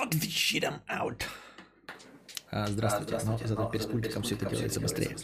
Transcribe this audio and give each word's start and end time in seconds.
Fuck 0.00 0.12
the 0.12 0.30
shit, 0.30 0.64
I'm 0.64 0.80
out. 0.88 1.24
А, 2.50 2.66
здравствуйте. 2.68 3.16
А, 3.16 3.20
здравствуйте. 3.20 3.42
Но 3.44 3.48
зато 3.48 3.68
теперь 3.68 3.82
с 3.82 3.86
пультиком 3.86 4.22
все 4.22 4.34
это 4.34 4.48
делается 4.48 4.80
быстрее. 4.80 5.14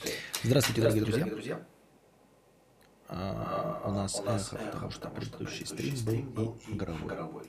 Здравствуйте, 0.43 0.83
дорогие 0.83 1.03
друзья. 1.03 1.67
А, 3.09 3.83
у 3.87 3.93
нас 3.93 4.21
эхо, 4.21 4.59
потому 4.73 4.91
что 4.91 5.09
предыдущий 5.09 5.65
стрим 5.65 6.31
был 6.31 6.61
и 6.69 6.75
игровой. 6.75 7.49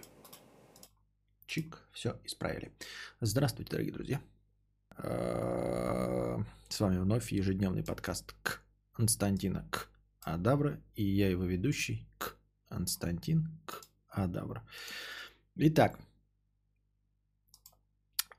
Чик, 1.48 1.82
все, 1.92 2.18
исправили. 2.24 2.71
Здравствуйте, 3.20 3.71
дорогие 3.71 3.94
друзья. 3.94 4.21
А, 4.96 6.41
с 6.70 6.80
вами 6.80 6.98
вновь 6.98 7.34
ежедневный 7.34 7.84
подкаст 7.84 8.36
к 8.41 8.62
Константина 8.94 9.68
к 9.70 9.89
Адабра 10.21 10.80
и 10.96 11.04
я 11.04 11.30
его 11.30 11.44
ведущий 11.44 12.07
к 12.18 12.38
Константин 12.70 13.50
к 13.66 13.84
Адабра. 14.07 14.64
Итак, 15.55 16.00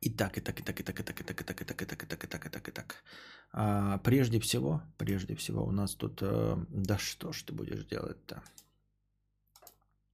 Итак, 0.01 0.39
итак, 0.39 0.61
итак, 0.61 0.81
итак, 0.81 1.01
итак, 1.01 1.21
итак, 1.21 1.41
итак, 1.41 1.63
итак, 1.63 1.83
итак, 1.83 2.03
итак, 2.03 2.25
итак, 2.25 2.47
итак, 2.47 2.69
итак. 2.69 3.05
А, 3.53 3.99
прежде 3.99 4.39
всего, 4.39 4.83
прежде 4.97 5.35
всего 5.35 5.65
у 5.65 5.73
нас 5.73 5.95
тут, 5.97 6.23
да 6.23 6.99
что 6.99 7.33
ж 7.33 7.43
ты 7.43 7.53
будешь 7.53 7.85
делать-то? 7.85 8.43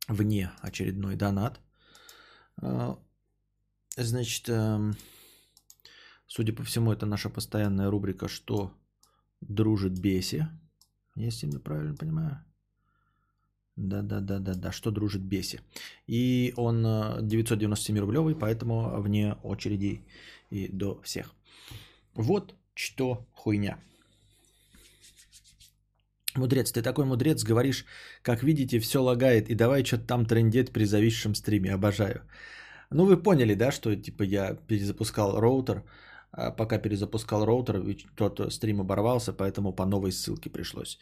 Вне 0.09 0.51
очередной 0.63 1.17
донат. 1.17 1.61
А, 2.63 2.99
значит, 3.97 4.49
судя 6.27 6.53
по 6.55 6.63
всему, 6.63 6.93
это 6.93 7.05
наша 7.05 7.29
постоянная 7.29 7.91
рубрика 7.91 8.29
«Что 8.29 8.73
дружит 9.43 9.99
беси», 9.99 10.47
если 11.15 11.51
я 11.51 11.59
правильно 11.61 11.95
понимаю. 11.95 12.43
Да-да-да-да-да, 13.77 14.73
что 14.73 14.91
дружит 14.91 15.23
беси. 15.23 15.61
И 16.07 16.53
он 16.57 16.83
997 17.23 17.99
рублевый, 17.99 18.35
поэтому 18.35 19.01
вне 19.01 19.37
очереди 19.43 20.05
и 20.51 20.69
до 20.69 21.01
всех. 21.03 21.35
Вот 22.15 22.55
что 22.75 23.27
хуйня. 23.33 23.79
Мудрец, 26.37 26.73
ты 26.73 26.83
такой 26.83 27.05
мудрец, 27.05 27.45
говоришь, 27.45 27.85
как 28.23 28.43
видите, 28.43 28.81
все 28.81 29.03
лагает, 29.03 29.49
и 29.49 29.55
давай 29.55 29.85
что-то 29.85 30.07
там 30.07 30.27
трендеть 30.27 30.73
при 30.73 30.85
зависшем 30.85 31.35
стриме, 31.35 31.75
обожаю. 31.75 32.23
Ну, 32.91 33.07
вы 33.07 33.23
поняли, 33.23 33.55
да, 33.55 33.73
что 33.73 33.95
типа 33.95 34.23
я 34.25 34.55
перезапускал 34.55 35.41
роутер, 35.41 35.85
а 36.33 36.51
пока 36.51 36.79
перезапускал 36.79 37.45
роутер, 37.45 37.83
тот 38.17 38.53
стрим 38.53 38.81
оборвался, 38.81 39.33
поэтому 39.33 39.73
по 39.73 39.87
новой 39.87 40.11
ссылке 40.11 40.51
пришлось 40.51 40.99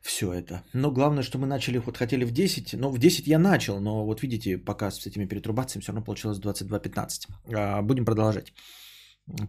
все 0.00 0.32
это. 0.32 0.62
Но 0.72 0.90
главное, 0.90 1.22
что 1.22 1.38
мы 1.38 1.46
начали, 1.46 1.78
вот 1.78 1.96
хотели 1.96 2.24
в 2.24 2.32
10, 2.32 2.74
но 2.74 2.90
в 2.90 2.98
10 2.98 3.26
я 3.26 3.38
начал, 3.38 3.80
но 3.80 4.04
вот 4.06 4.22
видите, 4.22 4.58
пока 4.58 4.90
с 4.90 5.06
этими 5.06 5.26
перетрубациями 5.26 5.82
все 5.82 5.92
равно 5.92 6.04
получилось 6.04 6.40
22.15. 6.40 7.54
А, 7.54 7.82
будем 7.82 8.04
продолжать. 8.04 8.52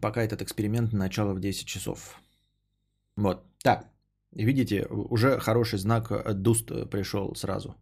Пока 0.02 0.22
этот 0.22 0.42
эксперимент 0.42 0.94
начало 0.94 1.34
в 1.34 1.40
10 1.40 1.66
часов. 1.66 2.22
Вот. 3.16 3.46
Так, 3.64 3.86
видите, 4.32 4.86
уже 4.90 5.40
хороший 5.40 5.80
знак 5.80 6.12
э, 6.12 6.34
Дуст 6.34 6.68
пришел 6.90 7.36
сразу. 7.36 7.76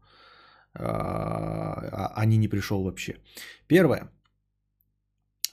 А, 0.74 2.12
а 2.16 2.26
не 2.26 2.38
не 2.38 2.48
пришел 2.48 2.84
вообще. 2.84 3.18
Первое. 3.68 4.12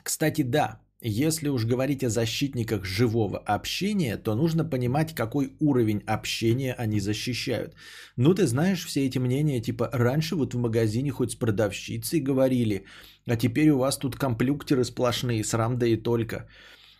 Кстати, 0.03 0.42
да, 0.42 0.81
если 1.08 1.48
уж 1.48 1.64
говорить 1.64 2.02
о 2.04 2.10
защитниках 2.10 2.84
живого 2.84 3.38
общения, 3.38 4.16
то 4.16 4.34
нужно 4.34 4.64
понимать, 4.64 5.14
какой 5.14 5.52
уровень 5.60 6.02
общения 6.06 6.74
они 6.74 7.00
защищают. 7.00 7.74
Ну, 8.16 8.34
ты 8.34 8.46
знаешь 8.46 8.84
все 8.84 9.06
эти 9.06 9.18
мнения, 9.18 9.60
типа, 9.60 9.88
раньше 9.92 10.34
вот 10.34 10.54
в 10.54 10.58
магазине 10.58 11.10
хоть 11.10 11.30
с 11.32 11.36
продавщицей 11.36 12.20
говорили, 12.20 12.84
а 13.26 13.36
теперь 13.36 13.70
у 13.70 13.78
вас 13.78 13.98
тут 13.98 14.16
комплюктеры 14.16 14.84
сплошные, 14.84 15.44
срам 15.44 15.78
да 15.78 15.86
и 15.86 15.96
только. 15.96 16.48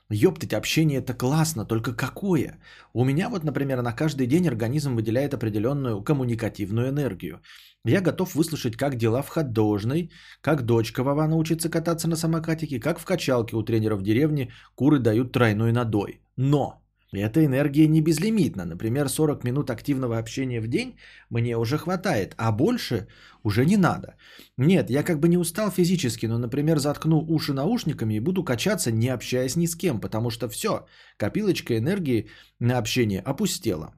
Ёптать, 0.08 0.54
общение 0.54 0.98
это 0.98 1.12
классно, 1.14 1.64
только 1.64 1.92
какое? 1.92 2.60
У 2.92 3.04
меня 3.04 3.28
вот, 3.28 3.42
например, 3.42 3.82
на 3.82 3.92
каждый 3.92 4.28
день 4.28 4.47
организм 4.47 4.94
выделяет 4.94 5.34
определенную 5.34 6.00
коммуникативную 6.04 6.91
энергию. 6.91 7.41
Я 7.86 8.00
готов 8.00 8.34
выслушать, 8.34 8.76
как 8.76 8.97
дела 8.97 9.22
в 9.22 9.28
ходожной, 9.28 10.10
как 10.41 10.62
дочка 10.62 11.04
Вова 11.04 11.28
научится 11.28 11.70
кататься 11.70 12.08
на 12.08 12.16
самокатике, 12.16 12.80
как 12.80 12.98
в 12.98 13.04
качалке 13.04 13.56
у 13.56 13.62
тренера 13.62 13.97
в 13.97 14.02
деревне 14.02 14.50
куры 14.74 14.98
дают 14.98 15.32
тройной 15.32 15.72
надой. 15.72 16.20
Но 16.36 16.82
эта 17.12 17.44
энергия 17.44 17.86
не 17.86 18.00
безлимитна. 18.00 18.64
Например, 18.64 19.08
40 19.08 19.44
минут 19.44 19.70
активного 19.70 20.19
общения 20.19 20.60
в 20.60 20.66
день 20.66 20.96
мне 21.30 21.56
уже 21.56 21.78
хватает, 21.78 22.34
а 22.36 22.50
больше 22.50 23.06
уже 23.44 23.64
не 23.64 23.76
надо. 23.76 24.16
Нет, 24.56 24.91
я 24.91 25.04
как 25.04 25.20
бы 25.20 25.28
не 25.28 25.38
устал 25.38 25.70
физически, 25.70 26.26
но, 26.26 26.38
например, 26.38 26.78
заткну 26.78 27.25
уши 27.28 27.52
наушниками 27.52 28.14
и 28.14 28.20
буду 28.20 28.42
качаться, 28.42 28.91
не 28.91 29.08
общаясь 29.08 29.56
ни 29.56 29.66
с 29.66 29.76
кем, 29.76 30.00
потому 30.00 30.30
что 30.30 30.48
все, 30.48 30.86
копилочка 31.16 31.78
энергии 31.78 32.28
на 32.58 32.78
общение 32.78 33.20
опустела. 33.20 33.94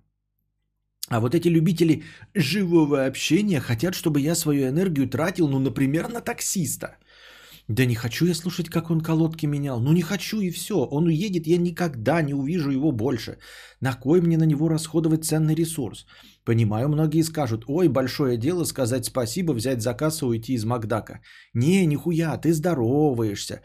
А 1.11 1.21
вот 1.21 1.35
эти 1.35 1.49
любители 1.49 2.03
живого 2.35 3.07
общения 3.07 3.61
хотят, 3.61 3.95
чтобы 3.95 4.21
я 4.21 4.35
свою 4.35 4.69
энергию 4.69 5.09
тратил, 5.09 5.49
ну, 5.49 5.59
например, 5.59 6.09
на 6.09 6.21
таксиста. 6.21 6.97
Да 7.69 7.85
не 7.85 7.95
хочу 7.95 8.27
я 8.27 8.35
слушать, 8.35 8.71
как 8.71 8.91
он 8.91 9.01
колодки 9.01 9.47
менял. 9.47 9.81
Ну 9.81 9.93
не 9.93 10.03
хочу 10.03 10.41
и 10.41 10.51
все. 10.51 10.75
Он 10.75 11.07
уедет, 11.07 11.47
я 11.47 11.59
никогда 11.59 12.23
не 12.23 12.33
увижу 12.33 12.71
его 12.71 12.93
больше. 12.93 13.39
На 13.81 13.93
кой 13.93 14.23
мне 14.23 14.39
на 14.39 14.45
него 14.45 14.69
расходовать 14.71 15.25
ценный 15.25 15.55
ресурс? 15.55 16.07
Понимаю, 16.45 16.89
многие 16.89 17.23
скажут, 17.23 17.65
ой, 17.69 17.89
большое 17.89 18.39
дело 18.39 18.65
сказать 18.65 19.05
спасибо, 19.05 19.53
взять 19.53 19.83
заказ 19.83 20.23
и 20.23 20.25
уйти 20.25 20.55
из 20.55 20.65
Макдака. 20.65 21.21
Не, 21.53 21.85
нихуя, 21.85 22.39
ты 22.39 22.55
здороваешься. 22.55 23.61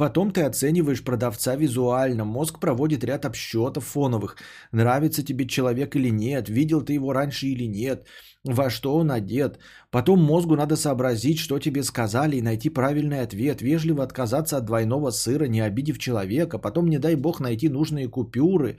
Потом 0.00 0.30
ты 0.30 0.46
оцениваешь 0.46 1.04
продавца 1.04 1.56
визуально. 1.56 2.24
Мозг 2.24 2.58
проводит 2.58 3.04
ряд 3.04 3.26
обсчетов 3.26 3.84
фоновых. 3.84 4.36
Нравится 4.72 5.22
тебе 5.22 5.46
человек 5.46 5.94
или 5.94 6.10
нет, 6.10 6.48
видел 6.48 6.80
ты 6.80 6.94
его 6.94 7.12
раньше 7.12 7.46
или 7.46 7.68
нет, 7.68 8.06
во 8.42 8.70
что 8.70 8.96
он 8.96 9.10
одет. 9.10 9.58
Потом 9.90 10.22
мозгу 10.22 10.56
надо 10.56 10.76
сообразить, 10.76 11.38
что 11.38 11.58
тебе 11.58 11.82
сказали 11.82 12.36
и 12.36 12.42
найти 12.42 12.70
правильный 12.70 13.20
ответ. 13.20 13.60
Вежливо 13.60 14.02
отказаться 14.02 14.56
от 14.56 14.64
двойного 14.64 15.10
сыра, 15.10 15.44
не 15.48 15.60
обидев 15.60 15.98
человека. 15.98 16.58
Потом, 16.58 16.88
не 16.88 16.98
дай 16.98 17.14
бог, 17.14 17.40
найти 17.40 17.68
нужные 17.68 18.08
купюры 18.08 18.78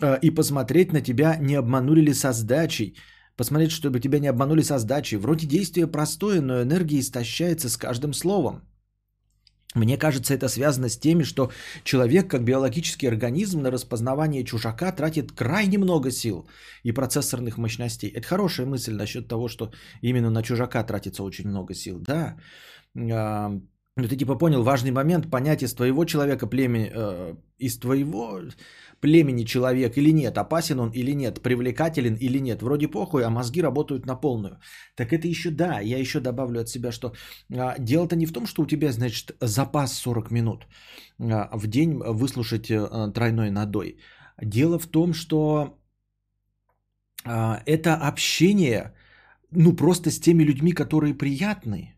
э, 0.00 0.18
и 0.22 0.30
посмотреть 0.30 0.92
на 0.92 1.00
тебя, 1.00 1.36
не 1.40 1.56
обманули 1.56 2.00
ли 2.00 2.14
со 2.14 2.32
сдачей. 2.32 2.94
Посмотреть, 3.36 3.72
чтобы 3.72 3.98
тебя 3.98 4.20
не 4.20 4.28
обманули 4.28 4.62
со 4.62 4.78
сдачей. 4.78 5.18
Вроде 5.18 5.48
действие 5.48 5.88
простое, 5.88 6.40
но 6.40 6.62
энергия 6.62 7.00
истощается 7.00 7.68
с 7.68 7.76
каждым 7.76 8.12
словом. 8.12 8.67
Мне 9.74 9.98
кажется, 9.98 10.32
это 10.32 10.48
связано 10.48 10.88
с 10.88 10.98
теми, 10.98 11.24
что 11.24 11.50
человек, 11.84 12.30
как 12.30 12.42
биологический 12.42 13.06
организм, 13.06 13.60
на 13.60 13.70
распознавание 13.70 14.44
чужака 14.44 14.92
тратит 14.92 15.32
крайне 15.32 15.78
много 15.78 16.10
сил 16.10 16.48
и 16.84 16.92
процессорных 16.92 17.58
мощностей. 17.58 18.08
Это 18.08 18.26
хорошая 18.26 18.66
мысль 18.66 18.94
насчет 18.94 19.28
того, 19.28 19.48
что 19.48 19.70
именно 20.00 20.30
на 20.30 20.42
чужака 20.42 20.82
тратится 20.84 21.22
очень 21.22 21.48
много 21.48 21.74
сил. 21.74 22.00
Да, 22.00 22.36
ну 23.98 24.08
ты 24.08 24.16
типа 24.16 24.38
понял 24.38 24.62
важный 24.62 24.92
момент, 24.92 25.30
понять 25.30 25.62
из 25.62 25.74
твоего 25.74 26.04
человека 26.04 26.46
племени, 26.46 26.90
э, 26.94 27.34
из 27.58 27.78
твоего 27.78 28.40
племени 29.00 29.44
человек 29.44 29.98
или 29.98 30.12
нет, 30.12 30.38
опасен 30.38 30.78
он 30.80 30.90
или 30.90 31.14
нет, 31.14 31.42
привлекателен 31.42 32.14
или 32.14 32.38
нет. 32.38 32.62
Вроде 32.62 32.88
похуй, 32.88 33.24
а 33.24 33.30
мозги 33.30 33.60
работают 33.60 34.06
на 34.06 34.14
полную. 34.14 34.60
Так 34.94 35.12
это 35.12 35.26
еще 35.26 35.50
да, 35.50 35.80
я 35.80 35.98
еще 35.98 36.20
добавлю 36.20 36.60
от 36.60 36.68
себя, 36.68 36.92
что 36.92 37.12
а, 37.52 37.74
дело-то 37.78 38.16
не 38.16 38.26
в 38.26 38.32
том, 38.32 38.46
что 38.46 38.62
у 38.62 38.66
тебя, 38.66 38.92
значит, 38.92 39.36
запас 39.40 39.92
40 39.94 40.30
минут 40.30 40.66
а, 41.18 41.50
в 41.58 41.66
день 41.66 41.98
выслушать 41.98 42.70
а, 42.70 43.10
тройной 43.10 43.50
надой. 43.50 43.98
Дело 44.40 44.78
в 44.78 44.86
том, 44.86 45.12
что 45.12 45.78
а, 47.24 47.62
это 47.66 47.96
общение, 47.96 48.94
ну 49.50 49.72
просто 49.72 50.10
с 50.10 50.20
теми 50.20 50.44
людьми, 50.44 50.72
которые 50.72 51.14
приятны 51.14 51.97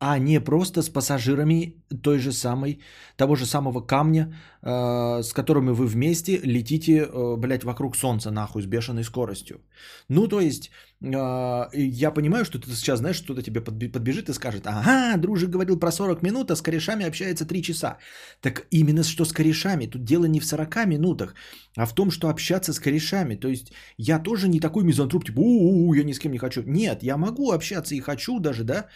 а 0.00 0.18
не 0.18 0.40
просто 0.40 0.82
с 0.82 0.88
пассажирами 0.88 1.74
той 2.02 2.18
же 2.18 2.32
самой, 2.32 2.80
того 3.16 3.36
же 3.36 3.44
самого 3.44 3.86
камня, 3.86 4.34
э, 4.62 5.22
с 5.22 5.32
которыми 5.34 5.72
вы 5.72 5.86
вместе 5.86 6.40
летите, 6.42 7.04
э, 7.04 7.36
блядь, 7.36 7.64
вокруг 7.64 7.96
Солнца, 7.96 8.30
нахуй, 8.30 8.62
с 8.62 8.66
бешеной 8.66 9.04
скоростью. 9.04 9.60
Ну, 10.08 10.26
то 10.26 10.40
есть, 10.40 10.70
э, 11.02 11.68
я 11.74 12.12
понимаю, 12.12 12.44
что 12.46 12.58
ты 12.58 12.70
сейчас, 12.70 13.00
знаешь, 13.00 13.16
что-то 13.16 13.42
тебе 13.42 13.60
подбежит 13.60 14.30
и 14.30 14.32
скажет, 14.32 14.66
ага, 14.66 15.18
дружик 15.18 15.50
говорил 15.50 15.78
про 15.78 15.92
40 15.92 16.22
минут, 16.22 16.50
а 16.50 16.56
с 16.56 16.62
корешами 16.62 17.06
общается 17.06 17.44
3 17.44 17.62
часа. 17.62 17.98
Так 18.40 18.66
именно 18.70 19.02
что 19.02 19.26
с 19.26 19.32
корешами, 19.32 19.86
тут 19.86 20.04
дело 20.04 20.24
не 20.24 20.40
в 20.40 20.46
40 20.46 20.86
минутах, 20.86 21.34
а 21.76 21.84
в 21.84 21.94
том, 21.94 22.10
что 22.10 22.30
общаться 22.30 22.72
с 22.72 22.80
корешами. 22.80 23.36
То 23.36 23.48
есть, 23.48 23.72
я 23.98 24.18
тоже 24.18 24.48
не 24.48 24.60
такой 24.60 24.82
мизантроп, 24.82 25.26
типа, 25.26 25.40
у-у-у, 25.40 25.92
я 25.92 26.04
ни 26.04 26.12
с 26.12 26.18
кем 26.18 26.32
не 26.32 26.38
хочу. 26.38 26.62
Нет, 26.66 27.02
я 27.02 27.18
могу 27.18 27.52
общаться 27.52 27.94
и 27.94 28.00
хочу 28.00 28.40
даже, 28.40 28.64
да, 28.64 28.86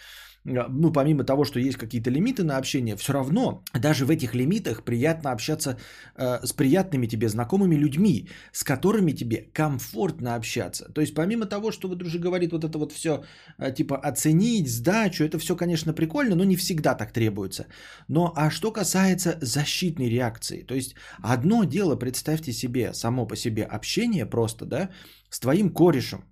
ну, 0.45 0.91
помимо 0.91 1.23
того, 1.23 1.43
что 1.43 1.59
есть 1.59 1.77
какие-то 1.77 2.11
лимиты 2.11 2.43
на 2.43 2.57
общение, 2.57 2.95
все 2.95 3.13
равно 3.13 3.63
даже 3.73 4.05
в 4.05 4.09
этих 4.09 4.35
лимитах 4.35 4.83
приятно 4.83 5.31
общаться 5.31 5.77
э, 6.15 6.45
с 6.45 6.53
приятными 6.53 7.07
тебе 7.07 7.29
знакомыми 7.29 7.75
людьми, 7.75 8.29
с 8.51 8.63
которыми 8.63 9.11
тебе 9.11 9.49
комфортно 9.53 10.35
общаться. 10.35 10.85
То 10.93 11.01
есть 11.01 11.15
помимо 11.15 11.45
того, 11.45 11.71
что 11.71 11.87
вот 11.87 12.03
уже 12.03 12.19
говорит 12.19 12.51
вот 12.51 12.63
это 12.63 12.77
вот 12.77 12.91
все, 12.91 13.23
э, 13.57 13.73
типа 13.73 13.97
оценить 13.97 14.69
сдачу, 14.69 15.23
это 15.23 15.39
все, 15.39 15.55
конечно, 15.55 15.93
прикольно, 15.93 16.35
но 16.35 16.43
не 16.43 16.55
всегда 16.55 16.95
так 16.95 17.11
требуется. 17.11 17.65
Но 18.07 18.31
а 18.35 18.51
что 18.51 18.71
касается 18.71 19.37
защитной 19.41 20.09
реакции, 20.09 20.61
то 20.61 20.75
есть 20.75 20.95
одно 21.23 21.63
дело, 21.63 21.95
представьте 21.95 22.53
себе, 22.53 22.93
само 22.93 23.25
по 23.25 23.35
себе 23.35 23.63
общение 23.63 24.25
просто, 24.25 24.65
да, 24.65 24.89
с 25.29 25.39
твоим 25.39 25.73
корешем, 25.73 26.23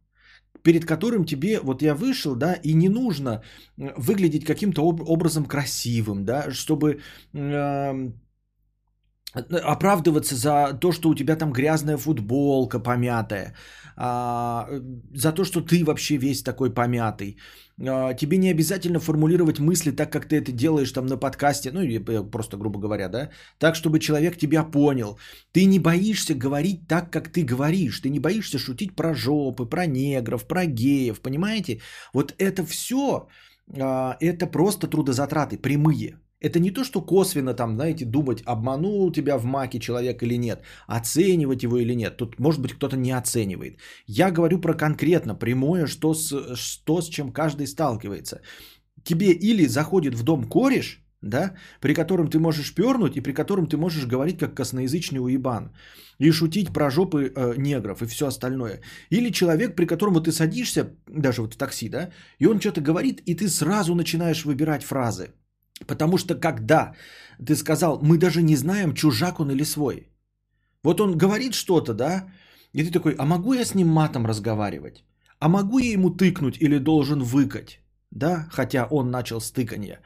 перед 0.64 0.86
которым 0.86 1.26
тебе, 1.26 1.60
вот 1.60 1.82
я 1.82 1.94
вышел, 1.94 2.36
да, 2.36 2.54
и 2.64 2.74
не 2.74 2.90
нужно 2.90 3.44
выглядеть 3.78 4.46
каким-то 4.46 4.82
образом 4.82 5.46
красивым, 5.46 6.26
да, 6.26 6.52
чтобы 6.52 7.02
э, 7.34 8.12
оправдываться 9.34 10.36
за 10.36 10.74
то, 10.80 10.92
что 10.92 11.10
у 11.10 11.16
тебя 11.16 11.36
там 11.36 11.52
грязная 11.52 11.98
футболка 11.98 12.80
помятая, 12.80 13.56
а, 13.96 14.68
за 15.14 15.32
то, 15.32 15.44
что 15.44 15.62
ты 15.62 15.84
вообще 15.84 16.18
весь 16.18 16.44
такой 16.44 16.74
помятый. 16.74 17.38
А, 17.82 18.14
тебе 18.14 18.38
не 18.38 18.52
обязательно 18.52 19.00
формулировать 19.00 19.60
мысли 19.60 19.92
так, 19.92 20.12
как 20.12 20.28
ты 20.28 20.36
это 20.36 20.52
делаешь 20.52 20.92
там 20.92 21.06
на 21.06 21.18
подкасте, 21.18 21.72
ну 21.72 21.82
э, 21.82 22.30
просто, 22.32 22.58
грубо 22.58 22.80
говоря, 22.80 23.10
да, 23.10 23.30
так, 23.60 23.76
чтобы 23.76 24.00
человек 24.00 24.38
тебя 24.38 24.64
понял. 24.64 25.18
Ты 25.52 25.66
не 25.66 25.80
боишься 25.80 26.36
говорить 26.36 26.88
так, 26.88 27.12
как 27.12 27.30
ты 27.30 27.44
говоришь, 27.44 28.00
ты 28.00 28.10
не 28.10 28.20
боишься 28.20 28.60
шутить 28.60 28.96
про 28.96 29.14
жопы, 29.16 29.66
про 29.66 29.86
негров, 29.88 30.48
про 30.48 30.66
геев, 30.66 31.22
понимаете? 31.22 31.82
Вот 32.14 32.36
это 32.38 32.64
все, 32.66 33.28
а, 33.80 34.18
это 34.20 34.48
просто 34.48 34.88
трудозатраты 34.88 35.58
прямые. 35.58 36.20
Это 36.44 36.60
не 36.60 36.72
то, 36.72 36.84
что 36.84 37.02
косвенно 37.02 37.54
там, 37.54 37.76
знаете, 37.76 38.06
думать, 38.06 38.44
обманул 38.46 39.12
тебя 39.12 39.38
в 39.38 39.46
маке 39.46 39.80
человек 39.80 40.24
или 40.24 40.38
нет, 40.38 40.62
оценивать 40.88 41.64
его 41.64 41.78
или 41.78 41.96
нет. 41.96 42.18
Тут, 42.18 42.40
может 42.40 42.62
быть, 42.62 42.74
кто-то 42.74 42.98
не 42.98 43.18
оценивает. 43.18 43.80
Я 44.08 44.30
говорю 44.32 44.60
про 44.60 44.74
конкретно, 44.74 45.36
прямое, 45.36 45.88
что 45.88 46.14
с, 46.14 46.56
что 46.56 47.02
с 47.02 47.10
чем 47.10 47.32
каждый 47.32 47.66
сталкивается. 47.66 48.42
Тебе 49.04 49.32
или 49.32 49.68
заходит 49.68 50.16
в 50.16 50.24
дом 50.24 50.44
кореш, 50.44 51.00
да, 51.22 51.54
при 51.80 51.94
котором 51.94 52.28
ты 52.28 52.40
можешь 52.40 52.76
пернуть 52.76 53.16
и 53.16 53.22
при 53.22 53.34
котором 53.34 53.68
ты 53.68 53.78
можешь 53.78 54.06
говорить 54.06 54.38
как 54.38 54.54
косноязычный 54.54 55.20
уебан 55.20 55.72
и 56.20 56.32
шутить 56.32 56.74
про 56.74 56.90
жопы 56.90 57.32
э, 57.36 57.54
негров 57.58 58.02
и 58.02 58.06
все 58.06 58.28
остальное. 58.28 58.82
Или 59.10 59.32
человек, 59.32 59.76
при 59.76 59.86
котором 59.86 60.22
ты 60.22 60.32
садишься, 60.32 60.90
даже 61.08 61.42
вот 61.42 61.54
в 61.54 61.58
такси, 61.58 61.90
да, 61.90 62.10
и 62.40 62.48
он 62.48 62.60
что-то 62.60 62.82
говорит, 62.82 63.22
и 63.26 63.36
ты 63.36 63.48
сразу 63.48 63.96
начинаешь 63.96 64.44
выбирать 64.44 64.84
фразы. 64.84 65.32
Потому 65.88 66.18
что 66.18 66.36
когда 66.36 66.94
ты 67.46 67.56
сказал, 67.56 68.00
мы 68.02 68.18
даже 68.18 68.42
не 68.42 68.56
знаем, 68.56 68.94
чужак 68.94 69.40
он 69.40 69.52
или 69.52 69.64
свой. 69.64 70.08
Вот 70.84 71.02
он 71.02 71.18
говорит 71.18 71.54
что-то, 71.54 71.94
да, 71.94 72.28
и 72.74 72.84
ты 72.84 72.92
такой, 72.92 73.16
а 73.18 73.26
могу 73.26 73.54
я 73.54 73.66
с 73.66 73.76
ним 73.76 73.88
матом 73.88 74.26
разговаривать? 74.26 75.04
А 75.40 75.50
могу 75.50 75.80
я 75.80 75.92
ему 75.92 76.10
тыкнуть 76.10 76.58
или 76.62 76.80
должен 76.80 77.24
выкать? 77.24 77.80
Да, 78.12 78.48
хотя 78.52 78.88
он 78.92 79.12
начал 79.12 79.42
с 79.42 79.52
тыканья. 79.52 80.00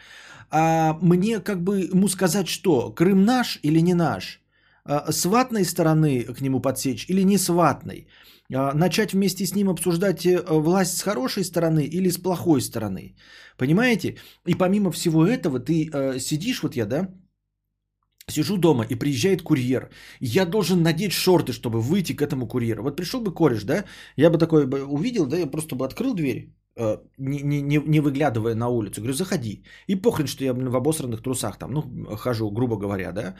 А 0.49 0.97
мне 1.01 1.39
как 1.39 1.63
бы 1.63 1.89
ему 1.93 2.07
сказать 2.07 2.47
что? 2.47 2.91
Крым 2.95 3.25
наш 3.25 3.59
или 3.63 3.81
не 3.81 3.93
наш? 3.93 4.41
А, 4.85 5.11
с 5.11 5.25
ватной 5.25 5.65
стороны 5.65 6.23
к 6.23 6.41
нему 6.41 6.61
подсечь 6.61 7.05
или 7.09 7.23
не 7.23 7.37
с 7.37 7.49
ватной? 7.49 8.07
А, 8.53 8.73
начать 8.73 9.13
вместе 9.13 9.45
с 9.45 9.55
ним 9.55 9.69
обсуждать 9.69 10.25
э, 10.25 10.43
власть 10.49 10.97
с 10.97 11.01
хорошей 11.01 11.43
стороны 11.43 11.85
или 11.85 12.09
с 12.09 12.17
плохой 12.17 12.61
стороны? 12.61 13.15
Понимаете? 13.57 14.17
И 14.45 14.55
помимо 14.55 14.91
всего 14.91 15.25
этого, 15.25 15.59
ты 15.59 15.89
э, 15.93 16.19
сидишь, 16.19 16.63
вот 16.63 16.75
я, 16.75 16.85
да, 16.85 17.09
Сижу 18.29 18.57
дома 18.57 18.83
и 18.89 18.95
приезжает 18.95 19.41
курьер. 19.41 19.89
Я 20.19 20.45
должен 20.45 20.83
надеть 20.83 21.13
шорты, 21.13 21.53
чтобы 21.53 21.79
выйти 21.79 22.13
к 22.13 22.21
этому 22.21 22.45
курьеру. 22.47 22.83
Вот 22.83 22.97
пришел 22.97 23.21
бы 23.21 23.33
кореш, 23.33 23.63
да, 23.63 23.85
я 24.17 24.29
бы 24.29 24.37
такой 24.37 24.67
бы 24.67 24.83
увидел, 24.83 25.25
да, 25.25 25.37
я 25.37 25.47
просто 25.47 25.75
бы 25.75 25.85
открыл 25.85 26.13
дверь, 26.13 26.53
э, 26.75 26.97
не, 27.17 27.61
не, 27.61 27.77
не 27.77 28.01
выглядывая 28.01 28.53
на 28.55 28.67
улицу. 28.67 28.99
Говорю, 28.99 29.13
заходи. 29.13 29.63
И 29.87 29.95
похрен, 29.95 30.27
что 30.27 30.43
я 30.43 30.53
в 30.53 30.75
обосранных 30.75 31.21
трусах 31.21 31.57
там, 31.57 31.71
ну, 31.71 32.17
хожу, 32.17 32.51
грубо 32.51 32.75
говоря, 32.75 33.13
да. 33.13 33.35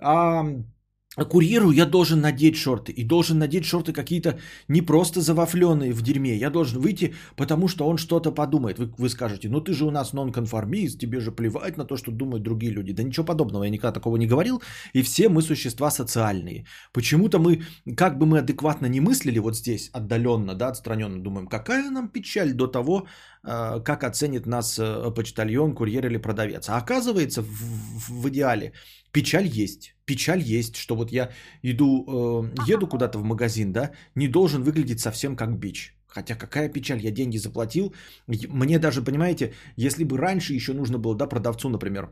А 0.00 0.44
курьеру 1.16 1.70
я 1.70 1.86
должен 1.86 2.20
надеть 2.20 2.56
шорты. 2.56 2.92
И 2.92 3.04
должен 3.04 3.38
надеть 3.38 3.64
шорты 3.64 3.92
какие-то 3.92 4.38
не 4.68 4.82
просто 4.82 5.20
завафленные 5.20 5.92
в 5.92 6.02
дерьме. 6.02 6.36
Я 6.36 6.50
должен 6.50 6.80
выйти, 6.80 7.14
потому 7.36 7.68
что 7.68 7.86
он 7.86 7.98
что-то 7.98 8.32
подумает. 8.32 8.78
Вы, 8.78 8.92
вы 8.98 9.08
скажете, 9.08 9.48
ну 9.48 9.60
ты 9.60 9.72
же 9.72 9.84
у 9.84 9.90
нас 9.90 10.12
нонконформист, 10.12 10.98
тебе 10.98 11.20
же 11.20 11.30
плевать 11.30 11.76
на 11.76 11.84
то, 11.84 11.96
что 11.96 12.10
думают 12.10 12.42
другие 12.42 12.72
люди. 12.72 12.92
Да 12.92 13.02
ничего 13.02 13.26
подобного, 13.26 13.64
я 13.64 13.70
никогда 13.70 13.92
такого 13.92 14.16
не 14.16 14.26
говорил. 14.26 14.62
И 14.92 15.02
все 15.02 15.28
мы 15.28 15.42
существа 15.42 15.90
социальные. 15.90 16.64
Почему-то 16.92 17.38
мы, 17.38 17.62
как 17.96 18.18
бы 18.18 18.26
мы 18.26 18.38
адекватно 18.38 18.86
не 18.86 19.00
мыслили 19.00 19.38
вот 19.38 19.56
здесь, 19.56 19.90
отдаленно, 19.92 20.54
да, 20.54 20.68
отстраненно, 20.68 21.22
думаем, 21.22 21.46
какая 21.46 21.90
нам 21.90 22.08
печаль 22.08 22.52
до 22.52 22.66
того, 22.66 23.06
как 23.80 24.04
оценит 24.04 24.46
нас 24.46 24.78
э, 24.78 25.10
почтальон, 25.14 25.74
курьер 25.74 26.06
или 26.06 26.16
продавец. 26.16 26.68
А 26.68 26.78
оказывается, 26.78 27.42
в, 27.42 27.46
в, 27.46 28.22
в 28.22 28.28
идеале 28.28 28.72
печаль 29.12 29.46
есть. 29.46 29.94
Печаль 30.06 30.42
есть, 30.42 30.76
что 30.76 30.96
вот 30.96 31.12
я 31.12 31.30
иду, 31.62 32.04
э, 32.06 32.72
еду 32.72 32.86
куда-то 32.86 33.18
в 33.18 33.24
магазин, 33.24 33.72
да, 33.72 33.90
не 34.14 34.28
должен 34.28 34.62
выглядеть 34.62 35.00
совсем 35.00 35.36
как 35.36 35.58
бич. 35.58 35.94
Хотя 36.06 36.36
какая 36.36 36.68
печаль, 36.68 37.00
я 37.00 37.10
деньги 37.10 37.38
заплатил. 37.38 37.94
Мне 38.26 38.78
даже, 38.78 39.02
понимаете, 39.02 39.52
если 39.76 40.04
бы 40.04 40.16
раньше 40.16 40.54
еще 40.54 40.72
нужно 40.72 40.98
было, 40.98 41.16
да, 41.16 41.26
продавцу, 41.26 41.68
например, 41.68 42.08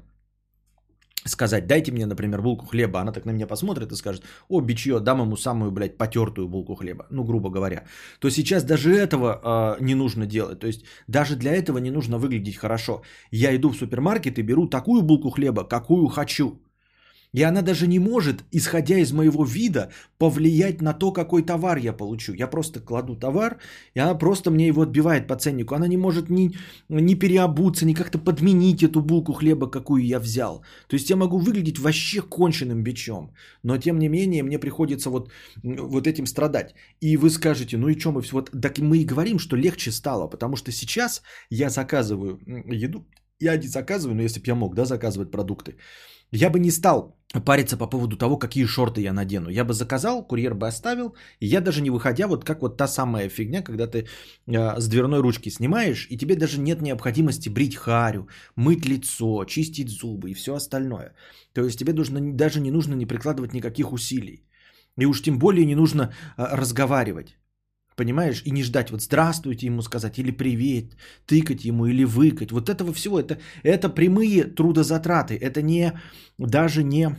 сказать, 1.24 1.66
дайте 1.66 1.92
мне, 1.92 2.06
например, 2.06 2.42
булку 2.42 2.66
хлеба, 2.66 3.00
она 3.00 3.12
так 3.12 3.24
на 3.26 3.32
меня 3.32 3.46
посмотрит 3.46 3.92
и 3.92 3.96
скажет, 3.96 4.24
о, 4.48 4.60
бичье, 4.60 5.00
дам 5.00 5.20
ему 5.20 5.36
самую, 5.36 5.70
блядь, 5.70 5.98
потертую 5.98 6.48
булку 6.48 6.74
хлеба, 6.74 7.06
ну, 7.10 7.24
грубо 7.24 7.50
говоря, 7.50 7.84
то 8.20 8.30
сейчас 8.30 8.64
даже 8.64 8.90
этого 8.90 9.76
э, 9.78 9.84
не 9.84 9.94
нужно 9.94 10.26
делать, 10.26 10.60
то 10.60 10.66
есть 10.66 10.84
даже 11.08 11.36
для 11.36 11.54
этого 11.54 11.78
не 11.78 11.90
нужно 11.90 12.19
выглядеть 12.19 12.56
хорошо. 12.56 13.02
Я 13.30 13.54
иду 13.56 13.70
в 13.70 13.76
супермаркет 13.76 14.38
и 14.38 14.42
беру 14.42 14.66
такую 14.66 15.02
булку 15.02 15.30
хлеба, 15.30 15.64
какую 15.64 16.08
хочу, 16.08 16.60
и 17.32 17.43
она 17.43 17.62
даже 17.62 17.87
не 17.87 17.99
может, 17.99 18.44
исходя 18.52 18.99
из 18.99 19.12
моего 19.12 19.44
вида, 19.44 19.90
повлиять 20.19 20.82
на 20.82 20.93
то, 20.93 21.12
какой 21.12 21.43
товар 21.43 21.79
я 21.79 21.93
получу. 21.93 22.34
Я 22.34 22.46
просто 22.46 22.81
кладу 22.81 23.17
товар, 23.17 23.58
и 23.94 24.00
она 24.00 24.14
просто 24.14 24.50
мне 24.50 24.67
его 24.67 24.82
отбивает 24.82 25.26
по 25.26 25.37
ценнику. 25.37 25.75
Она 25.75 25.88
не 25.88 25.96
может 25.96 26.31
ни, 26.31 26.52
ни 26.90 27.14
переобуться, 27.14 27.87
ни 27.87 27.94
как-то 27.94 28.19
подменить 28.19 28.82
эту 28.82 29.00
булку 29.00 29.32
хлеба, 29.32 29.70
какую 29.70 30.05
я 30.05 30.20
взял. 30.20 30.62
То 30.88 30.94
есть 30.94 31.11
я 31.11 31.17
могу 31.17 31.38
выглядеть 31.38 31.79
вообще 31.79 32.20
конченным 32.20 32.82
бичом. 32.82 33.34
Но 33.62 33.79
тем 33.79 33.99
не 33.99 34.08
менее 34.08 34.43
мне 34.43 34.58
приходится 34.58 35.11
вот, 35.11 35.31
вот 35.62 36.06
этим 36.06 36.26
страдать. 36.26 36.75
И 37.00 37.17
вы 37.17 37.31
скажете, 37.31 37.79
ну 37.79 37.88
и 37.88 37.99
что 37.99 38.12
мы 38.12 38.20
все... 38.20 38.37
Вот, 38.37 38.50
так 38.62 38.79
мы 38.79 38.99
и 38.99 39.06
говорим, 39.06 39.38
что 39.38 39.56
легче 39.56 39.90
стало, 39.90 40.29
потому 40.29 40.56
что 40.56 40.70
сейчас 40.70 41.23
я 41.50 41.70
заказываю 41.70 42.38
еду, 42.67 43.06
я 43.41 43.56
не 43.56 43.69
заказываю, 43.69 44.17
но 44.17 44.22
если 44.22 44.41
бы 44.41 44.46
я 44.46 44.55
мог, 44.55 44.74
да, 44.74 44.84
заказывать 44.84 45.31
продукты, 45.31 45.77
я 46.32 46.51
бы 46.51 46.58
не 46.58 46.70
стал 46.70 47.17
париться 47.44 47.77
по 47.77 47.86
поводу 47.86 48.17
того, 48.17 48.36
какие 48.36 48.67
шорты 48.67 49.01
я 49.01 49.12
надену. 49.12 49.51
Я 49.51 49.65
бы 49.65 49.72
заказал, 49.72 50.27
курьер 50.27 50.55
бы 50.55 50.67
оставил, 50.67 51.15
и 51.41 51.46
я 51.46 51.60
даже 51.60 51.82
не 51.82 51.91
выходя, 51.91 52.27
вот 52.27 52.44
как 52.44 52.62
вот 52.62 52.77
та 52.77 52.89
самая 52.89 53.29
фигня, 53.29 53.62
когда 53.62 53.86
ты 53.86 54.06
э, 54.46 54.81
с 54.81 54.89
дверной 54.89 55.20
ручки 55.20 55.51
снимаешь, 55.51 56.06
и 56.10 56.17
тебе 56.17 56.36
даже 56.36 56.60
нет 56.60 56.82
необходимости 56.82 57.48
брить 57.48 57.77
харю, 57.77 58.29
мыть 58.56 58.84
лицо, 58.86 59.44
чистить 59.44 59.89
зубы 59.89 60.31
и 60.31 60.34
все 60.34 60.55
остальное. 60.55 61.15
То 61.55 61.65
есть 61.65 61.79
тебе 61.79 61.93
нужно, 61.93 62.20
даже 62.20 62.60
не 62.60 62.70
нужно 62.70 62.94
не 62.94 63.06
прикладывать 63.06 63.55
никаких 63.55 63.93
усилий. 63.93 64.44
И 64.98 65.06
уж 65.06 65.22
тем 65.22 65.39
более 65.39 65.67
не 65.67 65.74
нужно 65.74 66.03
э, 66.36 66.56
разговаривать. 66.56 67.36
Понимаешь? 67.96 68.43
И 68.44 68.51
не 68.51 68.63
ждать 68.63 68.91
вот 68.91 69.03
здравствуйте 69.03 69.67
ему 69.67 69.82
сказать, 69.82 70.19
или 70.19 70.31
привет, 70.31 70.96
тыкать 71.27 71.65
ему, 71.65 71.87
или 71.87 72.05
выкать. 72.05 72.53
Вот 72.53 72.69
этого 72.69 72.93
всего, 72.93 73.20
это, 73.20 73.39
это 73.63 73.89
прямые 73.89 74.44
трудозатраты. 74.44 75.37
Это 75.37 75.63
не, 75.63 75.93
даже 76.39 76.82
не 76.82 77.17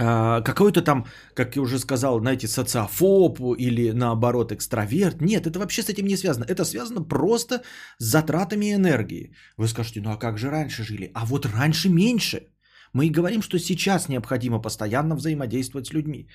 а, 0.00 0.42
какой-то 0.42 0.82
там, 0.82 1.06
как 1.34 1.56
я 1.56 1.62
уже 1.62 1.78
сказал, 1.78 2.20
знаете, 2.20 2.46
социофоб 2.46 3.40
или 3.58 3.92
наоборот 3.92 4.52
экстраверт. 4.52 5.20
Нет, 5.20 5.46
это 5.46 5.58
вообще 5.58 5.82
с 5.82 5.88
этим 5.88 6.06
не 6.06 6.16
связано. 6.16 6.44
Это 6.44 6.64
связано 6.64 7.02
просто 7.02 7.62
с 7.98 8.04
затратами 8.04 8.72
энергии. 8.72 9.32
Вы 9.56 9.68
скажете, 9.68 10.00
ну 10.00 10.10
а 10.10 10.16
как 10.16 10.38
же 10.38 10.50
раньше 10.50 10.84
жили? 10.84 11.10
А 11.14 11.26
вот 11.26 11.46
раньше 11.46 11.88
меньше. 11.88 12.46
Мы 12.92 13.06
и 13.06 13.10
говорим, 13.10 13.42
что 13.42 13.58
сейчас 13.58 14.08
необходимо 14.08 14.62
постоянно 14.62 15.16
взаимодействовать 15.16 15.86
с 15.86 15.92
людьми. 15.92 16.28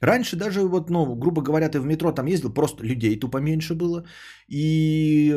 Раньше 0.00 0.36
даже, 0.36 0.60
вот, 0.60 0.90
ну, 0.90 1.14
грубо 1.14 1.42
говоря, 1.42 1.68
ты 1.68 1.80
в 1.80 1.86
метро 1.86 2.12
там 2.12 2.26
ездил, 2.26 2.52
просто 2.54 2.84
людей 2.84 3.18
тупо 3.18 3.38
меньше 3.38 3.74
было. 3.74 4.04
И 4.48 5.36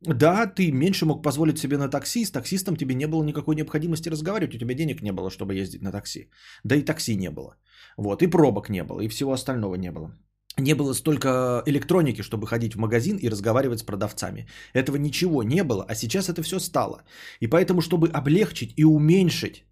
да, 0.00 0.46
ты 0.46 0.72
меньше 0.72 1.06
мог 1.06 1.22
позволить 1.22 1.58
себе 1.58 1.78
на 1.78 1.88
такси, 1.88 2.24
с 2.24 2.30
таксистом 2.30 2.76
тебе 2.76 2.94
не 2.94 3.06
было 3.06 3.24
никакой 3.24 3.54
необходимости 3.56 4.08
разговаривать, 4.08 4.54
у 4.54 4.58
тебя 4.58 4.74
денег 4.74 5.02
не 5.02 5.12
было, 5.12 5.30
чтобы 5.30 5.54
ездить 5.54 5.82
на 5.82 5.92
такси. 5.92 6.30
Да 6.64 6.76
и 6.76 6.82
такси 6.82 7.16
не 7.16 7.30
было. 7.30 7.56
Вот, 7.96 8.22
и 8.22 8.26
пробок 8.26 8.68
не 8.68 8.84
было, 8.84 9.00
и 9.00 9.08
всего 9.08 9.32
остального 9.32 9.74
не 9.76 9.90
было. 9.90 10.10
не 10.58 10.74
было 10.74 10.94
столько 10.94 11.62
электроники, 11.66 12.22
чтобы 12.22 12.46
ходить 12.46 12.74
в 12.74 12.78
магазин 12.78 13.16
и 13.16 13.28
разговаривать 13.28 13.80
с 13.80 13.82
продавцами. 13.82 14.46
Этого 14.72 14.96
ничего 14.96 15.42
не 15.42 15.62
было, 15.64 15.84
а 15.88 15.94
сейчас 15.94 16.28
это 16.28 16.42
все 16.42 16.60
стало. 16.60 17.02
И 17.40 17.46
поэтому, 17.46 17.80
чтобы 17.80 18.08
облегчить 18.08 18.72
и 18.76 18.84
уменьшить 18.84 19.64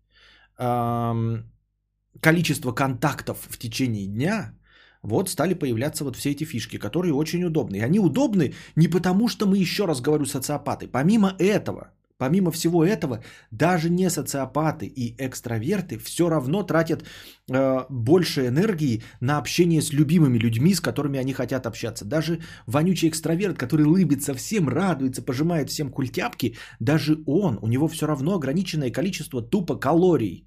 количество 2.20 2.73
контактов 2.73 3.46
в 3.50 3.58
течение 3.58 4.06
дня, 4.06 4.54
вот 5.02 5.28
стали 5.28 5.54
появляться 5.54 6.04
вот 6.04 6.16
все 6.16 6.30
эти 6.30 6.44
фишки, 6.44 6.78
которые 6.78 7.12
очень 7.12 7.44
удобны. 7.44 7.76
И 7.76 7.84
они 7.84 7.99
удобны 8.00 8.54
не 8.76 8.88
потому, 8.88 9.28
что 9.28 9.46
мы, 9.46 9.58
еще 9.58 9.84
раз 9.87 10.00
говорю, 10.00 10.25
социопаты. 10.25 10.88
Помимо 10.88 11.34
этого, 11.38 11.90
помимо 12.25 12.50
всего 12.50 12.85
этого, 12.85 13.19
даже 13.50 13.90
не 13.90 14.11
социопаты 14.11 14.87
и 14.87 15.14
экстраверты 15.19 15.99
все 15.99 16.31
равно 16.31 16.62
тратят 16.62 17.04
э, 17.50 17.87
больше 17.90 18.47
энергии 18.47 19.02
на 19.21 19.37
общение 19.38 19.83
с 19.83 19.93
любимыми 19.93 20.38
людьми, 20.38 20.75
с 20.75 20.81
которыми 20.81 21.19
они 21.19 21.35
хотят 21.35 21.66
общаться. 21.66 22.04
Даже 22.07 22.38
вонючий 22.66 23.09
экстраверт, 23.11 23.59
который 23.59 23.85
лыбится 23.85 24.33
всем, 24.35 24.69
радуется, 24.69 25.23
пожимает 25.23 25.69
всем 25.69 25.90
культяпки, 25.90 26.57
даже 26.81 27.19
он, 27.26 27.59
у 27.62 27.69
него 27.69 27.88
все 27.88 28.07
равно 28.07 28.35
ограниченное 28.35 28.90
количество 28.90 29.43
тупо 29.43 29.76
калорий 29.76 30.47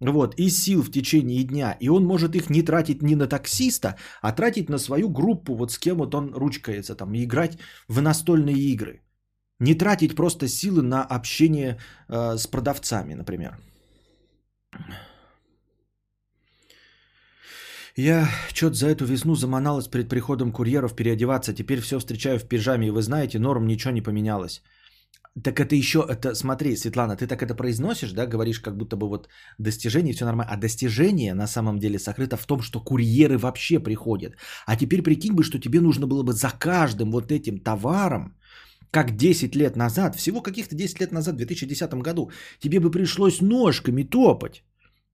вот, 0.00 0.34
и 0.34 0.50
сил 0.50 0.82
в 0.82 0.90
течение 0.90 1.44
дня. 1.44 1.76
И 1.80 1.88
он 1.88 2.04
может 2.04 2.34
их 2.34 2.50
не 2.50 2.62
тратить 2.62 3.02
не 3.02 3.14
на 3.14 3.28
таксиста, 3.28 3.94
а 4.20 4.32
тратить 4.32 4.68
на 4.68 4.78
свою 4.78 5.10
группу, 5.10 5.54
вот 5.54 5.70
с 5.70 5.78
кем 5.78 5.98
вот 5.98 6.14
он 6.14 6.34
ручкается, 6.34 6.96
там, 6.96 7.14
играть 7.14 7.58
в 7.88 8.02
настольные 8.02 8.56
игры. 8.56 9.02
Не 9.60 9.74
тратить 9.74 10.14
просто 10.14 10.48
силы 10.48 10.82
на 10.82 11.04
общение 11.04 11.78
э, 12.08 12.36
с 12.36 12.46
продавцами, 12.46 13.14
например. 13.14 13.58
Я 17.96 18.28
что-то 18.54 18.76
за 18.76 18.86
эту 18.86 19.04
весну 19.04 19.34
заманалась 19.34 19.88
перед 19.88 20.08
приходом 20.08 20.52
курьеров 20.52 20.94
переодеваться. 20.94 21.52
Теперь 21.52 21.80
все 21.80 21.98
встречаю 21.98 22.38
в 22.38 22.44
пижаме. 22.44 22.86
И 22.86 22.90
вы 22.90 23.02
знаете, 23.02 23.38
норм 23.38 23.66
ничего 23.66 23.92
не 23.92 24.02
поменялось. 24.02 24.62
Так 25.44 25.60
это 25.60 25.74
еще, 25.74 25.98
это, 26.08 26.34
смотри, 26.34 26.76
Светлана, 26.76 27.16
ты 27.16 27.26
так 27.26 27.42
это 27.42 27.54
произносишь, 27.54 28.12
да, 28.12 28.26
говоришь, 28.26 28.60
как 28.60 28.76
будто 28.76 28.96
бы 28.96 29.08
вот 29.08 29.28
достижение, 29.58 30.14
все 30.14 30.24
нормально. 30.24 30.52
А 30.52 30.56
достижение 30.56 31.34
на 31.34 31.46
самом 31.46 31.78
деле 31.78 31.98
сокрыто 31.98 32.36
в 32.36 32.46
том, 32.46 32.62
что 32.62 32.80
курьеры 32.80 33.36
вообще 33.36 33.80
приходят. 33.80 34.34
А 34.66 34.76
теперь 34.76 35.02
прикинь 35.02 35.34
бы, 35.34 35.42
что 35.42 35.58
тебе 35.58 35.80
нужно 35.80 36.06
было 36.06 36.22
бы 36.22 36.32
за 36.32 36.50
каждым 36.50 37.10
вот 37.10 37.32
этим 37.32 37.58
товаром, 37.58 38.37
как 38.90 39.16
10 39.16 39.56
лет 39.56 39.76
назад, 39.76 40.16
всего 40.16 40.42
каких-то 40.42 40.74
10 40.74 41.00
лет 41.00 41.12
назад, 41.12 41.34
в 41.34 41.38
2010 41.38 41.94
году, 42.02 42.30
тебе 42.60 42.80
бы 42.80 42.90
пришлось 42.90 43.40
ножками 43.40 44.02
топать. 44.02 44.62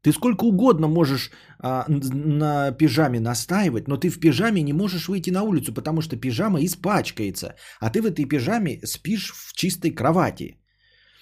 Ты 0.03 0.13
сколько 0.13 0.45
угодно 0.45 0.89
можешь 0.89 1.31
а, 1.59 1.87
на 1.89 2.73
пижаме 2.73 3.21
настаивать, 3.21 3.89
но 3.89 3.97
ты 3.97 4.11
в 4.11 4.21
пижаме 4.21 4.63
не 4.63 4.73
можешь 4.73 5.09
выйти 5.09 5.31
на 5.31 5.43
улицу, 5.43 5.73
потому 5.73 6.03
что 6.03 6.17
пижама 6.17 6.59
испачкается, 6.63 7.55
а 7.81 7.91
ты 7.91 8.03
в 8.03 8.07
этой 8.07 8.27
пижаме 8.27 8.81
спишь 8.85 9.33
в 9.33 9.55
чистой 9.55 9.95
кровати. 9.95 10.59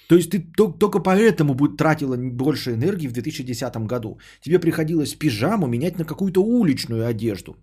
То 0.08 0.16
есть 0.16 0.30
ты 0.30 0.40
только 0.78 0.98
поэтому 0.98 1.54
тратила 1.76 2.16
больше 2.16 2.72
энергии 2.72 3.08
в 3.08 3.12
2010 3.12 3.76
году. 3.86 4.18
Тебе 4.40 4.58
приходилось 4.58 5.14
пижаму 5.14 5.68
менять 5.68 5.98
на 5.98 6.04
какую-то 6.04 6.42
уличную 6.42 7.06
одежду 7.06 7.56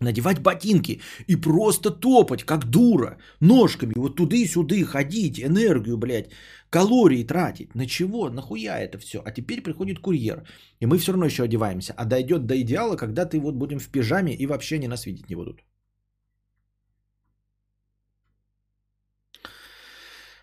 надевать 0.00 0.40
ботинки 0.40 1.00
и 1.28 1.36
просто 1.36 1.90
топать, 1.90 2.44
как 2.44 2.64
дура, 2.64 3.18
ножками, 3.40 3.94
вот 3.96 4.20
сюда 4.46 4.84
ходить, 4.84 5.40
энергию, 5.40 5.96
блядь, 5.96 6.30
калории 6.70 7.26
тратить. 7.26 7.74
На 7.74 7.86
чего? 7.86 8.30
Нахуя 8.30 8.78
это 8.78 8.98
все? 8.98 9.22
А 9.24 9.30
теперь 9.30 9.62
приходит 9.62 9.98
курьер, 10.00 10.42
и 10.80 10.86
мы 10.86 10.98
все 10.98 11.12
равно 11.12 11.26
еще 11.26 11.42
одеваемся. 11.42 11.94
А 11.96 12.04
дойдет 12.04 12.46
до 12.46 12.54
идеала, 12.60 12.96
когда 12.96 13.24
ты 13.26 13.38
вот 13.38 13.54
будем 13.54 13.78
в 13.78 13.88
пижаме 13.88 14.34
и 14.34 14.46
вообще 14.46 14.78
не 14.78 14.88
нас 14.88 15.06
видеть 15.06 15.30
не 15.30 15.36
будут. 15.36 15.60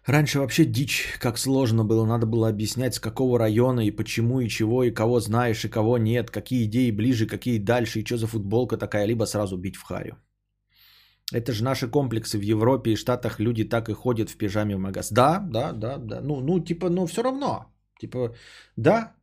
Раньше 0.08 0.40
вообще 0.40 0.64
дичь, 0.64 1.18
как 1.20 1.38
сложно 1.38 1.84
было. 1.84 2.06
Надо 2.06 2.26
было 2.26 2.48
объяснять, 2.48 2.96
с 2.96 3.00
какого 3.00 3.38
района 3.38 3.82
и 3.82 3.92
почему, 3.92 4.40
и 4.40 4.48
чего, 4.48 4.84
и 4.86 4.92
кого 4.92 5.20
знаешь, 5.20 5.66
и 5.66 5.70
кого 5.70 5.98
нет, 5.98 6.32
какие 6.32 6.64
идеи 6.64 6.92
ближе, 6.92 7.28
какие 7.28 7.60
дальше, 7.60 8.00
и 8.00 8.06
что 8.06 8.18
за 8.18 8.28
футболка 8.28 8.78
такая, 8.78 9.06
либо 9.06 9.26
сразу 9.26 9.58
бить 9.58 9.76
в 9.76 9.84
харю. 9.84 10.16
Это 11.34 11.52
же 11.52 11.64
наши 11.64 11.90
комплексы 11.90 12.38
в 12.38 12.42
Европе 12.42 12.92
и 12.92 12.96
Штатах 12.96 13.40
люди 13.40 13.66
так 13.66 13.90
и 13.90 13.94
ходят 13.94 14.30
в 14.30 14.38
пижаме 14.38 14.78
в 14.78 14.80
магаз. 14.80 15.12
Да, 15.12 15.40
да, 15.40 15.74
да, 15.74 15.98
да. 15.98 16.22
Ну, 16.22 16.40
ну, 16.40 16.64
типа, 16.64 16.90
ну, 16.90 17.06
все 17.06 17.22
равно. 17.22 17.66
Типа, 18.00 18.34
да, 18.78 19.14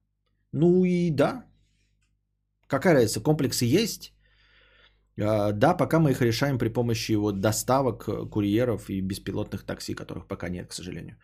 ну 0.53 0.85
и 0.85 1.11
да. 1.11 1.47
Какая 2.67 2.95
разница, 2.95 3.21
комплексы 3.21 3.65
есть, 3.65 4.14
да, 5.17 5.75
пока 5.75 5.99
мы 5.99 6.11
их 6.11 6.23
решаем 6.23 6.59
при 6.59 6.69
помощи 6.69 7.13
вот 7.17 7.41
доставок, 7.41 8.09
э, 8.09 8.27
курьеров 8.31 8.91
и 8.91 9.01
беспилотных 9.01 9.65
такси, 9.65 9.95
которых 9.95 10.27
пока 10.27 10.49
нет, 10.49 10.69
к 10.69 10.73
сожалению. 10.73 11.17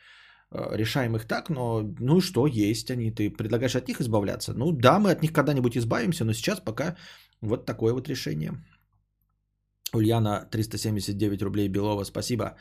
А, 0.51 0.77
решаем 0.77 1.17
их 1.17 1.27
так, 1.27 1.51
но 1.51 1.83
ну 2.01 2.19
и 2.19 2.21
что, 2.21 2.47
есть 2.47 2.91
они, 2.91 3.11
ты 3.11 3.31
предлагаешь 3.31 3.77
от 3.77 3.89
них 3.89 4.01
избавляться? 4.01 4.53
Ну 4.55 4.73
да, 4.73 4.99
мы 4.99 5.11
от 5.11 5.23
них 5.23 5.33
когда-нибудь 5.33 5.77
избавимся, 5.77 6.25
но 6.25 6.33
сейчас 6.33 6.61
пока 6.61 6.97
вот 7.41 7.67
такое 7.67 7.93
вот 7.93 8.09
решение. 8.09 8.53
Ульяна 9.93 10.49
379 10.51 11.43
рублей 11.43 11.69
Белова, 11.69 12.05
спасибо 12.05 12.57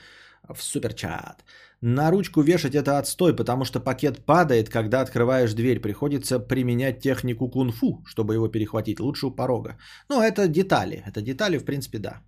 в 0.47 0.63
суперчат. 0.63 1.43
На 1.81 2.11
ручку 2.11 2.41
вешать 2.41 2.75
это 2.75 2.97
отстой, 2.99 3.35
потому 3.35 3.63
что 3.63 3.79
пакет 3.79 4.25
падает, 4.25 4.69
когда 4.69 5.01
открываешь 5.01 5.53
дверь. 5.53 5.79
Приходится 5.79 6.39
применять 6.39 6.99
технику 6.99 7.49
кунг-фу, 7.49 8.03
чтобы 8.05 8.33
его 8.33 8.49
перехватить. 8.49 8.99
Лучше 8.99 9.27
у 9.27 9.31
порога. 9.31 9.77
Ну, 10.09 10.21
это 10.21 10.47
детали. 10.47 11.03
Это 11.05 11.21
детали, 11.21 11.57
в 11.57 11.65
принципе, 11.65 11.99
да. 11.99 12.21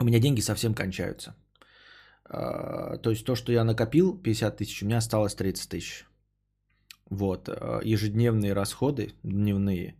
У 0.00 0.04
меня 0.04 0.20
деньги 0.20 0.40
совсем 0.40 0.74
кончаются. 0.74 1.34
А, 2.24 2.96
то 2.98 3.10
есть 3.10 3.24
то, 3.24 3.34
что 3.34 3.52
я 3.52 3.64
накопил, 3.64 4.16
50 4.22 4.56
тысяч, 4.56 4.82
у 4.82 4.86
меня 4.86 4.98
осталось 4.98 5.34
30 5.34 5.68
тысяч. 5.68 6.06
Вот, 7.10 7.48
э, 7.48 7.80
ежедневные 7.84 8.54
расходы, 8.54 9.14
дневные, 9.24 9.99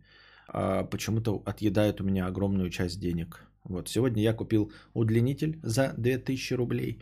а, 0.53 0.83
почему-то 0.83 1.41
отъедают 1.45 2.01
у 2.01 2.03
меня 2.03 2.27
огромную 2.27 2.69
часть 2.69 2.99
денег. 2.99 3.45
Вот, 3.63 3.89
сегодня 3.89 4.21
я 4.21 4.33
купил 4.33 4.71
удлинитель 4.93 5.59
за 5.63 5.93
2000 5.97 6.55
рублей. 6.55 7.01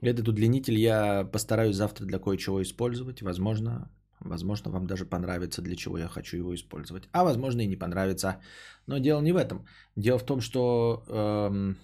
Этот 0.00 0.28
удлинитель 0.28 0.78
я 0.78 1.24
постараюсь 1.24 1.76
завтра 1.76 2.06
для 2.06 2.18
кое-чего 2.18 2.62
использовать. 2.62 3.20
Возможно, 3.20 3.90
возможно, 4.20 4.70
вам 4.70 4.86
даже 4.86 5.04
понравится, 5.04 5.62
для 5.62 5.76
чего 5.76 5.98
я 5.98 6.08
хочу 6.08 6.36
его 6.36 6.54
использовать. 6.54 7.08
А 7.12 7.24
возможно 7.24 7.60
и 7.62 7.66
не 7.66 7.76
понравится. 7.76 8.40
Но 8.86 8.98
дело 8.98 9.20
не 9.20 9.32
в 9.32 9.36
этом. 9.36 9.66
Дело 9.96 10.18
в 10.18 10.24
том, 10.24 10.40
что 10.40 11.04
эм, 11.08 11.76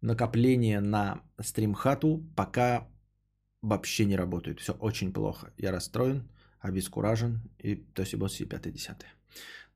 накопление 0.00 0.80
на 0.80 1.22
стримхату 1.40 2.22
пока 2.36 2.88
вообще 3.62 4.04
не 4.04 4.16
работает. 4.16 4.60
Все 4.60 4.72
очень 4.72 5.12
плохо. 5.12 5.52
Я 5.58 5.72
расстроен 5.72 6.28
обескуражен 6.62 7.40
и 7.58 7.74
то 7.74 8.02
есть 8.02 8.14
боси 8.14 8.44
5-10. 8.44 9.04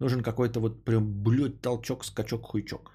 Нужен 0.01 0.23
какой-то 0.23 0.61
вот 0.61 0.85
прям, 0.85 1.23
блядь, 1.23 1.61
толчок, 1.61 2.05
скачок, 2.05 2.47
хуйчок. 2.47 2.93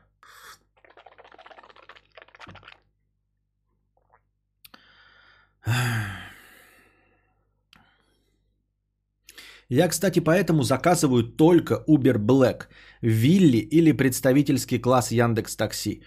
Я, 9.70 9.88
кстати, 9.88 10.20
поэтому 10.20 10.63
заказываю 10.63 11.24
только 11.24 11.84
Uber 11.88 12.18
Black, 12.18 12.68
Вилли 13.01 13.70
или 13.72 13.94
представительский 13.94 14.80
класс 14.80 15.12
Яндекс 15.12 15.56
Такси. 15.56 16.03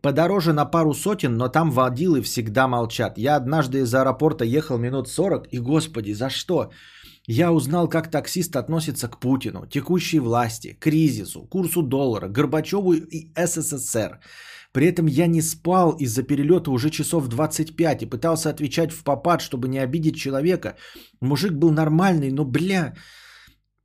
Подороже 0.00 0.52
на 0.52 0.64
пару 0.64 0.94
сотен, 0.94 1.36
но 1.36 1.48
там 1.48 1.70
водилы 1.70 2.22
всегда 2.22 2.66
молчат. 2.66 3.18
Я 3.18 3.36
однажды 3.36 3.80
из 3.80 3.94
аэропорта 3.94 4.44
ехал 4.44 4.78
минут 4.78 5.08
40, 5.08 5.52
и, 5.52 5.58
господи, 5.58 6.14
за 6.14 6.30
что? 6.30 6.70
Я 7.28 7.52
узнал, 7.52 7.88
как 7.88 8.10
таксист 8.10 8.56
относится 8.56 9.08
к 9.08 9.20
Путину, 9.20 9.66
текущей 9.66 10.18
власти, 10.18 10.76
кризису, 10.80 11.46
курсу 11.46 11.82
доллара, 11.82 12.28
Горбачеву 12.28 12.94
и 12.94 13.32
СССР. 13.36 14.20
При 14.72 14.86
этом 14.86 15.06
я 15.06 15.26
не 15.26 15.42
спал 15.42 15.96
из-за 16.00 16.22
перелета 16.24 16.70
уже 16.70 16.90
часов 16.90 17.28
25 17.28 18.02
и 18.02 18.06
пытался 18.06 18.50
отвечать 18.50 18.92
в 18.92 19.04
попад, 19.04 19.40
чтобы 19.40 19.68
не 19.68 19.78
обидеть 19.78 20.16
человека. 20.16 20.76
Мужик 21.20 21.52
был 21.52 21.70
нормальный, 21.70 22.30
но, 22.30 22.44
бля, 22.44 22.94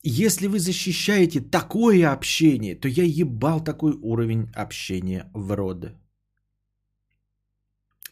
если 0.02 0.48
вы 0.48 0.60
защищаете 0.60 1.42
такое 1.42 2.12
общение, 2.12 2.76
то 2.76 2.88
я 2.88 3.04
ебал 3.04 3.64
такой 3.64 3.94
уровень 4.02 4.50
общения 4.56 5.30
в 5.34 5.52
роды. 5.56 5.92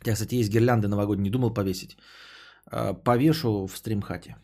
Я, 0.05 0.13
кстати, 0.13 0.36
есть 0.36 0.51
гирлянды 0.51 0.88
новогодние, 0.88 1.32
думал 1.32 1.53
повесить. 1.53 1.98
А, 2.67 2.94
повешу 2.94 3.67
в 3.67 3.77
стримхате. 3.77 4.36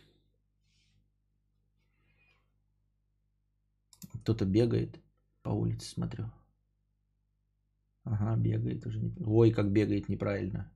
Кто-то 4.21 4.45
бегает 4.45 4.99
по 5.41 5.49
улице, 5.49 5.89
смотрю. 5.89 6.31
Ага, 8.03 8.35
бегает 8.35 8.85
уже. 8.85 8.99
Ой, 9.25 9.51
как 9.51 9.71
бегает 9.71 10.09
неправильно. 10.09 10.71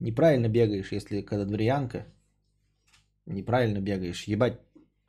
Неправильно 0.00 0.48
бегаешь, 0.48 0.92
если 0.92 1.22
когда 1.22 1.44
дворянка. 1.44 2.06
Неправильно 3.26 3.80
бегаешь. 3.80 4.24
Ебать, 4.24 4.60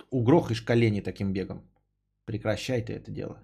угрохаешь 0.09 0.61
колени 0.61 1.01
таким 1.01 1.33
бегом. 1.33 1.61
Прекращай 2.25 2.81
ты 2.81 2.93
это 2.93 3.11
дело. 3.11 3.43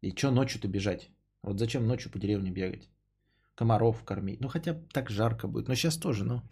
И 0.00 0.10
что 0.10 0.30
ночью-то 0.30 0.68
бежать? 0.68 1.10
Вот 1.42 1.58
зачем 1.58 1.86
ночью 1.86 2.10
по 2.10 2.18
деревне 2.18 2.50
бегать? 2.50 2.88
Комаров 3.54 4.02
кормить. 4.04 4.40
Ну, 4.40 4.48
хотя 4.48 4.74
так 4.92 5.10
жарко 5.10 5.46
будет. 5.46 5.68
Но 5.68 5.74
сейчас 5.74 5.96
тоже, 5.96 6.24
ну... 6.24 6.42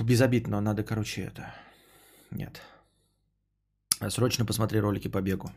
Безобидно, 0.00 0.60
надо, 0.60 0.82
короче, 0.84 1.22
это... 1.22 1.54
Нет. 2.30 2.60
Срочно 4.08 4.46
посмотри 4.46 4.80
ролики 4.80 5.08
по 5.08 5.22
бегу. 5.22 5.48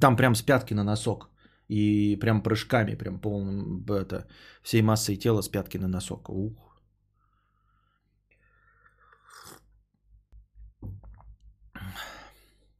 Там 0.00 0.16
прям 0.16 0.34
с 0.34 0.42
пятки 0.42 0.74
на 0.74 0.84
носок. 0.84 1.28
И 1.68 2.16
прям 2.20 2.42
прыжками, 2.42 2.94
прям 2.96 3.18
полным, 3.18 3.84
это, 3.88 4.26
всей 4.62 4.82
массой 4.82 5.16
тела 5.16 5.42
с 5.42 5.48
пятки 5.48 5.78
на 5.78 5.88
носок. 5.88 6.28
Ух. 6.28 6.72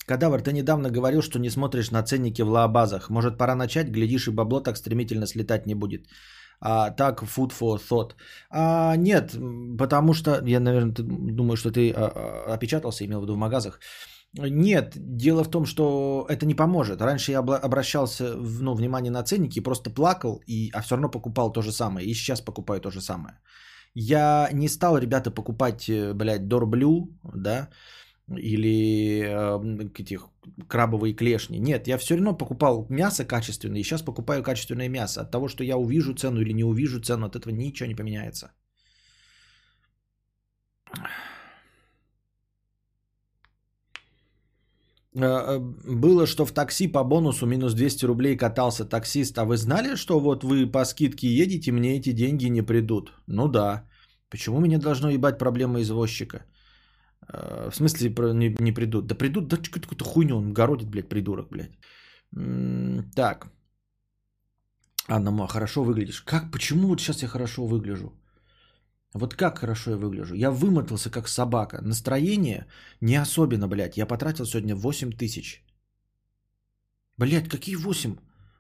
Кадавр, 0.07 0.43
ты 0.43 0.53
недавно 0.53 0.91
говорил, 0.91 1.23
что 1.23 1.39
не 1.39 1.51
смотришь 1.51 1.91
на 1.91 2.03
ценники 2.03 2.43
в 2.43 2.49
лаобазах. 2.49 3.09
Может, 3.09 3.39
пора 3.39 3.55
начать? 3.55 3.89
Глядишь, 3.89 4.29
и 4.29 4.31
бабло 4.31 4.61
так 4.61 4.77
стремительно 4.77 5.27
слетать 5.27 5.67
не 5.67 5.75
будет. 5.75 6.07
А, 6.61 6.91
так, 6.91 7.23
food 7.23 7.53
for 7.53 7.79
thought. 7.79 8.13
А, 8.51 8.97
нет, 8.97 9.37
потому 9.79 10.13
что, 10.15 10.43
я, 10.47 10.61
наверное, 10.61 10.95
думаю, 10.95 11.57
что 11.57 11.71
ты 11.71 11.93
а, 11.93 12.13
а, 12.15 12.55
опечатался, 12.55 13.05
имел 13.05 13.21
в 13.21 13.23
виду 13.23 13.35
в 13.35 13.39
магазах. 13.39 13.81
Нет, 14.39 14.93
дело 14.97 15.45
в 15.45 15.51
том, 15.51 15.67
что 15.67 16.27
это 16.29 16.47
не 16.47 16.55
поможет. 16.55 17.03
Раньше 17.03 17.33
я 17.33 17.41
обращался, 17.41 18.35
ну, 18.37 18.75
внимание 18.75 19.11
на 19.11 19.23
ценники 19.23 19.61
просто 19.61 19.91
плакал, 19.91 20.41
и, 20.47 20.71
а 20.73 20.81
все 20.81 20.95
равно 20.95 21.11
покупал 21.11 21.53
то 21.53 21.63
же 21.63 21.71
самое. 21.73 22.07
И 22.07 22.15
сейчас 22.15 22.41
покупаю 22.41 22.81
то 22.81 22.91
же 22.91 23.01
самое. 23.01 23.39
Я 23.95 24.49
не 24.53 24.69
стал, 24.69 24.97
ребята, 24.99 25.31
покупать, 25.31 25.89
э, 25.89 26.15
блядь, 26.15 26.49
Дорблю, 26.49 27.09
да, 27.35 27.69
или 28.29 29.23
э, 29.23 29.91
этих 29.99 30.29
крабовые 30.69 31.15
клешни. 31.15 31.59
Нет, 31.59 31.89
я 31.89 31.99
все 31.99 32.15
равно 32.15 32.35
покупал 32.39 32.87
мясо 32.89 33.27
качественное, 33.27 33.81
и 33.81 33.85
сейчас 33.85 34.03
покупаю 34.03 34.43
качественное 34.43 34.89
мясо. 34.89 35.21
От 35.21 35.31
того, 35.31 35.49
что 35.49 35.63
я 35.65 35.77
увижу 35.77 36.15
цену 36.15 36.41
или 36.41 36.55
не 36.55 36.65
увижу 36.65 37.01
цену, 37.01 37.27
от 37.27 37.37
этого 37.37 37.53
ничего 37.53 37.89
не 37.89 37.95
поменяется. 37.95 38.53
Э, 40.91 40.99
э, 40.99 41.09
было, 45.15 46.27
что 46.27 46.47
в 46.47 46.53
такси 46.53 46.89
по 46.89 47.05
бонусу 47.05 47.47
минус 47.47 47.75
200 47.75 48.07
рублей 48.07 48.37
катался 48.37 48.85
таксист. 48.85 49.39
А 49.39 49.45
вы 49.45 49.57
знали, 49.57 49.97
что 49.97 50.21
вот 50.21 50.45
вы 50.45 50.67
по 50.67 50.85
скидке 50.85 51.29
едете, 51.29 51.73
мне 51.73 51.99
эти 51.99 52.13
деньги 52.13 52.47
не 52.47 52.63
придут? 52.63 53.13
Ну 53.27 53.49
да. 53.49 53.89
Почему 54.31 54.61
меня 54.61 54.79
должно 54.79 55.11
ебать 55.11 55.39
проблема 55.39 55.81
извозчика? 55.81 56.47
Э, 57.29 57.69
в 57.71 57.77
смысле 57.77 58.09
не, 58.09 58.57
не 58.61 58.73
придут? 58.73 59.07
Да 59.07 59.15
придут, 59.15 59.49
да 59.49 59.57
какую-то 59.57 60.05
хуйню 60.05 60.37
он 60.37 60.55
городит, 60.55 60.89
блядь, 60.89 61.09
придурок, 61.09 61.49
блядь. 61.51 61.79
Так. 63.15 63.53
Анна, 65.09 65.47
хорошо 65.47 65.85
выглядишь. 65.85 66.23
Как, 66.23 66.51
почему 66.51 66.89
вот 66.89 67.01
сейчас 67.01 67.23
я 67.23 67.29
хорошо 67.29 67.67
выгляжу? 67.67 68.13
Вот 69.15 69.35
как 69.35 69.59
хорошо 69.59 69.91
я 69.91 69.97
выгляжу. 69.97 70.35
Я 70.35 70.51
вымотался 70.51 71.11
как 71.11 71.29
собака. 71.29 71.83
Настроение 71.83 72.67
не 73.01 73.17
особенно, 73.17 73.69
блядь. 73.69 73.97
Я 73.97 74.07
потратил 74.07 74.47
сегодня 74.47 74.75
8 74.75 75.13
тысяч. 75.13 75.63
Блядь, 77.19 77.49
какие 77.49 77.77
8? 77.77 78.17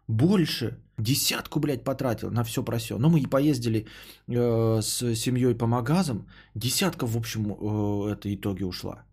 Больше. 0.08 0.78
Десятку, 0.98 1.58
блядь, 1.60 1.84
потратил 1.84 2.30
на 2.30 2.44
все 2.44 2.62
про 2.62 2.78
все. 2.78 2.98
Но 2.98 3.08
мы 3.08 3.20
и 3.20 3.26
поездили 3.26 3.86
э, 4.28 4.82
с 4.82 5.14
семьей 5.14 5.54
по 5.54 5.66
магазам. 5.66 6.28
Десятка, 6.54 7.06
в 7.06 7.16
общем, 7.16 7.52
э, 7.52 8.12
это 8.12 8.34
итоге 8.34 8.66
ушла. 8.66 9.04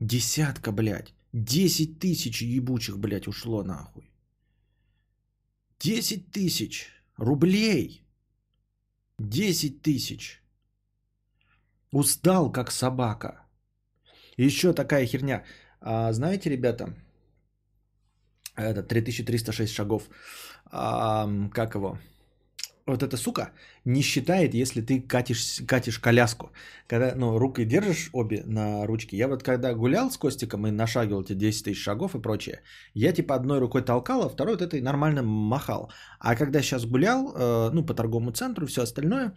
Десятка, 0.00 0.72
блядь. 0.72 1.14
Десять 1.32 1.98
тысяч 1.98 2.42
ебучих, 2.42 2.98
блядь, 2.98 3.28
ушло 3.28 3.62
нахуй. 3.62 4.10
Десять 5.78 6.30
тысяч 6.30 6.88
рублей. 7.16 8.02
Десять 9.18 9.82
тысяч. 9.82 10.42
Устал, 11.92 12.50
как 12.50 12.70
собака. 12.70 13.46
Еще 14.36 14.72
такая 14.72 15.06
херня. 15.06 15.44
А, 15.80 16.12
знаете, 16.12 16.50
ребята, 16.50 16.94
это 18.56 18.82
3306 18.82 19.74
шагов. 19.74 20.08
А, 20.64 21.28
как 21.52 21.74
его? 21.74 21.98
Вот 22.86 23.02
эта 23.02 23.16
сука 23.16 23.52
не 23.84 24.02
считает, 24.02 24.54
если 24.54 24.80
ты 24.80 25.00
катишь, 25.00 25.62
катишь 25.66 25.98
коляску. 25.98 26.50
Когда, 26.88 27.14
ну, 27.14 27.38
рукой 27.38 27.64
держишь 27.64 28.10
обе 28.12 28.42
на 28.44 28.86
ручке. 28.86 29.16
Я 29.16 29.28
вот 29.28 29.42
когда 29.42 29.74
гулял 29.74 30.10
с 30.10 30.16
Костиком 30.16 30.66
и 30.66 30.70
нашагивал 30.70 31.22
эти 31.22 31.34
10 31.34 31.64
тысяч 31.64 31.82
шагов 31.82 32.14
и 32.14 32.20
прочее, 32.20 32.62
я 32.94 33.12
типа 33.12 33.34
одной 33.34 33.60
рукой 33.60 33.82
толкал, 33.82 34.22
а 34.22 34.28
второй 34.28 34.54
вот 34.54 34.62
этой 34.62 34.80
нормально 34.80 35.22
махал. 35.22 35.92
А 36.18 36.34
когда 36.34 36.62
сейчас 36.62 36.84
гулял, 36.84 37.34
э, 37.36 37.70
ну, 37.72 37.86
по 37.86 37.94
торговому 37.94 38.32
центру, 38.32 38.66
все 38.66 38.82
остальное, 38.82 39.34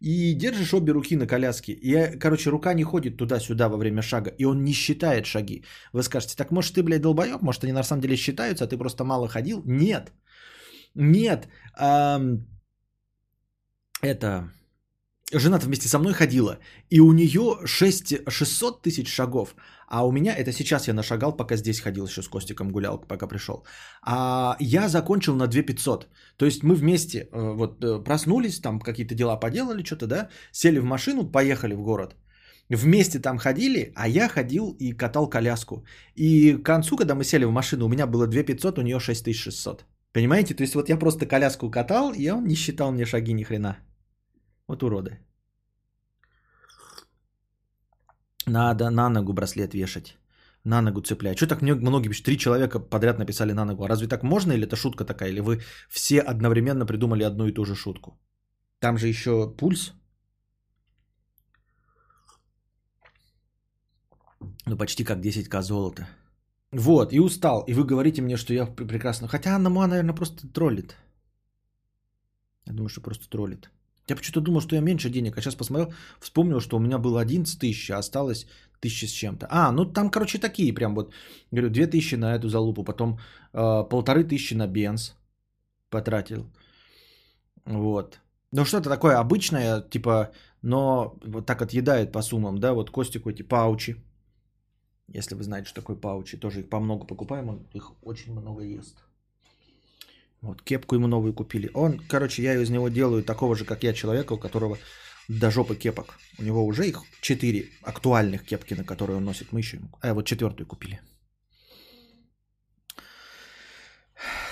и 0.00 0.34
держишь 0.34 0.74
обе 0.74 0.92
руки 0.92 1.16
на 1.16 1.26
коляске, 1.26 1.72
и, 1.72 2.18
короче, 2.18 2.50
рука 2.50 2.74
не 2.74 2.82
ходит 2.82 3.16
туда-сюда 3.16 3.68
во 3.68 3.76
время 3.76 4.02
шага, 4.02 4.30
и 4.30 4.44
он 4.44 4.64
не 4.64 4.72
считает 4.72 5.26
шаги. 5.26 5.64
Вы 5.92 6.02
скажете, 6.02 6.36
так 6.36 6.50
может 6.50 6.74
ты, 6.74 6.82
блядь, 6.82 7.02
долбоеб, 7.02 7.42
может 7.42 7.64
они 7.64 7.72
на 7.72 7.84
самом 7.84 8.02
деле 8.02 8.16
считаются, 8.16 8.64
а 8.64 8.68
ты 8.68 8.76
просто 8.76 9.04
мало 9.04 9.28
ходил? 9.28 9.62
Нет. 9.64 10.12
Нет. 10.94 11.48
Эм 11.78 12.57
это 14.02 14.50
жена 15.32 15.58
вместе 15.58 15.88
со 15.88 15.98
мной 15.98 16.12
ходила, 16.12 16.58
и 16.90 17.00
у 17.00 17.12
нее 17.12 17.58
6, 17.64 18.30
600 18.30 18.82
тысяч 18.82 19.08
шагов, 19.08 19.54
а 19.88 20.06
у 20.06 20.12
меня, 20.12 20.34
это 20.34 20.52
сейчас 20.52 20.88
я 20.88 20.94
нашагал, 20.94 21.36
пока 21.36 21.56
здесь 21.56 21.80
ходил, 21.80 22.06
еще 22.06 22.22
с 22.22 22.28
Костиком 22.28 22.72
гулял, 22.72 22.98
пока 22.98 23.26
пришел, 23.26 23.64
а 24.02 24.56
я 24.60 24.88
закончил 24.88 25.36
на 25.36 25.46
2500, 25.46 26.08
то 26.36 26.46
есть 26.46 26.62
мы 26.62 26.74
вместе 26.74 27.18
э, 27.18 27.54
вот 27.56 27.84
э, 27.84 28.04
проснулись, 28.04 28.60
там 28.60 28.80
какие-то 28.80 29.14
дела 29.14 29.36
поделали, 29.36 29.84
что-то, 29.84 30.06
да, 30.06 30.28
сели 30.52 30.78
в 30.78 30.84
машину, 30.84 31.30
поехали 31.30 31.74
в 31.74 31.82
город, 31.82 32.16
вместе 32.70 33.18
там 33.18 33.38
ходили, 33.38 33.92
а 33.96 34.08
я 34.08 34.28
ходил 34.28 34.76
и 34.80 34.92
катал 34.92 35.28
коляску, 35.28 35.84
и 36.14 36.56
к 36.56 36.62
концу, 36.64 36.96
когда 36.96 37.14
мы 37.14 37.24
сели 37.24 37.44
в 37.44 37.50
машину, 37.50 37.84
у 37.84 37.88
меня 37.88 38.06
было 38.06 38.26
2500, 38.26 38.78
у 38.78 38.82
нее 38.82 38.98
6600. 38.98 39.84
Понимаете? 40.12 40.54
То 40.54 40.62
есть 40.62 40.74
вот 40.74 40.88
я 40.88 40.96
просто 40.96 41.26
коляску 41.26 41.70
катал, 41.70 42.12
и 42.12 42.30
он 42.30 42.46
не 42.46 42.54
считал 42.54 42.92
мне 42.92 43.04
шаги 43.04 43.34
ни 43.34 43.44
хрена. 43.44 43.76
Вот 44.68 44.82
уроды. 44.82 45.18
Надо 48.46 48.90
на 48.90 49.08
ногу 49.08 49.32
браслет 49.32 49.74
вешать. 49.74 50.18
На 50.64 50.82
ногу 50.82 51.00
цеплять. 51.00 51.36
Что 51.36 51.46
так 51.46 51.62
многие 51.62 52.08
пишут? 52.08 52.26
Три 52.26 52.36
человека 52.38 52.80
подряд 52.80 53.18
написали 53.18 53.52
на 53.52 53.64
ногу. 53.64 53.84
А 53.84 53.88
разве 53.88 54.08
так 54.08 54.22
можно 54.22 54.52
или 54.52 54.66
это 54.66 54.76
шутка 54.76 55.04
такая? 55.04 55.30
Или 55.30 55.40
вы 55.40 55.60
все 55.88 56.20
одновременно 56.20 56.86
придумали 56.86 57.24
одну 57.24 57.46
и 57.46 57.52
ту 57.52 57.64
же 57.64 57.74
шутку? 57.74 58.18
Там 58.80 58.98
же 58.98 59.08
еще 59.08 59.56
пульс. 59.56 59.94
Ну, 64.66 64.76
почти 64.76 65.04
как 65.04 65.18
10к 65.18 65.62
золота. 65.62 66.06
Вот, 66.72 67.12
и 67.12 67.20
устал. 67.20 67.64
И 67.66 67.74
вы 67.74 67.84
говорите 67.84 68.22
мне, 68.22 68.36
что 68.36 68.52
я 68.52 68.66
прекрасно... 68.66 69.28
Хотя 69.28 69.54
Анна 69.54 69.70
Муа, 69.70 69.86
наверное, 69.86 70.14
просто 70.14 70.46
троллит. 70.52 70.96
Я 72.66 72.74
думаю, 72.74 72.88
что 72.88 73.00
просто 73.00 73.28
троллит. 73.30 73.70
Я 74.08 74.16
почему-то 74.16 74.40
думал, 74.40 74.60
что 74.60 74.74
я 74.74 74.80
меньше 74.80 75.10
денег, 75.10 75.36
а 75.36 75.40
сейчас 75.40 75.54
посмотрел, 75.54 75.92
вспомнил, 76.20 76.60
что 76.60 76.76
у 76.76 76.80
меня 76.80 76.98
было 76.98 77.20
11 77.20 77.58
тысяч, 77.58 77.90
а 77.90 77.98
осталось 77.98 78.46
тысячи 78.80 79.06
с 79.06 79.10
чем-то. 79.10 79.46
А, 79.50 79.70
ну 79.70 79.84
там, 79.84 80.10
короче, 80.10 80.38
такие 80.38 80.72
прям 80.72 80.94
вот, 80.94 81.12
говорю, 81.50 81.70
2 81.70 81.86
тысячи 81.86 82.16
на 82.16 82.34
эту 82.34 82.48
залупу, 82.48 82.84
потом 82.84 83.18
э, 83.52 83.84
полторы 83.90 84.24
тысячи 84.24 84.54
на 84.54 84.66
бенз 84.66 85.14
потратил. 85.90 86.46
Вот. 87.66 88.20
Ну 88.50 88.64
что-то 88.64 88.88
такое 88.88 89.18
обычное, 89.18 89.82
типа, 89.82 90.30
но 90.62 91.18
вот 91.24 91.44
так 91.44 91.60
отъедает 91.60 92.12
по 92.12 92.22
суммам, 92.22 92.58
да, 92.58 92.72
вот 92.72 92.90
Костику 92.90 93.30
эти 93.30 93.42
паучи. 93.42 93.96
Если 95.08 95.34
вы 95.34 95.42
знаете, 95.42 95.68
что 95.68 95.80
такое 95.80 95.96
паучи, 95.96 96.38
тоже 96.38 96.60
их 96.60 96.68
по 96.70 96.80
много 96.80 97.06
покупаем, 97.06 97.48
он 97.48 97.66
их 97.74 97.92
очень 98.02 98.32
много 98.32 98.62
ест. 98.62 98.96
Вот, 100.40 100.62
кепку 100.62 100.94
ему 100.94 101.08
новую 101.08 101.34
купили. 101.34 101.70
Он, 101.74 101.98
короче, 102.08 102.42
я 102.42 102.54
из 102.54 102.70
него 102.70 102.88
делаю 102.88 103.22
такого 103.24 103.56
же, 103.56 103.64
как 103.64 103.82
я, 103.82 103.92
человека, 103.92 104.34
у 104.34 104.38
которого 104.38 104.78
до 105.28 105.50
жопы 105.50 105.74
кепок. 105.74 106.18
У 106.38 106.42
него 106.42 106.64
уже 106.64 106.88
их 106.88 107.02
четыре 107.20 107.70
актуальных 107.82 108.44
кепки, 108.44 108.74
на 108.74 108.84
которые 108.84 109.16
он 109.16 109.24
носит. 109.24 109.52
Мы 109.52 109.60
еще 109.60 109.76
ему... 109.76 109.88
А, 110.00 110.14
вот 110.14 110.26
четвертую 110.26 110.66
купили. 110.66 111.00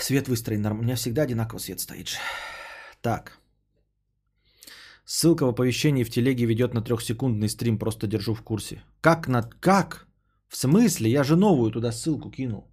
Свет 0.00 0.28
выстроен 0.28 0.62
нормально. 0.62 0.82
У 0.82 0.84
меня 0.84 0.96
всегда 0.96 1.22
одинаково 1.22 1.58
свет 1.58 1.80
стоит. 1.80 2.18
Так. 3.00 3.38
Ссылка 5.04 5.46
в 5.46 5.48
оповещении 5.48 6.04
в 6.04 6.10
телеге 6.10 6.46
ведет 6.46 6.74
на 6.74 6.82
трехсекундный 6.82 7.48
стрим. 7.48 7.78
Просто 7.78 8.06
держу 8.06 8.34
в 8.34 8.42
курсе. 8.42 8.82
Как? 9.00 9.28
На... 9.28 9.42
Как? 9.42 10.06
В 10.48 10.56
смысле? 10.56 11.10
Я 11.10 11.24
же 11.24 11.36
новую 11.36 11.70
туда 11.70 11.92
ссылку 11.92 12.30
кинул. 12.30 12.68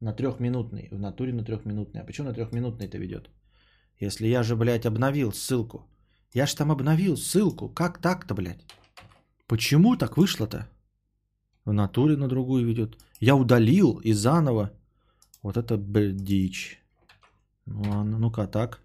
На 0.00 0.12
трехминутный. 0.12 0.88
В 0.90 0.98
натуре 0.98 1.32
на 1.32 1.44
трехминутный. 1.44 2.00
А 2.00 2.04
почему 2.04 2.28
на 2.28 2.34
трехминутный 2.34 2.86
это 2.86 2.98
ведет? 2.98 3.30
Если 4.00 4.28
я 4.28 4.42
же, 4.42 4.56
блядь, 4.56 4.86
обновил 4.86 5.32
ссылку. 5.32 5.86
Я 6.34 6.46
ж 6.46 6.54
там 6.54 6.70
обновил 6.70 7.16
ссылку. 7.16 7.68
Как 7.68 8.00
так-то, 8.00 8.34
блядь? 8.34 8.64
Почему 9.46 9.96
так 9.96 10.16
вышло-то? 10.16 10.68
В 11.64 11.72
натуре 11.72 12.16
на 12.16 12.28
другую 12.28 12.64
ведет. 12.66 12.96
Я 13.20 13.36
удалил 13.36 14.00
и 14.04 14.12
заново. 14.12 14.70
Вот 15.42 15.56
это, 15.56 15.76
блядь. 15.76 16.78
Ну 17.66 17.82
ладно, 17.90 18.18
ну-ка 18.18 18.46
так. 18.46 18.80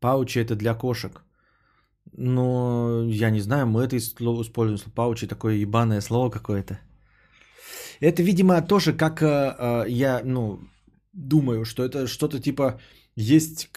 Паучи 0.00 0.38
это 0.40 0.56
для 0.56 0.74
кошек. 0.74 1.22
Но 2.12 3.04
я 3.04 3.30
не 3.30 3.40
знаю, 3.40 3.66
мы 3.66 3.82
это 3.84 3.96
используем. 3.96 4.92
Паучи 4.94 5.26
такое 5.26 5.56
ебаное 5.56 6.00
слово 6.00 6.30
какое-то. 6.30 6.78
Это, 8.02 8.22
видимо, 8.22 8.62
тоже 8.62 8.92
как 8.92 9.22
э, 9.22 9.26
э, 9.26 9.84
я, 9.88 10.22
ну, 10.24 10.58
думаю, 11.12 11.64
что 11.64 11.84
это 11.84 12.06
что-то 12.08 12.40
типа 12.40 12.80
есть 13.16 13.68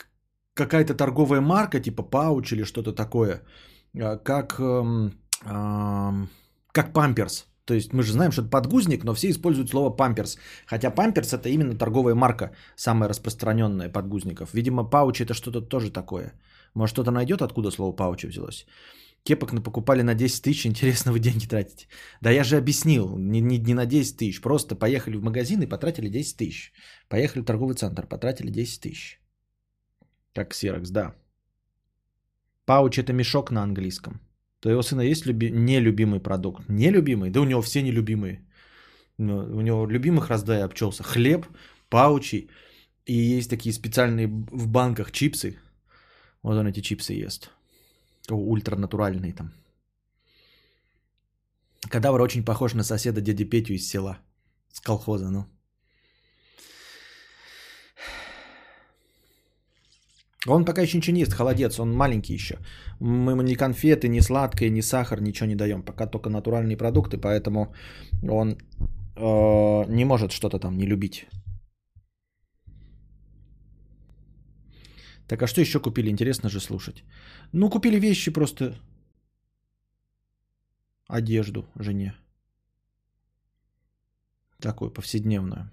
какая-то 0.56 0.96
торговая 0.96 1.42
марка, 1.42 1.80
типа 1.80 2.04
пауч 2.04 2.52
или 2.52 2.64
что-то 2.64 2.92
такое, 2.92 3.44
э, 3.94 4.18
как, 4.24 4.60
э, 4.60 5.10
э, 5.46 6.28
как 6.72 6.94
памперс. 6.94 7.46
То 7.66 7.74
есть 7.74 7.94
мы 7.94 8.04
же 8.04 8.14
знаем, 8.14 8.32
что 8.32 8.42
это 8.42 8.50
подгузник, 8.50 9.04
но 9.04 9.14
все 9.14 9.30
используют 9.30 9.70
слово 9.70 9.90
памперс. 9.96 10.38
Хотя 10.66 10.90
памперс 10.92 11.34
это 11.34 11.50
именно 11.50 11.78
торговая 11.78 12.16
марка, 12.16 12.52
самая 12.76 13.10
распространенная 13.10 13.90
подгузников. 13.90 14.54
Видимо, 14.54 14.90
пауч 14.90 15.22
это 15.22 15.34
что-то 15.34 15.62
тоже 15.62 15.92
такое. 15.92 16.34
Может, 16.74 16.94
кто-то 16.94 17.12
найдет, 17.12 17.42
откуда 17.42 17.72
слово 17.72 17.96
паучи 17.96 18.28
взялось. 18.28 18.66
Кепок 19.26 19.64
покупали 19.64 20.04
на 20.04 20.14
10 20.14 20.44
тысяч, 20.44 20.68
интересно, 20.68 21.12
вы 21.12 21.20
деньги 21.20 21.48
тратите. 21.48 21.88
Да 22.22 22.30
я 22.30 22.44
же 22.44 22.58
объяснил, 22.58 23.18
не, 23.18 23.42
не, 23.42 23.58
не 23.58 23.74
на 23.74 23.88
10 23.88 24.18
тысяч, 24.18 24.40
просто 24.40 24.76
поехали 24.76 25.18
в 25.18 25.24
магазин 25.24 25.64
и 25.64 25.68
потратили 25.68 26.10
10 26.10 26.38
тысяч. 26.38 26.72
Поехали 27.10 27.42
в 27.42 27.46
торговый 27.46 27.76
центр, 27.76 28.06
потратили 28.06 28.52
10 28.52 28.82
тысяч. 28.82 29.20
Как 30.34 30.54
Xerox, 30.54 30.92
да. 30.92 31.16
Пауч 32.66 33.00
это 33.00 33.14
мешок 33.14 33.52
на 33.52 33.64
английском. 33.64 34.22
Твоего 34.60 34.84
сына 34.84 35.02
есть 35.02 35.26
люби... 35.26 35.50
нелюбимый 35.50 36.20
продукт? 36.20 36.70
Нелюбимый? 36.70 37.32
Да 37.32 37.42
у 37.42 37.46
него 37.46 37.62
все 37.64 37.82
нелюбимые. 37.82 38.46
У 39.18 39.62
него 39.62 39.88
любимых 39.88 40.30
раздай 40.30 40.64
обчелся. 40.64 41.04
Хлеб, 41.04 41.48
паучи. 41.90 42.50
И 43.08 43.38
есть 43.38 43.50
такие 43.50 43.74
специальные 43.74 44.28
в 44.28 44.68
банках 44.68 45.12
чипсы. 45.12 45.58
Вот 46.44 46.58
он 46.58 46.68
эти 46.68 46.82
чипсы 46.82 47.14
ест. 47.14 47.50
Ультранатуральные 48.34 49.34
там. 49.34 49.52
Кадавр 51.90 52.22
очень 52.22 52.44
похож 52.44 52.74
на 52.74 52.84
соседа 52.84 53.22
дяди 53.22 53.46
Петю 53.46 53.74
из 53.74 53.88
села. 53.88 54.18
С 54.74 54.82
колхоза, 54.82 55.30
ну. 55.30 55.46
Он 60.48 60.66
пока 60.66 60.82
еще 60.82 60.98
ничего 60.98 61.16
не 61.16 61.22
ест, 61.22 61.34
холодец, 61.34 61.80
он 61.80 61.94
маленький 61.94 62.34
еще. 62.34 62.58
Мы 63.00 63.32
ему 63.32 63.42
ни 63.42 63.56
конфеты, 63.56 64.08
ни 64.08 64.22
сладкое, 64.22 64.70
ни 64.70 64.82
сахар, 64.82 65.22
ничего 65.22 65.48
не 65.48 65.56
даем. 65.56 65.82
Пока 65.82 66.06
только 66.08 66.30
натуральные 66.30 66.78
продукты, 66.78 67.18
поэтому 67.18 67.74
он 68.30 68.58
э, 69.16 69.86
не 69.88 70.06
может 70.06 70.32
что-то 70.32 70.60
там 70.60 70.78
не 70.78 70.86
любить. 70.86 71.28
Так 75.28 75.42
а 75.42 75.48
что 75.48 75.62
еще 75.62 75.80
купили? 75.80 76.10
Интересно 76.10 76.50
же 76.50 76.60
слушать. 76.60 77.04
Ну, 77.54 77.70
купили 77.70 78.00
вещи 78.00 78.32
просто. 78.32 78.76
Одежду 81.08 81.66
жене. 81.80 82.14
Такую 84.60 84.92
повседневную. 84.92 85.72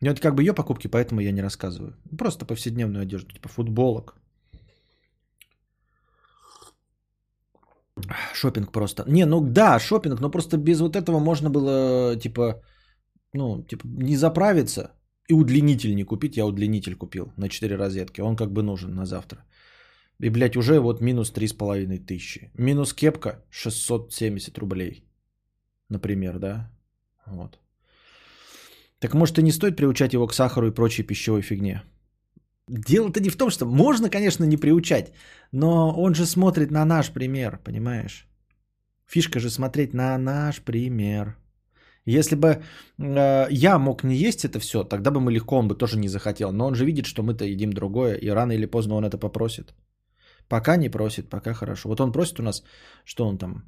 Ну, 0.00 0.10
это 0.10 0.20
как 0.20 0.34
бы 0.34 0.42
ее 0.42 0.54
покупки, 0.54 0.88
поэтому 0.88 1.20
я 1.20 1.32
не 1.32 1.42
рассказываю. 1.42 1.94
Просто 2.18 2.46
повседневную 2.46 3.02
одежду, 3.02 3.32
типа 3.32 3.48
футболок. 3.48 4.14
Шопинг 8.34 8.72
просто. 8.72 9.04
Не, 9.08 9.24
ну 9.26 9.40
да, 9.40 9.78
шопинг, 9.78 10.20
но 10.20 10.30
просто 10.30 10.58
без 10.58 10.80
вот 10.80 10.96
этого 10.96 11.18
можно 11.18 11.50
было, 11.50 12.16
типа, 12.16 12.62
ну, 13.32 13.62
типа, 13.62 13.86
не 13.86 14.16
заправиться 14.16 14.90
и 15.28 15.34
удлинитель 15.34 15.94
не 15.94 16.04
купить. 16.04 16.36
Я 16.36 16.46
удлинитель 16.46 16.94
купил 16.94 17.32
на 17.36 17.48
4 17.48 17.76
розетки. 17.76 18.20
Он 18.20 18.36
как 18.36 18.52
бы 18.52 18.62
нужен 18.62 18.94
на 18.94 19.06
завтра. 19.06 19.44
И, 20.20 20.30
блядь, 20.30 20.56
уже 20.56 20.80
вот 20.80 21.00
минус 21.00 21.32
3,5 21.32 22.06
тысячи. 22.06 22.50
Минус 22.58 22.94
кепка 22.94 23.44
670 23.50 24.58
рублей. 24.58 25.04
Например, 25.90 26.38
да? 26.38 26.70
Вот. 27.26 27.58
Так 28.98 29.14
может 29.14 29.38
и 29.38 29.42
не 29.42 29.52
стоит 29.52 29.76
приучать 29.76 30.14
его 30.14 30.26
к 30.26 30.34
сахару 30.34 30.68
и 30.68 30.74
прочей 30.74 31.02
пищевой 31.02 31.42
фигне? 31.42 31.82
Дело-то 32.68 33.20
не 33.20 33.30
в 33.30 33.36
том, 33.36 33.50
что 33.50 33.66
можно, 33.66 34.10
конечно, 34.10 34.44
не 34.44 34.56
приучать, 34.56 35.12
но 35.52 35.94
он 35.96 36.14
же 36.14 36.26
смотрит 36.26 36.70
на 36.70 36.84
наш 36.84 37.12
пример, 37.12 37.60
понимаешь? 37.64 38.26
Фишка 39.06 39.38
же 39.38 39.50
смотреть 39.50 39.94
на 39.94 40.18
наш 40.18 40.60
пример. 40.60 41.36
Если 42.06 42.36
бы 42.36 42.62
э, 42.98 43.46
я 43.50 43.78
мог 43.78 44.04
не 44.04 44.16
есть 44.16 44.44
это 44.44 44.60
все, 44.60 44.84
тогда 44.84 45.10
бы 45.10 45.20
мы 45.20 45.32
легко, 45.32 45.56
он 45.56 45.68
бы 45.68 45.74
тоже 45.74 45.98
не 45.98 46.08
захотел. 46.08 46.52
Но 46.52 46.66
он 46.66 46.74
же 46.74 46.84
видит, 46.84 47.06
что 47.06 47.22
мы-то 47.22 47.44
едим 47.44 47.72
другое, 47.72 48.14
и 48.14 48.30
рано 48.30 48.52
или 48.52 48.66
поздно 48.66 48.94
он 48.94 49.04
это 49.04 49.18
попросит. 49.18 49.74
Пока 50.48 50.76
не 50.76 50.88
просит, 50.88 51.28
пока 51.28 51.52
хорошо. 51.52 51.88
Вот 51.88 52.00
он 52.00 52.12
просит 52.12 52.38
у 52.38 52.42
нас, 52.42 52.62
что 53.04 53.26
он 53.26 53.38
там, 53.38 53.64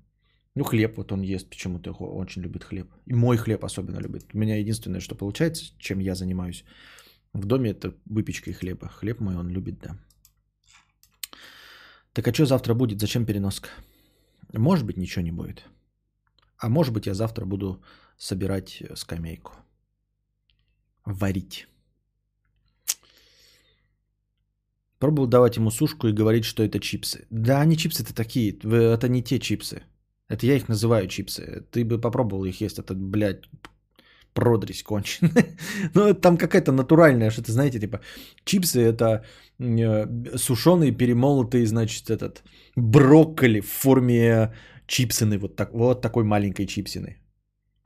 ну 0.55 0.65
хлеб 0.65 0.97
вот 0.97 1.13
он 1.13 1.23
ест, 1.23 1.51
почему-то 1.51 1.91
очень 1.93 2.43
любит 2.43 2.65
хлеб. 2.65 2.87
И 3.07 3.15
мой 3.15 3.37
хлеб 3.37 3.65
особенно 3.65 3.99
любит. 4.01 4.35
У 4.35 4.39
меня 4.39 4.57
единственное, 4.57 5.01
что 5.01 5.17
получается, 5.17 5.65
чем 5.79 5.99
я 5.99 6.15
занимаюсь 6.15 6.65
в 7.33 7.45
доме, 7.45 7.71
это 7.71 7.93
выпечкой 8.07 8.53
хлеба. 8.53 8.89
Хлеб 8.89 9.21
мой 9.21 9.37
он 9.37 9.51
любит, 9.51 9.81
да. 9.81 9.99
Так 12.13 12.29
а 12.29 12.33
что 12.33 12.47
завтра 12.47 12.75
будет? 12.75 13.01
Зачем 13.01 13.27
переноска? 13.27 13.69
Может 14.53 14.87
быть, 14.87 14.97
ничего 14.97 15.25
не 15.25 15.33
будет. 15.33 15.65
А 16.59 16.69
может 16.69 16.95
быть, 16.95 17.07
я 17.07 17.15
завтра 17.15 17.45
буду 17.45 17.83
собирать 18.19 18.83
э, 18.83 18.97
скамейку. 18.97 19.53
Варить. 21.07 21.67
Пробовал 24.99 25.29
давать 25.29 25.57
ему 25.57 25.71
сушку 25.71 26.09
и 26.09 26.13
говорить, 26.13 26.45
что 26.45 26.63
это 26.63 26.81
чипсы. 26.81 27.27
Да, 27.31 27.61
они 27.61 27.77
чипсы-то 27.77 28.13
такие. 28.15 28.51
Это 28.53 29.09
не 29.09 29.23
те 29.23 29.39
чипсы. 29.39 29.83
Это 30.29 30.47
я 30.47 30.57
их 30.57 30.69
называю 30.69 31.09
чипсы. 31.09 31.65
Ты 31.71 31.85
бы 31.85 32.01
попробовал 32.01 32.45
их 32.45 32.61
есть. 32.61 32.79
Это, 32.79 32.95
блядь, 32.95 33.49
продресь 34.35 34.83
конченый. 34.83 35.57
ну, 35.95 36.15
там 36.15 36.37
какая-то 36.37 36.73
натуральная, 36.73 37.31
что-то, 37.31 37.53
знаете, 37.53 37.81
типа, 37.81 38.01
чипсы 38.45 38.81
это 38.81 39.25
э, 39.59 40.37
сушеные, 40.37 40.93
перемолотые, 40.93 41.67
значит, 41.67 42.11
этот, 42.11 42.43
брокколи 42.77 43.61
в 43.61 43.69
форме 43.69 44.53
чипсины, 44.87 45.39
вот, 45.39 45.57
так, 45.57 45.73
вот 45.73 46.03
такой 46.03 46.25
маленькой 46.25 46.67
чипсины. 46.67 47.17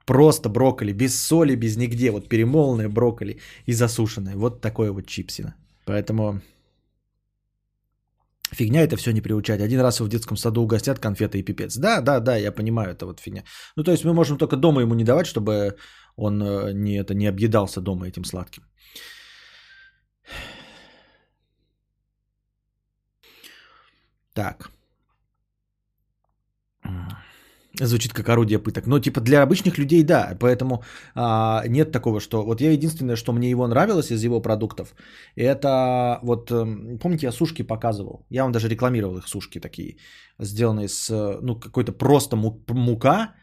Просто 0.07 0.49
брокколи, 0.49 0.93
без 0.93 1.21
соли, 1.21 1.55
без 1.57 1.77
нигде. 1.77 2.11
Вот 2.11 2.29
перемоленное 2.29 2.89
брокколи 2.89 3.41
и 3.67 3.73
засушенное. 3.73 4.37
Вот 4.37 4.61
такое 4.61 4.93
вот 4.93 5.07
чипсина. 5.07 5.55
Поэтому 5.85 6.41
фигня 8.53 8.83
это 8.83 8.97
все 8.97 9.13
не 9.13 9.21
приучать. 9.21 9.61
Один 9.61 9.81
раз 9.81 10.01
в 10.01 10.09
детском 10.09 10.37
саду 10.37 10.63
угостят 10.63 10.99
конфеты 10.99 11.39
и 11.39 11.43
пипец. 11.43 11.77
Да, 11.77 12.01
да, 12.01 12.21
да, 12.21 12.37
я 12.37 12.53
понимаю, 12.53 12.93
это 12.93 13.07
вот 13.07 13.21
фигня. 13.21 13.45
Ну, 13.77 13.85
то 13.85 13.93
есть 13.93 14.05
мы 14.05 14.15
можем 14.15 14.39
только 14.39 14.57
дома 14.57 14.81
ему 14.81 14.95
не 14.95 15.05
давать, 15.05 15.27
чтобы 15.27 15.77
он 16.17 16.43
э, 16.43 16.73
не, 16.73 16.99
это, 16.99 17.15
не 17.15 17.27
объедался 17.27 17.81
дома 17.81 18.07
этим 18.09 18.25
сладким. 18.25 18.63
Так. 24.35 24.71
Звучит 27.81 28.13
как 28.13 28.29
орудие 28.29 28.59
пыток. 28.59 28.87
Но 28.87 28.99
типа 28.99 29.21
для 29.21 29.43
обычных 29.43 29.79
людей 29.79 30.03
да, 30.03 30.37
поэтому 30.39 30.83
а, 31.15 31.65
нет 31.69 31.91
такого, 31.93 32.21
что 32.21 32.45
вот 32.45 32.61
я 32.61 32.73
единственное, 32.73 33.17
что 33.17 33.33
мне 33.33 33.51
его 33.51 33.67
нравилось 33.67 34.11
из 34.11 34.25
его 34.25 34.43
продуктов, 34.43 34.95
это 35.37 36.19
вот 36.23 36.51
эм, 36.51 36.99
помните 36.99 37.27
я 37.27 37.33
сушки 37.33 37.63
показывал, 37.63 38.27
я 38.31 38.43
вам 38.43 38.53
даже 38.53 38.69
рекламировал 38.69 39.17
их 39.19 39.27
сушки 39.27 39.61
такие, 39.61 39.97
сделанные 40.39 40.89
с 40.89 41.39
ну 41.43 41.59
какой-то 41.61 41.93
просто 41.93 42.37
мука, 42.37 43.35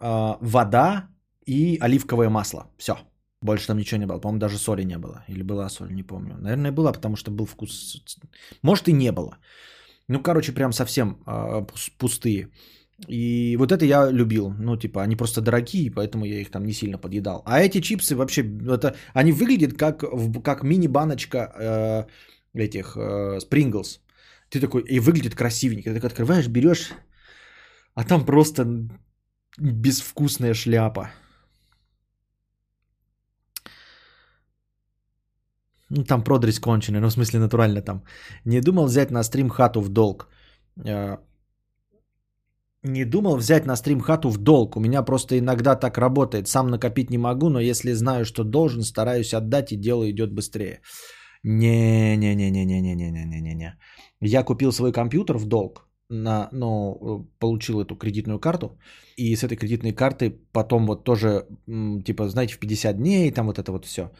а, 0.00 0.36
вода 0.40 1.08
и 1.46 1.78
оливковое 1.80 2.28
масло. 2.28 2.66
Все. 2.78 2.94
Больше 3.42 3.66
там 3.66 3.78
ничего 3.78 4.00
не 4.00 4.06
было. 4.06 4.20
По-моему, 4.20 4.40
даже 4.40 4.58
соли 4.58 4.84
не 4.84 4.98
было. 4.98 5.24
Или 5.28 5.42
была 5.42 5.68
соль, 5.68 5.94
не 5.94 6.02
помню. 6.02 6.36
Наверное, 6.38 6.72
была, 6.72 6.92
потому 6.92 7.16
что 7.16 7.30
был 7.30 7.46
вкус. 7.46 8.02
Может 8.62 8.88
и 8.88 8.92
не 8.92 9.12
было. 9.12 9.38
Ну, 10.08 10.22
короче, 10.22 10.52
прям 10.52 10.72
совсем 10.72 11.22
э, 11.26 11.66
пустые. 11.98 12.48
И 13.08 13.56
вот 13.58 13.72
это 13.72 13.84
я 13.84 14.10
любил. 14.10 14.54
Ну, 14.58 14.76
типа, 14.76 15.02
они 15.02 15.16
просто 15.16 15.40
дорогие, 15.40 15.90
поэтому 15.90 16.24
я 16.24 16.40
их 16.40 16.50
там 16.50 16.64
не 16.64 16.72
сильно 16.72 16.98
подъедал. 16.98 17.42
А 17.46 17.60
эти 17.60 17.80
чипсы 17.80 18.14
вообще, 18.14 18.42
это, 18.42 18.94
они 19.14 19.32
выглядят 19.32 19.76
как, 19.76 20.04
как 20.44 20.62
мини-баночка 20.62 21.38
э, 21.38 22.04
этих 22.58 22.96
э, 22.96 23.38
Sprinkles. 23.38 24.00
Ты 24.50 24.60
такой, 24.60 24.82
и 24.82 25.00
выглядит 25.00 25.34
красивенько. 25.34 25.90
Ты 25.90 26.00
так 26.00 26.04
открываешь, 26.04 26.48
берешь, 26.48 26.92
а 27.94 28.04
там 28.04 28.24
просто 28.26 28.66
безвкусная 29.58 30.54
шляпа. 30.54 31.10
Ну, 35.90 36.04
там 36.04 36.22
продресь 36.22 36.60
конченый, 36.60 37.00
ну, 37.00 37.08
в 37.08 37.12
смысле, 37.12 37.40
натурально 37.40 37.82
там. 37.82 38.04
Не 38.44 38.60
думал 38.60 38.86
взять 38.86 39.10
на 39.10 39.24
стрим 39.24 39.48
хату 39.48 39.80
в 39.80 39.88
долг. 39.88 40.28
Э, 40.84 41.18
не 42.82 43.04
думал 43.04 43.36
взять 43.36 43.66
на 43.66 43.76
стрим 43.76 44.00
хату 44.00 44.30
в 44.30 44.38
долг. 44.38 44.76
У 44.76 44.80
меня 44.80 45.02
просто 45.02 45.38
иногда 45.38 45.76
так 45.76 45.98
работает. 45.98 46.48
Сам 46.48 46.68
накопить 46.68 47.10
не 47.10 47.18
могу, 47.18 47.48
но 47.48 47.60
если 47.60 47.92
знаю, 47.92 48.24
что 48.24 48.44
должен, 48.44 48.82
стараюсь 48.82 49.34
отдать, 49.34 49.72
и 49.72 49.76
дело 49.76 50.10
идет 50.10 50.32
быстрее. 50.32 50.80
Не-не-не-не-не-не-не-не-не-не. 51.42 53.78
Я 54.20 54.44
купил 54.44 54.72
свой 54.72 54.92
компьютер 54.92 55.38
в 55.38 55.46
долг, 55.46 55.88
на, 56.10 56.48
ну, 56.52 57.26
получил 57.38 57.80
эту 57.80 57.96
кредитную 57.96 58.38
карту, 58.38 58.78
и 59.16 59.34
с 59.36 59.42
этой 59.42 59.56
кредитной 59.56 59.92
карты 59.92 60.38
потом 60.52 60.86
вот 60.86 61.04
тоже, 61.04 61.46
типа, 62.04 62.28
знаете, 62.28 62.54
в 62.54 62.58
50 62.58 62.96
дней, 62.96 63.32
там 63.32 63.46
вот 63.46 63.58
это 63.58 63.72
вот 63.72 63.86
все. 63.86 64.10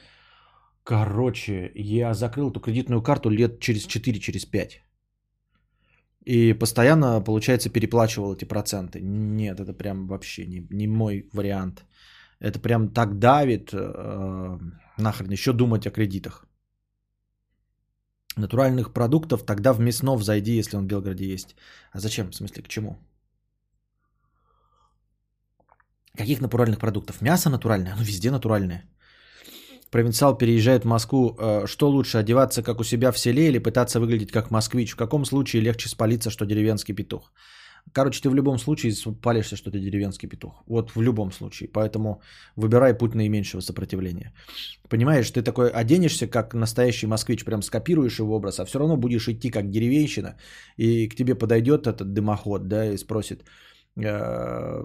Короче, 0.84 1.70
я 1.74 2.14
закрыл 2.14 2.50
эту 2.50 2.60
кредитную 2.60 3.02
карту 3.02 3.30
лет 3.30 3.60
через 3.60 3.86
4, 3.86 4.20
через 4.20 4.46
5. 4.46 4.82
И 6.30 6.54
постоянно, 6.58 7.20
получается, 7.20 7.70
переплачивал 7.70 8.34
эти 8.34 8.44
проценты. 8.44 9.00
Нет, 9.02 9.58
это 9.58 9.72
прям 9.72 10.06
вообще 10.06 10.46
не, 10.46 10.66
не 10.70 10.86
мой 10.86 11.28
вариант. 11.32 11.84
Это 12.40 12.60
прям 12.60 12.88
так 12.88 13.18
давит. 13.18 13.70
Э, 13.72 14.58
нахрен 14.98 15.32
еще 15.32 15.52
думать 15.52 15.86
о 15.86 15.90
кредитах. 15.90 16.46
Натуральных 18.36 18.92
продуктов 18.92 19.44
тогда 19.44 19.72
в 19.72 19.80
Мяснов 19.80 20.22
зайди, 20.22 20.52
если 20.52 20.76
он 20.76 20.84
в 20.84 20.86
Белгороде 20.86 21.24
есть. 21.24 21.56
А 21.92 22.00
зачем? 22.00 22.30
В 22.30 22.36
смысле, 22.36 22.62
к 22.62 22.68
чему? 22.68 22.96
Каких 26.16 26.40
натуральных 26.40 26.78
продуктов? 26.78 27.22
Мясо 27.22 27.50
натуральное? 27.50 27.96
Ну, 27.96 28.04
везде 28.04 28.30
натуральное. 28.30 28.84
Провинциал 29.90 30.38
переезжает 30.38 30.84
в 30.84 30.88
Москву. 30.88 31.36
Э, 31.38 31.66
что 31.66 31.90
лучше, 31.90 32.18
одеваться 32.18 32.62
как 32.62 32.80
у 32.80 32.84
себя 32.84 33.12
в 33.12 33.18
селе 33.18 33.48
или 33.48 33.58
пытаться 33.58 34.00
выглядеть 34.00 34.30
как 34.30 34.50
москвич? 34.50 34.92
В 34.92 34.96
каком 34.96 35.24
случае 35.24 35.62
легче 35.62 35.88
спалиться, 35.88 36.30
что 36.30 36.46
деревенский 36.46 36.94
петух? 36.94 37.32
Короче, 37.92 38.20
ты 38.22 38.30
в 38.30 38.34
любом 38.34 38.58
случае 38.58 38.92
палишься, 39.22 39.56
что 39.56 39.70
ты 39.70 39.80
деревенский 39.80 40.28
петух. 40.28 40.62
Вот 40.66 40.90
в 40.94 41.02
любом 41.02 41.32
случае. 41.32 41.68
Поэтому 41.72 42.22
выбирай 42.56 42.94
путь 42.94 43.14
наименьшего 43.14 43.62
сопротивления. 43.62 44.32
Понимаешь, 44.88 45.30
ты 45.30 45.42
такой 45.42 45.70
оденешься 45.70 46.28
как 46.28 46.54
настоящий 46.54 47.06
москвич, 47.06 47.44
прям 47.44 47.62
скопируешь 47.62 48.18
его 48.18 48.36
образ, 48.36 48.60
а 48.60 48.64
все 48.64 48.78
равно 48.78 48.96
будешь 48.96 49.28
идти 49.28 49.50
как 49.50 49.70
деревенщина, 49.70 50.36
и 50.76 51.08
к 51.08 51.16
тебе 51.16 51.34
подойдет 51.34 51.86
этот 51.86 52.12
дымоход, 52.12 52.68
да, 52.68 52.92
и 52.92 52.96
спросит, 52.96 53.40
«Э, 53.40 53.44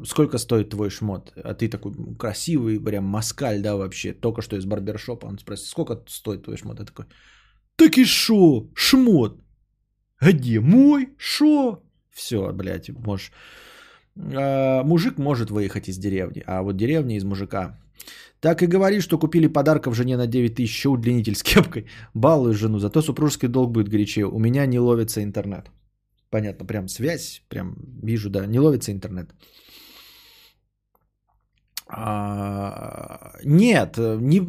сколько 0.06 0.38
стоит 0.38 0.69
твой 0.69 0.89
шмот? 0.89 1.32
А 1.36 1.54
ты 1.54 1.69
такой 1.69 1.93
красивый, 2.17 2.80
прям 2.80 3.06
москаль, 3.06 3.62
да, 3.62 3.75
вообще, 3.75 4.13
только 4.13 4.41
что 4.41 4.56
из 4.56 4.65
барбершопа. 4.65 5.28
Он 5.28 5.39
спросит, 5.39 5.65
сколько 5.67 6.04
стоит 6.08 6.43
твой 6.43 6.58
шмот? 6.58 6.80
Я 6.80 6.86
такой, 6.86 7.06
так 7.75 7.97
и 7.97 8.06
шо, 8.06 8.69
шмот? 8.75 9.41
А 10.19 10.32
где 10.32 10.60
мой? 10.60 11.10
Шо? 11.17 11.82
Все, 12.12 12.51
блядь, 12.54 12.89
можешь... 12.89 13.32
А, 14.17 14.84
мужик 14.84 15.17
может 15.17 15.51
выехать 15.51 15.89
из 15.89 15.97
деревни, 15.97 16.43
а 16.47 16.62
вот 16.62 16.78
деревня 16.78 17.17
из 17.17 17.23
мужика. 17.23 17.78
Так 18.39 18.62
и 18.62 18.67
говори, 18.67 19.01
что 19.01 19.17
купили 19.17 19.47
подарков 19.47 19.95
жене 19.95 20.17
на 20.17 20.28
9 20.28 20.56
тысяч, 20.56 20.86
удлинитель 20.86 21.36
с 21.36 21.43
кепкой. 21.43 21.88
Балую 22.13 22.54
жену, 22.54 22.80
зато 22.80 23.01
супружеский 23.01 23.47
долг 23.47 23.71
будет 23.71 23.89
горячее. 23.89 24.28
У 24.28 24.39
меня 24.39 24.65
не 24.65 24.80
ловится 24.80 25.23
интернет. 25.23 25.71
Понятно, 26.36 26.65
прям 26.65 26.89
связь, 26.89 27.41
прям 27.50 27.76
вижу, 28.04 28.30
да, 28.30 28.45
не 28.45 28.60
ловится 28.60 28.91
интернет. 28.91 29.34
А, 31.88 33.39
нет, 33.45 33.98
не, 33.98 34.39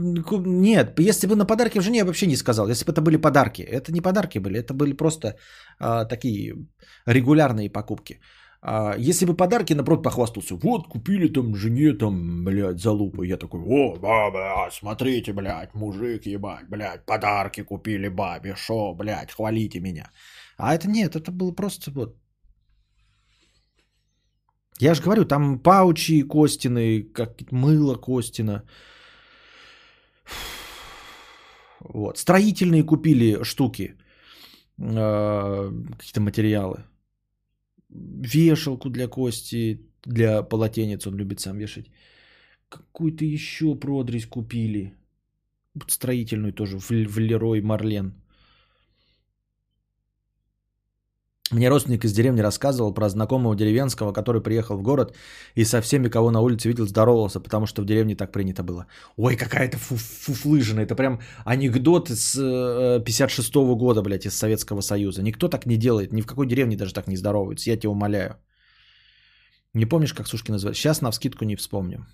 нет, 0.46 0.98
если 0.98 1.28
бы 1.28 1.36
на 1.36 1.46
подарки 1.46 1.78
в 1.78 1.82
жене 1.82 1.98
я 1.98 2.04
вообще 2.04 2.26
не 2.26 2.36
сказал, 2.36 2.68
если 2.68 2.84
бы 2.84 2.92
это 2.92 3.00
были 3.00 3.18
подарки. 3.18 3.62
Это 3.62 3.92
не 3.92 4.00
подарки 4.00 4.38
были, 4.38 4.58
это 4.58 4.74
были 4.74 4.96
просто 4.96 5.36
а, 5.78 6.04
такие 6.04 6.54
регулярные 7.06 7.70
покупки. 7.70 8.18
А, 8.62 8.96
если 8.98 9.26
бы 9.26 9.36
подарки, 9.36 9.74
наоборот, 9.74 10.02
похвастался, 10.02 10.56
вот, 10.56 10.88
купили 10.88 11.28
там 11.28 11.54
жене, 11.54 11.92
там, 11.92 12.44
блядь, 12.44 12.80
залупу. 12.80 13.22
Я 13.22 13.36
такой, 13.36 13.60
о, 13.60 13.96
баба, 13.96 14.68
смотрите, 14.72 15.32
блядь, 15.32 15.74
мужик, 15.74 16.26
ебать, 16.26 16.68
блядь, 16.68 17.06
подарки 17.06 17.62
купили 17.62 18.08
бабе, 18.08 18.56
шо, 18.56 18.94
блядь, 18.94 19.30
хвалите 19.30 19.80
меня. 19.80 20.10
А 20.56 20.74
это 20.74 20.88
нет, 20.88 21.16
это 21.16 21.32
было 21.32 21.52
просто 21.52 21.90
вот 21.90 22.16
я 24.80 24.94
же 24.94 25.02
говорю, 25.02 25.24
там 25.24 25.58
паучи 25.58 26.22
Костины, 26.22 27.02
как 27.02 27.50
мыло 27.50 27.96
Костина. 27.96 28.62
Вот. 31.80 32.18
Строительные 32.18 32.84
купили 32.84 33.42
штуки, 33.44 33.94
э, 34.78 35.72
какие-то 35.98 36.20
материалы. 36.20 36.84
Вешалку 37.88 38.90
для 38.90 39.08
Кости, 39.08 39.80
для 40.04 40.42
полотенец 40.42 41.06
он 41.06 41.16
любит 41.16 41.40
сам 41.40 41.58
вешать. 41.58 41.90
Какую-то 42.68 43.24
еще 43.24 43.74
продресь 43.76 44.26
купили. 44.26 44.94
Строительную 45.88 46.52
тоже 46.52 46.78
в, 46.78 46.90
в 46.90 47.18
Лерой 47.18 47.62
Марлен. 47.62 48.12
Мне 51.52 51.68
родственник 51.68 52.04
из 52.04 52.12
деревни 52.12 52.42
рассказывал 52.42 52.92
про 52.92 53.08
знакомого 53.08 53.54
деревенского, 53.54 54.12
который 54.12 54.42
приехал 54.42 54.76
в 54.76 54.82
город 54.82 55.14
и 55.54 55.64
со 55.64 55.80
всеми, 55.80 56.08
кого 56.08 56.30
на 56.30 56.40
улице 56.40 56.68
видел, 56.68 56.86
здоровался, 56.86 57.40
потому 57.40 57.66
что 57.66 57.82
в 57.82 57.84
деревне 57.84 58.16
так 58.16 58.32
принято 58.32 58.64
было. 58.64 58.86
Ой, 59.16 59.36
какая-то 59.36 59.78
фу 59.78 59.96
фуфлыжина. 59.96 60.80
Это 60.80 60.96
прям 60.96 61.20
анекдот 61.44 62.08
с 62.08 62.36
56-го 62.36 63.72
э, 63.72 63.76
года, 63.76 64.02
блядь, 64.02 64.26
из 64.26 64.36
Советского 64.36 64.80
Союза. 64.80 65.22
Никто 65.22 65.48
так 65.48 65.66
не 65.66 65.76
делает, 65.76 66.12
ни 66.12 66.20
в 66.20 66.26
какой 66.26 66.46
деревне 66.46 66.76
даже 66.76 66.92
так 66.92 67.06
не 67.06 67.16
здороваются, 67.16 67.70
я 67.70 67.76
тебя 67.76 67.90
умоляю. 67.90 68.36
Не 69.72 69.86
помнишь, 69.86 70.14
как 70.14 70.26
сушки 70.26 70.50
называют? 70.50 70.76
Сейчас 70.76 71.00
на 71.00 71.10
вскидку 71.10 71.44
не 71.44 71.54
вспомню. 71.54 72.06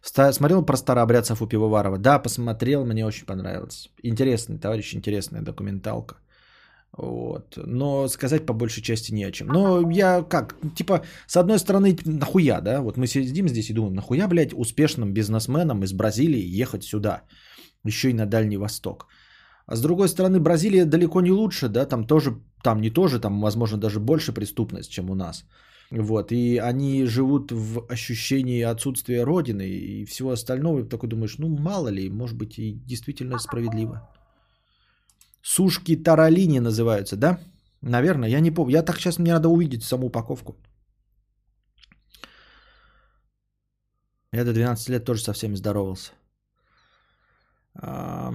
Смотрел 0.00 0.64
про 0.64 0.76
старообрядцев 0.76 1.42
у 1.42 1.46
Пивоварова? 1.46 1.98
Да, 1.98 2.18
посмотрел, 2.18 2.86
мне 2.86 3.04
очень 3.04 3.26
понравилось. 3.26 3.90
Интересный, 4.02 4.58
товарищ, 4.58 4.94
интересная 4.94 5.42
документалка. 5.42 6.16
Вот. 6.96 7.56
Но 7.56 8.08
сказать 8.08 8.46
по 8.46 8.54
большей 8.54 8.82
части 8.82 9.12
не 9.12 9.24
о 9.24 9.32
чем. 9.32 9.48
Но 9.48 9.90
я 9.90 10.22
как, 10.22 10.56
типа, 10.74 11.02
с 11.26 11.36
одной 11.36 11.58
стороны, 11.58 11.96
нахуя, 12.04 12.60
да? 12.60 12.80
Вот 12.80 12.96
мы 12.96 13.06
сидим 13.06 13.48
здесь 13.48 13.70
и 13.70 13.74
думаем, 13.74 13.94
нахуя, 13.94 14.28
блядь, 14.28 14.54
успешным 14.54 15.12
бизнесменам 15.12 15.82
из 15.82 15.92
Бразилии 15.92 16.60
ехать 16.60 16.84
сюда? 16.84 17.22
Еще 17.84 18.10
и 18.10 18.14
на 18.14 18.26
Дальний 18.26 18.56
Восток. 18.56 19.06
А 19.66 19.76
с 19.76 19.82
другой 19.82 20.08
стороны, 20.08 20.40
Бразилия 20.40 20.84
далеко 20.84 21.20
не 21.20 21.32
лучше, 21.32 21.68
да? 21.68 21.86
Там 21.86 22.06
тоже, 22.06 22.40
там 22.62 22.80
не 22.80 22.90
тоже, 22.90 23.20
там, 23.20 23.40
возможно, 23.40 23.78
даже 23.78 24.00
больше 24.00 24.32
преступность, 24.32 24.90
чем 24.90 25.10
у 25.10 25.14
нас. 25.14 25.44
Вот, 25.90 26.32
и 26.32 26.58
они 26.58 27.04
живут 27.04 27.52
в 27.52 27.84
ощущении 27.88 28.62
отсутствия 28.62 29.24
родины 29.24 29.68
и 29.68 30.04
всего 30.04 30.30
остального. 30.30 30.80
И 30.80 30.88
такой 30.88 31.08
думаешь, 31.08 31.38
ну, 31.38 31.48
мало 31.48 31.88
ли, 31.88 32.10
может 32.10 32.36
быть, 32.36 32.58
и 32.58 32.72
действительно 32.86 33.38
справедливо. 33.38 34.08
Сушки 35.46 35.96
Таралини 35.96 36.60
называются, 36.60 37.16
да? 37.16 37.38
Наверное, 37.82 38.28
я 38.28 38.40
не 38.40 38.50
помню. 38.50 38.74
Я 38.74 38.82
так 38.82 38.98
сейчас 38.98 39.18
мне 39.18 39.32
надо 39.32 39.48
увидеть 39.48 39.84
саму 39.84 40.06
упаковку. 40.06 40.56
Я 44.32 44.44
до 44.44 44.52
12 44.52 44.88
лет 44.88 45.04
тоже 45.04 45.22
со 45.22 45.32
всеми 45.32 45.56
здоровался. 45.56 46.10
А... 47.74 48.32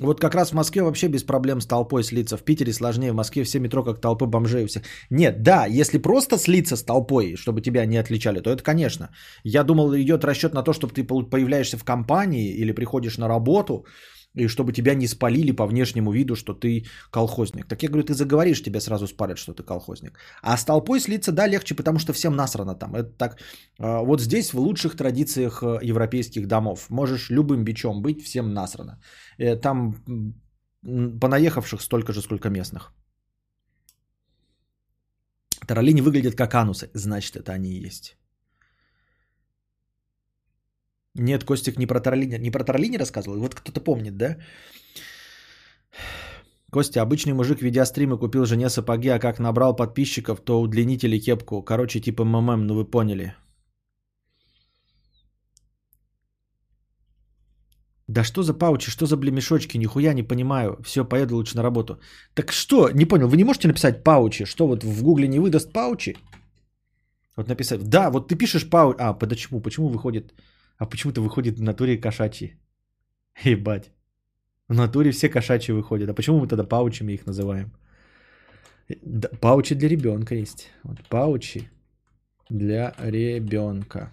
Вот 0.00 0.20
как 0.20 0.34
раз 0.34 0.50
в 0.50 0.54
Москве 0.54 0.82
вообще 0.82 1.08
без 1.08 1.22
проблем 1.22 1.60
с 1.60 1.66
толпой 1.66 2.02
слиться. 2.02 2.36
В 2.36 2.42
Питере 2.42 2.72
сложнее. 2.72 3.12
В 3.12 3.16
Москве 3.16 3.44
все 3.44 3.60
метро 3.60 3.84
как 3.84 4.00
толпы 4.00 4.26
бомжей 4.26 4.64
у. 4.64 4.68
Нет, 5.10 5.42
да, 5.42 5.66
если 5.66 5.98
просто 5.98 6.36
слиться 6.36 6.76
с 6.76 6.82
толпой, 6.82 7.36
чтобы 7.36 7.60
тебя 7.60 7.86
не 7.86 8.00
отличали, 8.00 8.40
то 8.40 8.50
это, 8.50 8.64
конечно. 8.64 9.08
Я 9.44 9.62
думал, 9.62 9.94
идет 9.94 10.24
расчет 10.24 10.52
на 10.52 10.64
то, 10.64 10.72
чтобы 10.72 10.92
ты 10.94 11.04
появляешься 11.04 11.78
в 11.78 11.84
компании 11.84 12.52
или 12.52 12.72
приходишь 12.72 13.18
на 13.18 13.28
работу, 13.28 13.86
и 14.34 14.48
чтобы 14.48 14.72
тебя 14.72 14.94
не 14.94 15.06
спалили 15.06 15.52
по 15.52 15.66
внешнему 15.66 16.12
виду, 16.12 16.34
что 16.36 16.54
ты 16.54 16.84
колхозник. 17.10 17.66
Так 17.68 17.82
я 17.82 17.88
говорю, 17.88 18.04
ты 18.04 18.14
заговоришь, 18.14 18.62
тебя 18.62 18.80
сразу 18.80 19.06
спалят, 19.06 19.38
что 19.38 19.52
ты 19.52 19.62
колхозник. 19.62 20.18
А 20.42 20.56
с 20.56 20.64
толпой 20.64 21.00
слиться, 21.00 21.32
да, 21.32 21.48
легче, 21.48 21.74
потому 21.74 21.98
что 21.98 22.12
всем 22.12 22.34
насрано 22.36 22.74
там. 22.74 22.94
Это 22.94 23.10
так, 23.16 23.38
а, 23.78 24.02
вот 24.02 24.20
здесь 24.20 24.52
в 24.52 24.58
лучших 24.58 24.96
традициях 24.96 25.62
э, 25.62 25.78
европейских 25.82 26.46
домов. 26.46 26.90
Можешь 26.90 27.30
любым 27.30 27.64
бичом 27.64 28.02
быть, 28.02 28.22
всем 28.24 28.52
насрано. 28.52 29.00
Э, 29.38 29.56
там 29.56 29.94
понаехавших 31.20 31.80
столько 31.80 32.12
же, 32.12 32.20
сколько 32.20 32.50
местных. 32.50 32.92
Таралини 35.66 36.02
выглядят 36.02 36.34
как 36.34 36.54
анусы, 36.54 36.90
значит, 36.94 37.36
это 37.36 37.52
они 37.52 37.70
и 37.70 37.86
есть. 37.86 38.16
Нет, 41.16 41.44
Костик 41.44 41.78
не 41.78 41.86
про 41.86 42.00
Таралини, 42.00 42.38
не 42.38 42.50
про 42.50 42.64
Таралини 42.64 42.98
рассказывал? 42.98 43.38
Вот 43.38 43.54
кто-то 43.54 43.80
помнит, 43.80 44.16
да? 44.16 44.36
Костя, 46.70 47.02
обычный 47.02 47.34
мужик, 47.34 47.62
ведя 47.62 47.86
стримы, 47.86 48.18
купил 48.18 48.46
жене 48.46 48.68
сапоги, 48.68 49.08
а 49.08 49.20
как 49.20 49.38
набрал 49.38 49.76
подписчиков, 49.76 50.40
то 50.40 50.60
удлинители 50.60 51.20
кепку. 51.20 51.62
Короче, 51.62 52.00
типа 52.00 52.24
МММ, 52.24 52.66
ну 52.66 52.74
вы 52.74 52.84
поняли. 52.84 53.34
Да 58.08 58.24
что 58.24 58.42
за 58.42 58.54
паучи, 58.54 58.90
что 58.90 59.06
за 59.06 59.16
блемешочки, 59.16 59.78
нихуя 59.78 60.14
не 60.14 60.24
понимаю. 60.24 60.76
Все, 60.82 61.04
поеду 61.04 61.36
лучше 61.36 61.56
на 61.56 61.62
работу. 61.62 62.00
Так 62.34 62.52
что, 62.52 62.90
не 62.90 63.06
понял, 63.06 63.28
вы 63.28 63.36
не 63.36 63.44
можете 63.44 63.68
написать 63.68 64.02
паучи? 64.02 64.44
Что 64.44 64.66
вот 64.66 64.82
в 64.84 65.02
гугле 65.02 65.28
не 65.28 65.38
выдаст 65.38 65.72
паучи? 65.72 66.16
Вот 67.36 67.48
написать, 67.48 67.88
да, 67.88 68.10
вот 68.10 68.28
ты 68.28 68.36
пишешь 68.36 68.68
пауч... 68.68 68.96
А, 68.98 69.14
почему? 69.14 69.60
Почему 69.60 69.88
выходит... 69.88 70.34
А 70.78 70.86
почему-то 70.86 71.20
выходит 71.20 71.58
в 71.58 71.62
натуре 71.62 72.00
кошачьи. 72.00 72.56
Ебать. 73.44 73.90
В 74.68 74.74
натуре 74.74 75.10
все 75.10 75.28
кошачьи 75.28 75.74
выходят. 75.74 76.10
А 76.10 76.14
почему 76.14 76.40
мы 76.40 76.48
тогда 76.48 76.64
паучами 76.64 77.12
их 77.12 77.26
называем? 77.26 77.72
Да, 79.02 79.28
паучи 79.40 79.74
для 79.74 79.88
ребенка 79.88 80.34
есть. 80.34 80.70
Вот, 80.82 81.08
паучи 81.08 81.70
для 82.50 82.94
ребенка. 82.98 84.12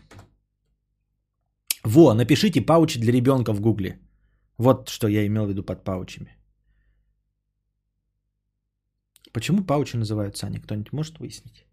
Во, 1.83 2.13
напишите 2.13 2.61
паучи 2.61 2.99
для 2.99 3.11
ребенка 3.11 3.53
в 3.53 3.61
гугле. 3.61 3.99
Вот 4.57 4.89
что 4.89 5.07
я 5.07 5.25
имел 5.25 5.45
в 5.45 5.49
виду 5.49 5.63
под 5.63 5.83
паучами. 5.83 6.37
Почему 9.33 9.63
паучи 9.63 9.97
называют 9.97 10.37
Сани? 10.37 10.59
Кто-нибудь 10.59 10.93
может 10.93 11.19
выяснить? 11.19 11.65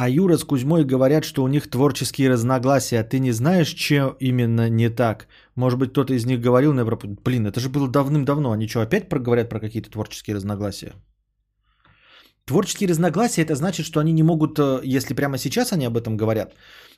А 0.00 0.08
Юра 0.08 0.36
с 0.36 0.44
Кузьмой 0.44 0.84
говорят, 0.84 1.24
что 1.24 1.42
у 1.42 1.48
них 1.48 1.68
творческие 1.70 2.30
разногласия. 2.30 3.02
Ты 3.02 3.18
не 3.18 3.32
знаешь, 3.32 3.74
чем 3.74 4.14
именно 4.20 4.68
не 4.70 4.90
так? 4.90 5.26
Может 5.56 5.78
быть, 5.78 5.90
кто-то 5.90 6.14
из 6.14 6.24
них 6.24 6.40
говорил 6.40 6.72
на 6.72 6.80
Европу. 6.80 7.08
Блин, 7.24 7.46
это 7.46 7.58
же 7.58 7.68
было 7.68 7.88
давным-давно. 7.88 8.52
Они 8.52 8.68
что, 8.68 8.80
опять 8.80 9.08
проговорят 9.08 9.48
про 9.48 9.58
какие-то 9.58 9.90
творческие 9.90 10.36
разногласия? 10.36 10.92
Творческие 12.44 12.88
разногласия 12.88 13.42
это 13.42 13.56
значит, 13.56 13.86
что 13.86 13.98
они 13.98 14.12
не 14.12 14.22
могут, 14.22 14.58
э, 14.58 14.80
если 14.84 15.14
прямо 15.14 15.36
сейчас 15.36 15.72
они 15.72 15.86
об 15.86 15.96
этом 15.96 16.16
говорят, 16.16 16.54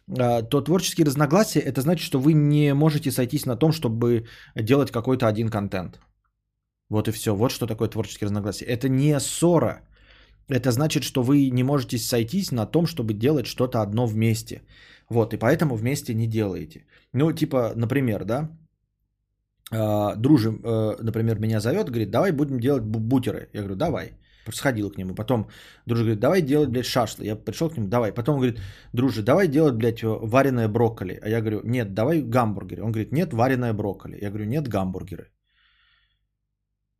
э, 0.06 0.42
то 0.42 0.60
творческие 0.60 1.06
разногласия 1.06 1.60
это 1.60 1.80
значит, 1.80 2.04
что 2.04 2.18
вы 2.18 2.34
не 2.34 2.74
можете 2.74 3.10
сойтись 3.10 3.46
на 3.46 3.56
том, 3.56 3.72
чтобы 3.72 4.26
делать 4.54 4.90
какой-то 4.90 5.26
один 5.26 5.48
контент. 5.48 6.00
Вот 6.90 7.08
и 7.08 7.12
все. 7.12 7.34
Вот 7.34 7.50
что 7.50 7.66
такое 7.66 7.88
творческие 7.88 8.26
разногласия. 8.26 8.66
Это 8.66 8.90
не 8.90 9.18
ссора. 9.20 9.86
Это 10.50 10.70
значит, 10.70 11.02
что 11.02 11.22
вы 11.22 11.50
не 11.50 11.62
можете 11.62 11.98
сойтись 11.98 12.52
на 12.52 12.66
том, 12.66 12.86
чтобы 12.86 13.14
делать 13.14 13.46
что-то 13.46 13.80
одно 13.82 14.06
вместе. 14.06 14.62
Вот, 15.08 15.32
и 15.34 15.38
поэтому 15.38 15.76
вместе 15.76 16.14
не 16.14 16.26
делаете. 16.26 16.84
Ну, 17.12 17.32
типа, 17.32 17.72
например, 17.76 18.24
да, 18.24 18.48
э, 19.72 20.16
дружим, 20.16 20.60
например, 21.02 21.38
меня 21.38 21.60
зовет, 21.60 21.88
говорит, 21.88 22.10
давай 22.10 22.32
будем 22.32 22.58
делать 22.60 22.82
бутеры. 22.82 23.48
Я 23.54 23.60
говорю, 23.60 23.76
давай. 23.76 24.12
Сходил 24.52 24.90
к 24.90 24.98
нему. 24.98 25.14
Потом 25.14 25.48
дружи 25.86 26.02
говорит, 26.02 26.20
давай 26.20 26.42
делать, 26.42 26.70
блядь, 26.70 26.86
шашлы. 26.86 27.26
Я 27.26 27.36
пришел 27.36 27.70
к 27.70 27.76
нему, 27.76 27.88
давай. 27.88 28.12
Потом 28.12 28.36
говорит, 28.36 28.60
дружи, 28.92 29.22
давай 29.22 29.48
делать, 29.48 29.74
блядь, 29.74 30.02
вареное 30.02 30.68
брокколи. 30.68 31.20
А 31.22 31.28
я 31.28 31.40
говорю, 31.40 31.60
нет, 31.64 31.94
давай 31.94 32.22
гамбургеры. 32.22 32.82
Он 32.82 32.92
говорит, 32.92 33.12
нет, 33.12 33.32
вареное 33.32 33.72
брокколи. 33.72 34.18
Я 34.22 34.30
говорю, 34.30 34.46
нет, 34.46 34.66
гамбургеры. 34.68 35.28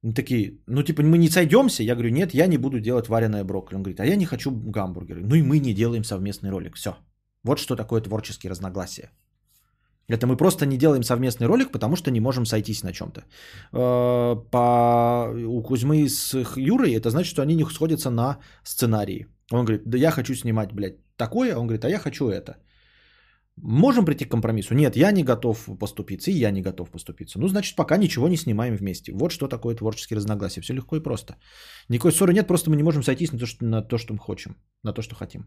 Ну, 0.03 0.13
такие, 0.13 0.59
ну, 0.67 0.83
типа, 0.83 1.03
мы 1.03 1.19
не 1.19 1.29
сойдемся? 1.29 1.83
Я 1.83 1.95
говорю, 1.95 2.11
нет, 2.11 2.35
я 2.35 2.47
не 2.47 2.59
буду 2.59 2.81
делать 2.81 3.09
вареное 3.09 3.45
брокколи. 3.45 3.77
Он 3.77 3.83
говорит, 3.83 4.01
а 4.01 4.07
я 4.07 4.17
не 4.17 4.27
хочу 4.27 4.51
гамбургеры. 4.51 5.21
Ну, 5.23 5.35
и 5.35 5.43
мы 5.43 5.59
не 5.59 5.75
делаем 5.75 6.05
совместный 6.05 6.51
ролик. 6.51 6.77
Все. 6.77 6.97
Вот 7.45 7.59
что 7.59 7.77
такое 7.77 8.01
творческие 8.01 8.51
разногласия. 8.51 9.11
Это 10.09 10.27
мы 10.27 10.37
просто 10.37 10.67
не 10.67 10.77
делаем 10.77 11.03
совместный 11.03 11.47
ролик, 11.47 11.71
потому 11.71 11.97
что 11.97 12.11
не 12.11 12.21
можем 12.21 12.45
сойтись 12.45 12.83
на 12.83 12.93
чем-то. 12.93 13.21
Э, 13.73 14.37
по... 14.51 15.29
У 15.47 15.63
Кузьмы 15.63 16.09
с 16.09 16.35
Юрой 16.57 16.95
это 16.95 17.11
значит, 17.11 17.31
что 17.31 17.43
они 17.43 17.55
не 17.55 17.65
сходятся 17.65 18.11
на 18.11 18.39
сценарии. 18.65 19.27
Он 19.53 19.65
говорит, 19.65 19.83
да 19.87 19.99
я 19.99 20.11
хочу 20.11 20.35
снимать, 20.35 20.73
блядь, 20.73 20.97
такое. 21.17 21.55
Он 21.57 21.67
говорит, 21.67 21.85
а 21.85 21.91
я 21.91 21.99
хочу 21.99 22.29
это. 22.29 22.57
Можем 23.63 24.05
прийти 24.05 24.25
к 24.25 24.31
компромиссу? 24.31 24.75
Нет, 24.75 24.97
я 24.97 25.13
не 25.13 25.23
готов 25.23 25.69
поступиться, 25.79 26.31
и 26.31 26.39
я 26.39 26.51
не 26.51 26.63
готов 26.63 26.91
поступиться. 26.91 27.39
Ну, 27.39 27.49
значит, 27.49 27.77
пока 27.77 27.97
ничего 27.97 28.29
не 28.29 28.37
снимаем 28.37 28.77
вместе. 28.77 29.13
Вот 29.13 29.33
что 29.33 29.49
такое 29.49 29.75
творческие 29.75 30.17
разногласия. 30.17 30.63
Все 30.63 30.75
легко 30.75 30.97
и 30.97 31.03
просто. 31.03 31.37
Никакой 31.89 32.13
ссоры 32.13 32.33
нет, 32.33 32.47
просто 32.47 32.71
мы 32.71 32.77
не 32.77 32.83
можем 32.83 33.03
сойтись 33.03 33.33
на 33.33 33.39
то, 33.39 33.47
что, 33.47 33.65
на 33.65 33.83
то, 33.83 33.99
что 33.99 34.15
мы 34.15 34.19
хотим, 34.19 34.57
на 34.83 34.93
то, 34.93 35.03
что 35.03 35.15
хотим. 35.15 35.45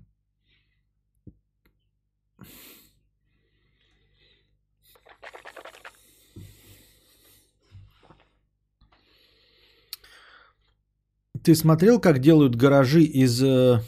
Ты 11.43 11.55
смотрел, 11.55 11.99
как 11.99 12.19
делают 12.19 12.55
гаражи 12.55 13.01
из 13.01 13.41
э, 13.41 13.81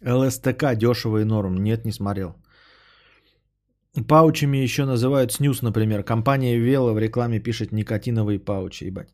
ЛСТК 0.00 0.74
дешево 0.74 1.18
и 1.18 1.24
норм? 1.24 1.62
Нет, 1.62 1.84
не 1.84 1.92
смотрел. 1.92 2.37
Паучами 4.06 4.58
еще 4.58 4.84
называют 4.84 5.32
снюс, 5.32 5.62
например. 5.62 6.02
Компания 6.02 6.58
Вела 6.58 6.92
в 6.92 6.98
рекламе 6.98 7.40
пишет 7.40 7.72
никотиновые 7.72 8.38
паучи, 8.38 8.84
ебать. 8.84 9.08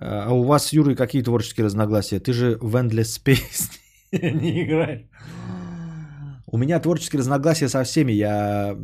А, 0.00 0.26
а 0.26 0.32
у 0.32 0.44
вас 0.44 0.66
с 0.66 0.94
какие 0.94 1.22
творческие 1.22 1.64
разногласия? 1.64 2.20
Ты 2.20 2.32
же 2.32 2.58
в 2.60 2.76
Endless 2.76 3.18
Space 3.18 3.70
не 4.12 4.62
играешь. 4.62 5.06
У 6.46 6.58
меня 6.58 6.80
творческие 6.80 7.18
разногласия 7.20 7.68
со 7.68 7.84
всеми. 7.84 8.12
Я 8.12 8.76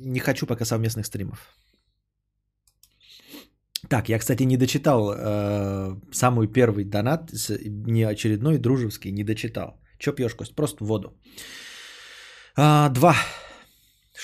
не 0.00 0.20
хочу 0.20 0.46
пока 0.46 0.64
совместных 0.64 1.06
стримов. 1.06 1.56
Так, 3.88 4.08
я, 4.08 4.18
кстати, 4.18 4.44
не 4.44 4.56
дочитал 4.56 5.12
э, 5.12 5.96
самый 6.12 6.48
первый 6.48 6.84
донат, 6.84 7.30
не 7.64 8.02
очередной, 8.04 8.58
дружеский, 8.58 9.12
не 9.12 9.24
дочитал. 9.24 9.80
Че 9.98 10.12
пьешь, 10.12 10.34
Кость? 10.34 10.54
Просто 10.54 10.84
воду. 10.84 11.08
А, 12.56 12.88
два. 12.88 13.14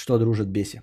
Что 0.02 0.18
дружит 0.18 0.48
Беси? 0.48 0.80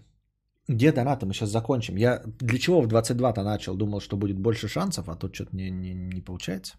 Где 0.70 0.92
донаты? 0.92 1.26
Мы 1.26 1.34
сейчас 1.34 1.50
закончим. 1.50 1.98
Я 1.98 2.22
для 2.40 2.58
чего 2.58 2.82
в 2.82 2.88
22-то 2.88 3.44
начал? 3.44 3.76
Думал, 3.76 4.00
что 4.00 4.18
будет 4.18 4.40
больше 4.40 4.68
шансов, 4.68 5.10
а 5.10 5.16
тут 5.16 5.36
что-то 5.36 5.56
не, 5.56 5.72
не, 5.72 5.94
не 5.94 6.22
получается. 6.22 6.78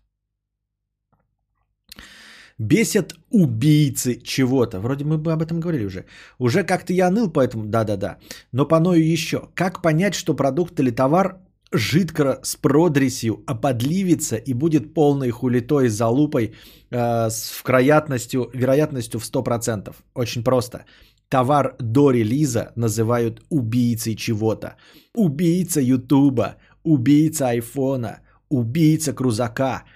Бесят 2.58 3.14
убийцы 3.30 4.20
чего-то. 4.24 4.80
Вроде 4.80 5.04
мы 5.04 5.18
бы 5.18 5.32
об 5.32 5.42
этом 5.42 5.60
говорили 5.60 5.84
уже. 5.84 6.04
Уже 6.38 6.64
как-то 6.64 6.92
я 6.94 7.10
ныл, 7.10 7.30
поэтому 7.30 7.64
да-да-да. 7.66 8.16
Но 8.52 8.68
поною 8.68 9.12
еще. 9.12 9.48
Как 9.54 9.82
понять, 9.82 10.14
что 10.14 10.36
продукт 10.36 10.80
или 10.80 10.90
товар 10.90 11.40
жидко 11.72 12.40
с 12.42 12.56
продресью 12.56 13.42
оподливится 13.46 14.36
и 14.36 14.54
будет 14.54 14.94
полной 14.94 15.30
хулитой 15.30 15.88
залупой 15.88 16.54
э, 16.90 17.30
с 17.30 17.62
вероятностью, 17.64 18.50
вероятностью 18.54 19.20
в 19.20 19.24
100%. 19.24 19.94
Очень 20.14 20.42
просто. 20.42 20.84
Товар 21.30 21.76
до 21.78 22.10
релиза 22.10 22.72
называют 22.74 23.42
убийцей 23.48 24.16
чего-то. 24.16 24.76
Убийца 25.14 25.80
Ютуба, 25.80 26.56
убийца 26.82 27.48
Айфона, 27.48 28.20
убийца 28.50 29.14
Крузака– 29.14 29.84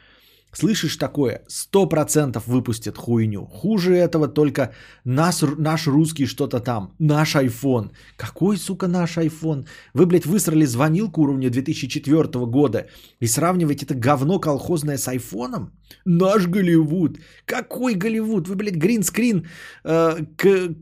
Слышишь 0.54 0.96
такое? 0.96 1.42
Сто 1.48 1.86
процентов 1.86 2.46
выпустят 2.46 2.96
хуйню. 2.96 3.46
Хуже 3.46 3.94
этого 3.96 4.28
только 4.28 4.72
нас, 5.04 5.44
наш 5.58 5.86
русский 5.86 6.26
что-то 6.26 6.60
там. 6.60 6.94
Наш 6.98 7.34
iPhone. 7.34 7.90
Какой, 8.16 8.56
сука, 8.56 8.86
наш 8.86 9.18
iPhone? 9.18 9.66
Вы, 9.94 10.06
блядь, 10.06 10.26
высрали 10.26 10.64
звонилку 10.66 11.22
уровня 11.22 11.50
2004 11.50 12.46
года 12.46 12.86
и 13.20 13.26
сравниваете 13.26 13.86
это 13.86 13.94
говно 13.94 14.38
колхозное 14.38 14.96
с 14.96 15.08
айфоном? 15.08 15.72
Наш 16.04 16.46
Голливуд. 16.46 17.18
Какой 17.46 17.94
Голливуд? 17.94 18.48
Вы, 18.48 18.54
блядь, 18.54 18.76
гринскрин 18.76 19.46
э, 19.84 20.18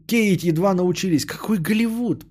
кейт 0.07 0.45
едва 0.45 0.75
научились. 0.75 1.25
Какой 1.25 1.59
Голливуд? 1.59 2.27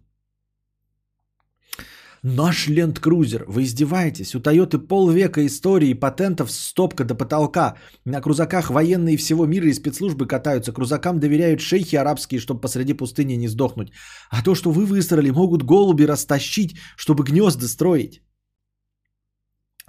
Наш 2.23 2.67
ленд-крузер. 2.67 3.45
Вы 3.47 3.63
издеваетесь? 3.63 4.36
У 4.36 4.39
Тойоты 4.39 4.77
полвека 4.77 5.43
истории 5.43 5.93
патентов 5.93 6.51
стопка 6.51 7.03
до 7.03 7.15
потолка. 7.15 7.77
На 8.05 8.21
крузаках 8.21 8.69
военные 8.69 9.17
всего 9.17 9.47
мира 9.47 9.67
и 9.67 9.73
спецслужбы 9.73 10.27
катаются. 10.27 10.71
Крузакам 10.71 11.19
доверяют 11.19 11.62
шейхи 11.62 11.95
арабские, 11.95 12.39
чтобы 12.39 12.62
посреди 12.62 12.93
пустыни 12.93 13.34
не 13.34 13.47
сдохнуть. 13.47 13.91
А 14.29 14.43
то, 14.43 14.53
что 14.53 14.71
вы 14.71 14.86
выстроили, 14.86 15.31
могут 15.31 15.63
голуби 15.63 16.03
растащить, 16.03 16.75
чтобы 16.95 17.23
гнезда 17.23 17.67
строить. 17.67 18.21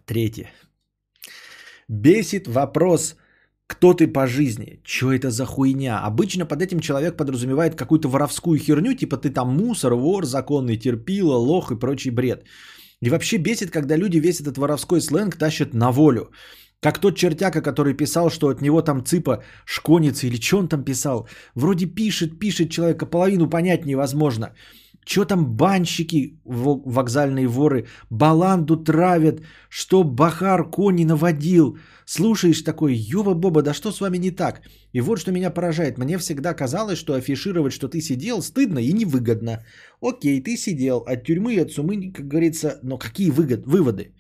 Третье. 0.07 0.51
Бесит 1.89 2.49
вопрос 2.49 3.17
кто 3.73 3.95
ты 3.95 4.07
по 4.13 4.27
жизни? 4.27 4.81
Что 4.85 5.13
это 5.13 5.31
за 5.31 5.47
хуйня? 5.47 6.01
Обычно 6.07 6.45
под 6.47 6.63
этим 6.63 6.81
человек 6.81 7.17
подразумевает 7.17 7.75
какую-то 7.75 8.09
воровскую 8.09 8.59
херню, 8.59 8.95
типа 8.95 9.17
ты 9.17 9.31
там 9.31 9.57
мусор, 9.57 9.95
вор, 9.95 10.25
законный 10.25 10.77
терпила, 10.77 11.37
лох 11.37 11.73
и 11.73 11.79
прочий 11.79 12.11
бред. 12.11 12.45
И 13.01 13.11
вообще 13.11 13.39
бесит, 13.39 13.71
когда 13.71 13.97
люди 13.97 14.19
весь 14.21 14.41
этот 14.41 14.59
воровской 14.59 15.01
сленг 15.01 15.37
тащат 15.37 15.75
на 15.75 15.91
волю. 15.91 16.31
Как 16.81 16.99
тот 16.99 17.17
чертяка, 17.17 17.63
который 17.63 17.95
писал, 17.97 18.31
что 18.31 18.49
от 18.49 18.61
него 18.61 18.83
там 18.83 19.05
цыпа 19.05 19.43
шконится 19.65 20.27
или 20.27 20.41
что 20.41 20.59
он 20.59 20.69
там 20.69 20.85
писал. 20.85 21.27
Вроде 21.55 21.87
пишет, 21.87 22.39
пишет 22.39 22.71
человека, 22.71 23.07
половину 23.07 23.49
понять 23.49 23.87
невозможно. 23.87 24.51
что 25.07 25.25
там 25.25 25.47
банщики, 25.57 26.41
вокзальные 26.45 27.47
воры, 27.49 27.87
баланду 28.11 28.77
травят, 28.77 29.41
что 29.69 30.05
Бахар 30.05 30.71
кони 30.71 31.05
наводил. 31.05 31.79
Слушаешь 32.07 32.63
такой, 32.63 32.95
ёба-боба, 32.95 33.63
да 33.63 33.75
что 33.75 33.93
с 33.93 34.01
вами 34.01 34.19
не 34.19 34.31
так? 34.31 34.63
И 34.93 35.01
вот 35.01 35.21
что 35.21 35.33
меня 35.33 35.51
поражает. 35.51 35.99
Мне 35.99 36.19
всегда 36.19 36.55
казалось, 36.55 36.99
что 36.99 37.15
афишировать, 37.15 37.73
что 37.73 37.89
ты 37.89 38.01
сидел, 38.01 38.43
стыдно 38.43 38.79
и 38.79 38.93
невыгодно. 38.93 39.65
Окей, 40.01 40.43
ты 40.43 40.57
сидел 40.57 40.99
от 40.99 41.25
тюрьмы 41.25 41.55
и 41.55 41.63
от 41.63 41.73
сумы, 41.73 42.13
как 42.13 42.29
говорится, 42.29 42.79
но 42.83 42.99
какие 42.99 43.31
выгод, 43.31 43.67
выводы? 43.67 44.15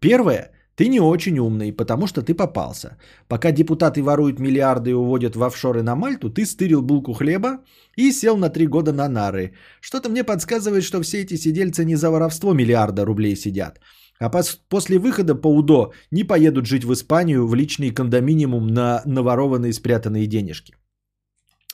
Первое, 0.00 0.52
ты 0.76 0.88
не 0.88 1.00
очень 1.00 1.38
умный, 1.38 1.72
потому 1.72 2.06
что 2.06 2.22
ты 2.22 2.34
попался. 2.34 2.98
Пока 3.28 3.50
депутаты 3.50 4.02
воруют 4.02 4.38
миллиарды 4.38 4.90
и 4.90 4.94
уводят 4.94 5.34
в 5.34 5.42
офшоры 5.42 5.82
на 5.82 5.96
Мальту, 5.96 6.30
ты 6.30 6.44
стырил 6.44 6.82
булку 6.82 7.14
хлеба 7.14 7.60
и 7.96 8.12
сел 8.12 8.36
на 8.36 8.50
три 8.50 8.66
года 8.66 8.92
на 8.92 9.08
нары. 9.08 9.54
Что-то 9.80 10.10
мне 10.10 10.22
подсказывает, 10.22 10.84
что 10.84 11.02
все 11.02 11.22
эти 11.22 11.36
сидельцы 11.36 11.84
не 11.84 11.96
за 11.96 12.10
воровство 12.10 12.52
миллиарда 12.52 13.06
рублей 13.06 13.36
сидят. 13.36 13.80
А 14.18 14.28
пос- 14.28 14.58
после 14.68 14.98
выхода 14.98 15.34
по 15.34 15.48
УДО 15.48 15.92
не 16.10 16.24
поедут 16.24 16.66
жить 16.66 16.84
в 16.84 16.92
Испанию 16.92 17.46
в 17.46 17.54
личный 17.54 17.90
кондоминиум 17.90 18.66
на 18.66 19.02
наворованные 19.04 19.72
спрятанные 19.72 20.26
денежки. 20.26 20.74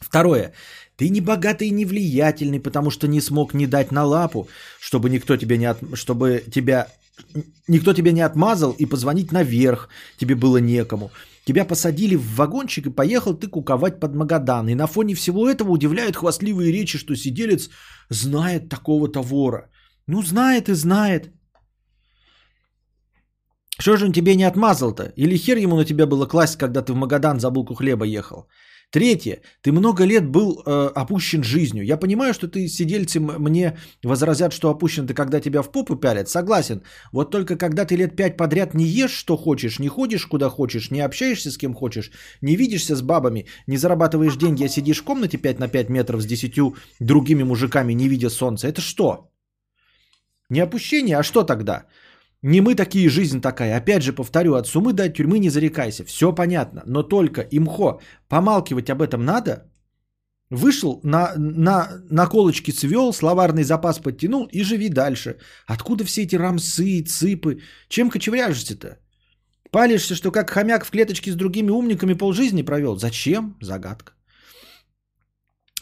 Второе. 0.01 0.53
Ты 0.97 1.09
не 1.09 1.21
богатый 1.21 1.69
и 1.69 1.73
не 1.73 1.85
влиятельный, 1.85 2.61
потому 2.61 2.91
что 2.91 3.07
не 3.07 3.21
смог 3.21 3.55
не 3.55 3.67
дать 3.67 3.93
на 3.93 4.05
лапу, 4.05 4.49
чтобы 4.81 5.11
никто 5.11 5.37
тебя 5.37 5.57
не 5.57 5.67
от... 5.67 5.79
чтобы 5.95 6.43
тебя 6.51 6.89
никто 7.69 7.93
тебя 7.93 8.13
не 8.13 8.23
отмазал 8.23 8.75
и 8.79 8.87
позвонить 8.87 9.33
наверх 9.33 9.89
тебе 10.19 10.35
было 10.35 10.59
некому. 10.59 11.11
Тебя 11.45 11.65
посадили 11.65 12.17
в 12.17 12.37
вагончик 12.37 12.87
и 12.87 12.91
поехал 12.91 13.35
ты 13.35 13.49
куковать 13.49 14.01
под 14.01 14.15
Магадан. 14.15 14.69
И 14.69 14.75
на 14.75 14.87
фоне 14.87 15.15
всего 15.15 15.49
этого 15.49 15.71
удивляют 15.71 16.17
хвастливые 16.17 16.73
речи, 16.73 16.99
что 16.99 17.17
сиделец 17.17 17.69
знает 18.11 18.69
такого-то 18.69 19.23
вора. 19.23 19.71
Ну, 20.07 20.23
знает 20.23 20.69
и 20.69 20.75
знает. 20.75 21.33
Что 23.83 23.97
же 23.97 24.05
он 24.05 24.13
тебе 24.13 24.37
не 24.37 24.45
отмазал-то? 24.45 25.13
Или 25.17 25.37
хер 25.37 25.59
ему 25.59 25.77
на 25.77 25.85
тебя 25.85 26.07
было 26.07 26.27
класть, 26.27 26.57
когда 26.57 26.83
ты 26.83 26.93
в 26.93 26.97
Магадан 26.97 27.41
за 27.41 27.51
булку 27.51 27.75
хлеба 27.75 28.05
ехал? 28.05 28.47
Третье. 28.93 29.41
Ты 29.61 29.73
много 29.73 30.05
лет 30.05 30.25
был 30.31 30.63
э, 30.65 30.91
опущен 30.95 31.43
жизнью. 31.43 31.85
Я 31.85 31.97
понимаю, 31.97 32.33
что 32.33 32.47
ты 32.47 32.69
сидельцы 32.69 33.19
мне 33.19 33.77
возразят, 34.05 34.53
что 34.53 34.71
опущен 34.71 35.07
ты, 35.07 35.15
когда 35.15 35.41
тебя 35.41 35.63
в 35.63 35.73
попу 35.73 35.97
пялят. 35.97 36.29
Согласен. 36.29 36.83
Вот 37.13 37.33
только 37.33 37.57
когда 37.57 37.85
ты 37.85 37.97
лет 37.97 38.15
пять 38.15 38.37
подряд 38.37 38.75
не 38.75 38.85
ешь, 38.85 39.19
что 39.19 39.37
хочешь, 39.37 39.81
не 39.81 39.89
ходишь, 39.89 40.27
куда 40.27 40.49
хочешь, 40.49 40.91
не 40.91 41.01
общаешься 41.01 41.51
с 41.51 41.59
кем 41.59 41.75
хочешь, 41.75 42.13
не 42.41 42.55
видишься 42.55 42.95
с 42.95 43.03
бабами, 43.03 43.47
не 43.67 43.79
зарабатываешь 43.79 44.37
деньги, 44.37 44.65
а 44.65 44.69
сидишь 44.69 45.01
в 45.01 45.05
комнате 45.05 45.39
5 45.39 45.59
на 45.59 45.67
5 45.67 45.89
метров 45.91 46.23
с 46.23 46.27
10 46.27 46.75
другими 47.01 47.43
мужиками, 47.43 47.95
не 47.95 48.09
видя 48.09 48.31
солнца. 48.31 48.69
Это 48.69 48.81
что? 48.81 49.33
Не 50.51 50.61
опущение, 50.61 51.19
а 51.19 51.25
что 51.25 51.43
тогда? 51.43 51.87
Не 52.43 52.61
мы 52.61 52.75
такие, 52.75 53.09
жизнь 53.09 53.41
такая. 53.41 53.77
Опять 53.77 54.03
же, 54.03 54.13
повторю, 54.13 54.55
от 54.55 54.67
сумы 54.67 54.93
до 54.93 55.09
тюрьмы 55.09 55.39
не 55.39 55.51
зарекайся. 55.51 56.05
Все 56.05 56.33
понятно. 56.33 56.83
Но 56.87 57.03
только, 57.03 57.41
имхо, 57.41 58.01
помалкивать 58.29 58.91
об 58.91 59.01
этом 59.01 59.25
надо? 59.25 59.71
Вышел, 60.51 61.01
на, 61.05 61.33
на, 61.37 61.89
на 62.11 62.27
колочки 62.27 62.73
свел, 62.73 63.13
словарный 63.13 63.63
запас 63.65 64.01
подтянул 64.01 64.49
и 64.53 64.63
живи 64.65 64.89
дальше. 64.89 65.39
Откуда 65.67 66.05
все 66.05 66.23
эти 66.23 66.37
рамсы, 66.37 67.03
цыпы? 67.03 67.61
Чем 67.89 68.11
кочевряжешься-то? 68.11 68.99
Палишься, 69.71 70.15
что 70.15 70.33
как 70.33 70.51
хомяк 70.51 70.85
в 70.85 70.91
клеточке 70.91 71.31
с 71.33 71.37
другими 71.37 71.71
умниками 71.71 72.15
полжизни 72.15 72.63
провел. 72.63 72.97
Зачем? 72.97 73.57
Загадка. 73.63 74.13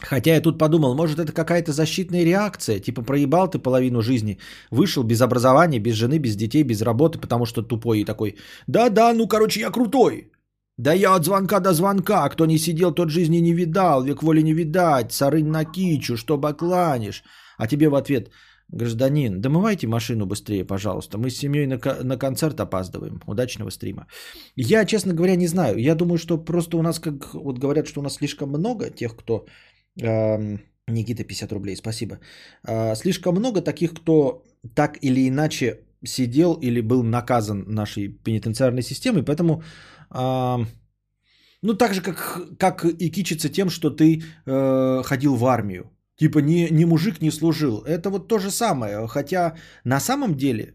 Хотя 0.01 0.33
я 0.33 0.41
тут 0.41 0.57
подумал, 0.57 0.95
может 0.95 1.19
это 1.19 1.31
какая-то 1.31 1.71
защитная 1.71 2.25
реакция, 2.25 2.79
типа 2.79 3.03
проебал 3.03 3.49
ты 3.49 3.59
половину 3.59 4.01
жизни, 4.01 4.39
вышел 4.71 5.03
без 5.03 5.21
образования, 5.21 5.79
без 5.79 5.95
жены, 5.95 6.19
без 6.19 6.35
детей, 6.35 6.63
без 6.63 6.81
работы, 6.81 7.19
потому 7.19 7.45
что 7.45 7.61
тупой 7.61 7.99
и 7.99 8.05
такой, 8.05 8.35
да-да, 8.67 9.13
ну 9.13 9.27
короче 9.27 9.59
я 9.59 9.71
крутой. 9.71 10.31
Да 10.77 10.93
я 10.93 11.15
от 11.15 11.25
звонка 11.25 11.59
до 11.59 11.73
звонка, 11.73 12.29
кто 12.29 12.45
не 12.45 12.57
сидел, 12.57 12.91
тот 12.91 13.09
жизни 13.09 13.37
не 13.37 13.53
видал, 13.53 14.03
век 14.03 14.23
воли 14.23 14.41
не 14.41 14.53
видать, 14.53 15.11
сарынь 15.11 15.49
на 15.51 15.65
кичу, 15.65 16.17
что 16.17 16.37
бакланишь. 16.37 17.23
А 17.57 17.67
тебе 17.67 17.87
в 17.89 17.95
ответ, 17.95 18.31
гражданин, 18.69 19.41
домывайте 19.41 19.87
машину 19.87 20.25
быстрее, 20.25 20.65
пожалуйста, 20.65 21.17
мы 21.17 21.29
с 21.29 21.37
семьей 21.37 21.67
на, 21.67 21.77
на 22.03 22.17
концерт 22.17 22.59
опаздываем. 22.59 23.21
Удачного 23.27 23.69
стрима. 23.69 24.07
Я, 24.55 24.85
честно 24.85 25.13
говоря, 25.13 25.35
не 25.35 25.47
знаю, 25.47 25.77
я 25.77 25.93
думаю, 25.93 26.17
что 26.17 26.37
просто 26.37 26.77
у 26.77 26.81
нас, 26.81 26.99
как 26.99 27.33
вот 27.33 27.59
говорят, 27.59 27.87
что 27.87 27.99
у 27.99 28.03
нас 28.03 28.15
слишком 28.15 28.49
много 28.49 28.89
тех, 28.89 29.15
кто 29.15 29.45
Никита, 29.95 31.23
50 31.23 31.51
рублей, 31.51 31.75
спасибо. 31.75 32.19
А, 32.63 32.95
слишком 32.95 33.35
много 33.35 33.61
таких, 33.61 33.93
кто 33.93 34.43
так 34.75 34.97
или 35.01 35.27
иначе 35.27 35.79
сидел 36.05 36.53
или 36.53 36.81
был 36.81 37.03
наказан 37.03 37.63
нашей 37.67 38.09
пенитенциарной 38.09 38.81
системой, 38.81 39.23
поэтому, 39.23 39.63
ну, 41.63 41.73
так 41.77 41.93
же, 41.93 42.01
как, 42.01 42.57
как 42.57 42.85
и 42.85 43.11
кичится 43.11 43.49
тем, 43.49 43.69
что 43.69 43.91
ты 43.91 44.23
э, 44.45 45.03
ходил 45.03 45.35
в 45.35 45.45
армию. 45.45 45.83
Типа, 46.15 46.39
не, 46.39 46.69
не 46.71 46.85
мужик 46.85 47.21
не 47.21 47.31
служил. 47.31 47.83
Это 47.85 48.09
вот 48.09 48.27
то 48.27 48.39
же 48.39 48.49
самое. 48.49 49.07
Хотя 49.07 49.55
на 49.83 49.99
самом 49.99 50.35
деле 50.35 50.73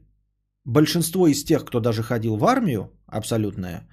большинство 0.65 1.27
из 1.27 1.45
тех, 1.45 1.65
кто 1.65 1.81
даже 1.81 2.03
ходил 2.03 2.37
в 2.37 2.45
армию, 2.45 2.93
абсолютное, 3.07 3.89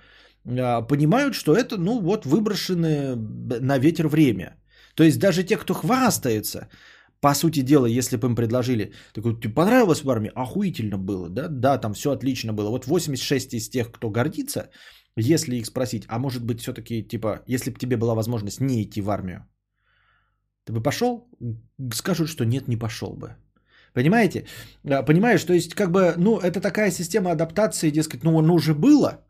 а, 0.45 0.82
понимают, 0.82 1.34
что 1.34 1.55
это, 1.55 1.78
ну, 1.78 1.99
вот 1.99 2.26
выброшенное 2.26 3.15
на 3.15 3.80
ветер 3.80 4.07
время– 4.07 4.57
то 4.95 5.03
есть 5.03 5.19
даже 5.19 5.43
те, 5.43 5.57
кто 5.57 5.73
хвастается, 5.73 6.67
по 7.21 7.33
сути 7.33 7.61
дела, 7.61 7.85
если 7.85 8.17
бы 8.17 8.27
им 8.27 8.35
предложили, 8.35 8.93
такой, 9.13 9.39
тебе 9.39 9.53
понравилось 9.53 10.03
в 10.03 10.09
армии? 10.09 10.31
Охуительно 10.35 10.97
было, 10.97 11.29
да? 11.29 11.47
Да, 11.47 11.77
там 11.77 11.93
все 11.93 12.11
отлично 12.11 12.53
было. 12.53 12.69
Вот 12.69 12.85
86 12.85 13.53
из 13.53 13.69
тех, 13.69 13.91
кто 13.91 14.09
гордится, 14.09 14.69
если 15.15 15.55
их 15.55 15.65
спросить, 15.65 16.05
а 16.07 16.19
может 16.19 16.43
быть 16.43 16.59
все-таки, 16.59 17.01
типа, 17.07 17.43
если 17.47 17.71
бы 17.71 17.79
тебе 17.79 17.97
была 17.97 18.13
возможность 18.15 18.61
не 18.61 18.83
идти 18.83 19.01
в 19.01 19.09
армию, 19.09 19.47
ты 20.65 20.73
бы 20.73 20.83
пошел? 20.83 21.29
Скажут, 21.93 22.29
что 22.29 22.45
нет, 22.45 22.67
не 22.67 22.77
пошел 22.77 23.13
бы. 23.13 23.35
Понимаете? 23.93 24.45
Понимаешь, 24.83 25.43
то 25.43 25.53
есть, 25.53 25.75
как 25.75 25.91
бы, 25.91 26.15
ну, 26.17 26.39
это 26.39 26.59
такая 26.61 26.91
система 26.91 27.31
адаптации, 27.31 27.91
дескать, 27.91 28.23
ну, 28.23 28.39
оно 28.39 28.55
уже 28.55 28.73
было, 28.73 29.25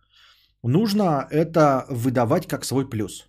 нужно 0.64 1.28
это 1.30 1.86
выдавать 1.90 2.48
как 2.48 2.66
свой 2.66 2.90
плюс. 2.90 3.28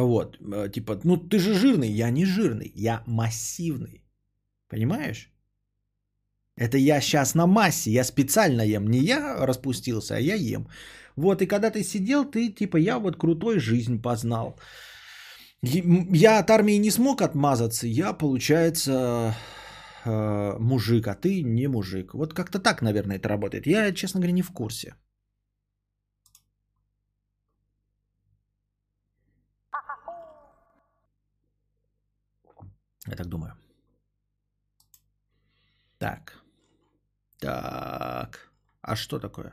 Вот, 0.00 0.38
э, 0.40 0.68
типа, 0.72 1.00
ну 1.04 1.16
ты 1.16 1.38
же 1.38 1.54
жирный, 1.54 1.90
я 1.90 2.10
не 2.10 2.24
жирный, 2.24 2.72
я 2.74 3.02
массивный. 3.06 4.04
Понимаешь? 4.68 5.30
Это 6.56 6.76
я 6.76 7.00
сейчас 7.00 7.34
на 7.34 7.46
массе, 7.46 7.90
я 7.90 8.04
специально 8.04 8.62
ем. 8.62 8.88
Не 8.88 8.98
я 8.98 9.46
распустился, 9.46 10.16
а 10.16 10.20
я 10.20 10.34
ем. 10.34 10.68
Вот, 11.16 11.42
и 11.42 11.46
когда 11.46 11.70
ты 11.70 11.82
сидел, 11.82 12.24
ты 12.24 12.52
типа, 12.52 12.76
я 12.76 12.98
вот 12.98 13.16
крутой 13.16 13.58
жизнь 13.58 14.00
познал. 14.02 14.58
Я 15.62 16.38
от 16.38 16.50
армии 16.50 16.78
не 16.78 16.90
смог 16.90 17.22
отмазаться, 17.22 17.86
я, 17.86 18.12
получается, 18.12 19.34
э, 20.04 20.56
мужик, 20.60 21.08
а 21.08 21.14
ты 21.14 21.42
не 21.42 21.68
мужик. 21.68 22.14
Вот 22.14 22.34
как-то 22.34 22.60
так, 22.60 22.82
наверное, 22.82 23.16
это 23.16 23.28
работает. 23.28 23.66
Я, 23.66 23.92
честно 23.92 24.20
говоря, 24.20 24.32
не 24.32 24.42
в 24.42 24.52
курсе. 24.52 24.94
Я 33.10 33.16
так 33.16 33.26
думаю. 33.26 33.52
Так. 35.98 36.38
Так. 37.38 38.50
А 38.82 38.96
что 38.96 39.18
такое? 39.18 39.52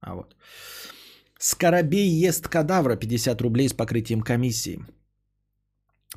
А 0.00 0.14
вот. 0.14 0.36
Скоробей 1.38 2.08
ест 2.28 2.48
кадавра 2.48 2.96
50 2.96 3.40
рублей 3.42 3.68
с 3.68 3.74
покрытием 3.74 4.20
комиссии. 4.22 4.80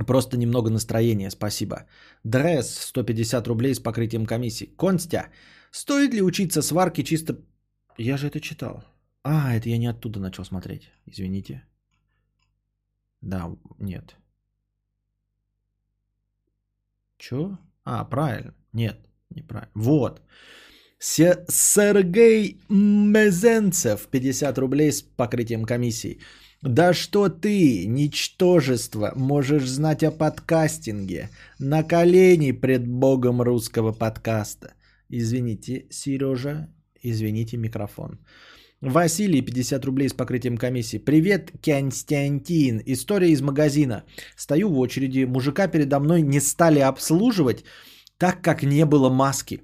Просто 0.07 0.37
немного 0.37 0.69
настроения, 0.69 1.31
спасибо. 1.31 1.87
Дресс 2.23 2.77
150 2.77 3.47
рублей 3.47 3.73
с 3.73 3.79
покрытием 3.79 4.25
комиссии. 4.25 4.73
Констя, 4.77 5.31
стоит 5.71 6.13
ли 6.13 6.21
учиться 6.21 6.61
сварке 6.61 7.03
чисто... 7.03 7.37
Я 7.97 8.17
же 8.17 8.27
это 8.27 8.39
читал. 8.41 8.83
А, 9.23 9.55
это 9.55 9.69
я 9.69 9.77
не 9.77 9.87
оттуда 9.87 10.19
начал 10.19 10.45
смотреть. 10.45 10.91
Извините. 11.05 11.63
Да, 13.21 13.55
нет. 13.79 14.15
Чё? 17.17 17.57
А, 17.83 18.05
правильно. 18.05 18.53
Нет, 18.73 18.97
неправильно. 19.29 19.71
Вот. 19.75 20.21
Сергей 20.99 22.59
Мезенцев, 22.69 24.07
50 24.07 24.57
рублей 24.57 24.91
с 24.91 25.01
покрытием 25.01 25.65
комиссии. 25.65 26.19
Да 26.61 26.93
что 26.93 27.29
ты, 27.29 27.85
ничтожество, 27.85 29.11
можешь 29.15 29.69
знать 29.69 30.03
о 30.03 30.11
подкастинге? 30.11 31.29
На 31.59 31.83
колени 31.83 32.51
пред 32.51 32.87
богом 32.87 33.41
русского 33.41 33.91
подкаста. 33.91 34.73
Извините, 35.09 35.85
Сережа, 35.91 36.69
Извините, 37.05 37.57
микрофон. 37.57 38.17
Василий, 38.81 39.41
50 39.41 39.85
рублей 39.85 40.09
с 40.09 40.13
покрытием 40.13 40.57
комиссии. 40.57 40.97
Привет, 40.97 41.51
Константин. 41.63 42.81
История 42.85 43.29
из 43.29 43.41
магазина. 43.41 44.03
Стою 44.35 44.69
в 44.69 44.79
очереди, 44.79 45.25
мужика 45.25 45.67
передо 45.67 45.99
мной 45.99 46.21
не 46.21 46.41
стали 46.41 46.79
обслуживать, 46.79 47.63
так 48.17 48.41
как 48.41 48.63
не 48.63 48.85
было 48.85 49.09
маски. 49.09 49.61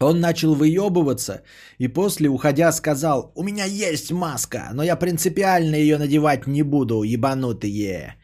Он 0.00 0.20
начал 0.20 0.54
выебываться 0.54 1.42
и 1.78 1.88
после, 1.88 2.28
уходя, 2.28 2.72
сказал, 2.72 3.32
у 3.34 3.42
меня 3.42 3.64
есть 3.64 4.12
маска, 4.12 4.70
но 4.72 4.82
я 4.82 4.96
принципиально 4.96 5.74
ее 5.74 5.98
надевать 5.98 6.46
не 6.46 6.62
буду, 6.62 7.02
ебанутые. 7.02 8.16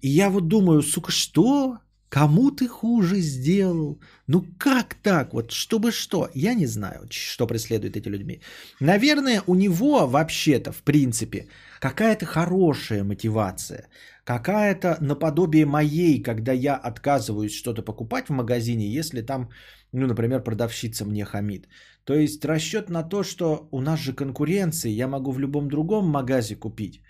И 0.00 0.08
я 0.08 0.30
вот 0.30 0.48
думаю, 0.48 0.82
сука, 0.82 1.12
что? 1.12 1.78
Кому 2.12 2.50
ты 2.50 2.68
хуже 2.68 3.20
сделал? 3.22 3.98
Ну 4.26 4.44
как 4.58 4.94
так? 5.02 5.32
Вот 5.32 5.50
чтобы 5.50 5.92
что? 5.92 6.28
Я 6.34 6.54
не 6.54 6.66
знаю, 6.66 7.08
что 7.10 7.46
преследует 7.46 7.96
эти 7.96 8.08
людьми. 8.10 8.42
Наверное, 8.80 9.42
у 9.46 9.54
него 9.54 10.06
вообще-то, 10.06 10.72
в 10.72 10.82
принципе, 10.82 11.46
какая-то 11.80 12.26
хорошая 12.26 13.02
мотивация. 13.02 13.88
Какая-то 14.24 14.98
наподобие 15.00 15.64
моей, 15.64 16.22
когда 16.22 16.52
я 16.52 16.74
отказываюсь 16.74 17.54
что-то 17.54 17.82
покупать 17.82 18.28
в 18.28 18.32
магазине, 18.32 18.94
если 18.98 19.22
там, 19.22 19.48
ну, 19.92 20.06
например, 20.06 20.42
продавщица 20.42 21.06
мне 21.06 21.24
хамит. 21.24 21.66
То 22.04 22.14
есть 22.14 22.44
расчет 22.44 22.90
на 22.90 23.08
то, 23.08 23.22
что 23.22 23.68
у 23.70 23.80
нас 23.80 24.00
же 24.00 24.12
конкуренция, 24.12 24.92
я 24.92 25.08
могу 25.08 25.32
в 25.32 25.38
любом 25.38 25.70
другом 25.70 26.08
магазе 26.08 26.56
купить. 26.56 27.00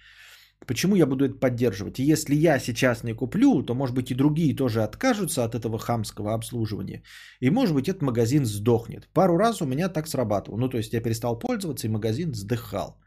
Почему 0.66 0.96
я 0.96 1.06
буду 1.06 1.24
это 1.24 1.34
поддерживать? 1.34 1.98
И 1.98 2.12
если 2.12 2.34
я 2.34 2.58
сейчас 2.58 3.04
не 3.04 3.14
куплю, 3.14 3.62
то, 3.62 3.74
может 3.74 3.94
быть, 3.94 4.10
и 4.10 4.14
другие 4.14 4.54
тоже 4.56 4.82
откажутся 4.82 5.44
от 5.44 5.54
этого 5.54 5.78
хамского 5.78 6.34
обслуживания. 6.34 7.02
И, 7.40 7.50
может 7.50 7.74
быть, 7.74 7.88
этот 7.88 8.02
магазин 8.02 8.44
сдохнет. 8.44 9.08
Пару 9.12 9.36
раз 9.36 9.62
у 9.62 9.66
меня 9.66 9.88
так 9.88 10.08
срабатывало. 10.08 10.60
Ну, 10.60 10.68
то 10.68 10.78
есть 10.78 10.92
я 10.92 11.02
перестал 11.02 11.38
пользоваться, 11.38 11.86
и 11.86 11.90
магазин 11.90 12.34
сдыхал. 12.34 12.98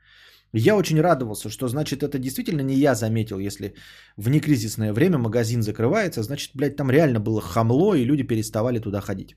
Я 0.54 0.76
очень 0.76 1.02
радовался, 1.02 1.50
что, 1.50 1.68
значит, 1.68 2.04
это 2.04 2.18
действительно 2.20 2.62
не 2.62 2.76
я 2.76 2.96
заметил, 2.96 3.40
если 3.40 3.74
в 4.18 4.30
некризисное 4.30 4.94
время 4.94 5.18
магазин 5.18 5.62
закрывается, 5.62 6.24
значит, 6.24 6.52
блядь, 6.56 6.76
там 6.78 6.90
реально 6.90 7.20
было 7.20 7.42
хамло, 7.42 7.96
и 7.96 8.06
люди 8.06 8.24
переставали 8.24 8.80
туда 8.80 9.02
ходить. 9.02 9.36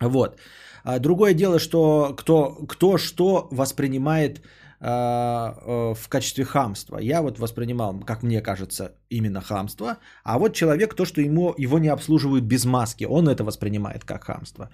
Вот. 0.00 0.38
А 0.84 0.98
другое 0.98 1.34
дело, 1.34 1.58
что 1.58 2.14
кто, 2.16 2.66
кто 2.68 2.98
что 2.98 3.48
воспринимает 3.50 4.42
в 4.80 6.08
качестве 6.08 6.44
хамства. 6.44 6.98
Я 6.98 7.20
вот 7.22 7.38
воспринимал, 7.38 7.98
как 8.06 8.22
мне 8.22 8.40
кажется, 8.40 8.92
именно 9.10 9.40
хамство, 9.40 9.96
а 10.24 10.38
вот 10.38 10.54
человек 10.54 10.94
то, 10.94 11.04
что 11.04 11.20
ему, 11.20 11.52
его 11.58 11.78
не 11.78 11.88
обслуживают 11.88 12.44
без 12.44 12.64
маски, 12.64 13.04
он 13.04 13.28
это 13.28 13.42
воспринимает 13.44 14.04
как 14.04 14.24
хамство. 14.24 14.70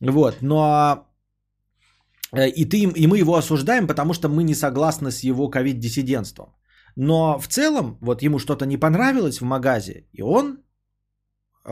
Вот, 0.00 0.42
но 0.42 1.06
э, 2.32 2.48
и, 2.48 2.64
ты, 2.64 2.82
и 2.82 3.06
мы 3.06 3.18
его 3.18 3.34
осуждаем, 3.36 3.86
потому 3.86 4.14
что 4.14 4.28
мы 4.28 4.44
не 4.44 4.54
согласны 4.54 5.10
с 5.10 5.24
его 5.24 5.48
ковид-диссидентством. 5.48 6.54
Но 6.96 7.38
в 7.38 7.48
целом, 7.48 7.98
вот 8.00 8.22
ему 8.22 8.38
что-то 8.38 8.66
не 8.66 8.76
понравилось 8.76 9.40
в 9.40 9.44
магазе, 9.44 10.06
и 10.12 10.22
он 10.22 10.58
э, 11.64 11.70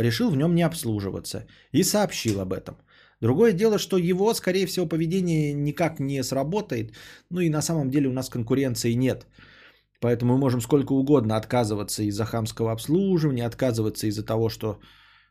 решил 0.00 0.30
в 0.30 0.36
нем 0.36 0.54
не 0.54 0.62
обслуживаться 0.62 1.46
и 1.72 1.82
сообщил 1.84 2.40
об 2.40 2.52
этом. 2.52 2.76
Другое 3.20 3.52
дело, 3.52 3.78
что 3.78 3.96
его, 3.96 4.34
скорее 4.34 4.66
всего, 4.66 4.86
поведение 4.86 5.54
никак 5.54 6.00
не 6.00 6.22
сработает. 6.22 6.92
Ну 7.30 7.40
и 7.40 7.48
на 7.48 7.62
самом 7.62 7.90
деле 7.90 8.08
у 8.08 8.12
нас 8.12 8.28
конкуренции 8.28 8.92
нет. 8.92 9.26
Поэтому 10.00 10.34
мы 10.34 10.38
можем 10.38 10.60
сколько 10.60 10.92
угодно 10.92 11.36
отказываться 11.36 12.02
из-за 12.02 12.24
хамского 12.24 12.72
обслуживания, 12.72 13.46
отказываться 13.46 14.06
из-за 14.06 14.22
того, 14.22 14.50
что 14.50 14.78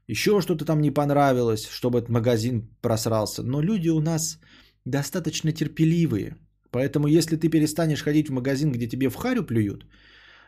еще 0.07 0.41
что-то 0.41 0.65
там 0.65 0.81
не 0.81 0.91
понравилось, 0.91 1.67
чтобы 1.67 1.99
этот 1.99 2.09
магазин 2.09 2.69
просрался. 2.81 3.43
Но 3.43 3.61
люди 3.61 3.89
у 3.89 4.01
нас 4.01 4.39
достаточно 4.85 5.51
терпеливые. 5.51 6.37
Поэтому 6.71 7.07
если 7.07 7.37
ты 7.37 7.49
перестанешь 7.49 8.03
ходить 8.03 8.29
в 8.29 8.33
магазин, 8.33 8.71
где 8.71 8.87
тебе 8.87 9.09
в 9.09 9.15
харю 9.15 9.43
плюют, 9.43 9.85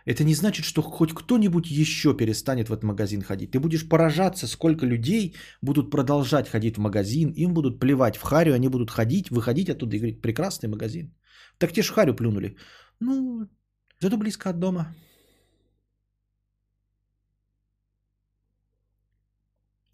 это 0.07 0.23
не 0.23 0.35
значит, 0.35 0.65
что 0.65 0.81
хоть 0.81 1.13
кто-нибудь 1.13 1.69
еще 1.69 2.13
перестанет 2.13 2.69
в 2.69 2.73
этот 2.73 2.83
магазин 2.83 3.21
ходить. 3.21 3.51
Ты 3.51 3.59
будешь 3.59 3.89
поражаться, 3.89 4.47
сколько 4.47 4.85
людей 4.85 5.35
будут 5.61 5.91
продолжать 5.91 6.47
ходить 6.47 6.77
в 6.77 6.81
магазин, 6.81 7.33
им 7.35 7.53
будут 7.53 7.79
плевать 7.79 8.17
в 8.17 8.23
харю, 8.23 8.53
они 8.53 8.69
будут 8.69 8.89
ходить, 8.89 9.29
выходить 9.31 9.69
оттуда 9.69 9.95
и 9.95 9.99
говорить, 9.99 10.21
прекрасный 10.21 10.69
магазин. 10.69 11.13
Так 11.57 11.73
те 11.73 11.83
ж 11.83 11.91
харю 11.91 12.15
плюнули. 12.15 12.55
Ну, 13.01 13.49
зато 13.99 14.17
близко 14.17 14.49
от 14.49 14.59
дома. 14.59 14.95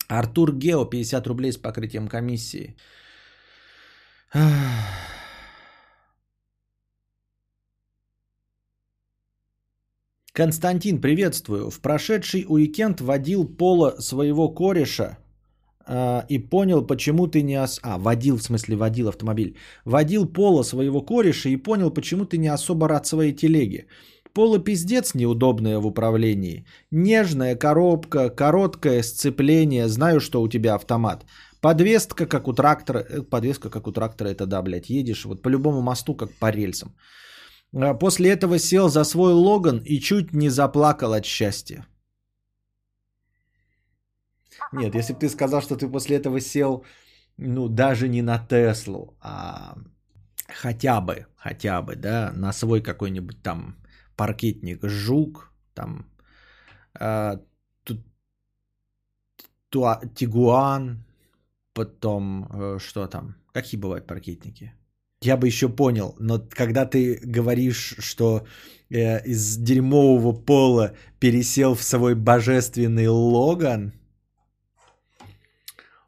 Артур 0.10 0.54
Гео, 0.54 0.86
50 0.86 1.28
рублей 1.28 1.52
с 1.52 1.58
покрытием 1.58 2.08
комиссии. 2.08 2.76
Константин, 10.36 11.00
приветствую. 11.00 11.70
В 11.70 11.80
прошедший 11.80 12.46
уикенд 12.48 13.02
водил 13.02 13.46
пола 13.46 13.96
своего 14.00 14.50
кореша 14.50 15.18
э, 15.88 16.24
и 16.28 16.40
понял, 16.40 16.88
почему 16.88 17.28
ты 17.28 17.44
не... 17.44 17.64
Ос... 17.64 17.80
А, 17.84 18.00
водил, 18.00 18.38
в 18.38 18.44
смысле, 18.44 18.76
водил 18.76 19.10
автомобиль. 19.10 19.56
Водил 19.86 20.26
пола 20.26 20.64
своего 20.64 21.02
кореша 21.02 21.50
и 21.50 21.58
понял, 21.58 21.92
почему 21.92 22.26
ты 22.26 22.40
не 22.40 22.48
особо 22.48 22.88
рад 22.88 23.06
своей 23.06 23.36
телеге. 23.36 23.86
Пола 24.34 24.58
пиздец 24.58 25.14
неудобная 25.14 25.78
в 25.78 25.86
управлении. 25.86 26.66
Нежная 26.92 27.56
коробка, 27.56 28.32
короткое 28.32 29.04
сцепление. 29.04 29.88
Знаю, 29.88 30.20
что 30.20 30.42
у 30.42 30.48
тебя 30.48 30.74
автомат. 30.74 31.26
Подвеска, 31.62 32.26
как 32.26 32.48
у 32.48 32.54
трактора. 32.54 33.06
Э, 33.08 33.22
подвеска, 33.22 33.70
как 33.70 33.88
у 33.88 33.92
трактора, 33.92 34.30
это 34.30 34.48
да, 34.48 34.64
блядь. 34.64 34.90
Едешь 34.90 35.26
вот 35.26 35.44
по 35.44 35.50
любому 35.50 35.82
мосту, 35.82 36.16
как 36.16 36.32
по 36.40 36.50
рельсам. 36.50 36.96
А 37.76 37.94
после 37.94 38.32
этого 38.32 38.60
сел 38.60 38.90
за 38.90 39.04
свой 39.04 39.34
Логан 39.34 39.82
и 39.86 40.00
чуть 40.00 40.34
не 40.34 40.50
заплакал 40.50 41.14
от 41.14 41.26
счастья. 41.26 41.86
Нет, 44.72 44.96
если 44.96 45.14
бы 45.14 45.20
ты 45.20 45.30
сказал, 45.30 45.62
что 45.62 45.76
ты 45.76 45.88
после 45.88 46.18
этого 46.18 46.40
сел, 46.40 46.86
ну, 47.38 47.68
даже 47.70 48.08
не 48.08 48.22
на 48.22 48.40
Теслу, 48.40 49.16
а 49.22 49.76
хотя 50.48 51.02
бы, 51.02 51.26
хотя 51.36 51.82
бы, 51.82 51.96
да, 51.96 52.32
на 52.36 52.54
свой 52.54 52.82
какой-нибудь 52.82 53.42
там 53.42 53.76
паркетник 54.16 54.86
Жук, 54.88 55.52
там, 55.74 56.06
э, 57.00 57.38
Тигуан, 60.16 61.04
потом, 61.74 62.48
э, 62.54 62.80
что 62.80 63.08
там, 63.08 63.36
какие 63.52 63.82
бывают 63.82 64.06
паркетники? 64.06 64.74
Я 65.26 65.38
бы 65.38 65.48
еще 65.48 65.70
понял, 65.70 66.16
но 66.20 66.40
когда 66.40 66.86
ты 66.86 67.20
говоришь, 67.24 67.96
что 68.00 68.46
э, 68.90 69.24
из 69.26 69.58
дерьмового 69.58 70.34
пола 70.34 70.92
пересел 71.20 71.76
в 71.76 71.84
свой 71.84 72.16
божественный 72.16 73.08
Логан, 73.08 73.94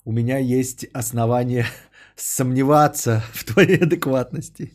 у 0.05 0.11
меня 0.11 0.37
есть 0.37 0.85
основания 0.93 1.65
сомневаться 2.15 3.23
в 3.33 3.43
твоей 3.45 3.83
адекватности. 3.83 4.71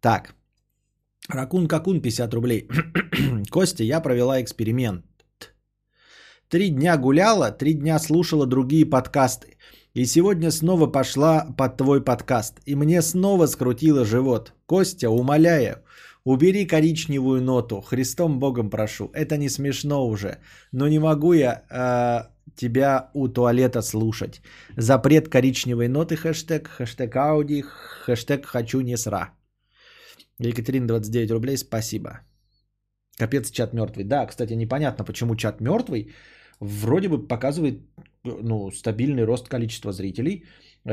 Так. 0.00 0.34
Ракун 1.28 1.68
Какун 1.68 2.00
50 2.00 2.34
рублей. 2.34 2.68
Костя, 3.50 3.84
я 3.84 4.00
провела 4.00 4.40
эксперимент. 4.40 5.04
Три 6.48 6.70
дня 6.70 6.96
гуляла, 6.96 7.50
три 7.50 7.74
дня 7.74 7.98
слушала 7.98 8.46
другие 8.46 8.86
подкасты. 8.86 9.57
И 9.98 10.06
сегодня 10.06 10.52
снова 10.52 10.86
пошла 10.86 11.46
под 11.56 11.76
твой 11.76 12.04
подкаст. 12.04 12.60
И 12.66 12.76
мне 12.76 13.02
снова 13.02 13.46
скрутило 13.46 14.04
живот. 14.04 14.52
Костя, 14.66 15.10
умоляю, 15.10 15.82
убери 16.24 16.66
коричневую 16.66 17.42
ноту. 17.42 17.80
Христом 17.80 18.38
Богом 18.38 18.70
прошу. 18.70 19.10
Это 19.12 19.36
не 19.36 19.48
смешно 19.48 20.06
уже. 20.06 20.38
Но 20.72 20.88
не 20.88 21.00
могу 21.00 21.32
я 21.32 21.64
э, 21.68 22.54
тебя 22.54 23.10
у 23.12 23.26
туалета 23.26 23.82
слушать. 23.82 24.40
Запрет 24.76 25.28
коричневой 25.28 25.88
ноты 25.88 26.14
хэштег, 26.14 26.68
хэштег 26.68 27.16
ауди, 27.16 27.64
хэштег 28.06 28.46
хочу 28.46 28.80
не 28.82 28.96
сра. 28.96 29.30
Екатерина 30.38 30.86
29 30.86 31.30
рублей, 31.32 31.56
спасибо. 31.56 32.20
Капец, 33.16 33.50
чат 33.50 33.74
мертвый. 33.74 34.04
Да, 34.04 34.26
кстати, 34.26 34.52
непонятно, 34.52 35.04
почему 35.04 35.34
чат 35.34 35.60
мертвый. 35.60 36.14
Вроде 36.60 37.08
бы 37.08 37.26
показывает 37.26 37.80
ну, 38.42 38.70
стабильный 38.70 39.24
рост 39.24 39.48
количества 39.48 39.92
зрителей. 39.92 40.44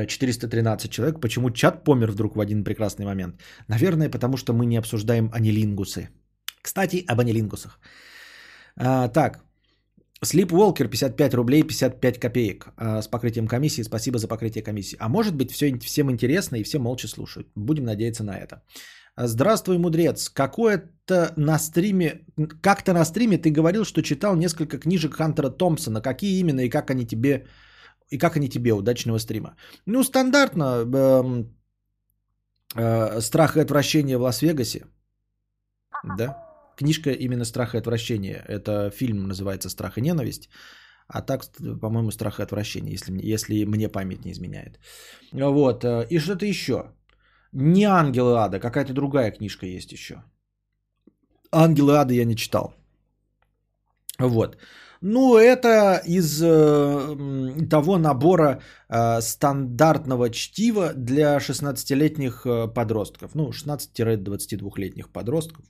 413 0.07 0.91
человек. 0.91 1.21
Почему 1.21 1.51
чат 1.51 1.83
помер 1.83 2.11
вдруг 2.11 2.35
в 2.35 2.39
один 2.39 2.63
прекрасный 2.63 3.05
момент? 3.05 3.41
Наверное, 3.67 4.09
потому 4.09 4.37
что 4.37 4.53
мы 4.53 4.65
не 4.65 4.77
обсуждаем 4.77 5.29
анилингусы. 5.33 6.09
Кстати, 6.61 7.05
об 7.07 7.19
анилингусах. 7.19 7.79
А, 8.77 9.07
так, 9.07 9.45
Sleepwalker 10.23 10.87
55 10.87 11.33
рублей 11.33 11.63
55 11.63 12.19
копеек 12.19 12.67
а, 12.77 13.01
с 13.01 13.07
покрытием 13.07 13.47
комиссии. 13.47 13.83
Спасибо 13.83 14.17
за 14.17 14.27
покрытие 14.27 14.63
комиссии. 14.63 14.97
А 14.99 15.09
может 15.09 15.35
быть, 15.35 15.51
все, 15.51 15.79
всем 15.79 16.09
интересно 16.09 16.57
и 16.57 16.63
все 16.63 16.79
молча 16.79 17.07
слушают. 17.07 17.47
Будем 17.55 17.85
надеяться 17.85 18.23
на 18.23 18.37
это. 18.37 18.63
Здравствуй, 19.17 19.77
мудрец. 19.77 20.29
Какое-то 20.29 21.33
на 21.37 21.59
стриме, 21.59 22.25
как-то 22.61 22.93
на 22.93 23.05
стриме 23.05 23.37
ты 23.37 23.49
говорил, 23.49 23.85
что 23.85 24.01
читал 24.01 24.35
несколько 24.35 24.77
книжек 24.77 25.15
Хантера 25.15 25.49
Томпсона. 25.49 26.01
Какие 26.01 26.39
именно 26.39 26.61
и 26.61 26.69
как 26.69 26.89
они 26.89 27.05
тебе 27.05 27.47
И 28.11 28.17
как 28.17 28.35
они 28.35 28.49
тебе? 28.49 28.73
Удачного 28.73 29.19
стрима. 29.19 29.55
Ну, 29.85 30.03
стандартно. 30.03 30.85
Эм, 30.85 31.55
э, 32.75 33.21
страх 33.21 33.57
и 33.57 33.61
отвращение 33.61 34.17
в 34.17 34.21
Лас-Вегасе. 34.21 34.85
Да? 36.17 36.45
Книжка 36.77 37.11
именно 37.11 37.45
«Страх 37.45 37.73
и 37.73 37.77
отвращение». 37.77 38.43
Это 38.47 38.91
фильм 38.91 39.27
называется 39.27 39.69
«Страх 39.69 39.97
и 39.97 40.01
ненависть». 40.01 40.49
А 41.07 41.21
так, 41.21 41.43
по-моему, 41.81 42.11
«Страх 42.11 42.39
и 42.39 42.43
отвращение», 42.43 42.91
если, 42.91 43.33
если 43.33 43.65
мне 43.65 43.89
память 43.89 44.25
не 44.25 44.31
изменяет. 44.31 44.79
Вот. 45.31 45.83
Э, 45.85 46.05
и 46.09 46.19
что-то 46.19 46.45
еще. 46.45 46.91
Не 47.57 47.85
«Ангелы 47.85 48.37
ада», 48.37 48.59
какая-то 48.59 48.93
другая 48.93 49.31
книжка 49.31 49.65
есть 49.65 49.93
еще. 49.93 50.15
«Ангелы 51.51 51.95
ада» 51.97 52.13
я 52.13 52.25
не 52.25 52.35
читал. 52.35 52.73
Вот. 54.19 54.57
Ну, 55.01 55.37
это 55.37 56.01
из 56.05 56.41
э, 56.41 57.69
того 57.69 57.97
набора 57.97 58.59
э, 58.89 59.21
стандартного 59.21 60.29
чтива 60.29 60.93
для 60.93 61.37
16-летних 61.37 62.45
э, 62.45 62.67
подростков. 62.73 63.35
Ну, 63.35 63.51
16-22-летних 63.51 65.09
подростков. 65.11 65.65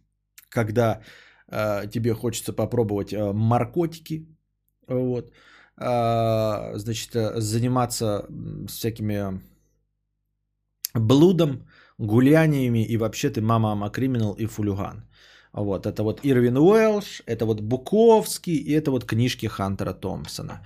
Когда 0.49 1.01
э, 1.47 1.87
тебе 1.91 2.13
хочется 2.13 2.53
попробовать 2.53 3.13
э, 3.13 3.31
наркотики. 3.33 4.25
Вот. 4.87 5.31
Э, 5.77 6.77
значит, 6.77 7.11
заниматься 7.35 8.25
всякими 8.67 9.41
блудом, 10.95 11.67
гуляниями 11.97 12.85
и 12.85 12.97
вообще 12.97 13.29
ты 13.29 13.41
мама, 13.41 13.75
мама 13.75 13.89
криминал 13.89 14.33
и 14.33 14.45
фулюган. 14.45 15.03
Вот, 15.53 15.85
это 15.85 16.03
вот 16.03 16.19
Ирвин 16.23 16.57
Уэлш, 16.57 17.21
это 17.25 17.45
вот 17.45 17.61
Буковский 17.61 18.55
и 18.55 18.73
это 18.73 18.91
вот 18.91 19.05
книжки 19.05 19.47
Хантера 19.47 19.93
Томпсона. 19.93 20.61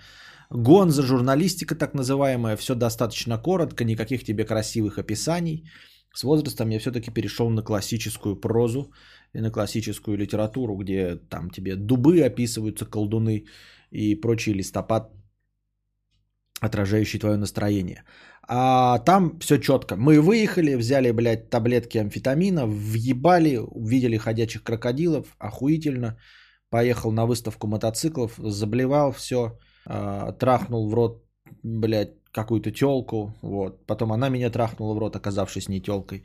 Гонза, 0.49 1.03
журналистика 1.03 1.75
так 1.75 1.93
называемая, 1.93 2.57
все 2.57 2.73
достаточно 2.73 3.37
коротко, 3.37 3.83
никаких 3.83 4.23
тебе 4.23 4.45
красивых 4.45 4.97
описаний. 4.97 5.69
С 6.13 6.23
возрастом 6.23 6.69
я 6.71 6.79
все-таки 6.79 7.11
перешел 7.11 7.49
на 7.51 7.61
классическую 7.61 8.35
прозу 8.35 8.91
и 9.33 9.41
на 9.41 9.51
классическую 9.51 10.17
литературу, 10.17 10.75
где 10.75 11.17
там 11.29 11.51
тебе 11.51 11.75
дубы 11.75 12.21
описываются, 12.21 12.85
колдуны 12.85 13.45
и 13.91 14.15
прочий 14.15 14.53
листопад, 14.53 15.11
отражающий 16.61 17.19
твое 17.19 17.37
настроение. 17.37 18.03
А 18.47 18.99
там 18.99 19.39
все 19.39 19.57
четко. 19.57 19.95
Мы 19.95 20.21
выехали, 20.21 20.75
взяли, 20.75 21.11
блядь, 21.11 21.49
таблетки 21.49 21.99
амфетамина, 21.99 22.65
въебали, 22.65 23.57
увидели 23.57 24.17
ходячих 24.17 24.63
крокодилов, 24.63 25.35
охуительно. 25.37 26.17
Поехал 26.71 27.11
на 27.11 27.25
выставку 27.25 27.67
мотоциклов, 27.67 28.33
заблевал 28.37 29.11
все, 29.11 29.57
а, 29.85 30.31
трахнул 30.31 30.89
в 30.89 30.93
рот, 30.93 31.23
блядь, 31.63 32.13
какую-то 32.31 32.71
телку. 32.71 33.35
Вот. 33.41 33.85
Потом 33.85 34.11
она 34.11 34.29
меня 34.29 34.49
трахнула 34.49 34.93
в 34.95 34.99
рот, 34.99 35.15
оказавшись 35.15 35.69
не 35.69 35.81
телкой. 35.81 36.23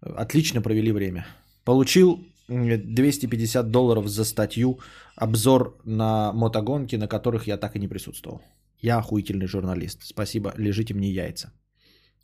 Отлично 0.00 0.62
провели 0.62 0.92
время. 0.92 1.26
Получил 1.64 2.18
250 2.48 3.70
долларов 3.70 4.08
за 4.08 4.24
статью, 4.24 4.80
обзор 5.16 5.78
на 5.84 6.32
мотогонки, 6.32 6.96
на 6.96 7.06
которых 7.06 7.46
я 7.46 7.56
так 7.56 7.76
и 7.76 7.78
не 7.78 7.88
присутствовал. 7.88 8.40
Я 8.82 8.98
охуительный 8.98 9.46
журналист. 9.46 10.02
Спасибо, 10.04 10.52
лежите 10.58 10.94
мне 10.94 11.10
яйца. 11.10 11.52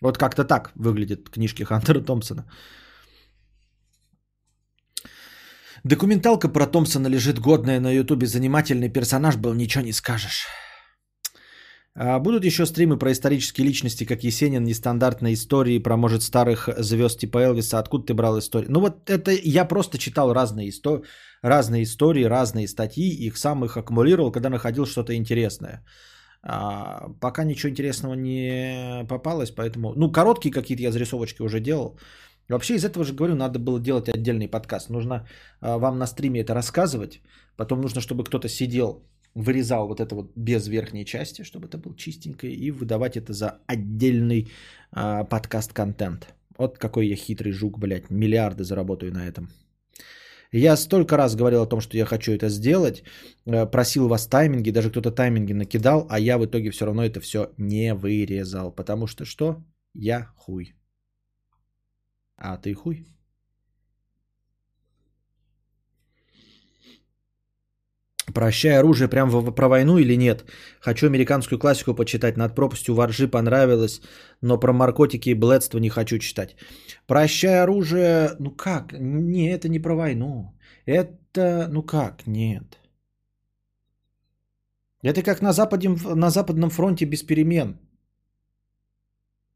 Вот 0.02 0.18
как-то 0.18 0.44
так 0.44 0.72
выглядят 0.74 1.30
книжки 1.30 1.62
Хантера 1.62 2.00
Томпсона. 2.00 2.44
Документалка 5.84 6.48
про 6.48 6.66
Томпсона 6.66 7.08
лежит 7.08 7.38
годная 7.38 7.80
на 7.80 7.92
ютубе. 7.92 8.26
Занимательный 8.26 8.92
персонаж 8.92 9.36
был, 9.36 9.54
ничего 9.54 9.84
не 9.84 9.92
скажешь. 9.92 10.46
А 12.00 12.18
будут 12.18 12.44
еще 12.44 12.66
стримы 12.66 12.98
про 12.98 13.10
исторические 13.12 13.66
личности, 13.66 14.04
как 14.04 14.24
Есенин, 14.24 14.64
нестандартные 14.64 15.34
истории 15.34 15.82
про, 15.82 15.96
может, 15.96 16.22
старых 16.22 16.68
звезд 16.78 17.18
типа 17.18 17.38
Элвиса. 17.38 17.78
Откуда 17.78 18.06
ты 18.06 18.14
брал 18.14 18.38
истории? 18.38 18.66
Ну 18.68 18.80
вот 18.80 19.10
это 19.10 19.32
я 19.32 19.64
просто 19.64 19.98
читал 19.98 20.32
разные, 20.32 20.68
исто... 20.68 21.02
разные 21.42 21.82
истории, 21.82 22.24
разные 22.24 22.68
статьи, 22.68 23.26
их 23.26 23.36
сам 23.36 23.64
их 23.64 23.76
аккумулировал, 23.76 24.32
когда 24.32 24.50
находил 24.50 24.86
что-то 24.86 25.14
интересное. 25.14 25.84
А, 26.42 27.08
пока 27.20 27.44
ничего 27.44 27.70
интересного 27.70 28.14
не 28.14 29.04
попалось, 29.08 29.50
поэтому... 29.50 29.94
Ну, 29.96 30.12
короткие 30.12 30.52
какие-то 30.52 30.82
я 30.82 30.92
зарисовочки 30.92 31.42
уже 31.42 31.60
делал. 31.60 31.98
Вообще 32.48 32.74
из 32.74 32.84
этого 32.84 33.04
же 33.04 33.12
говорю, 33.12 33.34
надо 33.34 33.58
было 33.58 33.80
делать 33.80 34.08
отдельный 34.08 34.48
подкаст. 34.48 34.90
Нужно 34.90 35.26
а, 35.60 35.78
вам 35.78 35.98
на 35.98 36.06
стриме 36.06 36.40
это 36.40 36.54
рассказывать. 36.54 37.20
Потом 37.56 37.80
нужно, 37.80 38.00
чтобы 38.00 38.24
кто-то 38.24 38.48
сидел, 38.48 39.02
вырезал 39.34 39.88
вот 39.88 40.00
это 40.00 40.14
вот 40.14 40.32
без 40.36 40.68
верхней 40.68 41.04
части, 41.04 41.42
чтобы 41.42 41.66
это 41.66 41.78
было 41.78 41.96
чистенько, 41.96 42.46
и 42.46 42.70
выдавать 42.70 43.16
это 43.16 43.32
за 43.32 43.58
отдельный 43.66 44.48
а, 44.92 45.24
подкаст-контент. 45.24 46.34
Вот 46.56 46.78
какой 46.78 47.06
я 47.08 47.16
хитрый 47.16 47.52
жук, 47.52 47.78
блядь. 47.78 48.10
Миллиарды 48.10 48.64
заработаю 48.64 49.12
на 49.12 49.26
этом. 49.28 49.50
Я 50.52 50.76
столько 50.76 51.16
раз 51.16 51.36
говорил 51.36 51.62
о 51.62 51.66
том, 51.66 51.80
что 51.80 51.96
я 51.96 52.06
хочу 52.06 52.32
это 52.32 52.48
сделать, 52.48 53.02
э, 53.46 53.66
просил 53.66 54.08
вас 54.08 54.26
тайминги, 54.26 54.70
даже 54.70 54.90
кто-то 54.90 55.10
тайминги 55.10 55.52
накидал, 55.52 56.06
а 56.08 56.18
я 56.18 56.38
в 56.38 56.44
итоге 56.44 56.70
все 56.70 56.86
равно 56.86 57.04
это 57.04 57.20
все 57.20 57.52
не 57.58 57.94
вырезал, 57.94 58.72
потому 58.72 59.06
что 59.06 59.24
что? 59.24 59.62
Я 59.94 60.28
хуй. 60.36 60.74
А 62.36 62.56
ты 62.56 62.72
хуй? 62.74 63.06
Прощай 68.32 68.78
оружие 68.78 69.08
прям 69.08 69.54
про 69.54 69.68
войну 69.68 69.98
или 69.98 70.16
нет? 70.16 70.44
Хочу 70.80 71.06
американскую 71.06 71.58
классику 71.58 71.94
почитать. 71.94 72.36
Над 72.36 72.54
пропастью 72.54 72.94
воржи 72.94 73.28
понравилось, 73.28 74.00
но 74.42 74.58
про 74.58 74.72
наркотики 74.72 75.30
и 75.30 75.34
бледство 75.34 75.78
не 75.78 75.88
хочу 75.88 76.18
читать. 76.18 76.56
Прощай 77.06 77.62
оружие, 77.62 78.30
ну 78.38 78.50
как? 78.50 78.92
Не, 78.92 79.50
это 79.50 79.68
не 79.68 79.78
про 79.78 79.94
войну. 79.94 80.54
Это, 80.86 81.68
ну 81.70 81.82
как, 81.82 82.26
нет. 82.26 82.78
Это 85.02 85.22
как 85.22 85.42
на, 85.42 85.52
западе, 85.52 85.88
на 85.88 86.30
Западном 86.30 86.70
фронте 86.70 87.06
без 87.06 87.22
перемен. 87.22 87.78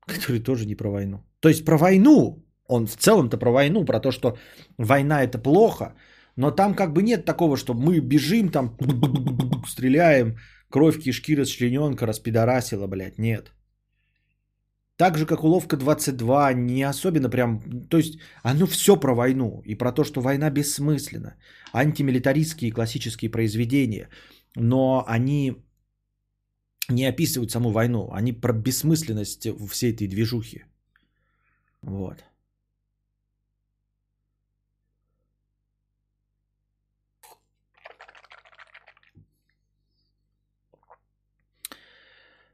Который 0.06 0.40
тоже 0.40 0.66
не 0.66 0.76
про 0.76 0.90
войну. 0.90 1.22
То 1.40 1.48
есть 1.48 1.64
про 1.64 1.76
войну. 1.76 2.44
Он 2.68 2.86
в 2.86 2.96
целом-то 2.96 3.38
про 3.38 3.50
войну, 3.50 3.84
про 3.84 4.00
то, 4.00 4.12
что 4.12 4.38
война 4.78 5.22
это 5.22 5.38
плохо– 5.38 5.94
но 6.36 6.50
там 6.50 6.74
как 6.74 6.92
бы 6.92 7.02
нет 7.02 7.24
такого, 7.24 7.56
что 7.56 7.74
мы 7.74 8.00
бежим, 8.00 8.50
там 8.50 8.76
стреляем, 9.66 10.36
кровь, 10.70 10.98
кишки, 10.98 11.36
расчлененка, 11.36 12.06
распидорасила, 12.06 12.86
блядь, 12.86 13.18
нет. 13.18 13.52
Так 14.96 15.18
же, 15.18 15.26
как 15.26 15.42
уловка 15.44 15.76
22, 15.76 16.52
не 16.54 16.82
особенно 16.88 17.28
прям... 17.28 17.60
То 17.88 17.96
есть, 17.96 18.20
оно 18.44 18.66
все 18.66 18.96
про 18.96 19.14
войну 19.14 19.62
и 19.64 19.74
про 19.74 19.92
то, 19.92 20.04
что 20.04 20.20
война 20.20 20.50
бессмысленна. 20.50 21.34
Антимилитаристские 21.72 22.72
классические 22.72 23.30
произведения. 23.30 24.08
Но 24.54 25.04
они 25.08 25.56
не 26.88 27.04
описывают 27.04 27.50
саму 27.50 27.70
войну. 27.70 28.10
Они 28.12 28.32
про 28.32 28.52
бессмысленность 28.52 29.48
всей 29.70 29.92
этой 29.92 30.08
движухи. 30.08 30.64
Вот. 31.82 32.24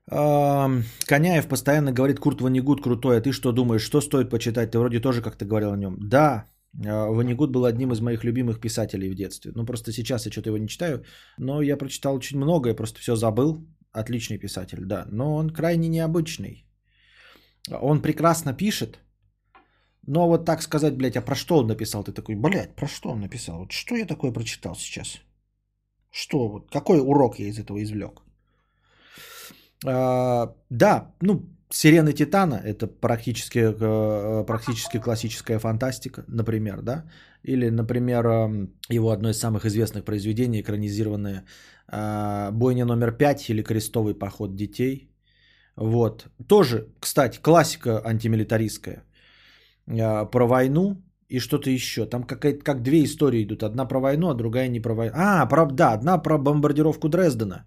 Коняев 0.09 1.49
постоянно 1.49 1.93
говорит, 1.93 2.19
Курт 2.19 2.41
Ванигут 2.41 2.83
крутой, 2.83 3.19
а 3.19 3.21
ты 3.21 3.33
что 3.33 3.53
думаешь, 3.53 3.83
что 3.83 4.01
стоит 4.01 4.31
почитать? 4.31 4.71
Ты 4.71 4.79
вроде 4.79 5.01
тоже 5.01 5.23
как-то 5.23 5.45
говорил 5.45 5.73
о 5.73 5.77
нем. 5.77 5.97
Да, 6.01 6.47
а, 6.87 7.07
Ванигут 7.11 7.51
был 7.51 7.65
одним 7.65 7.93
из 7.93 8.01
моих 8.01 8.25
любимых 8.25 8.61
писателей 8.61 9.11
в 9.11 9.15
детстве. 9.15 9.53
Ну, 9.55 9.67
просто 9.67 9.93
сейчас 9.93 10.27
я 10.27 10.33
что-то 10.33 10.51
его 10.51 10.59
не 10.59 10.69
читаю, 10.69 11.05
но 11.39 11.63
я 11.63 11.77
прочитал 11.77 12.15
очень 12.15 12.39
много, 12.39 12.69
я 12.69 12.75
просто 12.75 13.01
все 13.01 13.17
забыл. 13.17 13.67
Отличный 13.93 14.39
писатель, 14.39 14.85
да. 14.85 15.07
Но 15.11 15.35
он 15.37 15.51
крайне 15.51 15.89
необычный. 15.89 16.65
Он 17.71 18.03
прекрасно 18.03 18.55
пишет, 18.55 18.99
но 20.07 20.27
вот 20.27 20.47
так 20.47 20.63
сказать, 20.63 20.97
блядь, 20.97 21.17
а 21.17 21.23
про 21.23 21.35
что 21.35 21.59
он 21.59 21.67
написал? 21.67 22.05
Ты 22.05 22.13
такой, 22.13 22.35
блядь, 22.35 22.77
про 22.77 22.87
что 22.87 23.11
он 23.11 23.21
написал? 23.21 23.59
Вот 23.59 23.73
что 23.73 23.95
я 23.95 24.07
такое 24.07 24.33
прочитал 24.33 24.75
сейчас? 24.75 25.21
Что, 26.11 26.49
вот, 26.49 26.71
какой 26.71 27.01
урок 27.01 27.39
я 27.39 27.49
из 27.49 27.59
этого 27.59 27.83
извлек? 27.83 28.23
А, 29.87 30.55
да, 30.71 31.15
ну, 31.21 31.49
Сирены 31.71 32.13
Титана 32.13 32.55
это 32.65 32.87
практически, 32.87 33.59
э, 33.59 34.45
практически 34.47 34.99
классическая 34.99 35.59
фантастика, 35.59 36.25
например, 36.29 36.83
да. 36.83 37.05
Или, 37.43 37.71
например, 37.71 38.27
эм, 38.27 38.73
его 38.91 39.11
одно 39.11 39.31
из 39.31 39.39
самых 39.39 39.65
известных 39.67 40.05
произведений, 40.05 40.61
экранизированное 40.61 41.45
а, 41.87 42.51
Бойня 42.53 42.85
номер 42.85 43.13
пять 43.13 43.51
или 43.51 43.63
Крестовый 43.63 44.15
поход 44.15 44.57
детей. 44.57 45.11
Вот. 45.77 46.27
Тоже, 46.49 46.89
кстати, 47.01 47.39
классика 47.39 48.03
антимилитаристская. 48.05 49.05
А, 49.87 50.25
про 50.25 50.47
войну 50.47 51.03
и 51.29 51.39
что-то 51.39 51.71
еще. 51.71 52.07
Там 52.07 52.25
какая-то, 52.25 52.65
как 52.65 52.83
две 52.83 53.05
истории 53.05 53.45
идут. 53.45 53.63
Одна 53.63 53.87
про 53.87 54.01
войну, 54.01 54.29
а 54.29 54.35
другая 54.35 54.69
не 54.69 54.81
про 54.81 54.95
войну. 54.95 55.15
А, 55.17 55.47
про, 55.47 55.67
да, 55.67 55.93
одна 55.93 56.19
про 56.19 56.39
бомбардировку 56.39 57.09
Дрездена. 57.09 57.65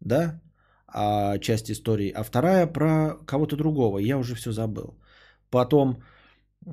Да? 0.00 0.40
А, 0.88 1.38
часть 1.38 1.70
истории, 1.70 2.10
а 2.10 2.22
вторая 2.22 2.66
про 2.66 3.16
кого-то 3.26 3.56
другого. 3.56 3.98
Я 3.98 4.18
уже 4.18 4.34
все 4.34 4.52
забыл. 4.52 4.98
Потом 5.50 6.02
э, 6.66 6.72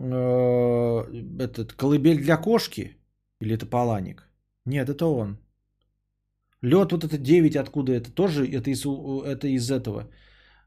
этот 1.40 1.74
колыбель 1.74 2.22
для 2.22 2.38
кошки 2.38 2.98
или 3.42 3.56
это 3.56 3.66
Паланик? 3.66 4.30
Нет, 4.66 4.90
это 4.90 5.06
он. 5.06 5.38
Лед 6.62 6.92
вот 6.92 7.04
это 7.04 7.18
9 7.18 7.56
откуда 7.56 7.92
это? 7.92 8.12
Тоже 8.12 8.46
это 8.46 8.70
из, 8.70 8.86
это 8.86 9.48
из 9.48 9.70
этого. 9.70 10.10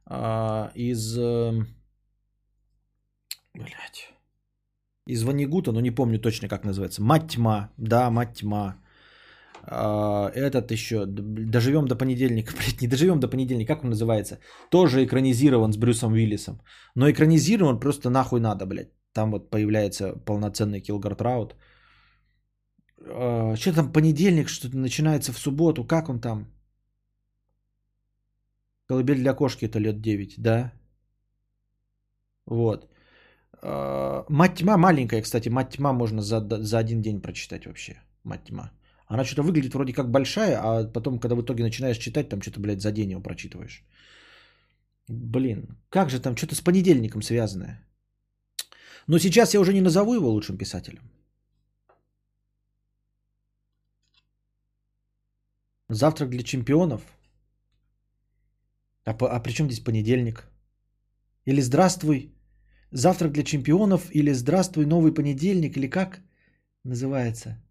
А, 0.05 0.71
из... 0.75 1.17
Э, 1.19 1.65
блядь. 3.55 4.13
Из 5.09 5.23
Ванигута, 5.23 5.73
но 5.73 5.81
не 5.81 5.91
помню 5.91 6.19
точно, 6.19 6.49
как 6.49 6.65
называется. 6.65 7.03
Мать 7.03 7.29
тьма. 7.29 7.71
Да, 7.79 8.11
мать 8.11 8.35
тьма. 8.35 8.77
А, 9.69 10.31
этот 10.35 10.71
еще. 10.71 11.07
Доживем 11.07 11.87
до 11.89 11.97
понедельника. 11.97 12.53
Блядь, 12.57 12.81
не 12.81 12.89
доживем 12.89 13.21
до 13.21 13.29
понедельника. 13.29 13.75
Как 13.75 13.85
он 13.85 13.91
называется? 13.91 14.39
Тоже 14.71 15.05
экранизирован 15.05 15.73
с 15.73 15.77
Брюсом 15.77 16.13
Уиллисом. 16.13 16.61
Но 16.95 17.11
экранизирован 17.11 17.81
просто 17.81 18.11
нахуй 18.11 18.41
надо, 18.41 18.67
блядь. 18.67 18.93
Там 19.13 19.31
вот 19.33 19.51
появляется 19.51 20.13
полноценный 20.25 20.81
Килгард 20.81 21.21
Раут. 21.21 21.57
А, 23.01 23.57
что 23.57 23.73
там 23.73 23.93
понедельник, 23.93 24.49
что-то 24.49 24.77
начинается 24.79 25.33
в 25.33 25.39
субботу. 25.39 25.85
Как 25.85 26.09
он 26.09 26.21
там? 26.21 26.47
Колыбель 28.89 29.19
для 29.19 29.35
кошки 29.35 29.65
это 29.65 29.81
лет 29.81 30.01
9, 30.01 30.35
да? 30.39 30.73
Вот. 32.47 32.89
А, 33.63 34.25
Мать 34.29 34.59
тьма 34.59 34.77
маленькая, 34.77 35.23
кстати. 35.23 35.49
Мать 35.49 35.71
тьма 35.71 35.93
можно 35.93 36.23
за, 36.23 36.41
за 36.63 36.79
один 36.79 37.03
день 37.03 37.21
прочитать 37.21 37.67
вообще. 37.67 38.01
Мать 38.23 38.45
тьма. 38.45 38.71
Она 39.09 39.25
что-то 39.25 39.43
выглядит 39.43 39.75
вроде 39.75 39.93
как 39.93 40.11
большая, 40.11 40.59
а 40.61 40.93
потом, 40.93 41.19
когда 41.19 41.37
в 41.37 41.43
итоге 41.43 41.63
начинаешь 41.63 41.99
читать, 41.99 42.29
там 42.29 42.43
что-то, 42.43 42.61
блядь, 42.61 42.81
за 42.81 42.93
день 42.93 43.11
его 43.11 43.23
прочитываешь. 43.23 43.85
Блин, 45.09 45.79
как 45.89 46.11
же 46.11 46.21
там, 46.21 46.37
что-то 46.37 46.55
с 46.55 46.61
понедельником 46.61 47.23
связанное. 47.23 47.81
Но 49.07 49.19
сейчас 49.19 49.55
я 49.55 49.61
уже 49.61 49.73
не 49.73 49.81
назову 49.81 50.15
его 50.15 50.29
лучшим 50.31 50.59
писателем. 50.59 51.03
Завтрак 55.89 56.31
для 56.31 56.43
чемпионов. 56.43 57.03
А, 59.05 59.11
а 59.13 59.41
при 59.41 59.53
чем 59.53 59.67
здесь 59.67 59.85
понедельник? 59.85 60.51
Или 61.45 61.61
здравствуй, 61.61 62.35
завтрак 62.91 63.33
для 63.33 63.45
чемпионов, 63.45 64.11
или 64.11 64.33
здравствуй, 64.33 64.85
новый 64.85 65.15
понедельник, 65.15 65.77
или 65.77 65.89
как 65.89 66.21
называется? 66.83 67.63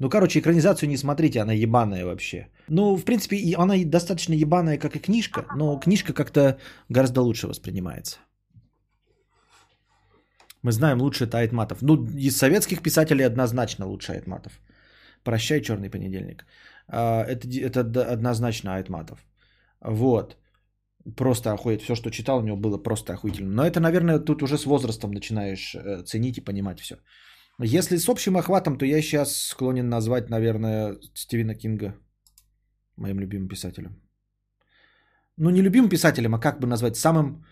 Ну, 0.00 0.10
короче, 0.10 0.40
экранизацию 0.40 0.88
не 0.88 0.96
смотрите, 0.96 1.40
она 1.40 1.52
ебаная 1.52 2.04
вообще. 2.04 2.48
Ну, 2.68 2.96
в 2.96 3.04
принципе, 3.04 3.36
она 3.56 3.74
достаточно 3.84 4.34
ебаная, 4.34 4.78
как 4.78 4.96
и 4.96 4.98
книжка, 4.98 5.46
но 5.56 5.78
книжка 5.78 6.12
как-то 6.12 6.58
гораздо 6.88 7.20
лучше 7.22 7.46
воспринимается. 7.46 8.18
Мы 10.62 10.72
знаем 10.72 11.00
лучше 11.00 11.28
Айтматов. 11.32 11.82
Ну, 11.82 12.06
из 12.16 12.36
советских 12.36 12.82
писателей 12.82 13.26
однозначно 13.26 13.86
лучше 13.86 14.12
Айтматов. 14.12 14.52
Прощай, 15.22 15.60
черный 15.60 15.90
понедельник. 15.90 16.46
А, 16.88 17.22
это, 17.24 17.46
это 17.48 18.12
однозначно 18.12 18.74
Айтматов. 18.74 19.18
Вот. 19.80 20.36
Просто 21.16 21.52
охуеть. 21.52 21.82
Все, 21.82 21.94
что 21.94 22.10
читал, 22.10 22.38
у 22.38 22.42
него 22.42 22.56
было 22.56 22.82
просто 22.82 23.12
охуительно. 23.12 23.52
Но 23.52 23.66
это, 23.66 23.80
наверное, 23.80 24.18
тут 24.18 24.42
уже 24.42 24.56
с 24.56 24.64
возрастом 24.64 25.10
начинаешь 25.12 25.74
э, 25.74 26.02
ценить 26.04 26.38
и 26.38 26.44
понимать 26.44 26.80
все. 26.80 26.96
Если 27.60 27.98
с 27.98 28.08
общим 28.08 28.36
охватом, 28.36 28.78
то 28.78 28.84
я 28.84 29.00
сейчас 29.02 29.36
склонен 29.36 29.88
назвать, 29.88 30.30
наверное, 30.30 30.98
Стивена 31.14 31.54
Кинга 31.54 31.94
моим 32.96 33.20
любимым 33.20 33.48
писателем. 33.48 34.00
Ну, 35.36 35.50
не 35.50 35.62
любимым 35.62 35.88
писателем, 35.88 36.34
а 36.34 36.40
как 36.40 36.60
бы 36.60 36.66
назвать 36.66 36.96
самым 36.96 37.44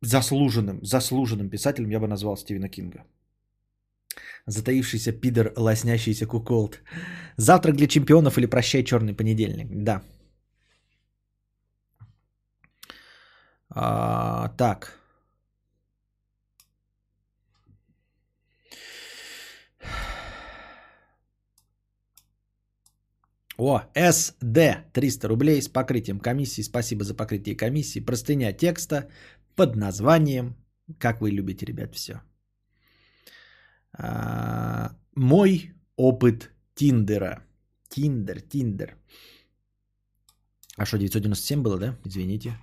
заслуженным, 0.00 0.80
заслуженным 0.82 1.50
писателем 1.50 1.90
я 1.90 2.00
бы 2.00 2.08
назвал 2.08 2.36
Стивена 2.36 2.68
Кинга. 2.68 3.04
Затаившийся 4.46 5.12
пидор, 5.12 5.52
лоснящийся 5.56 6.26
куколд. 6.26 6.80
Завтрак 7.36 7.76
для 7.76 7.86
чемпионов 7.86 8.38
или 8.38 8.46
прощай 8.46 8.82
черный 8.84 9.14
понедельник. 9.14 9.68
Да. 9.84 10.02
А, 13.70 14.48
так. 14.58 15.01
О, 23.58 23.82
СД 23.94 24.92
300 24.92 25.28
рублей 25.28 25.60
с 25.60 25.68
покрытием 25.68 26.20
комиссии. 26.20 26.62
Спасибо 26.62 27.04
за 27.04 27.14
покрытие 27.14 27.56
комиссии. 27.56 28.00
Простыня 28.00 28.52
текста 28.52 29.08
под 29.56 29.76
названием, 29.76 30.56
как 30.98 31.20
вы 31.20 31.30
любите, 31.30 31.66
ребят, 31.66 31.94
все. 31.94 32.22
А, 33.92 34.96
мой 35.14 35.74
опыт 35.96 36.50
Тиндера. 36.74 37.44
Тиндер, 37.88 38.40
Тиндер. 38.40 38.96
А 40.76 40.86
что, 40.86 40.98
997 40.98 41.62
было, 41.62 41.78
да? 41.78 41.98
Извините. 42.04 42.56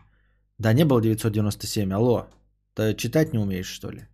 Да, 0.57 0.73
не 0.73 0.85
было 0.85 1.01
997. 1.01 1.93
Алло, 1.93 2.27
ты 2.73 2.95
читать 2.95 3.33
не 3.33 3.39
умеешь, 3.39 3.67
что 3.67 3.91
ли? 3.91 4.07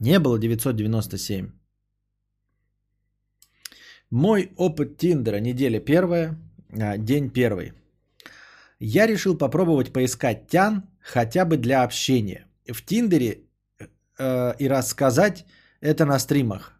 Не 0.00 0.18
было 0.18 0.38
997. 0.38 1.50
Мой 4.10 4.52
опыт 4.56 4.96
Тиндера, 4.96 5.40
неделя 5.40 5.80
первая, 5.80 6.34
а, 6.72 6.96
день 6.96 7.30
первый. 7.30 7.72
Я 8.80 9.06
решил 9.06 9.36
попробовать 9.36 9.92
поискать 9.92 10.48
тян 10.48 10.82
хотя 11.00 11.44
бы 11.44 11.56
для 11.56 11.82
общения. 11.82 12.46
В 12.66 12.82
Тиндере 12.82 13.40
э, 14.18 14.54
и 14.58 14.68
рассказать 14.68 15.44
это 15.80 16.06
на 16.06 16.18
стримах. 16.18 16.72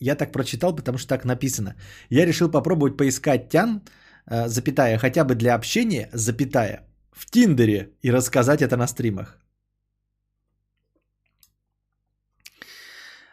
Я 0.00 0.14
так 0.14 0.32
прочитал, 0.32 0.76
потому 0.76 0.98
что 0.98 1.08
так 1.08 1.24
написано. 1.24 1.74
Я 2.10 2.26
решил 2.26 2.50
попробовать 2.50 2.96
поискать 2.96 3.48
тян, 3.48 3.82
э, 4.26 4.48
запятая, 4.48 4.98
хотя 4.98 5.24
бы 5.24 5.34
для 5.34 5.54
общения, 5.54 6.10
запятая, 6.12 6.86
в 7.12 7.30
Тиндере 7.30 7.92
и 8.02 8.10
рассказать 8.10 8.62
это 8.62 8.76
на 8.76 8.86
стримах. 8.86 9.38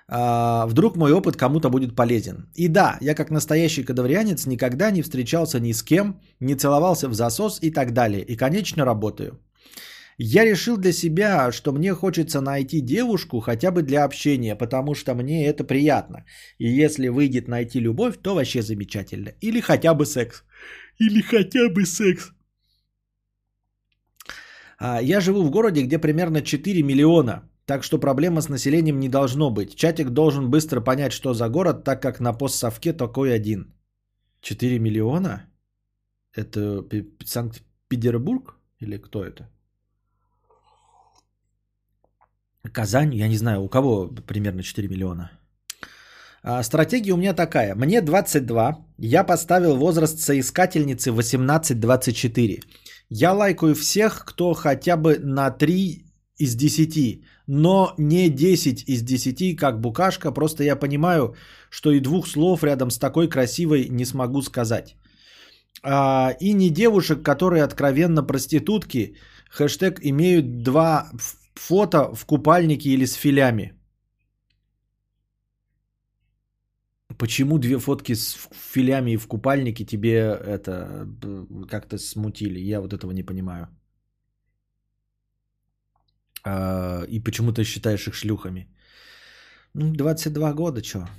А, 0.07 0.67
вдруг 0.67 0.97
мой 0.97 1.11
опыт 1.11 1.35
кому-то 1.35 1.69
будет 1.69 1.95
полезен. 1.95 2.45
И 2.55 2.67
да, 2.67 2.97
я 3.01 3.15
как 3.15 3.31
настоящий 3.31 3.83
кадаврианец 3.83 4.45
никогда 4.45 4.91
не 4.91 5.01
встречался 5.01 5.59
ни 5.59 5.73
с 5.73 5.83
кем, 5.83 6.21
не 6.39 6.55
целовался 6.55 7.09
в 7.09 7.13
засос 7.13 7.59
и 7.61 7.71
так 7.71 7.93
далее. 7.93 8.21
И 8.21 8.35
конечно 8.35 8.85
работаю. 8.85 9.39
Я 10.17 10.45
решил 10.45 10.77
для 10.77 10.93
себя, 10.93 11.51
что 11.51 11.73
мне 11.73 11.93
хочется 11.93 12.39
найти 12.39 12.79
девушку 12.81 13.41
хотя 13.41 13.71
бы 13.71 13.81
для 13.81 14.05
общения, 14.05 14.55
потому 14.55 14.95
что 14.95 15.13
мне 15.13 15.45
это 15.45 15.65
приятно. 15.65 16.25
И 16.57 16.69
если 16.69 17.09
выйдет 17.09 17.47
найти 17.47 17.81
любовь, 17.81 18.17
то 18.21 18.35
вообще 18.35 18.61
замечательно. 18.61 19.33
Или 19.41 19.59
хотя 19.59 19.93
бы 19.93 20.05
секс. 20.05 20.43
Или 20.99 21.21
хотя 21.21 21.67
бы 21.69 21.85
секс. 21.85 22.31
А, 24.77 25.01
я 25.01 25.19
живу 25.19 25.43
в 25.43 25.49
городе, 25.49 25.81
где 25.81 25.99
примерно 25.99 26.41
4 26.41 26.83
миллиона 26.83 27.49
так 27.65 27.83
что 27.83 27.99
проблема 27.99 28.41
с 28.41 28.49
населением 28.49 28.99
не 28.99 29.09
должно 29.09 29.51
быть. 29.51 29.75
Чатик 29.75 30.09
должен 30.09 30.49
быстро 30.49 30.81
понять, 30.81 31.11
что 31.11 31.33
за 31.33 31.49
город, 31.49 31.83
так 31.83 32.01
как 32.01 32.19
на 32.19 32.33
постсовке 32.33 32.93
такой 32.93 33.33
один. 33.33 33.73
4 34.41 34.79
миллиона? 34.79 35.45
Это 36.33 36.85
Санкт-Петербург? 37.25 38.55
Или 38.79 38.97
кто 38.97 39.23
это? 39.23 39.49
Казань? 42.71 43.15
Я 43.15 43.27
не 43.27 43.37
знаю, 43.37 43.61
у 43.61 43.69
кого 43.69 44.07
примерно 44.07 44.63
4 44.63 44.87
миллиона. 44.87 45.31
А, 46.43 46.63
стратегия 46.63 47.13
у 47.13 47.17
меня 47.17 47.33
такая. 47.33 47.75
Мне 47.75 48.01
22. 48.01 48.85
Я 48.99 49.23
поставил 49.23 49.77
возраст 49.77 50.19
соискательницы 50.19 51.09
18-24. 51.09 52.61
Я 53.09 53.33
лайкаю 53.33 53.73
всех, 53.73 54.25
кто 54.25 54.53
хотя 54.53 54.97
бы 54.97 55.17
на 55.19 55.49
3 55.49 56.05
из 56.37 56.55
10 56.55 57.25
но 57.47 57.93
не 57.97 58.29
10 58.29 58.83
из 58.87 59.01
10, 59.03 59.55
как 59.55 59.79
букашка, 59.79 60.31
просто 60.31 60.63
я 60.63 60.75
понимаю, 60.75 61.35
что 61.69 61.91
и 61.91 61.99
двух 61.99 62.27
слов 62.27 62.63
рядом 62.63 62.89
с 62.89 62.97
такой 62.97 63.29
красивой 63.29 63.89
не 63.89 64.05
смогу 64.05 64.41
сказать. 64.41 64.95
А, 65.83 66.33
и 66.39 66.53
не 66.53 66.69
девушек, 66.69 67.23
которые 67.23 67.63
откровенно 67.63 68.23
проститутки, 68.23 69.15
хэштег 69.49 69.99
имеют 70.01 70.63
два 70.63 71.11
фото 71.55 72.13
в 72.15 72.25
купальнике 72.25 72.89
или 72.89 73.05
с 73.05 73.13
филями. 73.13 73.73
Почему 77.17 77.59
две 77.59 77.77
фотки 77.77 78.15
с 78.15 78.49
филями 78.73 79.11
и 79.11 79.17
в 79.17 79.27
купальнике 79.27 79.85
тебе 79.85 80.37
это 80.45 81.07
как-то 81.69 81.97
смутили? 81.97 82.59
Я 82.59 82.81
вот 82.81 82.93
этого 82.93 83.11
не 83.11 83.23
понимаю. 83.23 83.67
А, 86.45 87.03
и 87.07 87.19
почему 87.19 87.51
ты 87.51 87.63
считаешь 87.63 88.07
их 88.07 88.15
шлюхами? 88.15 88.67
22 89.73 90.49
ну, 90.49 90.55
года, 90.55 90.83
что? 90.83 91.09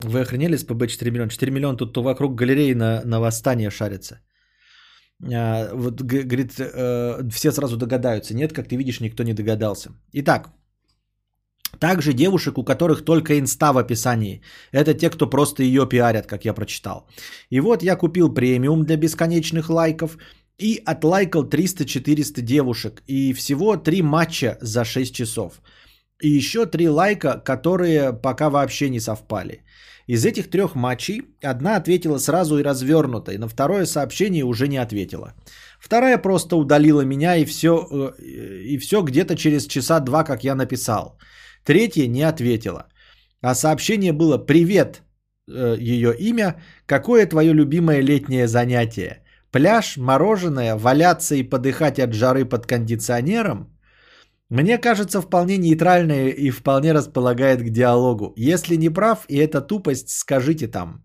Вы 0.00 0.20
охренели 0.20 0.56
с 0.56 0.64
ПБ 0.64 0.86
4 0.86 1.10
миллиона? 1.10 1.30
4 1.30 1.52
миллиона 1.52 1.76
тут 1.76 1.92
то 1.92 2.02
вокруг 2.02 2.34
галереи 2.34 2.74
на, 2.74 3.02
на 3.04 3.20
восстание 3.20 3.70
шарится. 3.70 4.20
А, 5.32 5.70
вот, 5.74 6.02
говорит, 6.02 6.52
э, 6.58 7.30
все 7.30 7.52
сразу 7.52 7.76
догадаются. 7.76 8.34
Нет, 8.34 8.52
как 8.52 8.68
ты 8.68 8.76
видишь, 8.76 9.00
никто 9.00 9.22
не 9.22 9.32
догадался. 9.32 9.90
Итак, 10.12 10.50
также 11.78 12.12
девушек, 12.12 12.58
у 12.58 12.64
которых 12.64 13.04
только 13.04 13.38
инста 13.38 13.72
в 13.72 13.78
описании. 13.78 14.42
Это 14.72 14.94
те, 14.94 15.10
кто 15.10 15.30
просто 15.30 15.62
ее 15.62 15.88
пиарят, 15.88 16.26
как 16.26 16.44
я 16.44 16.54
прочитал. 16.54 17.06
И 17.50 17.60
вот 17.60 17.82
я 17.82 17.96
купил 17.96 18.34
премиум 18.34 18.84
для 18.84 18.96
бесконечных 18.96 19.70
лайков 19.70 20.18
и 20.58 20.82
отлайкал 20.84 21.44
300-400 21.44 22.40
девушек. 22.40 23.02
И 23.06 23.32
всего 23.32 23.76
3 23.76 24.02
матча 24.02 24.58
за 24.60 24.84
6 24.84 25.14
часов. 25.14 25.60
И 26.22 26.28
еще 26.28 26.66
3 26.66 26.88
лайка, 26.88 27.42
которые 27.44 28.12
пока 28.12 28.50
вообще 28.50 28.90
не 28.90 29.00
совпали. 29.00 29.64
Из 30.06 30.26
этих 30.26 30.50
трех 30.50 30.74
матчей 30.74 31.22
одна 31.42 31.76
ответила 31.76 32.18
сразу 32.18 32.58
и 32.58 32.62
развернуто, 32.62 33.32
и 33.32 33.38
на 33.38 33.48
второе 33.48 33.86
сообщение 33.86 34.44
уже 34.44 34.68
не 34.68 34.76
ответила. 34.76 35.32
Вторая 35.80 36.18
просто 36.18 36.56
удалила 36.56 37.04
меня 37.04 37.36
и 37.36 37.46
все, 37.46 37.68
э, 37.90 38.22
и 38.22 38.78
все 38.78 39.02
где-то 39.02 39.34
через 39.34 39.66
часа 39.66 40.00
два, 40.00 40.24
как 40.24 40.44
я 40.44 40.54
написал. 40.54 41.18
Третья 41.64 42.06
не 42.06 42.22
ответила. 42.22 42.86
А 43.40 43.54
сообщение 43.54 44.12
было 44.12 44.36
«Привет, 44.36 45.02
э, 45.48 45.76
ее 45.78 46.14
имя, 46.14 46.62
какое 46.86 47.26
твое 47.26 47.54
любимое 47.54 48.02
летнее 48.02 48.46
занятие? 48.46 49.23
Пляж, 49.54 49.96
мороженое, 49.96 50.74
валяться 50.74 51.36
и 51.36 51.48
подыхать 51.48 52.00
от 52.00 52.12
жары 52.12 52.44
под 52.44 52.66
кондиционером? 52.66 53.68
Мне 54.50 54.78
кажется, 54.78 55.20
вполне 55.20 55.58
нейтральное 55.58 56.30
и 56.30 56.50
вполне 56.50 56.92
располагает 56.92 57.62
к 57.62 57.70
диалогу. 57.70 58.32
Если 58.36 58.74
не 58.74 58.90
прав 58.90 59.26
и 59.28 59.36
это 59.36 59.60
тупость, 59.60 60.10
скажите 60.10 60.66
там. 60.66 61.04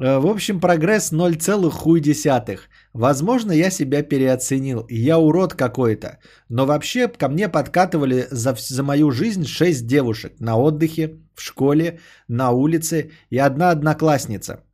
Э, 0.00 0.18
в 0.18 0.26
общем, 0.26 0.60
прогресс 0.60 1.12
0,1. 1.12 2.58
Возможно, 2.94 3.52
я 3.52 3.70
себя 3.70 4.02
переоценил. 4.02 4.86
Я 4.90 5.18
урод 5.18 5.54
какой-то. 5.54 6.18
Но 6.48 6.66
вообще 6.66 7.06
ко 7.06 7.28
мне 7.28 7.48
подкатывали 7.48 8.26
за, 8.32 8.56
за 8.58 8.82
мою 8.82 9.12
жизнь 9.12 9.46
6 9.46 9.86
девушек. 9.86 10.32
На 10.40 10.56
отдыхе, 10.56 11.20
в 11.36 11.42
школе, 11.42 12.00
на 12.26 12.50
улице 12.50 13.12
и 13.30 13.38
одна 13.38 13.70
одноклассница. 13.70 14.64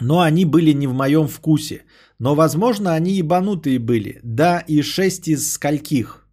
Но 0.00 0.20
они 0.20 0.44
были 0.44 0.72
не 0.72 0.86
в 0.86 0.92
моем 0.92 1.28
вкусе. 1.28 1.84
Но, 2.18 2.34
возможно, 2.34 2.94
они 2.94 3.12
ебанутые 3.12 3.78
были. 3.78 4.20
Да, 4.22 4.64
и 4.68 4.82
6 4.82 5.28
из 5.28 5.52
скольких. 5.52 6.26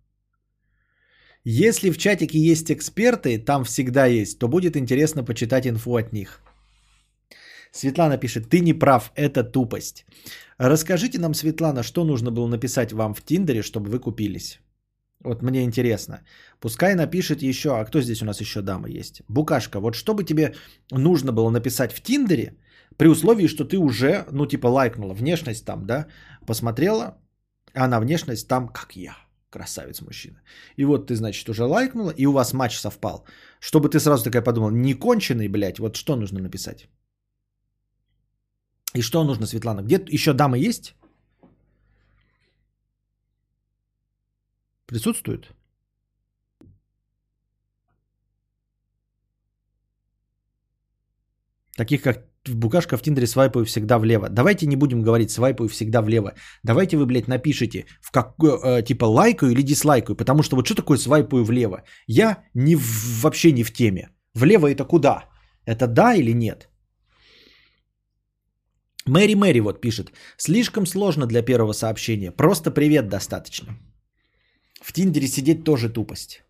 Если 1.44 1.90
в 1.92 1.98
чатике 1.98 2.38
есть 2.38 2.72
эксперты, 2.72 3.40
там 3.40 3.64
всегда 3.64 4.06
есть, 4.06 4.38
то 4.40 4.48
будет 4.48 4.76
интересно 4.76 5.24
почитать 5.24 5.66
инфу 5.66 5.96
от 5.96 6.14
них. 6.14 6.42
Светлана 7.72 8.18
пишет, 8.18 8.50
ты 8.50 8.60
не 8.60 8.74
прав, 8.74 9.12
это 9.16 9.44
тупость. 9.44 10.06
Расскажите 10.58 11.20
нам, 11.20 11.34
Светлана, 11.34 11.84
что 11.84 12.04
нужно 12.04 12.32
было 12.32 12.48
написать 12.48 12.92
вам 12.92 13.14
в 13.14 13.22
Тиндере, 13.22 13.64
чтобы 13.64 13.90
вы 13.90 14.00
купились? 14.00 14.60
Вот 15.24 15.42
мне 15.42 15.64
интересно. 15.64 16.22
Пускай 16.60 16.96
напишет 16.96 17.42
еще, 17.42 17.70
а 17.70 17.86
кто 17.86 18.02
здесь 18.02 18.22
у 18.22 18.26
нас 18.26 18.42
еще 18.42 18.62
дама 18.62 18.90
есть? 18.90 19.22
Букашка, 19.28 19.80
вот 19.80 19.96
что 19.96 20.14
бы 20.14 20.24
тебе 20.24 20.54
нужно 20.92 21.32
было 21.32 21.50
написать 21.50 21.94
в 21.94 22.02
Тиндере, 22.02 22.54
при 23.02 23.10
условии, 23.10 23.48
что 23.48 23.66
ты 23.66 23.78
уже, 23.78 24.26
ну 24.32 24.46
типа 24.46 24.68
лайкнула, 24.68 25.16
внешность 25.16 25.66
там, 25.66 25.86
да, 25.86 26.06
посмотрела, 26.46 27.18
а 27.74 27.88
на 27.88 28.00
внешность 28.00 28.48
там, 28.48 28.68
как 28.68 28.96
я. 28.96 29.16
Красавец 29.50 30.02
мужчина. 30.02 30.36
И 30.78 30.86
вот 30.86 31.08
ты, 31.08 31.16
значит, 31.16 31.50
уже 31.50 31.64
лайкнула, 31.64 32.12
и 32.12 32.28
у 32.28 32.32
вас 32.32 32.54
матч 32.54 32.78
совпал. 32.78 33.26
Чтобы 33.60 33.90
ты 33.90 34.00
сразу 34.00 34.24
такая 34.24 34.44
подумала, 34.44 34.70
не 34.70 34.94
конченый, 34.94 35.48
блядь, 35.48 35.80
вот 35.80 35.96
что 35.96 36.16
нужно 36.16 36.40
написать? 36.42 36.90
И 38.94 39.02
что 39.02 39.24
нужно, 39.24 39.48
Светлана? 39.48 39.82
Где 39.82 40.00
еще 40.16 40.34
дамы 40.34 40.60
есть? 40.60 40.94
Присутствуют? 44.86 45.56
Таких 51.76 52.04
как 52.04 52.31
Букашка 52.50 52.98
в 52.98 53.02
Тиндере 53.02 53.28
свайпаю 53.28 53.66
всегда 53.66 54.00
влево. 54.00 54.28
Давайте 54.30 54.66
не 54.66 54.76
будем 54.76 55.04
говорить 55.04 55.32
свайпаю 55.32 55.68
всегда 55.70 56.02
влево. 56.02 56.34
Давайте 56.64 56.98
вы, 56.98 57.06
блядь, 57.06 57.28
напишите, 57.28 57.86
в 58.02 58.12
как, 58.12 58.36
э, 58.44 58.84
типа 58.84 59.06
лайкаю 59.06 59.52
или 59.52 59.62
дизлайкаю, 59.62 60.16
потому 60.16 60.44
что 60.44 60.56
вот 60.56 60.66
что 60.66 60.76
такое 60.76 60.98
свайпаю 60.98 61.44
влево? 61.44 61.84
Я 62.08 62.44
не 62.56 62.76
в, 62.76 63.22
вообще 63.22 63.52
не 63.52 63.64
в 63.64 63.72
теме. 63.72 64.10
Влево 64.34 64.68
это 64.72 64.86
куда? 64.86 65.26
Это 65.66 65.88
да 65.88 66.16
или 66.16 66.34
нет? 66.34 66.70
Мэри 69.06 69.36
Мэри 69.36 69.60
вот 69.60 69.82
пишет. 69.82 70.12
Слишком 70.38 70.86
сложно 70.86 71.28
для 71.28 71.44
первого 71.44 71.74
сообщения. 71.74 72.32
Просто 72.32 72.72
привет 72.72 73.08
достаточно. 73.08 73.78
В 74.82 74.94
Тиндере 74.94 75.28
сидеть 75.28 75.64
тоже 75.64 75.90
тупость. 75.90 76.44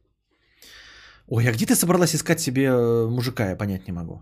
Ой, 1.28 1.48
а 1.48 1.52
где 1.52 1.66
ты 1.66 1.76
собралась 1.76 2.16
искать 2.16 2.40
себе 2.40 2.64
э, 2.64 3.08
мужика, 3.08 3.50
я 3.50 3.58
понять 3.58 3.88
не 3.88 3.94
могу. 3.94 4.22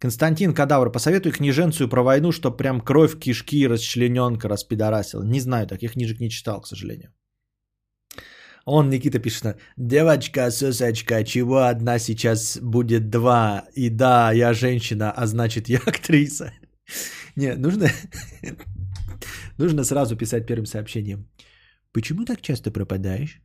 Константин 0.00 0.54
Кадавр, 0.54 0.90
посоветуй 0.90 1.30
книженцию 1.30 1.88
про 1.88 2.02
войну, 2.02 2.32
чтоб 2.32 2.56
прям 2.56 2.80
кровь, 2.80 3.18
кишки, 3.18 3.68
расчлененка 3.68 4.48
распидорасил. 4.48 5.22
Не 5.22 5.40
знаю, 5.40 5.66
таких 5.66 5.92
книжек 5.92 6.20
не 6.20 6.30
читал, 6.30 6.62
к 6.62 6.66
сожалению. 6.66 7.12
Он, 8.64 8.88
Никита, 8.88 9.18
пишет, 9.18 9.58
девочка, 9.76 10.50
сосочка, 10.50 11.22
чего 11.24 11.56
одна 11.56 11.98
сейчас 11.98 12.58
будет 12.62 13.10
два? 13.10 13.64
И 13.74 13.90
да, 13.90 14.32
я 14.32 14.54
женщина, 14.54 15.12
а 15.12 15.26
значит 15.26 15.68
я 15.68 15.78
актриса. 15.86 16.52
Не, 17.36 17.54
нужно, 17.56 17.88
нужно 19.58 19.84
сразу 19.84 20.16
писать 20.16 20.46
первым 20.46 20.66
сообщением. 20.66 21.28
Почему 21.92 22.24
так 22.24 22.40
часто 22.40 22.70
пропадаешь? 22.70 23.42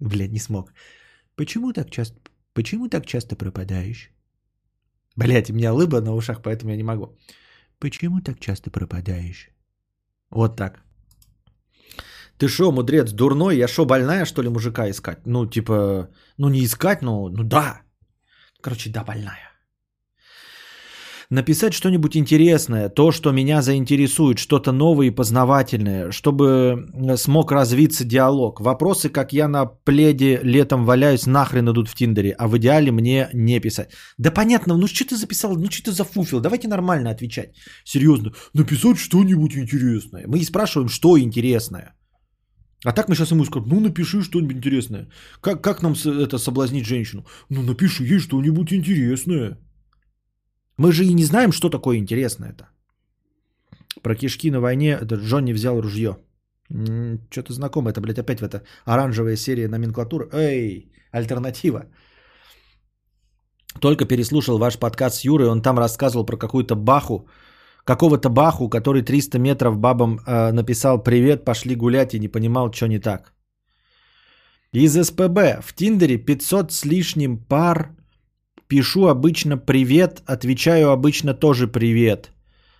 Блядь, 0.00 0.32
не 0.32 0.38
смог. 0.38 0.72
Почему 1.34 1.72
так 1.72 1.90
часто, 1.90 2.20
почему 2.52 2.88
так 2.88 3.06
часто 3.06 3.36
пропадаешь? 3.36 4.10
Блять, 5.18 5.50
у 5.50 5.54
меня 5.54 5.72
лыба 5.72 6.00
на 6.00 6.14
ушах, 6.14 6.42
поэтому 6.42 6.70
я 6.70 6.76
не 6.76 6.84
могу. 6.84 7.06
Почему 7.80 8.20
так 8.20 8.38
часто 8.38 8.70
пропадаешь? 8.70 9.50
Вот 10.30 10.56
так. 10.56 10.80
Ты 12.38 12.48
шо, 12.48 12.70
мудрец, 12.70 13.12
дурной? 13.12 13.56
Я 13.56 13.68
шо, 13.68 13.84
больная, 13.84 14.26
что 14.26 14.42
ли, 14.42 14.48
мужика 14.48 14.88
искать? 14.88 15.26
Ну, 15.26 15.46
типа, 15.46 16.08
ну 16.36 16.48
не 16.48 16.64
искать, 16.64 17.02
но, 17.02 17.28
ну 17.28 17.42
да. 17.42 17.82
Короче, 18.62 18.90
да, 18.90 19.04
больная 19.04 19.47
написать 21.30 21.74
что-нибудь 21.74 22.16
интересное, 22.16 22.88
то, 22.88 23.12
что 23.12 23.32
меня 23.32 23.62
заинтересует, 23.62 24.38
что-то 24.38 24.72
новое 24.72 25.08
и 25.08 25.14
познавательное, 25.14 26.10
чтобы 26.10 26.86
э, 26.94 27.16
смог 27.16 27.52
развиться 27.52 28.04
диалог. 28.04 28.60
Вопросы, 28.60 29.10
как 29.10 29.32
я 29.32 29.48
на 29.48 29.66
пледе 29.66 30.40
летом 30.42 30.84
валяюсь, 30.84 31.26
нахрен 31.26 31.68
идут 31.70 31.88
в 31.88 31.94
Тиндере, 31.94 32.34
а 32.38 32.48
в 32.48 32.56
идеале 32.56 32.90
мне 32.92 33.28
не 33.34 33.60
писать. 33.60 33.90
Да 34.18 34.30
понятно, 34.30 34.76
ну 34.76 34.86
что 34.86 35.04
ты 35.04 35.16
записал, 35.16 35.56
ну 35.56 35.70
что 35.70 35.90
ты 35.90 35.92
зафуфил, 35.92 36.40
давайте 36.40 36.68
нормально 36.68 37.10
отвечать. 37.10 37.54
Серьезно, 37.84 38.32
написать 38.54 38.98
что-нибудь 38.98 39.56
интересное. 39.56 40.24
Мы 40.26 40.38
и 40.38 40.44
спрашиваем, 40.44 40.88
что 40.88 41.18
интересное. 41.18 41.94
А 42.84 42.92
так 42.92 43.08
мы 43.08 43.16
сейчас 43.16 43.32
ему 43.32 43.44
скажем, 43.44 43.68
ну 43.68 43.80
напиши 43.80 44.22
что-нибудь 44.22 44.56
интересное. 44.56 45.08
Как, 45.40 45.62
как 45.62 45.82
нам 45.82 45.94
это 45.94 46.38
соблазнить 46.38 46.86
женщину? 46.86 47.26
Ну 47.50 47.62
напиши 47.62 48.04
ей 48.04 48.20
что-нибудь 48.20 48.72
интересное. 48.72 49.58
Мы 50.78 50.92
же 50.92 51.04
и 51.04 51.14
не 51.14 51.24
знаем, 51.24 51.52
что 51.52 51.70
такое 51.70 51.98
интересно 51.98 52.46
это. 52.46 52.68
Про 54.02 54.14
кишки 54.14 54.50
на 54.50 54.60
войне 54.60 54.98
Джонни 55.02 55.52
взял 55.52 55.80
ружье. 55.80 56.16
Что-то 57.30 57.52
знакомо. 57.52 57.90
Это, 57.90 58.00
блядь, 58.00 58.18
опять 58.18 58.40
в 58.40 58.44
это 58.44 58.62
оранжевая 58.84 59.36
серия 59.36 59.68
номенклатуры. 59.68 60.28
Эй, 60.32 60.92
альтернатива. 61.10 61.86
Только 63.80 64.06
переслушал 64.06 64.58
ваш 64.58 64.78
подкаст 64.78 65.16
с 65.16 65.24
Юрой, 65.24 65.48
он 65.48 65.62
там 65.62 65.78
рассказывал 65.78 66.26
про 66.26 66.36
какую-то 66.36 66.74
баху, 66.74 67.28
какого-то 67.84 68.28
баху, 68.28 68.68
который 68.68 69.02
300 69.02 69.38
метров 69.38 69.78
бабам 69.78 70.18
э, 70.26 70.52
написал 70.52 71.02
«Привет, 71.02 71.44
пошли 71.44 71.76
гулять» 71.76 72.14
и 72.14 72.18
не 72.18 72.28
понимал, 72.28 72.72
что 72.72 72.88
не 72.88 72.98
так. 72.98 73.32
Из 74.72 74.94
СПБ 74.94 75.62
в 75.62 75.74
Тиндере 75.74 76.18
500 76.18 76.72
с 76.72 76.84
лишним 76.84 77.38
пар 77.38 77.97
Пишу 78.68 79.06
обычно 79.06 79.56
привет, 79.56 80.22
отвечаю 80.26 80.90
обычно 80.90 81.34
тоже 81.34 81.66
привет. 81.66 82.32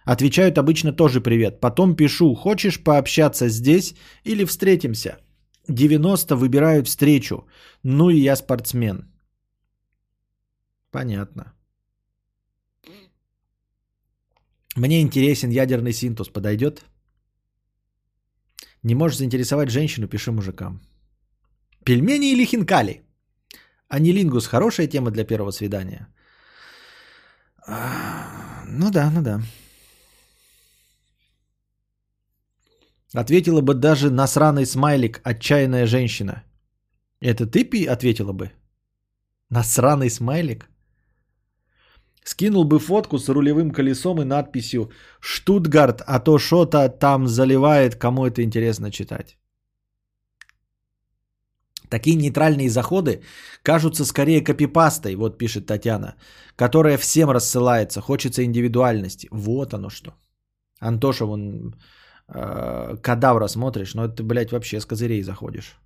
Отвечают 0.04 0.58
обычно 0.58 0.92
тоже 0.92 1.20
привет. 1.20 1.60
Потом 1.60 1.96
пишу, 1.96 2.34
хочешь 2.34 2.82
пообщаться 2.84 3.48
здесь 3.48 3.94
или 4.24 4.44
встретимся? 4.44 5.18
90 5.68 6.36
выбирают 6.36 6.86
встречу. 6.88 7.46
Ну 7.82 8.10
и 8.10 8.20
я 8.20 8.36
спортсмен. 8.36 9.04
Понятно. 10.90 11.54
Мне 14.76 15.00
интересен 15.00 15.50
ядерный 15.50 15.92
синтез. 15.92 16.28
Подойдет? 16.28 16.84
Не 18.82 18.94
можешь 18.94 19.18
заинтересовать 19.18 19.70
женщину, 19.70 20.08
пиши 20.08 20.32
мужикам. 20.32 20.80
Пельмени 21.84 22.32
или 22.32 22.44
хинкали? 22.44 23.07
Анилингус 23.88 24.46
хорошая 24.46 24.86
тема 24.86 25.10
для 25.10 25.24
первого 25.24 25.50
свидания? 25.52 26.08
А, 27.66 28.64
ну 28.66 28.90
да, 28.90 29.10
ну 29.10 29.22
да. 29.22 29.40
Ответила 33.14 33.62
бы 33.62 33.74
даже 33.74 34.10
насраный 34.10 34.66
смайлик 34.66 35.20
«Отчаянная 35.24 35.86
женщина». 35.86 36.44
Это 37.20 37.46
ты 37.46 37.64
пи 37.64 37.86
ответила 37.86 38.32
бы? 38.32 38.52
Насраный 39.50 40.10
смайлик? 40.10 40.68
Скинул 42.22 42.64
бы 42.64 42.78
фотку 42.78 43.18
с 43.18 43.28
рулевым 43.28 43.70
колесом 43.70 44.20
и 44.20 44.24
надписью 44.24 44.90
«Штутгарт, 45.20 46.02
а 46.06 46.20
то 46.20 46.38
что-то 46.38 46.90
там 46.90 47.26
заливает, 47.26 47.96
кому 47.96 48.26
это 48.26 48.42
интересно 48.42 48.90
читать». 48.90 49.38
Такие 51.88 52.16
нейтральные 52.16 52.68
заходы 52.68 53.22
кажутся 53.62 54.04
скорее 54.04 54.44
копипастой, 54.44 55.14
вот 55.16 55.38
пишет 55.38 55.66
Татьяна, 55.66 56.14
которая 56.56 56.98
всем 56.98 57.30
рассылается, 57.30 58.00
хочется 58.00 58.42
индивидуальности. 58.44 59.28
Вот 59.30 59.74
оно 59.74 59.90
что. 59.90 60.12
Антоша, 60.80 61.24
вон, 61.26 61.74
э, 62.28 62.96
кадавра 63.02 63.48
смотришь, 63.48 63.94
но 63.94 64.04
это, 64.04 64.22
блядь, 64.22 64.52
вообще 64.52 64.80
с 64.80 64.86
козырей 64.86 65.22
заходишь. 65.22 65.76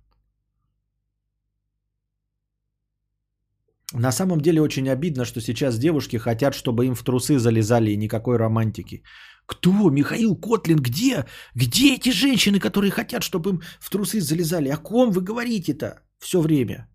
На 3.93 4.11
самом 4.11 4.41
деле 4.41 4.61
очень 4.61 4.89
обидно, 4.89 5.25
что 5.25 5.39
сейчас 5.39 5.77
девушки 5.77 6.17
хотят, 6.17 6.55
чтобы 6.55 6.85
им 6.85 6.95
в 6.95 7.03
трусы 7.03 7.37
залезали 7.37 7.91
и 7.91 7.97
никакой 7.97 8.37
романтики. 8.37 9.03
Кто? 9.45 9.89
Михаил 9.89 10.35
Котлин, 10.35 10.79
где? 10.79 11.25
Где 11.55 11.95
эти 11.95 12.11
женщины, 12.11 12.59
которые 12.59 12.91
хотят, 12.91 13.23
чтобы 13.23 13.49
им 13.49 13.61
в 13.79 13.89
трусы 13.89 14.21
залезали? 14.21 14.69
О 14.69 14.77
ком 14.77 15.11
вы 15.11 15.21
говорите-то 15.21 16.01
все 16.19 16.41
время? 16.41 16.87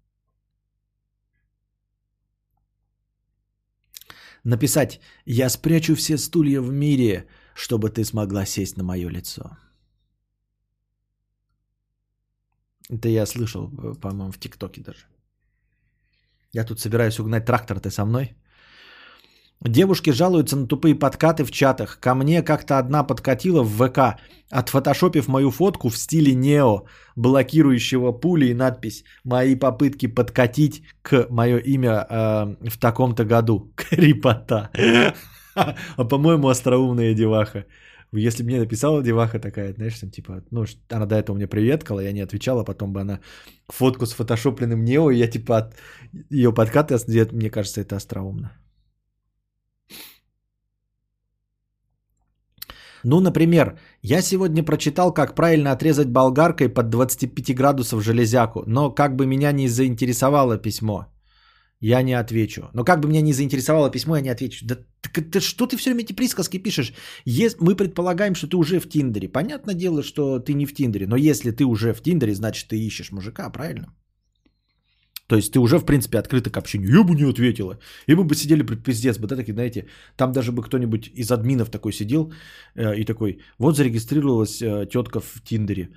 Написать 4.44 5.00
«Я 5.26 5.50
спрячу 5.50 5.94
все 5.94 6.16
стулья 6.16 6.60
в 6.60 6.72
мире, 6.72 7.26
чтобы 7.54 7.90
ты 7.90 8.04
смогла 8.04 8.46
сесть 8.46 8.76
на 8.76 8.84
мое 8.84 9.10
лицо». 9.10 9.58
Это 12.90 13.08
я 13.08 13.26
слышал, 13.26 13.68
по-моему, 14.00 14.32
в 14.32 14.38
ТикТоке 14.38 14.80
даже. 14.80 15.06
Я 16.54 16.64
тут 16.64 16.80
собираюсь 16.80 17.18
угнать 17.18 17.44
трактор, 17.44 17.80
ты 17.80 17.90
со 17.90 18.04
мной? 18.04 18.36
Девушки 19.64 20.10
жалуются 20.10 20.56
на 20.56 20.66
тупые 20.68 20.94
подкаты 20.94 21.44
в 21.44 21.50
чатах. 21.50 21.98
Ко 22.00 22.14
мне 22.14 22.42
как-то 22.42 22.78
одна 22.78 23.02
подкатила 23.02 23.62
в 23.64 23.76
ВК, 23.76 24.20
отфотошопив 24.50 25.28
мою 25.28 25.50
фотку 25.50 25.88
в 25.88 25.96
стиле 25.96 26.32
Нео, 26.34 26.84
блокирующего 27.16 28.12
пули 28.12 28.46
и 28.46 28.54
надпись 28.54 29.04
«Мои 29.24 29.56
попытки 29.56 30.06
подкатить 30.06 30.82
к 31.02 31.26
мое 31.30 31.58
имя 31.58 32.06
э, 32.08 32.68
в 32.68 32.78
таком-то 32.78 33.24
году». 33.24 33.72
Крипота. 33.76 34.70
А 35.54 36.04
по-моему, 36.04 36.48
остроумная 36.48 37.14
деваха. 37.14 37.64
Если 38.12 38.44
бы 38.44 38.50
мне 38.50 38.60
написала 38.60 39.02
деваха 39.02 39.40
такая, 39.40 39.74
знаешь, 39.74 39.98
там 39.98 40.10
типа, 40.10 40.44
ну, 40.52 40.66
она 40.88 41.04
до 41.04 41.16
этого 41.16 41.34
мне 41.34 41.48
приветкала, 41.48 41.98
я 41.98 42.12
не 42.12 42.20
отвечала, 42.20 42.62
потом 42.62 42.92
бы 42.92 43.00
она 43.00 43.18
фотку 43.68 44.06
с 44.06 44.12
фотошопленным 44.12 44.84
Нео, 44.84 45.10
и 45.10 45.18
я 45.18 45.26
типа 45.26 45.58
от 45.58 45.74
ее 46.30 46.52
подкаты, 46.52 46.96
мне 47.32 47.50
кажется, 47.50 47.80
это 47.80 47.96
остроумно. 47.96 48.52
Ну, 53.04 53.20
например, 53.20 53.78
я 54.02 54.22
сегодня 54.22 54.62
прочитал, 54.62 55.14
как 55.14 55.34
правильно 55.34 55.72
отрезать 55.72 56.08
болгаркой 56.08 56.68
под 56.68 56.90
25 56.90 57.54
градусов 57.54 58.02
железяку, 58.02 58.64
но 58.66 58.90
как 58.90 59.16
бы 59.16 59.26
меня 59.26 59.52
не 59.52 59.68
заинтересовало 59.68 60.58
письмо, 60.58 61.06
я 61.80 62.02
не 62.02 62.14
отвечу. 62.14 62.70
Но 62.74 62.84
как 62.84 63.00
бы 63.00 63.08
меня 63.08 63.22
не 63.22 63.32
заинтересовало 63.32 63.90
письмо, 63.90 64.16
я 64.16 64.22
не 64.22 64.30
отвечу. 64.30 64.66
Да 64.66 64.76
ты, 65.00 65.22
ты, 65.22 65.40
что 65.40 65.66
ты 65.66 65.76
все 65.76 65.90
время 65.90 66.04
эти 66.04 66.12
присказки 66.12 66.58
пишешь? 66.58 66.92
Ес, 67.24 67.56
мы 67.60 67.76
предполагаем, 67.76 68.34
что 68.34 68.48
ты 68.48 68.56
уже 68.56 68.80
в 68.80 68.88
Тиндере. 68.88 69.28
Понятное 69.28 69.74
дело, 69.74 70.02
что 70.02 70.40
ты 70.40 70.54
не 70.54 70.66
в 70.66 70.74
Тиндере, 70.74 71.06
но 71.06 71.16
если 71.16 71.52
ты 71.52 71.64
уже 71.64 71.92
в 71.92 72.02
Тиндере, 72.02 72.34
значит 72.34 72.68
ты 72.68 72.76
ищешь 72.76 73.12
мужика, 73.12 73.50
правильно? 73.50 73.94
То 75.28 75.36
есть 75.36 75.52
ты 75.52 75.58
уже, 75.58 75.78
в 75.78 75.84
принципе, 75.84 76.18
открыта 76.18 76.50
к 76.50 76.56
общению. 76.56 76.90
Я 76.90 77.02
бы 77.04 77.14
не 77.14 77.30
ответила. 77.30 77.78
И 78.08 78.14
мы 78.14 78.24
бы 78.24 78.34
сидели, 78.34 78.62
пиздец 78.62 79.18
бы, 79.18 79.26
да, 79.26 79.36
такие, 79.36 79.52
знаете, 79.52 79.86
там 80.16 80.32
даже 80.32 80.52
бы 80.52 80.62
кто-нибудь 80.62 81.10
из 81.14 81.30
админов 81.30 81.70
такой 81.70 81.92
сидел 81.92 82.32
э, 82.74 82.96
и 82.96 83.04
такой, 83.04 83.38
вот 83.58 83.76
зарегистрировалась 83.76 84.62
э, 84.62 84.86
тетка 84.90 85.20
в 85.20 85.42
Тиндере 85.44 85.90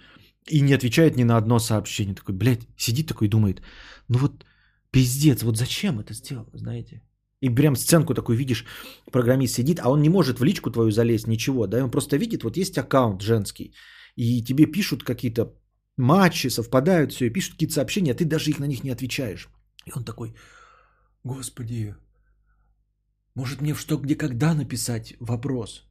и 0.49 0.61
не 0.61 0.73
отвечает 0.73 1.15
ни 1.15 1.23
на 1.23 1.38
одно 1.38 1.59
сообщение. 1.59 2.15
Такой, 2.15 2.36
блядь, 2.36 2.67
сидит 2.77 3.07
такой 3.07 3.27
и 3.27 3.29
думает, 3.29 3.61
ну 4.09 4.17
вот 4.17 4.45
пиздец, 4.91 5.43
вот 5.43 5.57
зачем 5.57 5.99
это 5.99 6.13
сделал, 6.13 6.49
знаете? 6.53 7.01
И 7.41 7.49
прям 7.49 7.75
сценку 7.75 8.13
такую 8.13 8.38
видишь, 8.38 8.65
программист 9.11 9.55
сидит, 9.55 9.79
а 9.79 9.89
он 9.89 10.01
не 10.01 10.09
может 10.09 10.39
в 10.39 10.43
личку 10.43 10.71
твою 10.71 10.91
залезть, 10.91 11.27
ничего, 11.27 11.67
да, 11.67 11.84
он 11.84 11.89
просто 11.89 12.17
видит, 12.17 12.43
вот 12.43 12.57
есть 12.57 12.77
аккаунт 12.77 13.21
женский, 13.21 13.73
и 14.17 14.43
тебе 14.43 14.65
пишут 14.65 15.03
какие-то 15.03 15.53
матчи 15.97 16.47
совпадают, 16.47 17.11
все, 17.11 17.27
и 17.27 17.33
пишут 17.33 17.53
какие-то 17.53 17.75
сообщения, 17.75 18.11
а 18.11 18.15
ты 18.15 18.25
даже 18.25 18.49
их 18.49 18.59
на 18.59 18.67
них 18.67 18.83
не 18.83 18.91
отвечаешь. 18.91 19.49
И 19.85 19.91
он 19.95 20.03
такой, 20.03 20.33
господи, 21.23 21.95
может 23.35 23.61
мне 23.61 23.73
в 23.73 23.79
что, 23.79 23.97
где, 23.97 24.15
когда 24.15 24.53
написать 24.53 25.15
вопрос? 25.19 25.83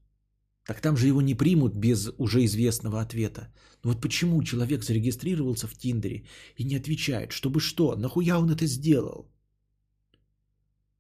Так 0.67 0.81
там 0.81 0.97
же 0.97 1.07
его 1.07 1.23
не 1.23 1.35
примут 1.35 1.75
без 1.75 2.11
уже 2.19 2.45
известного 2.45 3.01
ответа. 3.01 3.49
Но 3.83 3.91
вот 3.91 4.01
почему 4.01 4.43
человек 4.43 4.85
зарегистрировался 4.85 5.67
в 5.67 5.75
Тиндере 5.75 6.25
и 6.57 6.65
не 6.65 6.77
отвечает? 6.77 7.33
Чтобы 7.33 7.61
что? 7.61 7.97
Нахуя 7.97 8.39
он 8.39 8.51
это 8.51 8.67
сделал? 8.67 9.29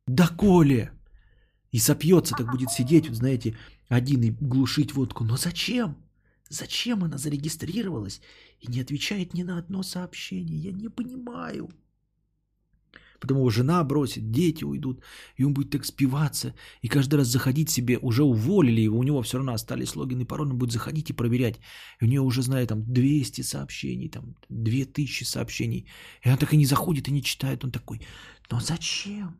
Да 0.06 0.28
Коля! 0.28 0.90
И 1.72 1.78
сопьется, 1.78 2.34
так 2.34 2.50
будет 2.50 2.70
сидеть, 2.70 3.08
вот 3.08 3.16
знаете, 3.16 3.56
один 3.88 4.22
и 4.22 4.30
глушить 4.30 4.92
водку. 4.92 5.24
Но 5.24 5.36
зачем? 5.36 5.96
Зачем 6.50 7.04
она 7.04 7.16
зарегистрировалась 7.16 8.20
и 8.58 8.66
не 8.70 8.80
отвечает 8.80 9.34
ни 9.34 9.44
на 9.44 9.58
одно 9.58 9.84
сообщение? 9.84 10.58
Я 10.58 10.72
не 10.72 10.88
понимаю. 10.88 11.70
Потом 13.20 13.38
его 13.38 13.50
жена 13.50 13.84
бросит, 13.84 14.32
дети 14.32 14.64
уйдут, 14.64 15.00
и 15.36 15.44
он 15.44 15.52
будет 15.52 15.70
так 15.70 15.84
спиваться, 15.84 16.54
и 16.82 16.88
каждый 16.88 17.16
раз 17.16 17.28
заходить 17.28 17.70
себе, 17.70 17.98
уже 17.98 18.24
уволили 18.24 18.80
его, 18.80 18.98
у 18.98 19.02
него 19.02 19.22
все 19.22 19.36
равно 19.36 19.52
остались 19.52 19.94
логин 19.94 20.20
и 20.20 20.24
пароль, 20.24 20.48
он 20.48 20.58
будет 20.58 20.72
заходить 20.72 21.10
и 21.10 21.12
проверять. 21.12 21.60
И 22.00 22.04
у 22.04 22.08
нее 22.08 22.20
уже, 22.20 22.42
знаю, 22.42 22.66
там 22.66 22.82
200 22.92 23.42
сообщений, 23.42 24.08
там 24.08 24.34
2000 24.48 25.24
сообщений. 25.24 25.86
И 26.24 26.28
она 26.28 26.36
так 26.36 26.52
и 26.52 26.56
не 26.56 26.66
заходит 26.66 27.08
и 27.08 27.12
не 27.12 27.22
читает. 27.22 27.64
Он 27.64 27.70
такой, 27.70 28.00
но 28.50 28.58
зачем? 28.58 29.36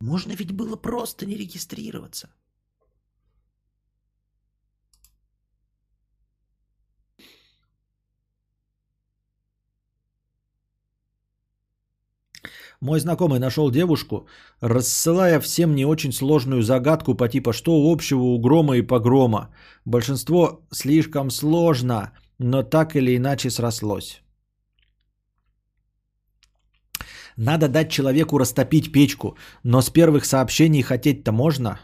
Можно 0.00 0.32
ведь 0.32 0.52
было 0.52 0.76
просто 0.76 1.26
не 1.26 1.36
регистрироваться. 1.36 2.28
Мой 12.80 13.00
знакомый 13.00 13.38
нашел 13.38 13.70
девушку, 13.70 14.26
рассылая 14.60 15.40
всем 15.40 15.74
не 15.74 15.86
очень 15.86 16.12
сложную 16.12 16.62
загадку 16.62 17.14
по 17.14 17.28
типа 17.28 17.52
«Что 17.52 17.72
общего 17.72 18.22
у 18.22 18.38
грома 18.38 18.76
и 18.76 18.82
погрома?» 18.82 19.48
Большинство 19.84 20.60
слишком 20.72 21.30
сложно, 21.30 22.12
но 22.38 22.62
так 22.62 22.96
или 22.96 23.16
иначе 23.16 23.50
срослось. 23.50 24.22
Надо 27.36 27.68
дать 27.68 27.90
человеку 27.90 28.38
растопить 28.38 28.92
печку, 28.92 29.36
но 29.64 29.82
с 29.82 29.90
первых 29.90 30.24
сообщений 30.24 30.82
хотеть-то 30.82 31.32
можно? 31.32 31.80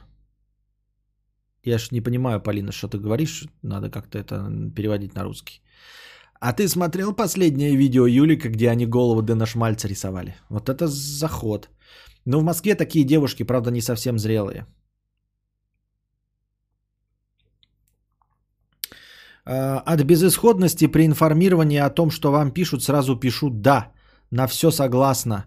Я 1.65 1.79
ж 1.79 1.91
не 1.91 2.01
понимаю, 2.01 2.41
Полина, 2.41 2.73
что 2.73 2.89
ты 2.89 2.99
говоришь. 2.99 3.45
Надо 3.63 3.91
как-то 3.91 4.19
это 4.19 4.49
переводить 4.75 5.15
на 5.15 5.25
русский. 5.25 5.61
А 6.41 6.55
ты 6.55 6.69
смотрел 6.69 7.13
последнее 7.13 7.77
видео 7.77 8.07
Юлика, 8.07 8.49
где 8.49 8.71
они 8.71 8.87
голову 8.87 9.23
Дэна 9.23 9.47
Шмальца 9.47 9.89
рисовали? 9.89 10.35
Вот 10.49 10.69
это 10.69 10.87
заход. 10.87 11.69
Но 12.25 12.39
ну, 12.39 12.41
в 12.41 12.45
Москве 12.45 12.75
такие 12.75 13.05
девушки, 13.05 13.43
правда, 13.43 13.71
не 13.71 13.83
совсем 13.83 14.19
зрелые. 14.19 14.67
А, 19.45 19.83
от 19.85 20.03
безысходности 20.03 20.87
при 20.87 21.05
информировании 21.05 21.79
о 21.79 21.91
том, 21.91 22.11
что 22.11 22.33
вам 22.33 22.53
пишут, 22.53 22.83
сразу 22.83 23.17
пишу 23.17 23.51
«да». 23.51 23.93
На 24.31 24.47
все 24.47 24.71
согласна. 24.71 25.45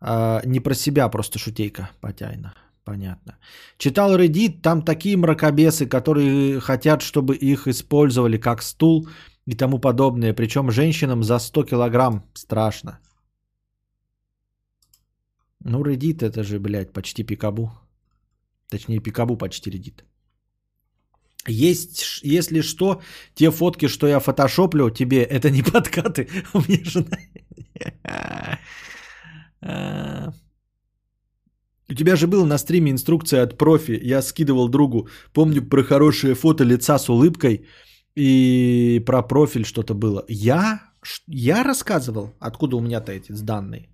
А, 0.00 0.42
не 0.44 0.60
про 0.60 0.74
себя, 0.74 1.08
просто 1.08 1.38
шутейка 1.38 1.90
потайна. 2.00 2.54
Понятно. 2.84 3.36
Читал 3.78 4.16
Reddit, 4.16 4.60
там 4.62 4.82
такие 4.82 5.16
мракобесы, 5.16 5.86
которые 5.86 6.60
хотят, 6.60 7.02
чтобы 7.02 7.34
их 7.34 7.66
использовали 7.66 8.38
как 8.38 8.62
стул– 8.62 9.08
и 9.46 9.54
тому 9.54 9.78
подобное. 9.78 10.34
Причем 10.34 10.70
женщинам 10.70 11.22
за 11.22 11.38
100 11.38 11.64
килограмм 11.64 12.22
страшно. 12.34 12.98
Ну, 15.60 15.82
Reddit 15.82 16.24
это 16.24 16.42
же, 16.42 16.58
блядь, 16.58 16.92
почти 16.92 17.24
пикабу. 17.24 17.70
Точнее, 18.68 19.00
пикабу 19.00 19.36
почти 19.36 19.70
Reddit. 19.70 20.04
Есть, 21.48 22.20
если 22.24 22.60
что, 22.60 23.00
те 23.34 23.50
фотки, 23.50 23.88
что 23.88 24.06
я 24.06 24.20
фотошоплю 24.20 24.90
тебе, 24.90 25.22
это 25.30 25.50
не 25.50 25.62
подкаты. 25.62 26.28
У 26.52 26.60
жена... 26.60 27.18
тебя 31.96 32.16
же 32.16 32.26
была 32.26 32.46
на 32.46 32.58
стриме 32.58 32.90
инструкция 32.90 33.42
от 33.42 33.58
профи. 33.58 33.98
Я 34.02 34.22
скидывал 34.22 34.68
другу. 34.68 35.08
Помню 35.32 35.62
про 35.62 35.82
хорошее 35.84 36.34
фото 36.34 36.64
лица 36.64 36.98
с 36.98 37.08
улыбкой 37.08 37.66
и 38.16 39.02
про 39.06 39.22
профиль 39.22 39.64
что-то 39.64 39.94
было. 39.94 40.24
Я? 40.28 40.80
Я 41.28 41.64
рассказывал? 41.64 42.34
Откуда 42.40 42.76
у 42.76 42.80
меня-то 42.80 43.12
эти 43.12 43.32
данные? 43.32 43.88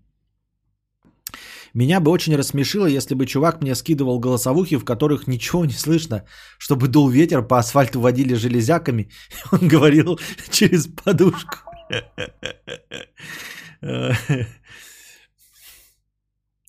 Меня 1.74 2.00
бы 2.00 2.10
очень 2.10 2.36
рассмешило, 2.36 2.86
если 2.86 3.14
бы 3.14 3.26
чувак 3.26 3.62
мне 3.62 3.74
скидывал 3.74 4.20
голосовухи, 4.20 4.76
в 4.76 4.84
которых 4.84 5.26
ничего 5.26 5.64
не 5.64 5.72
слышно, 5.72 6.24
чтобы 6.58 6.88
дул 6.88 7.08
ветер, 7.08 7.42
по 7.42 7.58
асфальту 7.58 8.00
водили 8.00 8.34
железяками, 8.34 9.02
и 9.02 9.08
он 9.52 9.68
говорил 9.68 10.20
через 10.50 10.86
подушку. 10.86 11.56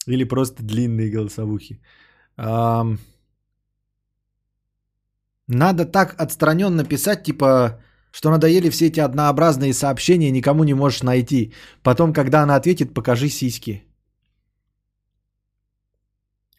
Или 0.08 0.26
просто 0.26 0.64
длинные 0.64 1.10
голосовухи. 1.10 1.82
Надо 5.54 5.86
так 5.86 6.16
отстраненно 6.18 6.84
писать, 6.84 7.24
типа, 7.24 7.80
что 8.12 8.30
надоели 8.30 8.70
все 8.70 8.88
эти 8.88 8.99
однообразные 8.99 9.74
сообщения, 9.74 10.32
никому 10.32 10.64
не 10.64 10.74
можешь 10.74 11.04
найти. 11.04 11.54
Потом, 11.84 12.14
когда 12.14 12.43
она 12.43 12.56
ответит, 12.56 12.93
покажи 12.93 13.30
сиськи. 13.30 13.84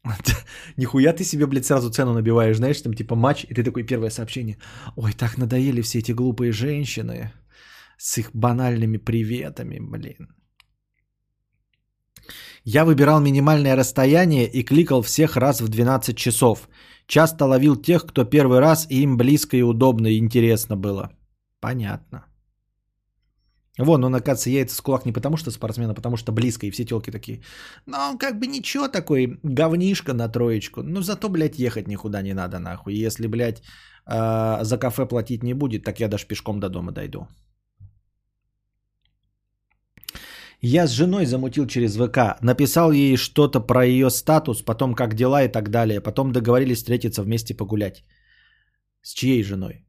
Нихуя 0.76 1.12
ты 1.12 1.24
себе, 1.24 1.46
блядь, 1.46 1.66
сразу 1.66 1.90
цену 1.90 2.12
набиваешь, 2.12 2.56
знаешь, 2.56 2.80
там 2.80 2.94
типа 2.94 3.14
матч, 3.14 3.44
и 3.44 3.54
ты 3.54 3.64
такой 3.64 3.84
первое 3.84 4.10
сообщение. 4.10 4.58
Ой, 4.96 5.12
так 5.12 5.38
надоели 5.38 5.82
все 5.82 5.98
эти 5.98 6.12
глупые 6.12 6.52
женщины 6.52 7.32
с 7.98 8.18
их 8.18 8.30
банальными 8.34 8.98
приветами, 8.98 9.78
блин. 9.80 10.28
Я 12.64 12.84
выбирал 12.84 13.20
минимальное 13.20 13.76
расстояние 13.76 14.46
и 14.46 14.62
кликал 14.62 15.02
всех 15.02 15.36
раз 15.36 15.60
в 15.60 15.68
12 15.68 16.16
часов. 16.16 16.68
Часто 17.06 17.46
ловил 17.46 17.76
тех, 17.76 18.06
кто 18.06 18.24
первый 18.24 18.60
раз, 18.60 18.86
и 18.90 19.02
им 19.02 19.16
близко 19.16 19.56
и 19.56 19.62
удобно 19.62 20.06
и 20.06 20.18
интересно 20.18 20.76
было. 20.76 21.10
Понятно. 21.60 22.24
Вон, 23.78 24.04
он, 24.04 24.14
оказывается, 24.14 24.50
яйца 24.50 24.76
с 24.76 24.80
кулак 24.80 25.04
не 25.04 25.12
потому, 25.12 25.36
что 25.36 25.50
спортсмен, 25.50 25.90
а 25.90 25.94
потому 25.94 26.16
что 26.16 26.32
близко, 26.32 26.66
и 26.66 26.70
все 26.70 26.84
телки 26.84 27.10
такие. 27.10 27.42
Ну, 27.86 27.98
он 27.98 28.18
как 28.18 28.38
бы 28.38 28.46
ничего 28.46 28.88
такой, 28.88 29.40
говнишко 29.42 30.14
на 30.14 30.28
троечку. 30.28 30.82
Ну, 30.82 31.02
зато, 31.02 31.28
блядь, 31.28 31.58
ехать 31.58 31.88
никуда 31.88 32.22
не 32.22 32.34
надо, 32.34 32.58
нахуй. 32.58 32.94
Если, 33.06 33.26
блядь, 33.26 33.62
э, 34.06 34.64
за 34.64 34.78
кафе 34.78 35.06
платить 35.06 35.42
не 35.42 35.54
будет, 35.54 35.84
так 35.84 36.00
я 36.00 36.08
даже 36.08 36.26
пешком 36.26 36.60
до 36.60 36.68
дома 36.68 36.92
дойду. 36.92 37.26
Я 40.66 40.86
с 40.86 40.92
женой 40.92 41.26
замутил 41.26 41.66
через 41.66 41.96
ВК, 41.96 42.40
написал 42.40 42.92
ей 42.92 43.16
что-то 43.18 43.60
про 43.60 43.84
ее 43.84 44.08
статус, 44.10 44.62
потом 44.62 44.94
как 44.94 45.14
дела 45.14 45.42
и 45.44 45.48
так 45.48 45.68
далее. 45.68 46.00
Потом 46.00 46.32
договорились 46.32 46.78
встретиться 46.78 47.22
вместе 47.22 47.54
погулять. 47.54 48.02
С 49.02 49.12
чьей 49.12 49.42
женой? 49.42 49.84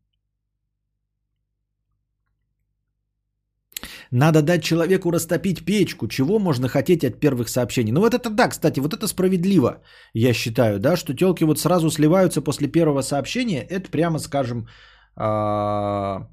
Надо 4.12 4.42
дать 4.42 4.64
человеку 4.64 5.12
растопить 5.12 5.64
печку. 5.66 6.10
Чего 6.10 6.40
можно 6.40 6.68
хотеть 6.68 7.06
от 7.06 7.22
первых 7.22 7.48
сообщений? 7.48 7.94
Ну 7.94 8.02
вот 8.02 8.14
это 8.14 8.30
да, 8.30 8.50
кстати, 8.50 8.82
вот 8.82 8.94
это 8.94 9.08
справедливо, 9.08 9.82
я 10.14 10.34
считаю, 10.34 10.80
да, 10.80 10.98
что 10.98 11.14
телки 11.14 11.46
вот 11.46 11.58
сразу 11.58 11.90
сливаются 11.90 12.42
после 12.42 12.68
первого 12.68 13.02
сообщения. 13.02 13.62
Это 13.62 13.90
прямо, 13.90 14.20
скажем, 14.20 14.68
а, 15.16 16.28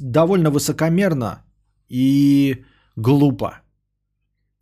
довольно 0.00 0.50
высокомерно 0.50 1.44
и 1.90 2.64
глупо. 3.00 3.62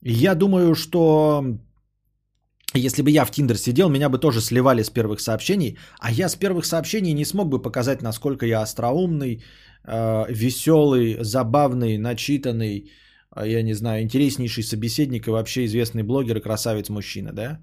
Я 0.02 0.34
думаю, 0.34 0.74
что 0.74 1.44
если 2.74 3.02
бы 3.02 3.10
я 3.10 3.24
в 3.24 3.30
Тиндер 3.30 3.56
сидел, 3.56 3.88
меня 3.88 4.08
бы 4.08 4.18
тоже 4.18 4.40
сливали 4.40 4.82
с 4.82 4.90
первых 4.90 5.20
сообщений, 5.20 5.78
а 6.00 6.10
я 6.12 6.28
с 6.28 6.36
первых 6.36 6.66
сообщений 6.66 7.14
не 7.14 7.24
смог 7.24 7.48
бы 7.48 7.62
показать, 7.62 8.02
насколько 8.02 8.46
я 8.46 8.62
остроумный, 8.62 9.42
э, 9.84 10.32
веселый, 10.32 11.16
забавный, 11.22 11.98
начитанный, 11.98 12.90
э, 13.36 13.48
я 13.48 13.62
не 13.62 13.74
знаю, 13.74 14.02
интереснейший 14.02 14.62
собеседник 14.62 15.26
и 15.26 15.30
вообще 15.30 15.64
известный 15.64 16.02
блогер 16.02 16.36
и 16.36 16.42
красавец-мужчина, 16.42 17.32
да? 17.32 17.60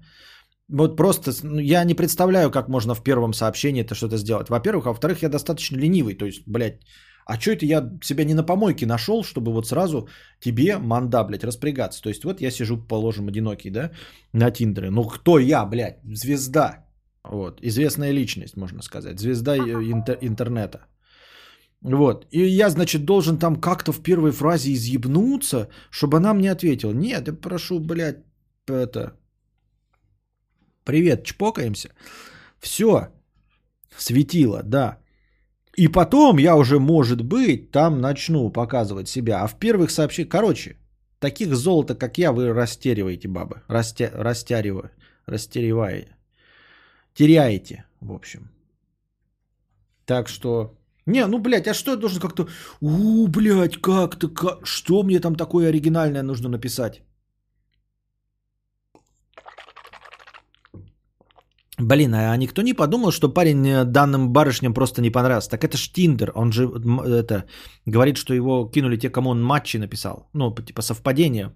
Вот 0.68 0.96
просто 0.96 1.30
ну, 1.44 1.60
я 1.60 1.84
не 1.84 1.94
представляю, 1.94 2.50
как 2.50 2.68
можно 2.68 2.94
в 2.94 3.02
первом 3.02 3.34
сообщении 3.34 3.82
это 3.82 3.94
что-то 3.94 4.16
сделать. 4.16 4.48
Во-первых, 4.48 4.86
а 4.86 4.90
во-вторых, 4.90 5.22
я 5.22 5.28
достаточно 5.28 5.76
ленивый, 5.76 6.14
то 6.14 6.26
есть, 6.26 6.42
блядь, 6.46 6.80
а 7.26 7.40
что 7.40 7.50
это 7.50 7.64
я 7.66 7.90
себя 8.02 8.24
не 8.24 8.34
на 8.34 8.42
помойке 8.42 8.86
нашел, 8.86 9.22
чтобы 9.22 9.52
вот 9.52 9.66
сразу 9.66 10.08
тебе, 10.40 10.78
манда, 10.78 11.24
блядь, 11.24 11.44
распрягаться? 11.44 12.02
То 12.02 12.08
есть 12.08 12.24
вот 12.24 12.40
я 12.40 12.50
сижу, 12.50 12.76
положим, 12.76 13.28
одинокий, 13.28 13.70
да, 13.70 13.90
на 14.32 14.50
Тиндере. 14.50 14.90
Ну 14.90 15.04
кто 15.04 15.38
я, 15.38 15.64
блядь? 15.66 15.98
Звезда. 16.04 16.84
Вот, 17.24 17.60
известная 17.62 18.12
личность, 18.12 18.56
можно 18.56 18.82
сказать. 18.82 19.18
Звезда 19.18 19.56
интер- 19.56 20.18
интернета. 20.20 20.86
Вот. 21.84 22.26
И 22.30 22.40
я, 22.40 22.70
значит, 22.70 23.04
должен 23.04 23.38
там 23.38 23.60
как-то 23.60 23.92
в 23.92 24.02
первой 24.02 24.32
фразе 24.32 24.72
изъебнуться, 24.72 25.68
чтобы 25.90 26.16
она 26.16 26.34
мне 26.34 26.50
ответила. 26.50 26.92
Нет, 26.92 27.28
я 27.28 27.34
прошу, 27.34 27.80
блядь, 27.80 28.24
это... 28.66 29.12
Привет, 30.84 31.24
чпокаемся. 31.24 31.88
Все. 32.58 33.08
Светило, 33.96 34.62
да. 34.62 34.98
И 35.76 35.88
потом 35.88 36.38
я 36.38 36.56
уже, 36.56 36.78
может 36.78 37.22
быть, 37.22 37.70
там 37.70 38.00
начну 38.00 38.50
показывать 38.50 39.08
себя. 39.08 39.42
А 39.42 39.46
в 39.46 39.58
первых 39.58 39.90
сообщениях... 39.90 40.30
Короче, 40.30 40.76
таких 41.18 41.54
золота, 41.54 41.94
как 41.94 42.18
я, 42.18 42.32
вы 42.32 42.52
растериваете, 42.52 43.28
бабы. 43.28 43.62
Растя... 43.68 44.10
Растяриваю. 44.14 44.90
Растереваете. 45.26 46.16
Теряете, 47.14 47.84
в 48.00 48.12
общем. 48.12 48.50
Так 50.06 50.28
что... 50.28 50.76
Не, 51.06 51.26
ну, 51.26 51.38
блядь, 51.38 51.68
а 51.68 51.74
что 51.74 51.90
я 51.90 51.96
должен 51.96 52.20
как-то... 52.20 52.48
У, 52.80 53.26
блядь, 53.26 53.76
как-то... 53.76 54.28
Как... 54.28 54.66
Что 54.66 55.02
мне 55.02 55.20
там 55.20 55.34
такое 55.34 55.68
оригинальное 55.68 56.22
нужно 56.22 56.48
написать? 56.48 57.02
Блин, 61.78 62.14
а 62.14 62.36
никто 62.36 62.62
не 62.62 62.74
подумал, 62.74 63.10
что 63.10 63.28
парень 63.28 63.66
э, 63.66 63.84
данным 63.84 64.32
барышням 64.32 64.74
просто 64.74 65.02
не 65.02 65.10
понравился? 65.10 65.50
Так 65.50 65.64
это 65.64 65.76
ж 65.76 65.88
Тиндер, 65.92 66.30
он 66.34 66.52
же 66.52 66.64
это, 66.64 67.44
говорит, 67.86 68.16
что 68.16 68.34
его 68.34 68.70
кинули 68.70 68.96
те, 68.96 69.10
кому 69.10 69.30
он 69.30 69.42
матчи 69.42 69.78
написал. 69.78 70.28
Ну, 70.34 70.54
типа 70.54 70.82
совпадение. 70.82 71.52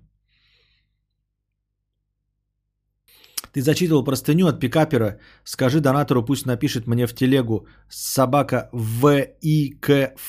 Ты 3.53 3.63
зачитывал 3.63 4.05
простыню 4.05 4.47
от 4.49 4.61
пикапера. 4.61 5.19
Скажи 5.45 5.81
донатору, 5.81 6.25
пусть 6.25 6.47
напишет 6.47 6.87
мне 6.87 7.07
в 7.07 7.15
телегу 7.15 7.67
собака 7.89 8.71
ВИКФФ. 8.73 10.23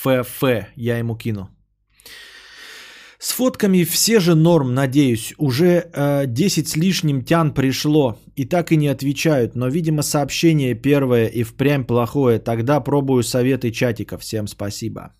Я 0.75 0.97
ему 0.99 1.17
кину. 1.17 1.49
С 3.19 3.31
фотками 3.31 3.83
все 3.83 4.21
же 4.21 4.33
норм, 4.33 4.73
надеюсь. 4.73 5.33
Уже 5.37 5.65
э, 5.65 6.25
10 6.25 6.67
с 6.67 6.77
лишним 6.77 7.21
тян 7.21 7.53
пришло 7.53 8.17
и 8.37 8.45
так 8.45 8.71
и 8.71 8.77
не 8.77 8.87
отвечают, 8.87 9.55
но, 9.55 9.67
видимо, 9.67 10.03
сообщение 10.03 10.73
первое 10.73 11.27
и 11.27 11.43
впрямь 11.43 11.83
плохое. 11.83 12.39
Тогда 12.39 12.79
пробую 12.79 13.23
советы 13.23 13.71
чатика. 13.71 14.17
Всем 14.17 14.47
спасибо. 14.47 15.13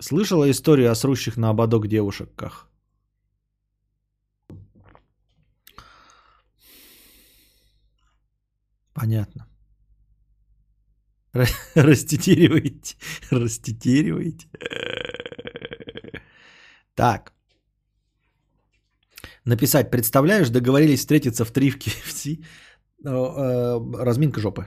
Слышала 0.00 0.50
историю 0.50 0.90
о 0.90 0.96
срущих 0.96 1.36
на 1.36 1.50
ободок 1.50 1.86
девушках? 1.86 2.68
Понятно. 8.94 9.46
Растетериваете. 11.74 12.96
Растетериваете. 13.30 14.48
Так. 16.94 17.32
Написать, 19.44 19.90
представляешь, 19.90 20.48
договорились 20.48 21.00
встретиться 21.00 21.44
в 21.44 21.50
3 21.50 21.70
в 21.70 21.78
KFC. 21.78 22.44
Э, 23.04 23.80
разминка 24.04 24.40
жопы. 24.40 24.66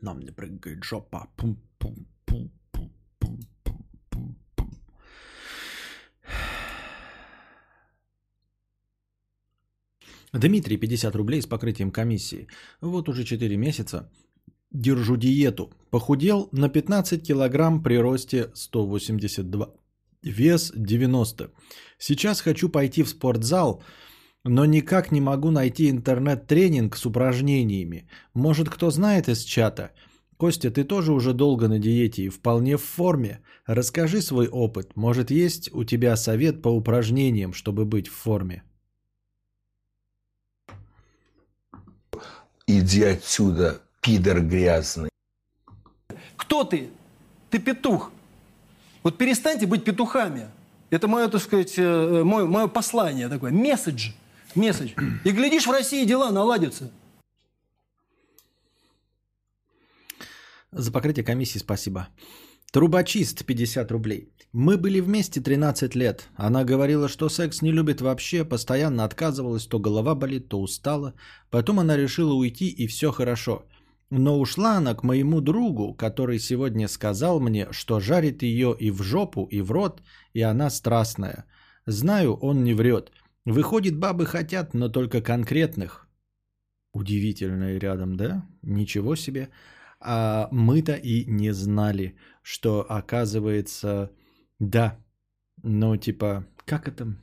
Нам 0.00 0.20
не 0.20 0.30
прыгает 0.30 0.84
жопа. 0.84 1.28
Пум, 1.36 1.56
пум, 1.78 2.06
пум. 2.26 2.50
Дмитрий, 10.32 10.76
50 10.76 11.16
рублей 11.16 11.40
с 11.40 11.46
покрытием 11.46 11.90
комиссии. 11.90 12.46
Вот 12.80 13.08
уже 13.08 13.24
4 13.24 13.56
месяца 13.56 14.10
держу 14.70 15.16
диету. 15.16 15.72
Похудел 15.90 16.48
на 16.52 16.68
15 16.68 17.26
килограмм 17.26 17.82
при 17.82 17.96
росте 17.98 18.50
182. 18.54 19.85
Вес 20.26 20.72
90. 20.74 21.50
Сейчас 21.98 22.40
хочу 22.40 22.68
пойти 22.68 23.04
в 23.04 23.08
спортзал, 23.08 23.82
но 24.44 24.64
никак 24.64 25.12
не 25.12 25.20
могу 25.20 25.50
найти 25.50 25.88
интернет-тренинг 25.88 26.96
с 26.96 27.06
упражнениями. 27.06 28.08
Может, 28.34 28.68
кто 28.68 28.90
знает 28.90 29.28
из 29.28 29.44
чата? 29.44 29.92
Костя, 30.36 30.70
ты 30.70 30.84
тоже 30.84 31.12
уже 31.12 31.32
долго 31.32 31.68
на 31.68 31.78
диете 31.78 32.24
и 32.24 32.28
вполне 32.28 32.76
в 32.76 32.82
форме. 32.82 33.40
Расскажи 33.66 34.20
свой 34.20 34.48
опыт. 34.48 34.96
Может, 34.96 35.30
есть 35.30 35.72
у 35.72 35.84
тебя 35.84 36.16
совет 36.16 36.60
по 36.60 36.68
упражнениям, 36.68 37.52
чтобы 37.52 37.84
быть 37.84 38.08
в 38.08 38.12
форме? 38.12 38.64
Иди 42.66 43.04
отсюда, 43.04 43.80
пидор 44.02 44.40
грязный. 44.40 45.08
Кто 46.36 46.64
ты? 46.64 46.88
Ты 47.50 47.60
петух. 47.60 48.10
Вот 49.06 49.18
перестаньте 49.18 49.68
быть 49.68 49.84
петухами. 49.84 50.48
Это 50.90 51.06
мое, 51.06 51.28
так 51.28 51.40
сказать, 51.40 51.74
э, 51.78 52.24
мое, 52.24 52.44
мое 52.44 52.66
послание 52.66 53.28
такое. 53.28 53.52
Месседж. 53.52 54.10
Месседж. 54.56 54.94
И 55.22 55.30
глядишь, 55.30 55.68
в 55.68 55.70
России 55.70 56.04
дела 56.04 56.32
наладятся. 56.32 56.90
За 60.72 60.90
покрытие 60.90 61.24
комиссии 61.24 61.58
спасибо. 61.60 62.08
Трубочист 62.72 63.44
50 63.44 63.92
рублей. 63.92 64.32
Мы 64.50 64.76
были 64.76 64.98
вместе 64.98 65.40
13 65.40 65.94
лет. 65.94 66.28
Она 66.34 66.64
говорила, 66.64 67.06
что 67.06 67.28
секс 67.28 67.62
не 67.62 67.70
любит 67.70 68.00
вообще, 68.00 68.44
постоянно 68.44 69.04
отказывалась, 69.04 69.66
то 69.66 69.78
голова 69.78 70.16
болит, 70.16 70.48
то 70.48 70.60
устала. 70.60 71.14
Потом 71.50 71.78
она 71.78 71.96
решила 71.96 72.32
уйти 72.32 72.68
и 72.70 72.88
все 72.88 73.12
хорошо. 73.12 73.66
Но 74.10 74.38
ушла 74.38 74.76
она 74.76 74.94
к 74.94 75.02
моему 75.02 75.40
другу, 75.40 75.94
который 75.94 76.38
сегодня 76.38 76.88
сказал 76.88 77.40
мне, 77.40 77.66
что 77.72 78.00
жарит 78.00 78.42
ее 78.42 78.76
и 78.78 78.90
в 78.90 79.02
жопу, 79.02 79.48
и 79.50 79.60
в 79.60 79.72
рот, 79.72 80.02
и 80.32 80.42
она 80.42 80.70
страстная. 80.70 81.44
Знаю, 81.86 82.34
он 82.34 82.62
не 82.64 82.74
врет. 82.74 83.10
Выходит, 83.44 83.98
бабы 83.98 84.26
хотят, 84.26 84.74
но 84.74 84.88
только 84.88 85.20
конкретных. 85.22 86.08
Удивительно 86.92 87.78
рядом, 87.78 88.16
да? 88.16 88.46
Ничего 88.62 89.16
себе. 89.16 89.48
А 90.00 90.48
мы-то 90.52 90.92
и 90.92 91.24
не 91.26 91.52
знали, 91.52 92.16
что 92.42 92.86
оказывается, 92.88 94.10
да, 94.60 94.98
ну 95.62 95.96
типа, 95.96 96.46
как 96.64 96.88
это? 96.88 97.16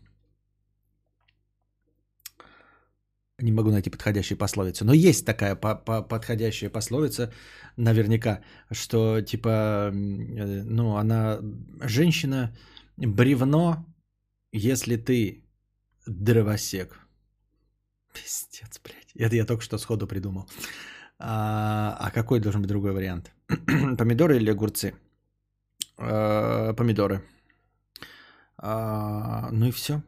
Не 3.39 3.51
могу 3.51 3.71
найти 3.71 3.89
подходящую 3.89 4.37
пословицу, 4.37 4.85
но 4.85 4.93
есть 4.93 5.25
такая 5.25 5.55
подходящая 5.55 6.69
пословица, 6.69 7.33
наверняка, 7.77 8.41
что 8.71 9.21
типа, 9.21 9.89
э, 9.91 10.63
ну 10.63 10.97
она, 10.97 11.39
женщина, 11.81 12.55
бревно, 12.97 13.85
если 14.51 14.97
ты 14.97 15.43
дровосек. 16.05 16.99
Пиздец, 18.13 18.79
блядь. 18.83 19.15
Это 19.15 19.35
я 19.35 19.45
только 19.45 19.63
что 19.63 19.79
сходу 19.79 20.07
придумал. 20.07 20.47
А, 21.17 21.97
а 21.99 22.11
какой 22.11 22.39
должен 22.39 22.61
быть 22.61 22.69
другой 22.69 22.91
вариант? 22.91 23.31
Помидоры 23.97 24.37
или 24.37 24.51
огурцы? 24.51 24.93
А, 25.97 26.73
помидоры. 26.73 27.23
А, 28.57 29.49
ну 29.51 29.67
и 29.67 29.71
все. 29.71 30.03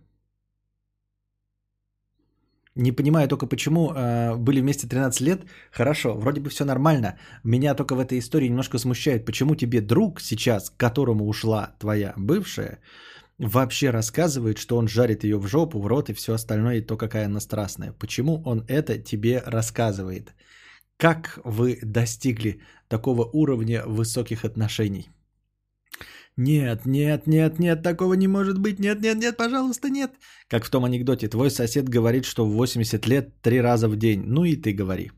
Не 2.75 2.91
понимаю 2.91 3.27
только, 3.27 3.47
почему 3.47 3.93
э, 3.93 4.35
были 4.35 4.59
вместе 4.59 4.87
13 4.87 5.21
лет. 5.21 5.41
Хорошо, 5.71 6.13
вроде 6.13 6.41
бы 6.41 6.49
все 6.49 6.65
нормально. 6.65 7.17
Меня 7.43 7.73
только 7.73 7.95
в 7.95 7.99
этой 7.99 8.19
истории 8.19 8.49
немножко 8.49 8.77
смущает, 8.77 9.25
почему 9.25 9.55
тебе 9.55 9.79
друг 9.79 10.19
сейчас, 10.19 10.69
к 10.69 10.77
которому 10.77 11.25
ушла 11.25 11.75
твоя 11.79 12.13
бывшая, 12.17 12.79
вообще 13.37 13.91
рассказывает, 13.91 14.57
что 14.57 14.77
он 14.77 14.87
жарит 14.87 15.23
ее 15.23 15.37
в 15.37 15.47
жопу, 15.47 15.79
в 15.79 15.87
рот 15.87 16.09
и 16.09 16.13
все 16.13 16.33
остальное, 16.33 16.77
и 16.77 16.85
то, 16.85 16.97
какая 16.97 17.25
она 17.25 17.39
страстная. 17.39 17.93
Почему 17.93 18.41
он 18.45 18.65
это 18.67 18.97
тебе 18.97 19.41
рассказывает? 19.45 20.35
Как 20.97 21.39
вы 21.45 21.79
достигли 21.81 22.61
такого 22.89 23.23
уровня 23.23 23.83
высоких 23.85 24.43
отношений? 24.43 25.14
Нет, 26.37 26.85
нет, 26.85 27.27
нет, 27.27 27.59
нет, 27.59 27.83
такого 27.83 28.13
не 28.15 28.27
может 28.27 28.59
быть. 28.59 28.79
Нет, 28.79 29.01
нет, 29.01 29.17
нет, 29.17 29.37
пожалуйста, 29.37 29.89
нет. 29.89 30.11
Как 30.49 30.65
в 30.65 30.69
том 30.69 30.83
анекдоте, 30.83 31.27
твой 31.29 31.49
сосед 31.49 31.89
говорит, 31.89 32.25
что 32.25 32.45
в 32.45 32.51
80 32.51 33.07
лет 33.07 33.41
три 33.41 33.61
раза 33.61 33.87
в 33.87 33.95
день. 33.95 34.23
Ну 34.25 34.43
и 34.43 34.55
ты 34.55 34.73
говори. 34.73 35.11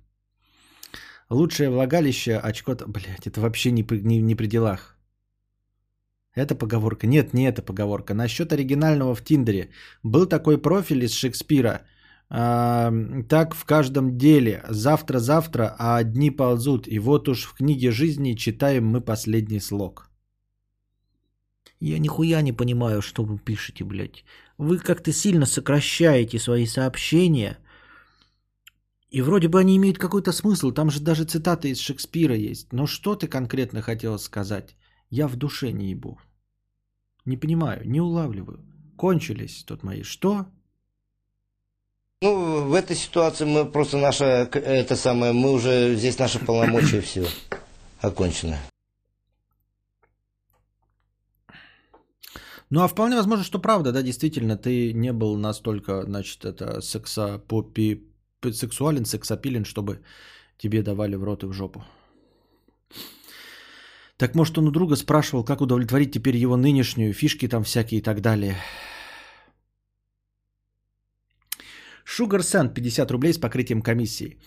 Лучшее 1.29 1.69
влагалище, 1.69 2.37
очко-то... 2.37 2.85
Блядь, 2.87 3.27
это 3.27 3.41
вообще 3.41 3.71
не, 3.71 3.85
не, 4.03 4.21
не 4.21 4.35
при 4.35 4.47
делах. 4.47 4.95
Это 6.35 6.55
поговорка. 6.55 7.07
Нет, 7.07 7.33
не 7.33 7.47
это 7.47 7.61
поговорка. 7.61 8.13
Насчет 8.13 8.53
оригинального 8.53 9.15
в 9.15 9.23
Тиндере. 9.23 9.69
Был 10.03 10.27
такой 10.27 10.61
профиль 10.61 11.03
из 11.03 11.13
Шекспира– 11.13 11.81
а, 12.29 12.91
так 13.29 13.55
в 13.55 13.65
каждом 13.65 14.17
деле. 14.17 14.63
Завтра-завтра, 14.69 15.75
а 15.77 15.97
одни 15.97 16.31
ползут. 16.31 16.87
И 16.87 16.99
вот 16.99 17.27
уж 17.29 17.45
в 17.45 17.53
книге 17.53 17.91
жизни 17.91 18.33
читаем 18.33 18.85
мы 18.85 19.01
последний 19.01 19.59
слог. 19.59 20.09
Я 21.79 21.99
нихуя 21.99 22.41
не 22.41 22.53
понимаю, 22.53 23.01
что 23.01 23.23
вы 23.23 23.37
пишете, 23.37 23.83
блядь. 23.83 24.23
Вы 24.57 24.79
как-то 24.79 25.11
сильно 25.11 25.45
сокращаете 25.45 26.39
свои 26.39 26.65
сообщения. 26.65 27.59
И 29.09 29.21
вроде 29.21 29.47
бы 29.47 29.59
они 29.59 29.77
имеют 29.77 29.99
какой-то 29.99 30.31
смысл. 30.31 30.71
Там 30.71 30.89
же 30.89 30.99
даже 30.99 31.23
цитаты 31.23 31.69
из 31.69 31.79
Шекспира 31.79 32.35
есть. 32.35 32.73
Но 32.73 32.87
что 32.87 33.15
ты 33.15 33.27
конкретно 33.27 33.81
хотел 33.81 34.17
сказать? 34.17 34.75
Я 35.09 35.27
в 35.27 35.35
душе 35.35 35.71
не 35.71 35.91
ебу. 35.91 36.19
Не 37.25 37.37
понимаю, 37.37 37.87
не 37.87 38.01
улавливаю. 38.01 38.65
Кончились 38.97 39.63
тут 39.63 39.83
мои. 39.83 40.01
Что? 40.01 40.47
Ну, 42.21 42.67
в 42.67 42.73
этой 42.73 42.95
ситуации 42.95 43.45
мы 43.45 43.65
просто 43.65 43.97
наша, 43.97 44.25
это 44.51 44.95
самое, 44.95 45.33
мы 45.33 45.51
уже, 45.51 45.95
здесь 45.95 46.17
наши 46.17 46.39
полномочия 46.39 47.01
все 47.01 47.27
окончено. 48.01 48.57
Ну, 52.69 52.81
а 52.81 52.87
вполне 52.87 53.15
возможно, 53.15 53.43
что 53.45 53.59
правда, 53.59 53.91
да, 53.91 54.01
действительно, 54.01 54.57
ты 54.57 54.93
не 54.93 55.13
был 55.13 55.37
настолько, 55.37 56.03
значит, 56.03 56.45
это 56.45 56.81
сексопопи, 56.81 58.03
сексуален, 58.51 59.05
сексапилен, 59.05 59.63
чтобы 59.63 60.01
тебе 60.57 60.83
давали 60.83 61.15
в 61.15 61.23
рот 61.23 61.43
и 61.43 61.47
в 61.47 61.53
жопу. 61.53 61.83
Так 64.17 64.35
может 64.35 64.57
он 64.57 64.67
у 64.67 64.71
друга 64.71 64.95
спрашивал, 64.95 65.45
как 65.45 65.61
удовлетворить 65.61 66.11
теперь 66.11 66.35
его 66.35 66.57
нынешнюю, 66.57 67.13
фишки 67.13 67.47
там 67.47 67.63
всякие 67.63 67.99
и 67.99 68.03
так 68.03 68.21
далее. 68.21 68.55
Sugar 72.05 72.41
Sand 72.41 72.73
50 72.73 73.11
рублей 73.11 73.33
с 73.33 73.37
покрытием 73.37 73.81
комиссии. 73.81 74.39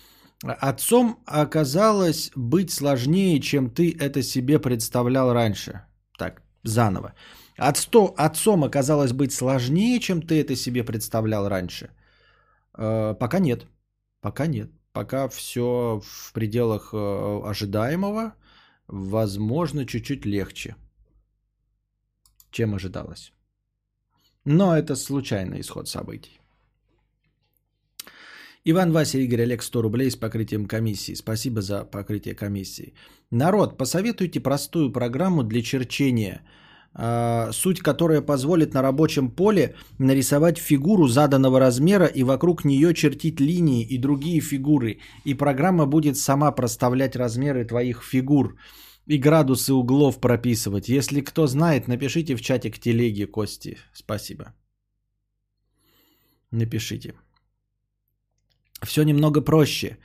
Отцом 0.43 1.23
оказалось 1.27 2.31
быть 2.35 2.71
сложнее, 2.71 3.41
чем 3.41 3.71
ты 3.71 3.97
это 3.99 4.23
себе 4.23 4.59
представлял 4.59 5.33
раньше. 5.33 5.83
Так, 6.19 6.43
заново. 6.65 7.15
От 7.61 7.77
сто, 7.77 8.15
отцом 8.17 8.65
оказалось 8.65 9.13
быть 9.13 9.33
сложнее, 9.33 10.01
чем 10.01 10.23
ты 10.23 10.41
это 10.41 10.57
себе 10.57 10.83
представлял 10.83 11.49
раньше. 11.49 11.91
Э, 12.75 13.15
пока 13.21 13.39
нет. 13.39 13.67
Пока 14.23 14.47
нет. 14.47 14.71
Пока 14.93 15.29
все 15.29 16.01
в 16.03 16.33
пределах 16.33 16.95
э, 16.95 17.41
ожидаемого. 17.45 18.33
Возможно, 18.87 19.85
чуть-чуть 19.85 20.25
легче, 20.27 20.75
чем 22.51 22.75
ожидалось. 22.75 23.33
Но 24.45 24.75
это 24.77 24.97
случайный 24.97 25.61
исход 25.61 25.87
событий. 25.87 26.41
Иван 28.65 28.93
Вася 28.93 29.19
Игорь 29.19 29.43
Олег 29.43 29.63
100 29.63 29.83
рублей 29.83 30.11
с 30.11 30.17
покрытием 30.17 30.67
комиссии. 30.67 31.15
Спасибо 31.15 31.61
за 31.61 31.85
покрытие 31.85 32.35
комиссии. 32.35 32.95
Народ, 33.31 33.77
посоветуйте 33.77 34.41
простую 34.41 34.93
программу 34.93 35.43
для 35.43 35.63
черчения, 35.63 36.43
суть 37.53 37.81
которая 37.81 38.21
позволит 38.21 38.75
на 38.75 38.83
рабочем 38.83 39.31
поле 39.31 39.75
нарисовать 39.99 40.59
фигуру 40.59 41.07
заданного 41.07 41.61
размера 41.61 42.07
и 42.07 42.25
вокруг 42.25 42.65
нее 42.65 42.95
чертить 42.95 43.41
линии 43.41 43.85
и 43.85 43.99
другие 43.99 44.41
фигуры. 44.41 44.99
И 45.25 45.35
программа 45.35 45.87
будет 45.87 46.17
сама 46.17 46.51
проставлять 46.53 47.17
размеры 47.17 47.65
твоих 47.65 48.03
фигур 48.03 48.57
и 49.07 49.19
градусы 49.19 49.73
углов 49.73 50.21
прописывать. 50.21 50.89
Если 50.89 51.21
кто 51.21 51.47
знает, 51.47 51.89
напишите 51.89 52.37
в 52.37 52.41
чате 52.41 52.71
к 52.71 52.79
телеге 52.79 53.27
Кости. 53.27 53.77
Спасибо. 53.93 54.53
Напишите. 56.51 57.15
Все 58.83 59.03
немного 59.05 59.41
проще. 59.41 59.99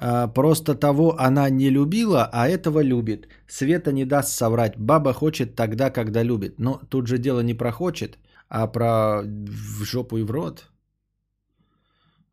А, 0.00 0.28
просто 0.28 0.74
того 0.74 1.18
она 1.18 1.50
не 1.50 1.70
любила, 1.70 2.30
а 2.32 2.48
этого 2.48 2.82
любит. 2.82 3.28
Света 3.48 3.92
не 3.92 4.04
даст 4.04 4.28
соврать. 4.28 4.78
Баба 4.78 5.12
хочет 5.12 5.56
тогда, 5.56 5.90
когда 5.90 6.22
любит. 6.22 6.58
Но 6.58 6.80
тут 6.88 7.08
же 7.08 7.18
дело 7.18 7.40
не 7.40 7.54
про 7.54 7.72
хочет, 7.72 8.18
а 8.48 8.66
про 8.68 9.22
в 9.22 9.84
жопу 9.84 10.18
и 10.18 10.22
в 10.22 10.30
рот. 10.30 10.70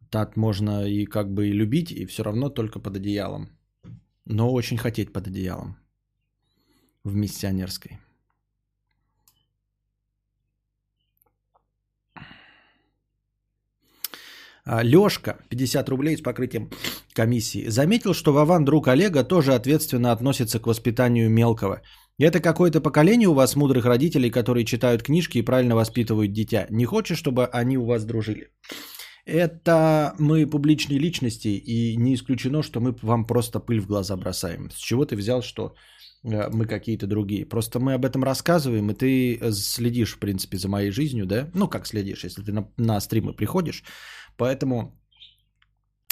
так 0.09 0.37
можно 0.37 0.85
и 0.87 1.05
как 1.05 1.33
бы 1.33 1.47
и 1.47 1.53
любить, 1.53 1.91
и 1.91 2.05
все 2.05 2.23
равно 2.23 2.49
только 2.49 2.79
под 2.79 2.95
одеялом. 2.95 3.49
Но 4.25 4.53
очень 4.53 4.77
хотеть 4.77 5.11
под 5.11 5.27
одеялом. 5.27 5.75
В 7.03 7.15
миссионерской. 7.15 7.99
Лешка, 14.65 15.37
50 15.49 15.89
рублей 15.89 16.17
с 16.17 16.21
покрытием 16.21 16.69
комиссии. 17.13 17.69
Заметил, 17.69 18.13
что 18.13 18.33
Вован, 18.33 18.65
друг 18.65 18.87
Олега, 18.87 19.23
тоже 19.23 19.53
ответственно 19.53 20.11
относится 20.11 20.59
к 20.59 20.67
воспитанию 20.67 21.29
мелкого. 21.29 21.81
Это 22.17 22.39
какое-то 22.39 22.81
поколение 22.81 23.27
у 23.27 23.33
вас 23.33 23.55
мудрых 23.55 23.85
родителей, 23.85 24.31
которые 24.31 24.65
читают 24.65 25.03
книжки 25.03 25.37
и 25.37 25.41
правильно 25.41 25.75
воспитывают 25.75 26.33
дитя. 26.33 26.65
Не 26.69 26.85
хочешь, 26.85 27.17
чтобы 27.17 27.45
они 27.45 27.77
у 27.77 27.85
вас 27.85 28.05
дружили? 28.05 28.51
Это 29.25 30.13
мы 30.19 30.47
публичные 30.47 30.99
личности, 30.99 31.47
и 31.47 31.97
не 31.97 32.13
исключено, 32.13 32.63
что 32.63 32.79
мы 32.79 32.95
вам 33.01 33.25
просто 33.25 33.59
пыль 33.59 33.81
в 33.81 33.87
глаза 33.87 34.15
бросаем. 34.15 34.69
С 34.71 34.77
чего 34.77 35.05
ты 35.05 35.15
взял, 35.15 35.41
что 35.41 35.75
э, 36.23 36.49
мы 36.53 36.67
какие-то 36.67 37.07
другие? 37.07 37.45
Просто 37.45 37.79
мы 37.79 37.93
об 37.93 38.05
этом 38.05 38.23
рассказываем, 38.23 38.91
и 38.91 38.93
ты 38.93 39.51
следишь, 39.51 40.13
в 40.15 40.19
принципе, 40.19 40.57
за 40.57 40.69
моей 40.69 40.91
жизнью, 40.91 41.25
да? 41.25 41.49
Ну, 41.55 41.67
как 41.67 41.87
следишь, 41.87 42.23
если 42.23 42.43
ты 42.43 42.53
на, 42.53 42.69
на 42.77 43.01
стримы 43.01 43.33
приходишь. 43.33 43.83
Поэтому 44.37 44.91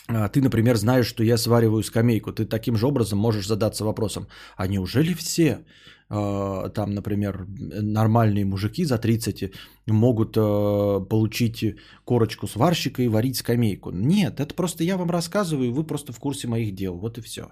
а, 0.08 0.28
ты, 0.30 0.42
например, 0.42 0.76
знаешь, 0.76 1.08
что 1.08 1.24
я 1.24 1.38
свариваю 1.38 1.84
скамейку. 1.84 2.32
Ты 2.32 2.46
таким 2.46 2.76
же 2.76 2.88
образом 2.88 3.20
можешь 3.20 3.48
задаться 3.48 3.86
вопросом, 3.86 4.28
а 4.58 4.68
неужели 4.68 5.14
все 5.14 5.66
а, 6.10 6.70
там, 6.70 6.94
например, 6.94 7.46
нормальные 7.82 8.46
мужики 8.46 8.86
за 8.86 8.98
30 8.98 9.54
могут 9.88 10.38
а, 10.38 11.00
получить 11.00 11.76
корочку 12.06 12.48
сварщика 12.48 13.02
и 13.02 13.08
варить 13.08 13.38
скамейку? 13.38 13.92
Нет, 13.92 14.40
это 14.40 14.54
просто 14.54 14.84
я 14.84 14.98
вам 14.98 15.10
рассказываю, 15.10 15.74
вы 15.74 15.88
просто 15.88 16.12
в 16.14 16.20
курсе 16.20 16.48
моих 16.48 16.76
дел. 16.76 16.98
Вот 16.98 17.18
и 17.18 17.22
все. 17.22 17.44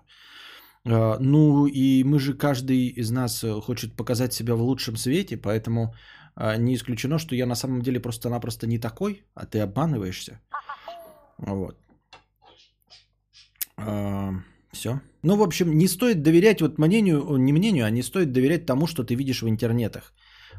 Ну 0.84 1.68
и 1.68 2.04
мы 2.04 2.20
же, 2.20 2.34
каждый 2.34 2.88
из 2.88 3.12
нас 3.12 3.46
хочет 3.62 3.96
показать 3.96 4.34
себя 4.34 4.56
в 4.56 4.64
лучшем 4.64 4.98
свете, 4.98 5.38
поэтому 5.38 5.94
не 6.36 6.74
исключено, 6.76 7.20
что 7.20 7.36
я 7.36 7.46
на 7.46 7.56
самом 7.56 7.82
деле 7.82 8.00
просто-напросто 8.00 8.68
не 8.68 8.80
такой, 8.80 9.24
а 9.34 9.46
ты 9.46 9.60
обманываешься. 9.60 10.40
Вот. 11.38 11.78
А, 13.78 14.32
все. 14.72 15.02
Ну, 15.24 15.36
в 15.36 15.42
общем, 15.42 15.78
не 15.78 15.88
стоит 15.88 16.24
доверять 16.24 16.62
вот 16.62 16.78
мнению, 16.78 17.38
не 17.38 17.54
мнению, 17.54 17.86
а 17.86 17.92
не 17.92 18.04
стоит 18.04 18.32
доверять 18.32 18.66
тому, 18.66 18.88
что 18.88 19.04
ты 19.04 19.16
видишь 19.16 19.42
в 19.42 19.50
интернетах. 19.50 20.14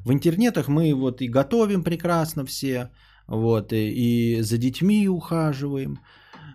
В 0.05 0.13
интернетах 0.13 0.69
мы 0.69 0.95
вот 0.95 1.21
и 1.21 1.29
готовим 1.29 1.85
прекрасно 1.85 2.45
все, 2.45 2.91
вот, 3.27 3.73
и, 3.73 4.37
и 4.37 4.43
за 4.43 4.59
детьми 4.59 5.09
ухаживаем, 5.09 5.99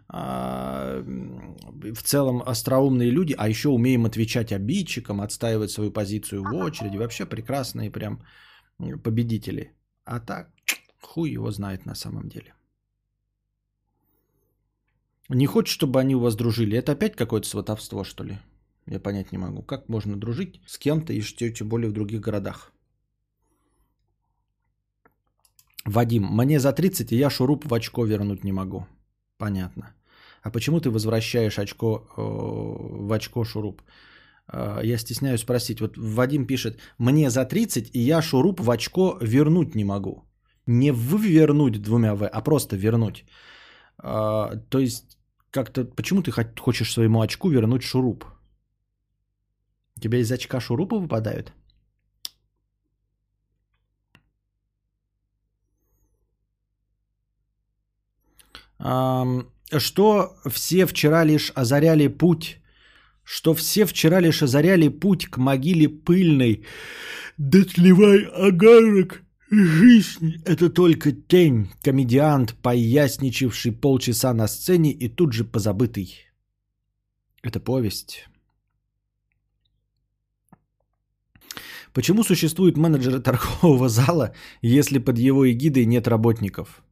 а, 0.09 1.03
в 1.03 2.01
целом 2.03 2.41
остроумные 2.45 3.11
люди, 3.11 3.35
а 3.37 3.49
еще 3.49 3.69
умеем 3.69 4.05
отвечать 4.05 4.51
обидчикам, 4.51 5.21
отстаивать 5.21 5.71
свою 5.71 5.91
позицию 5.91 6.43
в 6.43 6.53
очереди, 6.55 6.97
вообще 6.97 7.25
прекрасные 7.25 7.91
прям 7.91 8.21
победители. 9.03 9.73
А 10.05 10.19
так, 10.19 10.49
хуй 11.01 11.31
его 11.31 11.51
знает 11.51 11.85
на 11.85 11.95
самом 11.95 12.29
деле. 12.29 12.53
Не 15.29 15.45
хочешь, 15.45 15.73
чтобы 15.73 15.99
они 15.99 16.15
у 16.15 16.19
вас 16.19 16.35
дружили? 16.35 16.77
Это 16.77 16.93
опять 16.93 17.15
какое-то 17.15 17.47
сватовство, 17.47 18.03
что 18.03 18.23
ли? 18.23 18.37
Я 18.85 18.99
понять 18.99 19.31
не 19.31 19.37
могу. 19.37 19.61
Как 19.61 19.89
можно 19.89 20.15
дружить 20.15 20.61
с 20.65 20.77
кем-то 20.77 21.11
и 21.11 21.21
тем 21.21 21.67
более 21.67 21.89
в 21.89 21.93
других 21.93 22.21
городах? 22.21 22.71
Вадим, 25.83 26.23
мне 26.23 26.59
за 26.59 26.73
30, 26.73 27.11
и 27.11 27.17
я 27.17 27.29
шуруп 27.29 27.65
в 27.65 27.73
очко 27.73 28.05
вернуть 28.05 28.43
не 28.43 28.51
могу. 28.51 28.87
Понятно. 29.37 29.93
А 30.41 30.49
почему 30.49 30.79
ты 30.79 30.89
возвращаешь 30.89 31.59
очко 31.59 32.07
э, 32.15 32.21
в 32.21 33.11
очко 33.11 33.43
шуруп? 33.43 33.81
Э, 34.53 34.81
я 34.83 34.97
стесняюсь 34.97 35.41
спросить. 35.41 35.79
Вот 35.79 35.97
Вадим 35.97 36.47
пишет, 36.47 36.79
мне 36.99 37.29
за 37.29 37.45
30, 37.45 37.89
и 37.93 37.99
я 37.99 38.21
шуруп 38.21 38.59
в 38.59 38.69
очко 38.69 39.17
вернуть 39.21 39.75
не 39.75 39.83
могу. 39.83 40.23
Не 40.67 40.91
вывернуть 40.91 41.81
двумя 41.81 42.15
В, 42.15 42.27
а 42.27 42.41
просто 42.41 42.75
вернуть. 42.75 43.25
Э, 44.03 44.55
то 44.69 44.79
есть 44.79 45.17
как-то... 45.51 45.85
Почему 45.85 46.21
ты 46.21 46.31
хочешь 46.31 46.93
своему 46.93 47.21
очку 47.21 47.49
вернуть 47.49 47.83
шуруп? 47.83 48.25
У 49.97 49.99
тебя 49.99 50.19
из 50.19 50.31
очка 50.31 50.59
шурупы 50.59 50.95
выпадают? 50.95 51.53
Что 59.77 60.35
все 60.45 60.85
вчера 60.85 61.25
лишь 61.25 61.51
озаряли 61.55 62.07
путь, 62.07 62.61
что 63.27 63.53
все 63.53 63.85
вчера 63.85 64.21
лишь 64.21 64.41
озаряли 64.41 64.87
путь 64.87 65.27
к 65.27 65.35
могиле 65.35 65.89
пыльной, 65.89 66.65
дотлевай 67.37 68.23
огарок 68.23 69.21
Жизнь– 69.49 70.41
это 70.45 70.69
только 70.69 71.13
тень, 71.13 71.69
комедиант, 71.81 72.53
поясничавший 72.61 73.71
полчаса 73.71 74.33
на 74.33 74.47
сцене 74.47 74.91
и 74.91 75.07
тут 75.07 75.31
же 75.31 75.45
позабытый. 75.45 76.15
Это 77.41 77.61
повесть. 77.61 78.27
Почему 81.93 82.23
существует 82.23 82.75
менеджеры 82.75 83.21
торгового 83.21 83.87
зала, 83.87 84.35
если 84.61 84.99
под 84.99 85.17
его 85.17 85.49
эгидой 85.49 85.85
нет 85.85 86.09
работников? 86.09 86.83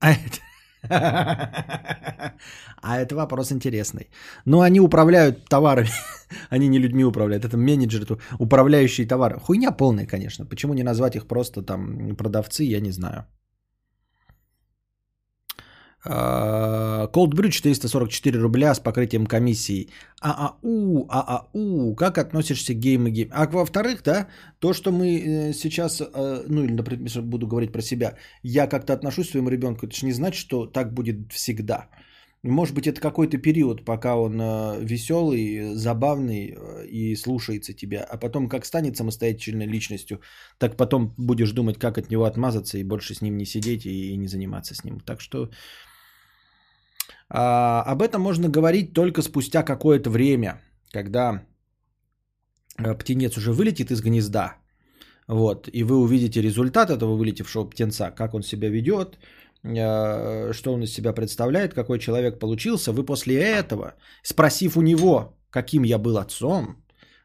А 0.00 0.12
это... 0.12 0.38
А 2.80 2.98
это 2.98 3.16
вопрос 3.16 3.52
интересный. 3.52 4.08
Но 4.44 4.60
они 4.60 4.80
управляют 4.80 5.48
товарами. 5.48 5.88
они 6.50 6.68
не 6.68 6.78
людьми 6.78 7.04
управляют. 7.04 7.44
Это 7.44 7.56
менеджеры, 7.56 8.18
управляющие 8.38 9.06
товары. 9.06 9.38
Хуйня 9.40 9.72
полная, 9.72 10.06
конечно. 10.06 10.46
Почему 10.46 10.74
не 10.74 10.82
назвать 10.82 11.16
их 11.16 11.26
просто 11.26 11.62
там 11.62 12.14
продавцы, 12.16 12.62
я 12.64 12.80
не 12.80 12.92
знаю. 12.92 13.24
А, 16.04 17.08
Cold 17.12 17.34
Brew 17.34 17.50
444 17.50 18.38
рубля 18.38 18.74
с 18.74 18.80
покрытием 18.80 19.26
комиссии. 19.26 19.88
ААУ, 20.20 21.06
ААУ, 21.08 21.94
как 21.94 22.18
относишься 22.18 22.74
к 22.74 22.78
гейм? 22.78 23.06
А 23.32 23.46
во-вторых, 23.46 24.02
да, 24.04 24.28
то, 24.60 24.72
что 24.72 24.92
мы 24.92 25.18
э, 25.18 25.52
сейчас, 25.52 26.00
э, 26.00 26.44
ну 26.48 26.64
или, 26.64 26.72
например, 26.72 27.22
буду 27.22 27.46
говорить 27.46 27.72
про 27.72 27.82
себя, 27.82 28.14
я 28.42 28.66
как-то 28.68 28.92
отношусь 28.92 29.28
к 29.28 29.30
своему 29.32 29.50
ребенку, 29.50 29.86
это 29.86 29.96
же 29.96 30.06
не 30.06 30.12
значит, 30.12 30.40
что 30.40 30.66
так 30.66 30.92
будет 30.92 31.32
всегда. 31.32 31.88
Может 32.42 32.74
быть, 32.74 32.86
это 32.86 33.00
какой-то 33.00 33.36
период, 33.38 33.84
пока 33.84 34.16
он 34.16 34.40
э, 34.40 34.78
веселый, 34.84 35.74
забавный 35.74 36.56
и 36.88 37.16
слушается 37.16 37.72
тебя, 37.72 38.04
а 38.08 38.16
потом, 38.16 38.48
как 38.48 38.64
станет 38.64 38.96
самостоятельной 38.96 39.66
личностью, 39.66 40.20
так 40.58 40.76
потом 40.76 41.14
будешь 41.18 41.52
думать, 41.52 41.78
как 41.78 41.98
от 41.98 42.10
него 42.10 42.24
отмазаться 42.24 42.78
и 42.78 42.84
больше 42.84 43.14
с 43.14 43.22
ним 43.22 43.36
не 43.36 43.44
сидеть 43.44 43.86
и 43.86 44.16
не 44.16 44.28
заниматься 44.28 44.74
с 44.74 44.84
ним. 44.84 45.00
Так 45.00 45.20
что 45.20 45.50
а, 47.28 47.82
об 47.82 48.02
этом 48.02 48.22
можно 48.22 48.48
говорить 48.48 48.94
только 48.94 49.22
спустя 49.22 49.62
какое-то 49.62 50.10
время, 50.10 50.60
когда 50.92 51.42
э, 52.78 52.94
птенец 52.94 53.36
уже 53.36 53.52
вылетит 53.52 53.90
из 53.90 54.00
гнезда. 54.00 54.56
Вот, 55.26 55.68
и 55.72 55.82
вы 55.82 55.96
увидите 55.96 56.40
результат 56.40 56.90
этого 56.90 57.16
вылетевшего 57.16 57.64
птенца, 57.64 58.10
как 58.10 58.34
он 58.34 58.42
себя 58.42 58.70
ведет, 58.70 59.16
э, 59.16 59.18
что 59.74 60.72
он 60.72 60.82
из 60.82 60.92
себя 60.92 61.12
представляет, 61.12 61.74
какой 61.74 61.98
человек 61.98 62.38
получился. 62.38 62.92
Вы 62.92 63.04
после 63.04 63.34
этого, 63.36 63.94
спросив 64.22 64.76
у 64.76 64.82
него, 64.82 65.36
каким 65.50 65.84
я 65.84 65.98
был 65.98 66.16
отцом, 66.18 66.76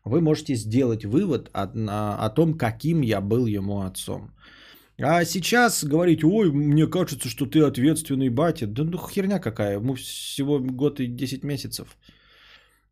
вы 0.05 0.21
можете 0.21 0.55
сделать 0.55 1.05
вывод 1.05 1.49
о, 1.53 2.25
о 2.25 2.29
том, 2.29 2.57
каким 2.57 3.01
я 3.01 3.21
был 3.21 3.45
ему 3.45 3.81
отцом. 3.81 4.31
А 4.99 5.25
сейчас 5.25 5.83
говорить, 5.83 6.23
ой, 6.23 6.51
мне 6.51 6.87
кажется, 6.87 7.29
что 7.29 7.45
ты 7.45 7.61
ответственный 7.61 8.29
батя. 8.29 8.67
Да 8.67 8.83
ну 8.83 8.97
херня 8.97 9.39
какая, 9.39 9.75
ему 9.75 9.95
всего 9.95 10.59
год 10.59 10.99
и 10.99 11.07
10 11.07 11.43
месяцев. 11.43 11.97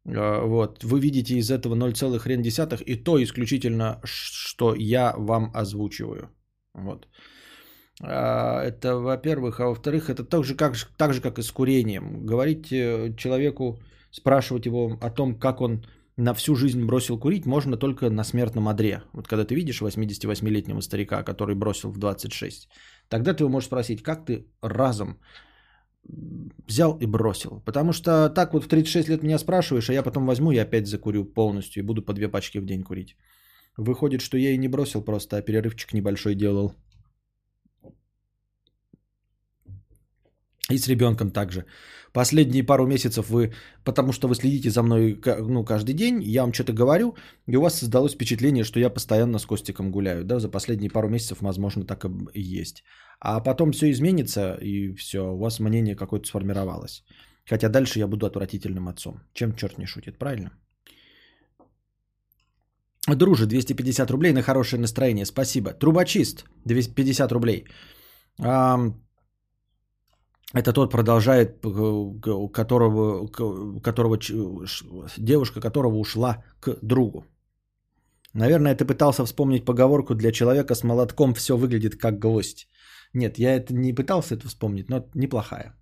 А, 0.05 0.45
вот, 0.45 0.83
вы 0.83 0.99
видите 0.99 1.35
из 1.35 1.51
этого 1.51 1.75
0,1 1.75 2.83
и 2.83 2.95
то 2.95 3.21
исключительно, 3.23 3.99
что 4.03 4.73
я 4.75 5.13
вам 5.17 5.51
озвучиваю. 5.53 6.29
Вот. 6.73 7.07
А, 8.03 8.63
это 8.63 8.97
во-первых. 8.97 9.59
А 9.59 9.67
во-вторых, 9.67 10.09
это 10.09 10.23
так 10.23 10.43
же, 10.43 10.55
как, 10.55 10.75
так 10.97 11.13
же, 11.13 11.21
как 11.21 11.39
и 11.39 11.41
с 11.41 11.51
курением. 11.51 12.25
Говорить 12.25 12.71
э, 12.71 13.13
человеку, 13.17 13.79
спрашивать 14.11 14.65
его 14.65 14.97
о 15.01 15.09
том, 15.09 15.35
как 15.35 15.61
он 15.61 15.85
на 16.17 16.33
всю 16.33 16.55
жизнь 16.55 16.85
бросил 16.85 17.17
курить, 17.17 17.45
можно 17.45 17.77
только 17.77 18.09
на 18.09 18.23
смертном 18.23 18.67
одре. 18.67 19.03
Вот 19.13 19.27
когда 19.27 19.45
ты 19.45 19.55
видишь 19.55 19.81
88-летнего 19.81 20.81
старика, 20.81 21.23
который 21.23 21.55
бросил 21.55 21.91
в 21.91 21.97
26, 21.97 22.69
тогда 23.07 23.33
ты 23.33 23.43
его 23.43 23.49
можешь 23.49 23.67
спросить, 23.67 24.03
как 24.03 24.25
ты 24.25 24.45
разом 24.61 25.19
взял 26.67 26.97
и 26.97 27.05
бросил. 27.05 27.61
Потому 27.65 27.93
что 27.93 28.29
так 28.29 28.53
вот 28.53 28.63
в 28.63 28.67
36 28.67 29.09
лет 29.09 29.23
меня 29.23 29.39
спрашиваешь, 29.39 29.89
а 29.89 29.93
я 29.93 30.03
потом 30.03 30.25
возьму 30.25 30.51
и 30.51 30.57
опять 30.57 30.87
закурю 30.87 31.25
полностью 31.25 31.83
и 31.83 31.85
буду 31.85 32.01
по 32.01 32.13
две 32.13 32.27
пачки 32.27 32.59
в 32.59 32.65
день 32.65 32.83
курить. 32.83 33.15
Выходит, 33.77 34.21
что 34.21 34.37
я 34.37 34.51
и 34.51 34.57
не 34.57 34.67
бросил 34.67 35.01
просто, 35.01 35.37
а 35.37 35.41
перерывчик 35.41 35.93
небольшой 35.93 36.35
делал. 36.35 36.75
И 40.71 40.77
с 40.77 40.87
ребенком 40.87 41.31
также. 41.31 41.65
Последние 42.13 42.63
пару 42.63 42.87
месяцев 42.87 43.29
вы, 43.29 43.53
потому 43.83 44.11
что 44.13 44.27
вы 44.27 44.35
следите 44.35 44.69
за 44.69 44.83
мной 44.83 45.21
ну, 45.25 45.63
каждый 45.65 45.93
день, 45.93 46.21
я 46.23 46.41
вам 46.41 46.53
что-то 46.53 46.73
говорю, 46.73 47.15
и 47.47 47.57
у 47.57 47.61
вас 47.61 47.79
создалось 47.79 48.13
впечатление, 48.13 48.63
что 48.63 48.79
я 48.79 48.89
постоянно 48.89 49.39
с 49.39 49.45
Костиком 49.45 49.91
гуляю. 49.91 50.23
Да, 50.23 50.39
за 50.39 50.49
последние 50.49 50.89
пару 50.89 51.09
месяцев, 51.09 51.37
возможно, 51.41 51.85
так 51.85 52.05
и 52.33 52.41
есть. 52.41 52.83
А 53.19 53.39
потом 53.39 53.71
все 53.71 53.91
изменится, 53.91 54.57
и 54.61 54.93
все, 54.95 55.19
у 55.19 55.37
вас 55.37 55.59
мнение 55.59 55.95
какое-то 55.95 56.27
сформировалось. 56.27 57.03
Хотя 57.49 57.69
дальше 57.69 57.99
я 57.99 58.07
буду 58.07 58.25
отвратительным 58.25 58.87
отцом. 58.87 59.21
Чем 59.33 59.55
черт 59.55 59.77
не 59.77 59.85
шутит, 59.85 60.19
правильно? 60.19 60.51
Друже, 63.07 63.45
250 63.45 64.11
рублей 64.11 64.33
на 64.33 64.41
хорошее 64.41 64.79
настроение. 64.81 65.25
Спасибо. 65.25 65.73
Трубочист, 65.73 66.45
250 66.65 67.31
рублей. 67.31 67.65
Это 70.53 70.73
тот 70.73 70.91
продолжает, 70.91 71.61
которого, 72.53 73.27
которого, 73.81 74.27
девушка 75.17 75.61
которого 75.61 75.97
ушла 75.97 76.43
к 76.59 76.77
другу. 76.81 77.25
Наверное, 78.33 78.75
ты 78.75 78.85
пытался 78.85 79.25
вспомнить 79.25 79.65
поговорку 79.65 80.15
«для 80.15 80.31
человека 80.31 80.75
с 80.75 80.83
молотком 80.83 81.33
все 81.33 81.57
выглядит 81.57 81.95
как 81.95 82.19
гвоздь». 82.19 82.67
Нет, 83.13 83.39
я 83.39 83.55
это 83.55 83.73
не 83.73 83.93
пытался 83.93 84.35
это 84.35 84.47
вспомнить, 84.47 84.89
но 84.89 85.05
неплохая. 85.13 85.75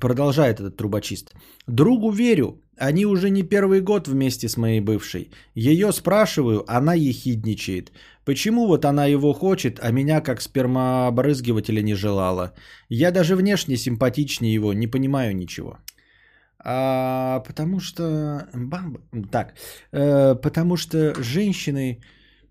Продолжает 0.00 0.60
этот 0.60 0.76
трубочист. 0.76 1.34
Другу 1.66 2.10
верю. 2.10 2.60
Они 2.80 3.04
уже 3.04 3.28
не 3.30 3.42
первый 3.42 3.82
год 3.82 4.08
вместе 4.08 4.48
с 4.48 4.56
моей 4.56 4.80
бывшей. 4.80 5.30
Ее 5.54 5.92
спрашиваю, 5.92 6.64
она 6.66 6.94
ехидничает. 6.94 7.92
Почему 8.24 8.66
вот 8.66 8.84
она 8.84 9.04
его 9.04 9.34
хочет, 9.34 9.78
а 9.82 9.92
меня 9.92 10.22
как 10.22 10.40
спермообрызгивателя 10.40 11.82
не 11.82 11.94
желала? 11.94 12.52
Я 12.88 13.10
даже 13.10 13.36
внешне 13.36 13.76
симпатичнее 13.76 14.54
его, 14.54 14.72
не 14.72 14.86
понимаю 14.86 15.36
ничего. 15.36 15.78
А, 16.64 17.40
потому 17.40 17.80
что... 17.80 18.48
Так. 19.30 19.54
Э, 19.92 20.34
потому 20.34 20.76
что 20.76 21.14
женщины, 21.22 22.00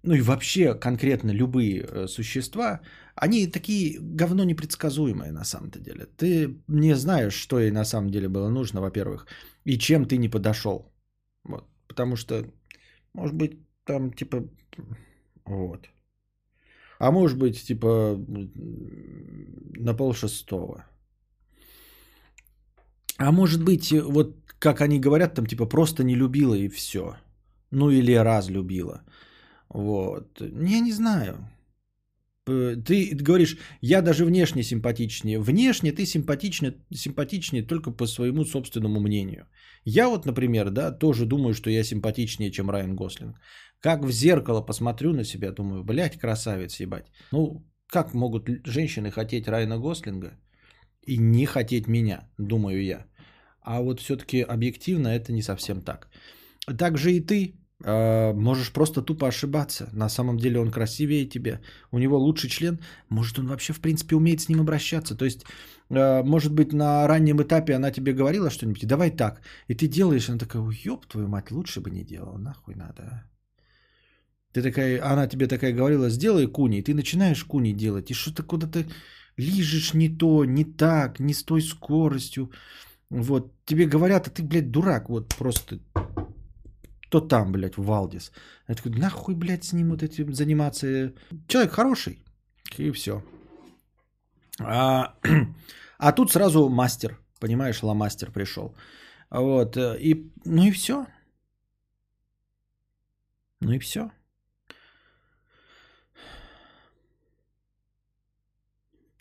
ну 0.04 0.14
и 0.14 0.22
вообще 0.22 0.76
конкретно 0.76 1.32
любые 1.32 1.82
э, 1.82 2.08
существа, 2.08 2.82
они 3.16 3.48
такие 3.48 3.98
говно 4.00 4.44
непредсказуемые 4.44 5.32
на 5.32 5.44
самом-то 5.44 5.80
деле. 5.80 6.06
Ты 6.18 6.56
не 6.68 6.96
знаешь, 6.96 7.34
что 7.34 7.60
ей 7.60 7.72
на 7.72 7.86
самом 7.86 8.10
деле 8.10 8.30
было 8.30 8.50
нужно, 8.50 8.82
во-первых, 8.82 9.26
и 9.66 9.78
чем 9.78 10.06
ты 10.06 10.18
не 10.18 10.30
подошел. 10.30 10.92
Вот. 11.44 11.66
Потому 11.88 12.16
что, 12.16 12.46
может 13.14 13.36
быть, 13.36 13.60
там 13.86 14.14
типа... 14.14 14.44
Вот. 15.46 15.90
А 17.00 17.12
может 17.12 17.38
быть, 17.38 17.66
типа 17.66 18.18
на 19.80 19.94
пол 19.94 20.14
шестого. 20.14 20.86
А 23.18 23.32
может 23.32 23.64
быть, 23.64 23.92
вот 23.92 24.36
как 24.60 24.82
они 24.82 25.00
говорят, 25.00 25.34
там 25.34 25.46
типа 25.46 25.66
просто 25.66 26.04
не 26.04 26.16
любила 26.16 26.56
и 26.56 26.70
все. 26.70 27.16
Ну 27.72 27.90
или 27.90 28.14
раз 28.14 28.50
любила. 28.50 29.02
Вот. 29.70 30.42
Я 30.42 30.80
не 30.82 30.92
знаю. 30.92 31.50
Э, 32.50 32.76
ты 32.76 33.16
говоришь, 33.16 33.58
я 33.82 34.02
даже 34.02 34.26
внешне 34.26 34.64
симпатичнее. 34.64 35.40
Внешне 35.40 35.92
ты 35.92 36.06
симпатичнее, 36.06 36.74
симпатичнее 36.94 37.64
только 37.64 37.92
по 37.92 38.08
своему 38.08 38.46
собственному 38.46 39.00
мнению. 39.00 39.46
Я 39.86 40.10
вот, 40.10 40.26
например, 40.26 40.70
да, 40.70 40.92
тоже 40.92 41.26
думаю, 41.26 41.54
что 41.54 41.70
я 41.70 41.84
симпатичнее, 41.84 42.52
чем 42.52 42.70
Райан 42.70 42.96
Гослинг. 42.96 43.38
Как 43.80 44.04
в 44.04 44.12
зеркало 44.12 44.62
посмотрю 44.62 45.14
на 45.14 45.24
себя, 45.24 45.52
думаю, 45.52 45.84
блядь, 45.84 46.18
красавец, 46.18 46.80
ебать. 46.80 47.06
Ну, 47.32 47.66
как 47.88 48.14
могут 48.14 48.50
женщины 48.66 49.12
хотеть 49.12 49.48
Райана 49.48 49.78
Гослинга 49.78 50.32
и 51.08 51.18
не 51.18 51.46
хотеть 51.46 51.88
меня, 51.88 52.30
думаю 52.38 52.84
я. 52.84 53.06
А 53.62 53.82
вот 53.82 54.00
все-таки 54.00 54.42
объективно 54.42 55.08
это 55.10 55.32
не 55.32 55.42
совсем 55.42 55.82
так. 55.82 56.10
Также 56.78 57.12
и 57.12 57.20
ты 57.20 57.59
а, 57.84 58.34
можешь 58.34 58.72
просто 58.72 59.02
тупо 59.02 59.28
ошибаться. 59.28 59.90
На 59.94 60.10
самом 60.10 60.38
деле 60.38 60.60
он 60.60 60.72
красивее 60.72 61.26
тебя, 61.26 61.62
у 61.92 62.00
него 62.00 62.18
лучший 62.18 62.50
член. 62.50 62.80
Может, 63.10 63.40
он 63.40 63.48
вообще, 63.48 63.74
в 63.74 63.80
принципе, 63.80 64.16
умеет 64.16 64.42
с 64.42 64.50
ним 64.50 64.62
обращаться. 64.62 65.16
То 65.16 65.26
есть, 65.26 65.46
а, 65.90 66.24
может 66.24 66.54
быть, 66.54 66.74
на 66.74 67.08
раннем 67.08 67.42
этапе 67.42 67.76
она 67.76 67.92
тебе 67.92 68.14
говорила 68.14 68.50
что-нибудь, 68.50 68.88
давай 68.88 69.12
так. 69.12 69.42
И 69.68 69.76
ты 69.76 69.88
делаешь, 69.88 70.30
она 70.30 70.38
такая, 70.38 70.64
ёб 70.86 71.06
твою 71.06 71.28
мать, 71.28 71.52
лучше 71.52 71.82
бы 71.82 71.90
не 71.90 72.04
делал, 72.04 72.38
нахуй 72.38 72.76
надо. 72.76 73.04
А». 73.04 73.30
Ты 74.52 74.64
такая, 74.64 75.00
она 75.04 75.28
тебе 75.28 75.48
такая 75.48 75.74
говорила, 75.74 76.10
сделай 76.10 76.48
куни, 76.48 76.80
и 76.80 76.82
ты 76.82 76.94
начинаешь 76.94 77.44
куни 77.44 77.72
делать, 77.72 78.10
и 78.10 78.16
что-то 78.16 78.44
куда-то 78.44 78.84
лижешь 79.38 79.94
не 79.94 80.10
то, 80.10 80.44
не 80.44 80.66
так, 80.66 81.20
не 81.20 81.34
с 81.34 81.44
той 81.44 81.62
скоростью. 81.62 82.52
Вот, 83.12 83.54
тебе 83.66 83.86
говорят, 83.86 84.28
а 84.28 84.32
ты, 84.32 84.44
блядь, 84.44 84.72
дурак, 84.72 85.10
вот 85.10 85.36
просто 85.36 85.80
то 87.10 87.22
там, 87.22 87.52
блядь, 87.52 87.78
Валдис. 87.78 88.32
Я 88.68 88.76
такой, 88.76 88.92
нахуй, 88.92 89.36
блядь, 89.36 89.64
с 89.64 89.74
ним 89.74 89.90
вот 89.90 90.04
этим 90.04 90.34
заниматься. 90.34 91.14
Человек 91.48 91.72
хороший. 91.72 92.24
И 92.78 92.92
все. 92.92 93.24
А, 94.60 95.16
а 95.98 96.12
тут 96.12 96.32
сразу 96.32 96.70
мастер, 96.70 97.18
понимаешь, 97.40 97.84
ламастер 97.84 98.32
пришел. 98.32 98.76
Вот, 99.30 99.78
э, 99.78 99.98
и, 100.00 100.32
ну 100.46 100.64
и 100.64 100.72
все. 100.72 101.06
Ну 103.62 103.72
и 103.72 103.80
все. 103.80 104.12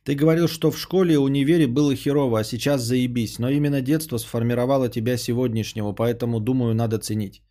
Ты 0.05 0.15
говорил, 0.15 0.49
что 0.49 0.71
в 0.71 0.79
школе 0.79 1.15
и 1.15 1.19
универе 1.19 1.67
было 1.67 1.95
херово, 1.95 2.41
а 2.41 2.45
сейчас 2.45 2.83
заебись. 2.83 3.39
Но 3.39 3.51
именно 3.51 3.83
детство 3.83 4.19
сформировало 4.19 4.89
тебя 4.89 5.19
сегодняшнего, 5.19 5.93
поэтому, 5.93 6.41
думаю, 6.41 6.75
надо 6.75 6.99
ценить. 6.99 7.43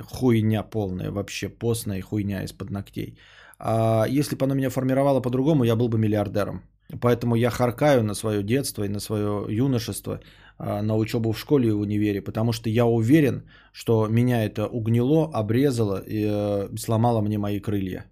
Хуйня 0.00 0.62
полная, 0.62 1.10
вообще 1.10 1.48
постная 1.48 2.02
хуйня 2.02 2.42
из-под 2.44 2.70
ногтей. 2.70 3.18
А 3.58 4.06
если 4.08 4.36
бы 4.36 4.44
она 4.44 4.54
меня 4.54 4.70
формировала 4.70 5.20
по-другому, 5.20 5.64
я 5.64 5.76
был 5.76 5.88
бы 5.88 5.98
миллиардером. 5.98 6.62
Поэтому 7.00 7.36
я 7.36 7.50
харкаю 7.50 8.02
на 8.02 8.14
свое 8.14 8.42
детство 8.42 8.84
и 8.84 8.88
на 8.88 9.00
свое 9.00 9.46
юношество, 9.48 10.20
а, 10.58 10.82
на 10.82 10.96
учебу 10.96 11.32
в 11.32 11.38
школе 11.38 11.68
и 11.68 11.72
в 11.72 11.80
универе, 11.80 12.20
потому 12.20 12.52
что 12.52 12.68
я 12.68 12.84
уверен, 12.86 13.42
что 13.72 14.06
меня 14.08 14.44
это 14.44 14.66
угнило, 14.66 15.30
обрезало 15.32 16.02
и 16.06 16.26
э, 16.26 16.76
сломало 16.76 17.20
мне 17.22 17.38
мои 17.38 17.60
крылья. 17.60 18.04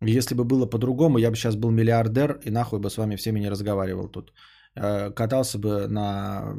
Если 0.00 0.34
бы 0.34 0.44
было 0.44 0.66
по-другому, 0.66 1.18
я 1.18 1.30
бы 1.30 1.36
сейчас 1.36 1.54
был 1.54 1.70
миллиардер 1.70 2.40
и 2.44 2.50
нахуй 2.50 2.80
бы 2.80 2.90
с 2.90 2.98
вами 2.98 3.16
всеми 3.16 3.40
не 3.40 3.50
разговаривал 3.50 4.08
тут. 4.08 4.32
Э, 4.74 5.10
катался 5.10 5.58
бы 5.58 5.86
на 5.86 6.54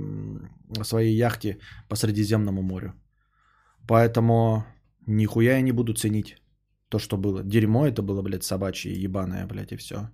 своей 0.84 1.16
яхте 1.16 1.58
по 1.90 1.96
Средиземному 1.96 2.62
морю. 2.62 2.94
Поэтому 3.88 4.66
нихуя 5.08 5.56
я 5.56 5.62
не 5.62 5.72
буду 5.72 5.94
ценить 5.94 6.38
то, 6.90 7.00
что 7.00 7.18
было. 7.18 7.44
Дерьмо 7.44 7.88
это 7.88 8.02
было, 8.02 8.22
блядь, 8.22 8.44
собачье, 8.44 8.94
ебаное, 8.94 9.48
блядь, 9.48 9.72
и 9.72 9.78
все. 9.78 10.10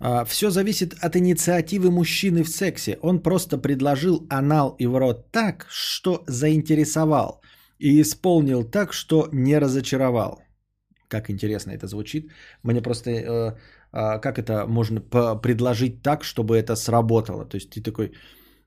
А, 0.00 0.24
все 0.24 0.50
зависит 0.50 0.94
от 1.00 1.16
инициативы 1.16 1.90
мужчины 1.90 2.44
в 2.44 2.48
сексе. 2.48 2.98
Он 3.02 3.22
просто 3.22 3.58
предложил 3.58 4.26
анал 4.28 4.76
и 4.78 4.86
в 4.86 4.98
рот 4.98 5.32
так, 5.32 5.66
что 5.70 6.24
заинтересовал. 6.28 7.40
И 7.78 8.00
исполнил 8.00 8.64
так, 8.70 8.92
что 8.92 9.28
не 9.32 9.58
разочаровал. 9.58 10.42
Как 11.08 11.30
интересно 11.30 11.72
это 11.72 11.86
звучит. 11.86 12.30
Мне 12.62 12.82
просто 12.82 13.10
э, 13.10 13.56
как 13.94 14.38
это 14.38 14.66
можно 14.66 15.00
предложить 15.00 16.02
так, 16.02 16.24
чтобы 16.24 16.56
это 16.56 16.74
сработало. 16.76 17.44
То 17.44 17.56
есть 17.56 17.70
ты 17.70 17.80
такой, 17.80 18.12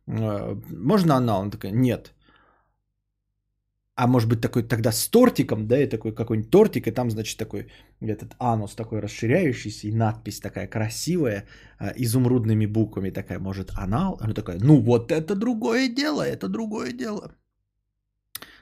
«А, 0.07 0.55
можно 0.69 1.15
анал? 1.15 1.41
Он 1.41 1.51
такой, 1.51 1.71
нет. 1.71 2.13
А 3.95 4.07
может 4.07 4.29
быть 4.29 4.41
такой 4.41 4.63
тогда 4.63 4.91
с 4.91 5.07
тортиком, 5.07 5.67
да, 5.67 5.81
и 5.81 5.89
такой 5.89 6.13
какой-нибудь 6.13 6.51
тортик, 6.51 6.87
и 6.87 6.91
там, 6.91 7.09
значит, 7.09 7.37
такой 7.37 7.67
этот 7.99 8.35
анус 8.39 8.75
такой 8.75 8.99
расширяющийся, 8.99 9.87
и 9.87 9.91
надпись 9.91 10.39
такая 10.39 10.67
красивая, 10.67 11.45
а, 11.79 11.93
изумрудными 11.97 12.67
буквами 12.67 13.09
такая, 13.09 13.39
может, 13.39 13.71
анал? 13.75 14.19
Она 14.21 14.33
такая, 14.33 14.59
ну 14.59 14.81
вот 14.81 15.11
это 15.11 15.35
другое 15.35 15.89
дело, 15.89 16.21
это 16.21 16.47
другое 16.47 16.93
дело. 16.93 17.31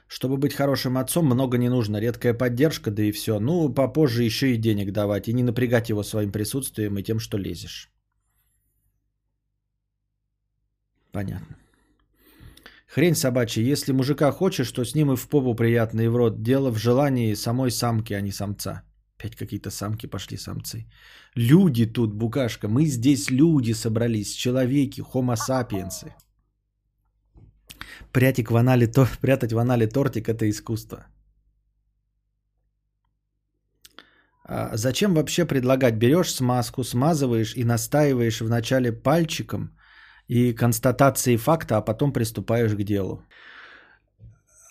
Чтобы 0.08 0.36
быть 0.36 0.54
хорошим 0.54 0.98
отцом, 0.98 1.26
много 1.26 1.58
не 1.58 1.68
нужно. 1.68 2.00
Редкая 2.00 2.34
поддержка, 2.34 2.90
да 2.90 3.02
и 3.02 3.12
все. 3.12 3.40
Ну, 3.40 3.68
попозже 3.68 4.22
еще 4.22 4.54
и 4.54 4.56
денег 4.56 4.92
давать. 4.92 5.28
И 5.28 5.32
не 5.32 5.42
напрягать 5.42 5.88
его 5.90 6.02
своим 6.02 6.30
присутствием 6.30 6.96
и 6.98 7.02
тем, 7.02 7.18
что 7.18 7.38
лезешь. 7.38 7.90
Понятно. 11.12 11.56
Хрень 12.86 13.14
собачья. 13.16 13.62
Если 13.62 13.92
мужика 13.92 14.30
хочешь, 14.30 14.70
то 14.70 14.84
с 14.84 14.94
ним 14.94 15.12
и 15.12 15.16
в 15.16 15.28
попу 15.28 15.54
приятно, 15.54 16.02
и 16.02 16.08
в 16.08 16.16
рот. 16.16 16.42
Дело 16.42 16.70
в 16.70 16.78
желании 16.78 17.34
самой 17.34 17.70
самки, 17.70 18.14
а 18.14 18.20
не 18.20 18.32
самца. 18.32 18.82
Опять 19.18 19.34
какие-то 19.34 19.70
самки 19.70 20.06
пошли 20.06 20.36
самцы. 20.36 20.86
Люди 21.34 21.86
тут, 21.86 22.14
букашка. 22.14 22.68
Мы 22.68 22.86
здесь 22.86 23.30
люди 23.30 23.72
собрались. 23.72 24.34
Человеки, 24.34 25.00
хомо 25.00 25.36
сапиенсы. 25.36 26.14
Прятик 28.12 28.50
в 28.50 28.56
анале, 28.56 28.86
то, 28.86 29.06
прятать 29.20 29.52
в 29.52 29.58
анале 29.58 29.86
тортик– 29.86 30.28
это 30.28 30.48
искусство. 30.48 31.06
А 34.48 34.76
зачем 34.76 35.14
вообще 35.14 35.44
предлагать? 35.44 35.94
Берешь 35.98 36.34
смазку, 36.34 36.84
смазываешь 36.84 37.56
и 37.56 37.64
настаиваешь 37.64 38.40
вначале 38.40 38.92
пальчиком 38.92 39.76
и 40.28 40.54
констатацией 40.54 41.36
факта, 41.36 41.76
а 41.76 41.82
потом 41.82 42.12
приступаешь 42.12 42.74
к 42.74 42.82
делу. 42.82 43.22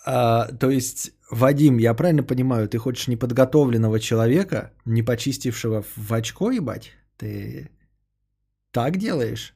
А, 0.06 0.46
то 0.60 0.70
есть, 0.70 1.12
Вадим, 1.30 1.78
я 1.78 1.94
правильно 1.94 2.22
понимаю, 2.22 2.68
ты 2.68 2.78
хочешь 2.78 3.08
неподготовленного 3.08 4.00
человека, 4.00 4.72
не 4.86 5.02
почистившего 5.02 5.84
в 5.96 6.12
очко 6.12 6.52
ебать? 6.52 6.92
Ты 7.18 7.70
так 8.70 8.96
делаешь? 8.96 9.55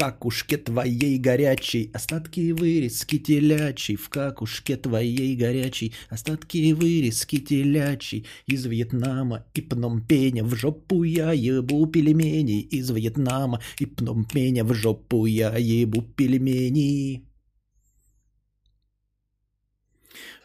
Какушке 0.00 0.56
твоей 0.56 1.18
горячей 1.18 1.90
остатки 1.92 2.52
вырезки 2.52 3.18
телячий, 3.18 3.96
в 3.96 4.08
какушке 4.08 4.78
твоей 4.78 5.36
горячей 5.36 5.92
остатки 6.08 6.72
вырезки 6.72 7.36
телячий 7.38 8.26
из 8.46 8.64
Вьетнама 8.64 9.44
и 9.52 9.60
Пномпеня 9.60 10.42
в 10.42 10.54
жопу 10.54 11.02
я 11.02 11.32
ебу 11.32 11.86
пельмени 11.86 12.62
из 12.62 12.90
Вьетнама 12.90 13.60
и 13.78 13.84
Пномпеня 13.84 14.64
в 14.64 14.72
жопу 14.72 15.26
я 15.26 15.54
ебу 15.58 16.00
пельмени. 16.00 17.26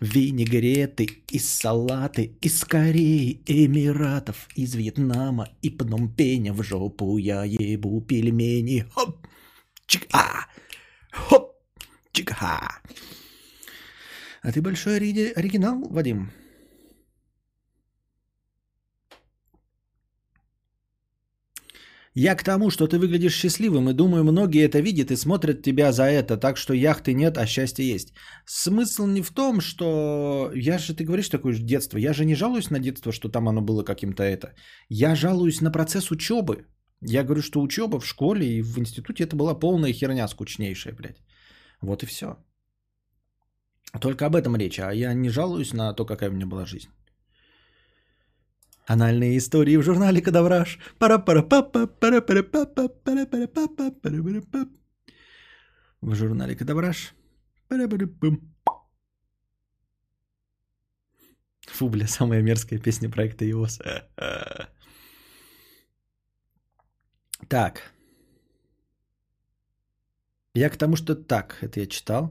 Винегреты 0.01 1.07
и 1.29 1.39
салаты 1.39 2.35
из 2.41 2.61
Кореи, 2.65 3.41
Эмиратов, 3.45 4.49
из 4.57 4.75
Вьетнама 4.75 5.47
и 5.61 5.69
Пномпеня 5.69 6.51
в 6.51 6.61
жопу 6.61 7.17
я 7.17 7.45
ебу 7.45 8.01
пельмени. 8.01 8.85
Хоп! 8.93 9.25
Чика! 9.87 10.47
Хоп! 11.11 11.51
Чика! 12.11 12.81
А 14.41 14.51
ты 14.51 14.61
большой 14.61 14.97
ори- 14.97 15.33
оригинал, 15.35 15.81
Вадим? 15.89 16.31
Я 22.17 22.35
к 22.35 22.43
тому, 22.43 22.69
что 22.69 22.87
ты 22.87 22.97
выглядишь 22.97 23.35
счастливым, 23.35 23.89
и 23.89 23.93
думаю, 23.93 24.23
многие 24.23 24.63
это 24.63 24.79
видят 24.79 25.11
и 25.11 25.17
смотрят 25.17 25.61
тебя 25.63 25.91
за 25.91 26.03
это, 26.03 26.37
так 26.37 26.57
что 26.57 26.73
яхты 26.73 27.13
нет, 27.13 27.37
а 27.37 27.45
счастье 27.45 27.85
есть. 27.85 28.13
Смысл 28.45 29.05
не 29.05 29.21
в 29.21 29.31
том, 29.31 29.59
что... 29.59 30.49
Я 30.55 30.77
же, 30.77 30.93
ты 30.93 31.03
говоришь 31.03 31.29
такое 31.29 31.53
же 31.53 31.63
детство. 31.63 31.97
Я 31.97 32.13
же 32.13 32.23
не 32.23 32.35
жалуюсь 32.35 32.69
на 32.69 32.79
детство, 32.79 33.11
что 33.11 33.27
там 33.27 33.49
оно 33.49 33.61
было 33.61 33.83
каким-то 33.83 34.23
это. 34.23 34.53
Я 34.87 35.15
жалуюсь 35.15 35.59
на 35.59 35.71
процесс 35.71 36.09
учебы. 36.09 36.65
Я 37.07 37.23
говорю, 37.23 37.41
что 37.41 37.61
учеба 37.61 37.99
в 37.99 38.05
школе 38.05 38.45
и 38.45 38.61
в 38.61 38.79
институте 38.79 39.23
это 39.23 39.35
была 39.35 39.53
полная 39.59 39.93
херня 39.93 40.27
скучнейшая, 40.27 40.93
блядь. 40.95 41.21
Вот 41.81 42.03
и 42.03 42.05
все. 42.05 42.37
Только 44.01 44.25
об 44.25 44.35
этом 44.35 44.55
речь, 44.55 44.79
а 44.79 44.91
я 44.91 45.13
не 45.13 45.29
жалуюсь 45.29 45.73
на 45.73 45.93
то, 45.93 46.05
какая 46.05 46.29
у 46.29 46.33
меня 46.33 46.47
была 46.47 46.65
жизнь. 46.65 46.89
Анальные 48.87 49.37
истории 49.37 49.77
в 49.77 49.83
журнале 49.83 50.21
Кадавраж. 50.21 50.79
пара 50.99 51.19
пара 51.19 51.43
папа 51.43 51.87
пара 51.87 52.21
пара 52.21 52.43
папа 52.43 52.87
пара 52.87 53.25
пара 53.25 53.47
папа 53.47 53.91
пара 53.91 54.23
пара 54.23 54.41
пап 54.41 54.69
В 56.01 56.15
журнале 56.15 56.55
Кадавраж. 56.55 57.13
пара 57.67 57.87
пара 57.87 58.07
пам 58.07 58.39
Фу, 61.67 61.89
бля, 61.89 62.07
самая 62.07 62.41
мерзкая 62.41 62.79
песня 62.79 63.09
проекта 63.09 63.45
ИОС. 63.45 63.79
Так. 67.49 67.91
Я 70.53 70.69
к 70.69 70.77
тому, 70.77 70.95
что 70.95 71.15
так, 71.15 71.57
это 71.61 71.79
я 71.79 71.87
читал. 71.87 72.29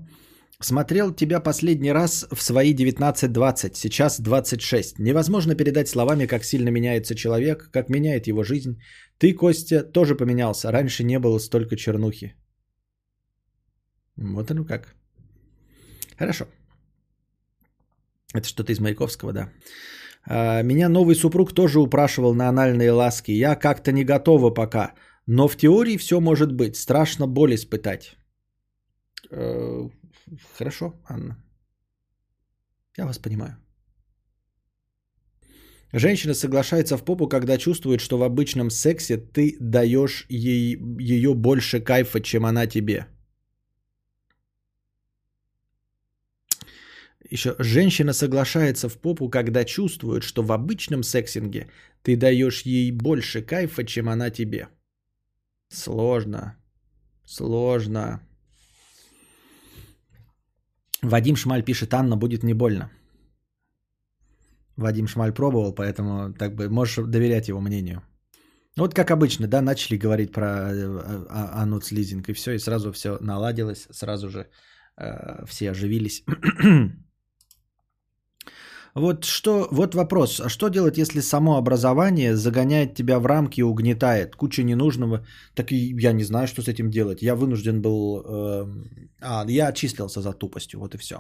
Смотрел 0.61 1.15
тебя 1.15 1.41
последний 1.41 1.93
раз 1.93 2.27
в 2.33 2.43
свои 2.43 2.75
19-20, 2.75 3.75
сейчас 3.75 4.21
26. 4.21 4.99
Невозможно 4.99 5.55
передать 5.55 5.89
словами, 5.89 6.27
как 6.27 6.45
сильно 6.45 6.71
меняется 6.71 7.15
человек, 7.15 7.71
как 7.71 7.91
меняет 7.91 8.27
его 8.27 8.45
жизнь. 8.45 8.81
Ты, 9.19 9.35
Костя, 9.35 9.83
тоже 9.83 10.15
поменялся. 10.15 10.71
Раньше 10.71 11.05
не 11.05 11.19
было 11.19 11.39
столько 11.39 11.77
чернухи. 11.77 12.35
Вот 14.17 14.51
оно 14.51 14.65
как. 14.65 14.95
Хорошо. 16.19 16.47
Это 18.33 18.49
что-то 18.49 18.73
из 18.73 18.81
Маяковского, 18.81 19.33
да. 19.33 19.51
А, 20.27 20.63
меня 20.63 20.89
новый 20.89 21.15
супруг 21.15 21.53
тоже 21.53 21.81
упрашивал 21.81 22.35
на 22.35 22.49
анальные 22.49 22.93
ласки. 22.93 23.31
Я 23.31 23.57
как-то 23.57 23.93
не 23.93 24.05
готова 24.05 24.51
пока. 24.51 24.95
Но 25.27 25.49
в 25.49 25.57
теории 25.57 25.97
все 25.97 26.21
может 26.21 26.53
быть. 26.53 26.77
Страшно 26.77 27.27
боль 27.27 27.55
испытать. 27.55 28.17
Э, 29.31 29.89
хорошо, 30.59 30.95
Анна. 31.09 31.37
Я 32.97 33.07
вас 33.07 33.19
понимаю. 33.19 33.57
Женщина 35.93 36.35
соглашается 36.35 36.97
в 36.97 37.05
попу, 37.05 37.29
когда 37.29 37.57
чувствует, 37.57 38.01
что 38.01 38.19
в 38.19 38.23
обычном 38.23 38.71
сексе 38.71 39.17
ты 39.17 39.57
даешь 39.61 40.27
ей 40.29 40.77
ее 40.99 41.35
больше 41.35 41.81
кайфа, 41.81 42.21
чем 42.21 42.45
она 42.45 42.67
тебе. 42.67 43.07
Еще 47.35 47.57
женщина 47.59 48.13
соглашается 48.13 48.89
в 48.89 48.97
попу, 48.97 49.29
когда 49.29 49.65
чувствует, 49.65 50.23
что 50.23 50.43
в 50.43 50.53
обычном 50.53 51.03
сексинге 51.03 51.67
ты 52.03 52.17
даешь 52.17 52.63
ей 52.67 52.93
больше 52.93 53.43
кайфа, 53.43 53.85
чем 53.85 54.09
она 54.09 54.31
тебе. 54.31 54.69
Сложно. 55.69 56.55
Сложно. 57.27 58.21
Вадим 61.03 61.35
Шмаль 61.37 61.65
пишет, 61.65 61.93
Анна, 61.93 62.17
будет 62.17 62.45
не 62.45 62.55
больно. 62.55 62.89
Вадим 64.77 65.09
Шмаль 65.09 65.33
пробовал, 65.33 65.75
поэтому 65.75 66.33
так 66.35 66.55
бы 66.55 66.69
можешь 66.69 67.05
доверять 67.05 67.49
его 67.49 67.61
мнению. 67.61 68.03
Вот 68.77 68.95
как 68.95 69.11
обычно, 69.11 69.49
да, 69.49 69.61
начали 69.61 69.97
говорить 69.97 70.33
про 70.33 70.45
э, 70.73 71.27
а, 71.31 71.63
анут 71.63 71.85
слизинг, 71.85 72.29
и 72.29 72.33
все, 72.33 72.53
и 72.53 72.59
сразу 72.59 72.93
все 72.93 73.19
наладилось, 73.21 73.89
сразу 73.91 74.29
же 74.29 74.47
э, 74.97 75.45
все 75.47 75.73
оживились. 75.73 76.25
Вот 78.95 79.25
что, 79.25 79.67
вот 79.73 79.95
вопрос, 79.95 80.41
а 80.41 80.49
что 80.49 80.69
делать, 80.69 80.99
если 80.99 81.21
само 81.21 81.57
образование 81.57 82.37
загоняет 82.37 82.95
тебя 82.95 83.19
в 83.19 83.27
рамки 83.27 83.61
и 83.61 83.65
угнетает, 83.65 84.37
куча 84.37 84.63
ненужного, 84.63 85.27
так 85.55 85.73
и 85.73 85.95
я 86.01 86.13
не 86.13 86.25
знаю, 86.25 86.47
что 86.47 86.63
с 86.63 86.69
этим 86.69 86.91
делать. 86.91 87.23
Я 87.23 87.35
вынужден 87.35 87.83
был, 87.83 88.21
э, 88.21 88.67
а, 89.21 89.45
я 89.49 89.69
отчислился 89.69 90.21
за 90.21 90.33
тупостью, 90.33 90.79
вот 90.79 90.95
и 90.95 90.99
все. 90.99 91.17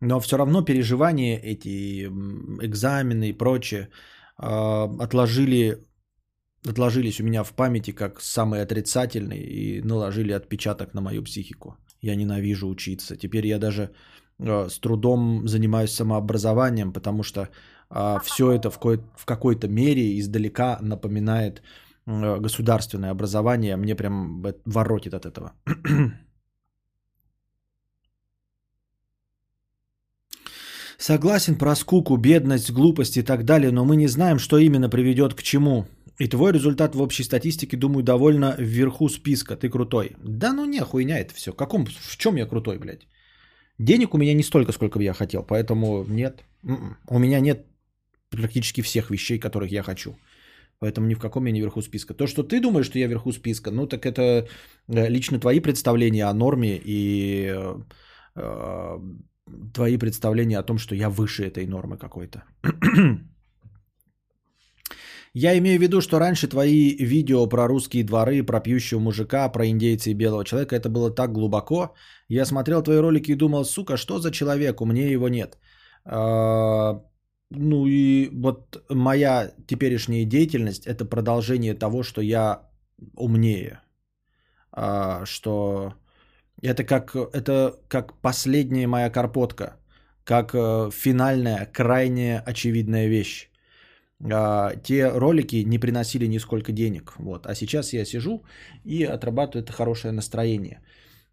Но 0.00 0.20
все 0.20 0.36
равно 0.36 0.62
переживания 0.62 1.38
эти, 1.38 2.04
экзамены 2.62 3.30
и 3.30 3.38
прочее 3.38 3.88
э, 4.38 4.46
отложили, 5.00 5.78
отложились 6.68 7.20
у 7.20 7.24
меня 7.24 7.42
в 7.42 7.54
памяти 7.54 7.92
как 7.92 8.20
самые 8.20 8.62
отрицательные 8.64 9.42
и 9.42 9.82
наложили 9.82 10.32
отпечаток 10.32 10.92
на 10.92 11.00
мою 11.00 11.22
психику. 11.22 11.78
Я 12.02 12.16
ненавижу 12.16 12.68
учиться. 12.68 13.16
Теперь 13.16 13.46
я 13.46 13.58
даже 13.58 13.94
с 14.40 14.78
трудом 14.80 15.46
занимаюсь 15.48 15.90
самообразованием, 15.92 16.92
потому 16.92 17.22
что 17.22 17.48
а, 17.90 18.18
все 18.18 18.52
это 18.52 18.70
в, 18.70 18.78
ко- 18.78 19.02
в 19.16 19.24
какой-то 19.24 19.68
мере 19.68 20.18
издалека 20.18 20.78
напоминает 20.82 21.62
э, 22.06 22.40
государственное 22.40 23.10
образование. 23.10 23.76
Мне 23.76 23.94
прям 23.94 24.42
воротит 24.64 25.14
от 25.14 25.26
этого. 25.26 25.52
Согласен 30.98 31.56
про 31.58 31.74
скуку, 31.76 32.16
бедность, 32.16 32.72
глупость 32.72 33.16
и 33.16 33.22
так 33.22 33.44
далее, 33.44 33.70
но 33.70 33.84
мы 33.84 33.96
не 33.96 34.08
знаем, 34.08 34.38
что 34.38 34.58
именно 34.58 34.88
приведет 34.88 35.34
к 35.34 35.42
чему. 35.42 35.86
И 36.18 36.28
твой 36.28 36.52
результат 36.52 36.94
в 36.94 37.02
общей 37.02 37.24
статистике, 37.24 37.76
думаю, 37.76 38.02
довольно 38.04 38.54
вверху 38.58 39.08
списка. 39.08 39.56
Ты 39.56 39.68
крутой. 39.68 40.16
Да 40.22 40.52
ну 40.52 40.64
не, 40.64 40.80
хуйня 40.80 41.18
это 41.18 41.34
все. 41.34 41.52
Каком, 41.52 41.86
в 41.86 42.16
чем 42.16 42.36
я 42.36 42.46
крутой, 42.46 42.78
блядь? 42.78 43.06
Денег 43.78 44.14
у 44.14 44.18
меня 44.18 44.34
не 44.34 44.42
столько, 44.42 44.72
сколько 44.72 44.98
бы 44.98 45.04
я 45.04 45.12
хотел, 45.12 45.42
поэтому 45.42 46.04
нет. 46.04 46.44
М-м. 46.62 46.96
У 47.08 47.18
меня 47.18 47.40
нет 47.40 47.66
практически 48.30 48.82
всех 48.82 49.10
вещей, 49.10 49.38
которых 49.38 49.70
я 49.70 49.82
хочу. 49.82 50.16
Поэтому 50.78 51.06
ни 51.06 51.14
в 51.14 51.18
каком 51.18 51.46
я 51.46 51.52
не 51.52 51.60
вверху 51.60 51.82
списка. 51.82 52.14
То, 52.14 52.26
что 52.26 52.42
ты 52.42 52.60
думаешь, 52.60 52.86
что 52.86 52.98
я 52.98 53.06
вверху 53.06 53.32
списка, 53.32 53.70
ну 53.70 53.86
так 53.86 54.06
это 54.06 54.48
э, 54.88 55.08
лично 55.08 55.38
твои 55.38 55.60
представления 55.60 56.26
о 56.26 56.34
норме 56.34 56.80
и 56.84 57.46
э, 57.46 57.76
э, 58.36 58.98
твои 59.72 59.98
представления 59.98 60.58
о 60.58 60.62
том, 60.62 60.78
что 60.78 60.94
я 60.94 61.08
выше 61.08 61.44
этой 61.44 61.66
нормы 61.66 61.96
какой-то. 61.96 62.44
Я 65.34 65.58
имею 65.58 65.78
в 65.78 65.82
виду, 65.82 66.00
что 66.00 66.18
раньше 66.20 66.48
твои 66.48 66.96
видео 66.96 67.48
про 67.48 67.66
русские 67.68 68.04
дворы, 68.04 68.44
про 68.44 68.60
пьющего 68.60 69.00
мужика, 69.00 69.48
про 69.48 69.66
индейца 69.66 70.10
и 70.10 70.14
белого 70.14 70.44
человека, 70.44 70.76
это 70.76 70.88
было 70.88 71.10
так 71.14 71.32
глубоко. 71.32 71.94
Я 72.28 72.44
смотрел 72.46 72.82
твои 72.82 72.98
ролики 72.98 73.32
и 73.32 73.36
думал, 73.36 73.64
сука, 73.64 73.96
что 73.96 74.18
за 74.20 74.30
человек, 74.30 74.80
у 74.80 74.86
меня 74.86 75.08
его 75.10 75.28
нет. 75.28 75.58
А, 76.04 77.02
ну 77.50 77.86
и 77.86 78.30
вот 78.32 78.84
моя 78.90 79.52
теперешняя 79.66 80.24
деятельность– 80.24 80.86
это 80.86 81.04
продолжение 81.04 81.74
того, 81.74 82.02
что 82.04 82.20
я 82.22 82.62
умнее. 83.16 83.80
а, 84.72 85.24
что 85.26 85.94
это 86.62 86.84
как, 86.84 87.16
это 87.16 87.80
как 87.88 88.20
последняя 88.22 88.86
моя 88.86 89.10
карпотка, 89.10 89.76
как 90.24 90.54
э, 90.54 90.90
финальная, 90.92 91.66
крайне 91.72 92.40
очевидная 92.40 93.08
вещь. 93.08 93.50
А, 94.32 94.76
те 94.76 95.08
ролики 95.08 95.64
не 95.64 95.78
приносили 95.78 96.26
нисколько 96.26 96.72
денег. 96.72 97.14
Вот. 97.18 97.46
А 97.46 97.54
сейчас 97.54 97.92
я 97.92 98.04
сижу 98.04 98.44
и 98.84 99.04
отрабатываю 99.04 99.62
это 99.62 99.72
хорошее 99.72 100.12
настроение. 100.12 100.80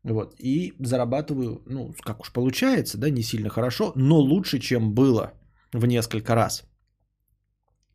Вот. 0.03 0.35
И 0.39 0.73
зарабатываю, 0.79 1.61
ну, 1.67 1.93
как 2.01 2.21
уж 2.21 2.31
получается, 2.31 2.97
да, 2.97 3.09
не 3.09 3.23
сильно 3.23 3.49
хорошо, 3.49 3.91
но 3.95 4.19
лучше, 4.19 4.59
чем 4.59 4.93
было 4.93 5.33
в 5.73 5.85
несколько 5.85 6.35
раз. 6.35 6.63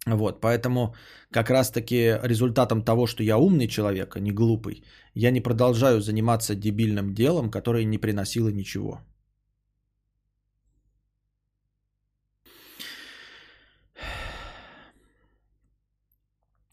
Вот, 0.07 0.41
поэтому 0.41 0.95
как 1.33 1.51
раз-таки 1.51 2.21
результатом 2.23 2.83
того, 2.83 3.07
что 3.09 3.25
я 3.25 3.39
умный 3.39 3.67
человек, 3.67 4.17
а 4.17 4.21
не 4.21 4.31
глупый, 4.31 4.85
я 5.15 5.33
не 5.33 5.41
продолжаю 5.41 6.01
заниматься 6.01 6.55
дебильным 6.55 7.13
делом, 7.13 7.51
которое 7.51 7.85
не 7.85 7.99
приносило 7.99 8.49
ничего. 8.49 9.01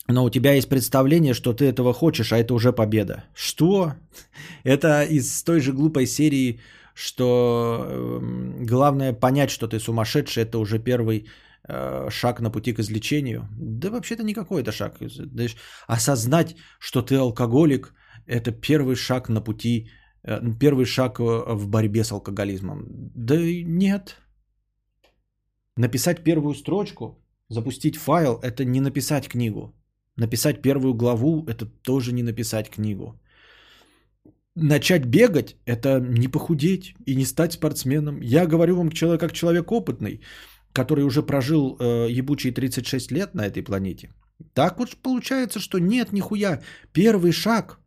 Но 0.09 0.25
у 0.25 0.29
тебя 0.29 0.53
есть 0.53 0.69
представление, 0.69 1.33
что 1.33 1.53
ты 1.53 1.65
этого 1.65 1.93
хочешь, 1.93 2.33
а 2.33 2.37
это 2.37 2.53
уже 2.53 2.73
победа. 2.73 3.23
Что? 3.33 3.93
Это 4.63 5.03
из 5.03 5.43
той 5.43 5.61
же 5.61 5.71
глупой 5.71 6.05
серии, 6.05 6.59
что 6.93 7.85
э, 7.87 8.65
главное 8.65 9.13
понять, 9.13 9.49
что 9.49 9.67
ты 9.67 9.79
сумасшедший, 9.79 10.43
это 10.43 10.59
уже 10.59 10.79
первый 10.79 11.27
э, 11.67 12.09
шаг 12.09 12.41
на 12.41 12.51
пути 12.51 12.73
к 12.73 12.79
излечению. 12.79 13.47
Да 13.57 13.89
вообще-то 13.89 14.23
никакой 14.23 14.61
это 14.61 14.71
шаг. 14.71 14.99
Осознать, 15.87 16.55
что 16.79 17.01
ты 17.01 17.15
алкоголик, 17.15 17.93
это 18.27 18.51
первый 18.51 18.95
шаг 18.95 19.29
на 19.29 19.41
пути, 19.41 19.89
э, 20.23 20.41
первый 20.59 20.85
шаг 20.85 21.19
э, 21.19 21.23
в 21.23 21.69
борьбе 21.69 22.03
с 22.03 22.11
алкоголизмом. 22.11 22.85
Да 23.15 23.37
нет. 23.37 24.17
Написать 25.77 26.23
первую 26.23 26.55
строчку, 26.55 27.25
запустить 27.49 27.95
файл, 27.95 28.39
это 28.43 28.65
не 28.65 28.81
написать 28.81 29.27
книгу. 29.29 29.73
Написать 30.17 30.61
первую 30.61 30.93
главу– 30.93 31.45
это 31.47 31.65
тоже 31.65 32.13
не 32.13 32.23
написать 32.23 32.69
книгу. 32.69 33.19
Начать 34.55 35.05
бегать– 35.05 35.55
это 35.65 35.99
не 35.99 36.27
похудеть 36.27 36.95
и 37.05 37.15
не 37.15 37.25
стать 37.25 37.53
спортсменом. 37.53 38.21
Я 38.21 38.45
говорю 38.45 38.75
вам 38.75 38.89
как 39.17 39.33
человек 39.33 39.71
опытный, 39.71 40.21
который 40.71 41.03
уже 41.03 41.23
прожил 41.23 41.77
э, 41.79 42.11
ебучие 42.11 42.53
36 42.53 43.11
лет 43.11 43.33
на 43.33 43.47
этой 43.47 43.63
планете. 43.63 44.09
Так 44.53 44.77
вот 44.77 44.95
получается, 45.01 45.59
что 45.59 45.79
нет, 45.79 46.13
нихуя. 46.13 46.61
Первый 46.91 47.31
шаг 47.31 47.79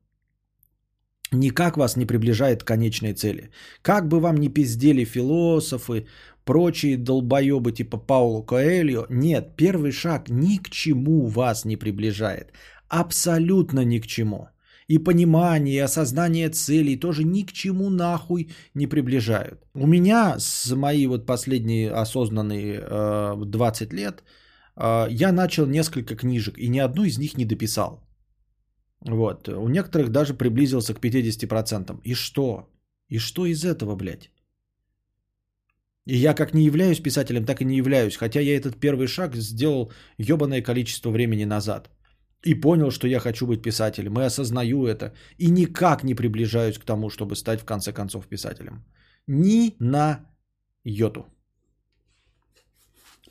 никак 1.32 1.76
вас 1.76 1.96
не 1.96 2.06
приближает 2.06 2.62
к 2.62 2.66
конечной 2.66 3.14
цели. 3.14 3.50
Как 3.82 4.08
бы 4.08 4.18
вам 4.20 4.36
ни 4.36 4.48
пиздели 4.48 5.04
философы, 5.04 6.06
прочие 6.46 6.96
долбоебы 6.96 7.72
типа 7.72 7.98
Пауло 7.98 8.42
Коэльо. 8.42 9.06
Нет, 9.10 9.56
первый 9.56 9.92
шаг 9.92 10.30
ни 10.30 10.56
к 10.56 10.70
чему 10.70 11.26
вас 11.26 11.64
не 11.64 11.76
приближает. 11.76 12.52
Абсолютно 12.88 13.84
ни 13.84 13.98
к 13.98 14.06
чему. 14.06 14.48
И 14.88 14.98
понимание, 14.98 15.74
и 15.74 15.84
осознание 15.84 16.48
целей 16.48 16.96
тоже 16.96 17.24
ни 17.24 17.42
к 17.42 17.52
чему 17.52 17.90
нахуй 17.90 18.48
не 18.74 18.86
приближают. 18.86 19.66
У 19.74 19.86
меня 19.86 20.36
с 20.38 20.72
мои 20.76 21.06
вот 21.08 21.26
последние 21.26 21.90
осознанные 21.90 22.80
э, 22.80 23.44
20 23.44 23.92
лет 23.92 24.22
э, 24.76 25.06
я 25.10 25.32
начал 25.32 25.66
несколько 25.66 26.14
книжек 26.14 26.58
и 26.58 26.68
ни 26.68 26.78
одну 26.78 27.04
из 27.04 27.18
них 27.18 27.36
не 27.36 27.44
дописал. 27.44 28.08
Вот. 29.00 29.48
У 29.48 29.68
некоторых 29.68 30.10
даже 30.10 30.34
приблизился 30.34 30.94
к 30.94 31.00
50%. 31.00 32.00
И 32.04 32.14
что? 32.14 32.68
И 33.08 33.18
что 33.18 33.46
из 33.46 33.64
этого, 33.64 33.96
блядь? 33.96 34.30
И 36.06 36.16
я 36.16 36.34
как 36.34 36.54
не 36.54 36.64
являюсь 36.64 37.00
писателем, 37.00 37.44
так 37.44 37.60
и 37.60 37.64
не 37.64 37.76
являюсь. 37.76 38.16
Хотя 38.16 38.40
я 38.40 38.56
этот 38.56 38.76
первый 38.76 39.06
шаг 39.06 39.36
сделал 39.36 39.92
ебаное 40.18 40.62
количество 40.62 41.10
времени 41.10 41.44
назад. 41.44 41.90
И 42.44 42.54
понял, 42.54 42.90
что 42.90 43.08
я 43.08 43.20
хочу 43.20 43.46
быть 43.46 43.62
писателем. 43.62 44.18
И 44.18 44.22
осознаю 44.22 44.86
это. 44.86 45.12
И 45.38 45.50
никак 45.50 46.04
не 46.04 46.14
приближаюсь 46.14 46.78
к 46.78 46.84
тому, 46.84 47.10
чтобы 47.10 47.34
стать 47.34 47.60
в 47.60 47.64
конце 47.64 47.92
концов 47.92 48.28
писателем. 48.28 48.84
Ни 49.26 49.74
на 49.80 50.20
йоту. 50.84 51.26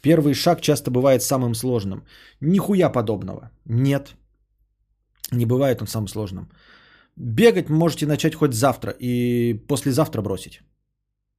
Первый 0.02 0.34
шаг 0.34 0.62
часто 0.62 0.92
бывает 0.92 1.22
самым 1.22 1.56
сложным. 1.56 2.04
Нихуя 2.42 2.90
подобного. 2.90 3.52
Нет. 3.66 4.16
Не 5.32 5.46
бывает 5.46 5.82
он 5.82 5.88
самым 5.88 6.08
сложным. 6.08 6.50
Бегать 7.16 7.70
можете 7.70 8.06
начать 8.06 8.36
хоть 8.36 8.54
завтра 8.54 8.92
и 9.00 9.54
послезавтра 9.68 10.22
бросить. 10.22 10.62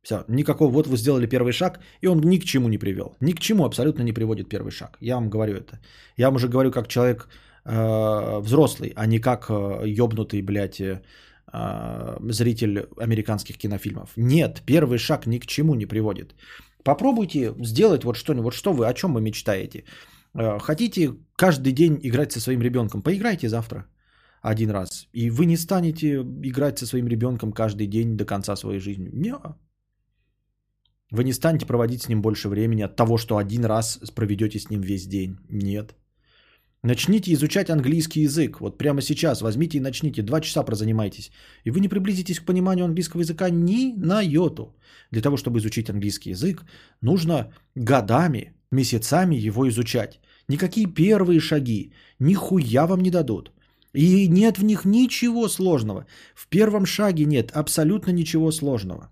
Все, 0.07 0.25
никакого, 0.29 0.71
вот 0.71 0.87
вы 0.87 0.97
сделали 0.97 1.27
первый 1.27 1.53
шаг, 1.53 1.81
и 2.03 2.07
он 2.07 2.21
ни 2.21 2.39
к 2.39 2.45
чему 2.45 2.69
не 2.69 2.79
привел. 2.79 3.17
Ни 3.21 3.33
к 3.33 3.41
чему 3.41 3.65
абсолютно 3.65 4.05
не 4.05 4.13
приводит 4.13 4.49
первый 4.49 4.71
шаг. 4.71 4.97
Я 5.01 5.15
вам 5.17 5.29
говорю 5.29 5.57
это. 5.57 5.81
Я 6.17 6.27
вам 6.27 6.37
уже 6.37 6.49
говорю 6.49 6.71
как 6.71 6.87
человек 6.87 7.29
э, 7.65 8.39
взрослый, 8.41 8.93
а 8.95 9.07
не 9.07 9.19
как 9.19 9.51
э, 9.51 9.83
ёбнутый, 9.85 10.43
блядь, 10.43 10.81
э, 10.81 11.01
зритель 12.31 12.87
американских 13.01 13.59
кинофильмов. 13.59 14.11
Нет, 14.17 14.63
первый 14.65 14.99
шаг 14.99 15.27
ни 15.27 15.41
к 15.41 15.47
чему 15.47 15.75
не 15.75 15.87
приводит. 15.87 16.37
Попробуйте 16.85 17.53
сделать 17.65 18.05
вот 18.05 18.17
что-нибудь. 18.17 18.45
Вот 18.45 18.55
что 18.55 18.73
вы, 18.73 18.87
о 18.87 18.95
чем 18.95 19.15
вы 19.15 19.21
мечтаете? 19.21 19.83
Э, 20.35 20.61
хотите 20.61 21.15
каждый 21.35 21.73
день 21.73 21.99
играть 22.05 22.31
со 22.31 22.41
своим 22.41 22.63
ребенком? 22.63 23.03
Поиграйте 23.03 23.49
завтра 23.49 23.87
один 24.41 24.71
раз. 24.71 25.09
И 25.13 25.31
вы 25.31 25.47
не 25.47 25.57
станете 25.57 26.23
играть 26.45 26.79
со 26.79 26.87
своим 26.87 27.09
ребенком 27.09 27.53
каждый 27.53 27.89
день 27.89 28.17
до 28.17 28.25
конца 28.25 28.55
своей 28.57 28.79
жизни. 28.79 29.11
Нет. 29.13 29.41
Вы 31.11 31.25
не 31.25 31.33
станете 31.33 31.67
проводить 31.67 32.03
с 32.03 32.09
ним 32.09 32.21
больше 32.23 32.49
времени 32.49 32.83
от 32.83 32.97
того, 32.97 33.19
что 33.19 33.37
один 33.37 33.65
раз 33.65 34.01
проведете 34.15 34.59
с 34.59 34.71
ним 34.71 34.81
весь 34.81 35.07
день. 35.07 35.39
Нет. 35.49 35.95
Начните 36.83 37.33
изучать 37.33 37.71
английский 37.71 38.23
язык. 38.23 38.61
Вот 38.61 38.79
прямо 38.79 39.01
сейчас 39.03 39.43
возьмите 39.43 39.79
и 39.79 39.81
начните. 39.81 40.23
Два 40.23 40.41
часа 40.41 40.63
прозанимайтесь. 40.63 41.31
И 41.65 41.71
вы 41.71 41.81
не 41.81 41.89
приблизитесь 41.89 42.41
к 42.41 42.45
пониманию 42.45 42.85
английского 42.85 43.23
языка 43.23 43.51
ни 43.51 43.95
на 43.97 44.21
йоту. 44.21 44.77
Для 45.11 45.23
того, 45.23 45.37
чтобы 45.37 45.59
изучить 45.59 45.91
английский 45.91 46.31
язык, 46.31 46.65
нужно 47.01 47.53
годами, 47.75 48.55
месяцами 48.71 49.37
его 49.37 49.69
изучать. 49.69 50.21
Никакие 50.49 50.87
первые 50.87 51.41
шаги 51.41 51.93
нихуя 52.19 52.87
вам 52.87 53.01
не 53.01 53.11
дадут. 53.11 53.53
И 53.93 54.29
нет 54.29 54.59
в 54.59 54.65
них 54.65 54.85
ничего 54.85 55.49
сложного. 55.49 56.07
В 56.35 56.47
первом 56.49 56.87
шаге 56.87 57.25
нет 57.25 57.51
абсолютно 57.53 58.13
ничего 58.13 58.53
сложного. 58.53 59.11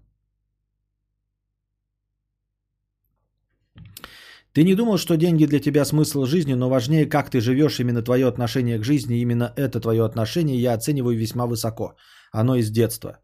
Ты 4.55 4.63
не 4.63 4.75
думал, 4.77 4.99
что 4.99 5.17
деньги 5.17 5.47
для 5.47 5.59
тебя 5.59 5.85
смысл 5.85 6.27
жизни, 6.27 6.55
но 6.55 6.69
важнее, 6.69 7.07
как 7.07 7.31
ты 7.31 7.41
живешь, 7.41 7.81
именно 7.81 8.03
твое 8.03 8.27
отношение 8.29 8.79
к 8.79 8.85
жизни, 8.85 9.21
именно 9.21 9.53
это 9.57 9.81
твое 9.81 10.05
отношение 10.05 10.61
я 10.61 10.75
оцениваю 10.75 11.19
весьма 11.19 11.47
высоко. 11.47 11.97
Оно 12.33 12.55
из 12.55 12.71
детства. 12.71 13.19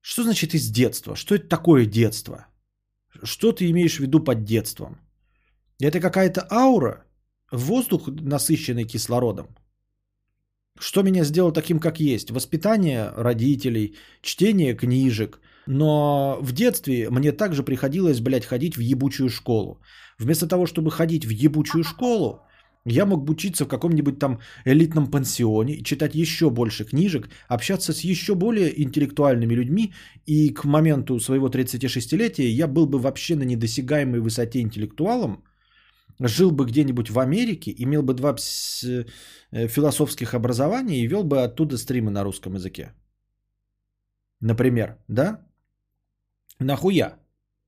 Что 0.00 0.22
значит 0.22 0.54
из 0.54 0.70
детства? 0.70 1.16
Что 1.16 1.34
это 1.34 1.48
такое 1.48 1.86
детство? 1.86 2.46
Что 3.24 3.52
ты 3.52 3.68
имеешь 3.70 3.96
в 3.96 4.00
виду 4.00 4.20
под 4.20 4.44
детством? 4.44 5.00
Это 5.80 6.00
какая-то 6.00 6.46
аура? 6.50 7.04
Воздух, 7.50 8.06
насыщенный 8.06 8.84
кислородом? 8.84 9.48
Что 10.78 11.02
меня 11.02 11.24
сделало 11.24 11.52
таким, 11.52 11.80
как 11.80 11.98
есть? 11.98 12.30
Воспитание 12.30 13.10
родителей, 13.16 13.96
чтение 14.22 14.76
книжек, 14.76 15.40
но 15.66 16.38
в 16.40 16.52
детстве 16.52 17.08
мне 17.10 17.32
также 17.32 17.62
приходилось, 17.62 18.20
блядь, 18.20 18.46
ходить 18.46 18.76
в 18.76 18.80
ебучую 18.80 19.28
школу. 19.28 19.80
Вместо 20.18 20.46
того, 20.46 20.66
чтобы 20.66 20.90
ходить 20.90 21.24
в 21.24 21.30
ебучую 21.30 21.84
школу, 21.84 22.40
я 22.86 23.04
мог 23.04 23.24
бы 23.24 23.32
учиться 23.32 23.64
в 23.64 23.68
каком-нибудь 23.68 24.18
там 24.18 24.38
элитном 24.64 25.10
пансионе, 25.10 25.82
читать 25.82 26.14
еще 26.14 26.50
больше 26.50 26.84
книжек, 26.84 27.28
общаться 27.48 27.92
с 27.92 28.04
еще 28.04 28.34
более 28.34 28.80
интеллектуальными 28.82 29.54
людьми, 29.54 29.92
и 30.26 30.54
к 30.54 30.64
моменту 30.64 31.18
своего 31.18 31.48
36-летия 31.48 32.46
я 32.46 32.68
был 32.68 32.86
бы 32.86 32.98
вообще 32.98 33.34
на 33.34 33.42
недосягаемой 33.42 34.20
высоте 34.20 34.60
интеллектуалом, 34.60 35.42
жил 36.20 36.52
бы 36.52 36.64
где-нибудь 36.64 37.10
в 37.10 37.18
Америке, 37.18 37.74
имел 37.76 38.02
бы 38.02 38.14
два 38.14 38.36
э, 38.36 39.68
философских 39.68 40.34
образования 40.34 41.00
и 41.00 41.08
вел 41.08 41.24
бы 41.24 41.42
оттуда 41.42 41.76
стримы 41.76 42.10
на 42.10 42.24
русском 42.24 42.54
языке. 42.54 42.92
Например, 44.40 44.96
да? 45.08 45.46
Нахуя? 46.58 47.18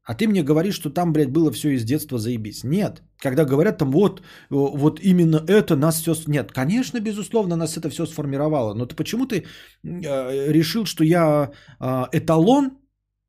А 0.08 0.14
ты 0.14 0.26
мне 0.26 0.42
говоришь, 0.42 0.74
что 0.74 0.90
там, 0.90 1.12
блядь, 1.12 1.30
было 1.30 1.50
все 1.50 1.68
из 1.74 1.84
детства 1.84 2.18
заебись. 2.18 2.64
Нет. 2.64 3.02
Когда 3.18 3.44
говорят 3.44 3.78
там, 3.78 3.90
вот, 3.90 4.22
вот 4.50 5.00
именно 5.00 5.44
это 5.46 5.76
нас 5.76 6.00
все... 6.00 6.14
Нет, 6.26 6.52
конечно, 6.52 7.00
безусловно, 7.00 7.56
нас 7.56 7.76
это 7.76 7.90
все 7.90 8.06
сформировало. 8.06 8.74
Но 8.74 8.86
ты 8.86 8.96
почему 8.96 9.26
ты 9.26 9.44
э, 9.84 10.52
решил, 10.52 10.86
что 10.86 11.04
я 11.04 11.50
э, 11.78 12.06
эталон, 12.12 12.70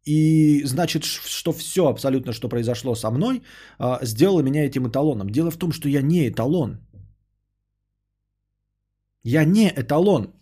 и 0.05 0.63
значит, 0.63 1.03
что 1.03 1.51
все 1.51 1.81
абсолютно, 1.81 2.31
что 2.31 2.49
произошло 2.49 2.95
со 2.95 3.11
мной, 3.11 3.41
э, 3.79 4.05
сделало 4.05 4.41
меня 4.41 4.65
этим 4.65 4.87
эталоном. 4.87 5.29
Дело 5.29 5.51
в 5.51 5.57
том, 5.57 5.73
что 5.73 5.89
я 5.89 6.01
не 6.01 6.29
эталон. 6.29 6.77
Я 9.23 9.43
не 9.43 9.67
эталон. 9.67 10.33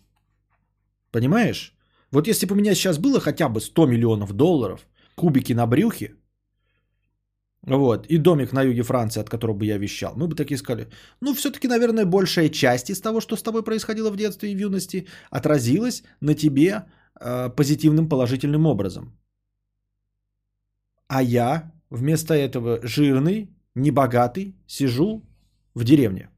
Понимаешь? 1.10 1.74
Вот 2.12 2.28
если 2.28 2.46
бы 2.46 2.54
у 2.54 2.58
меня 2.58 2.74
сейчас 2.74 2.98
было 2.98 3.18
хотя 3.18 3.48
бы 3.48 3.60
100 3.60 3.86
миллионов 3.86 4.32
долларов, 4.32 4.86
кубики 5.18 5.54
на 5.54 5.66
брюхе, 5.66 6.14
вот, 7.66 8.06
и 8.06 8.18
домик 8.18 8.52
на 8.52 8.62
юге 8.62 8.82
Франции, 8.82 9.20
от 9.20 9.28
которого 9.28 9.58
бы 9.58 9.66
я 9.66 9.78
вещал, 9.78 10.14
мы 10.16 10.26
бы 10.26 10.36
такие 10.36 10.58
сказали, 10.58 10.88
ну, 11.20 11.34
все-таки, 11.34 11.68
наверное, 11.68 12.04
большая 12.06 12.48
часть 12.48 12.90
из 12.90 13.00
того, 13.00 13.20
что 13.20 13.36
с 13.36 13.42
тобой 13.42 13.62
происходило 13.62 14.10
в 14.10 14.16
детстве 14.16 14.52
и 14.52 14.56
в 14.56 14.58
юности, 14.58 15.06
отразилась 15.30 16.02
на 16.20 16.34
тебе 16.34 16.84
э, 17.20 17.50
позитивным, 17.56 18.08
положительным 18.08 18.66
образом. 18.66 19.18
А 21.08 21.22
я 21.22 21.72
вместо 21.90 22.34
этого 22.34 22.78
жирный, 22.82 23.50
небогатый, 23.74 24.54
сижу 24.66 25.22
в 25.74 25.84
деревне. 25.84 26.30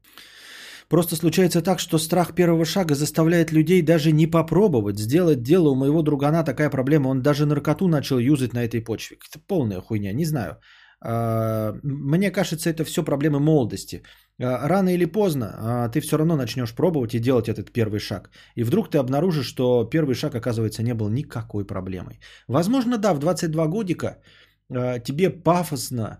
Просто 0.91 1.15
случается 1.15 1.61
так, 1.61 1.79
что 1.79 1.97
страх 1.97 2.35
первого 2.35 2.65
шага 2.65 2.95
заставляет 2.95 3.51
людей 3.53 3.81
даже 3.81 4.11
не 4.11 4.27
попробовать 4.27 4.99
сделать 4.99 5.41
дело. 5.41 5.69
У 5.69 5.75
моего 5.75 6.01
другана 6.01 6.43
такая 6.43 6.69
проблема, 6.69 7.07
он 7.07 7.21
даже 7.21 7.45
наркоту 7.45 7.87
начал 7.87 8.19
юзать 8.19 8.53
на 8.53 8.65
этой 8.65 8.81
почве. 8.81 9.17
Это 9.29 9.39
полная 9.47 9.79
хуйня, 9.79 10.13
не 10.13 10.25
знаю. 10.25 10.57
А, 11.01 11.73
мне 11.83 12.29
кажется, 12.29 12.69
это 12.69 12.83
все 12.83 13.03
проблемы 13.03 13.39
молодости. 13.39 14.03
А, 14.37 14.67
рано 14.67 14.89
или 14.89 15.05
поздно 15.05 15.45
а, 15.45 15.89
ты 15.89 16.01
все 16.01 16.17
равно 16.17 16.35
начнешь 16.35 16.75
пробовать 16.75 17.13
и 17.13 17.19
делать 17.19 17.47
этот 17.47 17.71
первый 17.71 17.99
шаг. 17.99 18.29
И 18.55 18.63
вдруг 18.63 18.89
ты 18.89 18.97
обнаружишь, 18.97 19.47
что 19.47 19.85
первый 19.85 20.15
шаг, 20.15 20.35
оказывается, 20.35 20.83
не 20.83 20.93
был 20.93 21.07
никакой 21.09 21.65
проблемой. 21.65 22.19
Возможно, 22.49 22.97
да, 22.97 23.13
в 23.13 23.19
22 23.19 23.67
годика 23.67 24.17
тебе 24.69 25.29
пафосно 25.29 26.17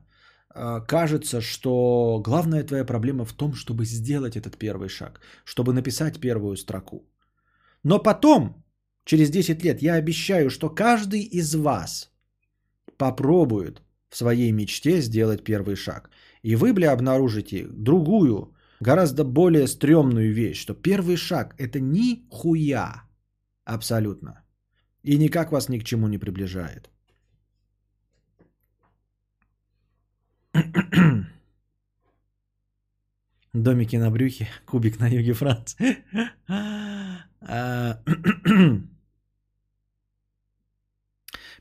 кажется, 0.87 1.41
что 1.41 2.21
главная 2.25 2.63
твоя 2.63 2.85
проблема 2.85 3.25
в 3.25 3.33
том, 3.33 3.53
чтобы 3.53 3.85
сделать 3.85 4.35
этот 4.35 4.57
первый 4.57 4.89
шаг, 4.89 5.21
чтобы 5.45 5.73
написать 5.73 6.19
первую 6.19 6.57
строку. 6.57 7.07
Но 7.83 7.99
потом, 7.99 8.63
через 9.05 9.29
10 9.29 9.63
лет, 9.63 9.81
я 9.81 9.95
обещаю, 9.95 10.49
что 10.49 10.69
каждый 10.69 11.21
из 11.21 11.55
вас 11.55 12.11
попробует 12.97 13.81
в 14.09 14.17
своей 14.17 14.51
мечте 14.51 15.01
сделать 15.01 15.43
первый 15.43 15.75
шаг. 15.75 16.09
И 16.43 16.55
вы, 16.55 16.73
бля, 16.73 16.91
обнаружите 16.91 17.67
другую, 17.67 18.53
гораздо 18.79 19.23
более 19.23 19.67
стрёмную 19.67 20.33
вещь, 20.33 20.61
что 20.61 20.73
первый 20.73 21.15
шаг– 21.15 21.55
это 21.57 21.79
ни 21.79 22.25
хуя 22.29 23.03
абсолютно. 23.63 24.43
И 25.03 25.17
никак 25.17 25.51
вас 25.51 25.69
ни 25.69 25.79
к 25.79 25.83
чему 25.83 26.07
не 26.07 26.19
приближает. 26.19 26.89
Домики 33.53 33.95
на 33.97 34.09
брюхе, 34.11 34.47
кубик 34.65 34.99
на 34.99 35.07
юге 35.07 35.33
Франции. 35.33 35.97
А, 37.43 37.97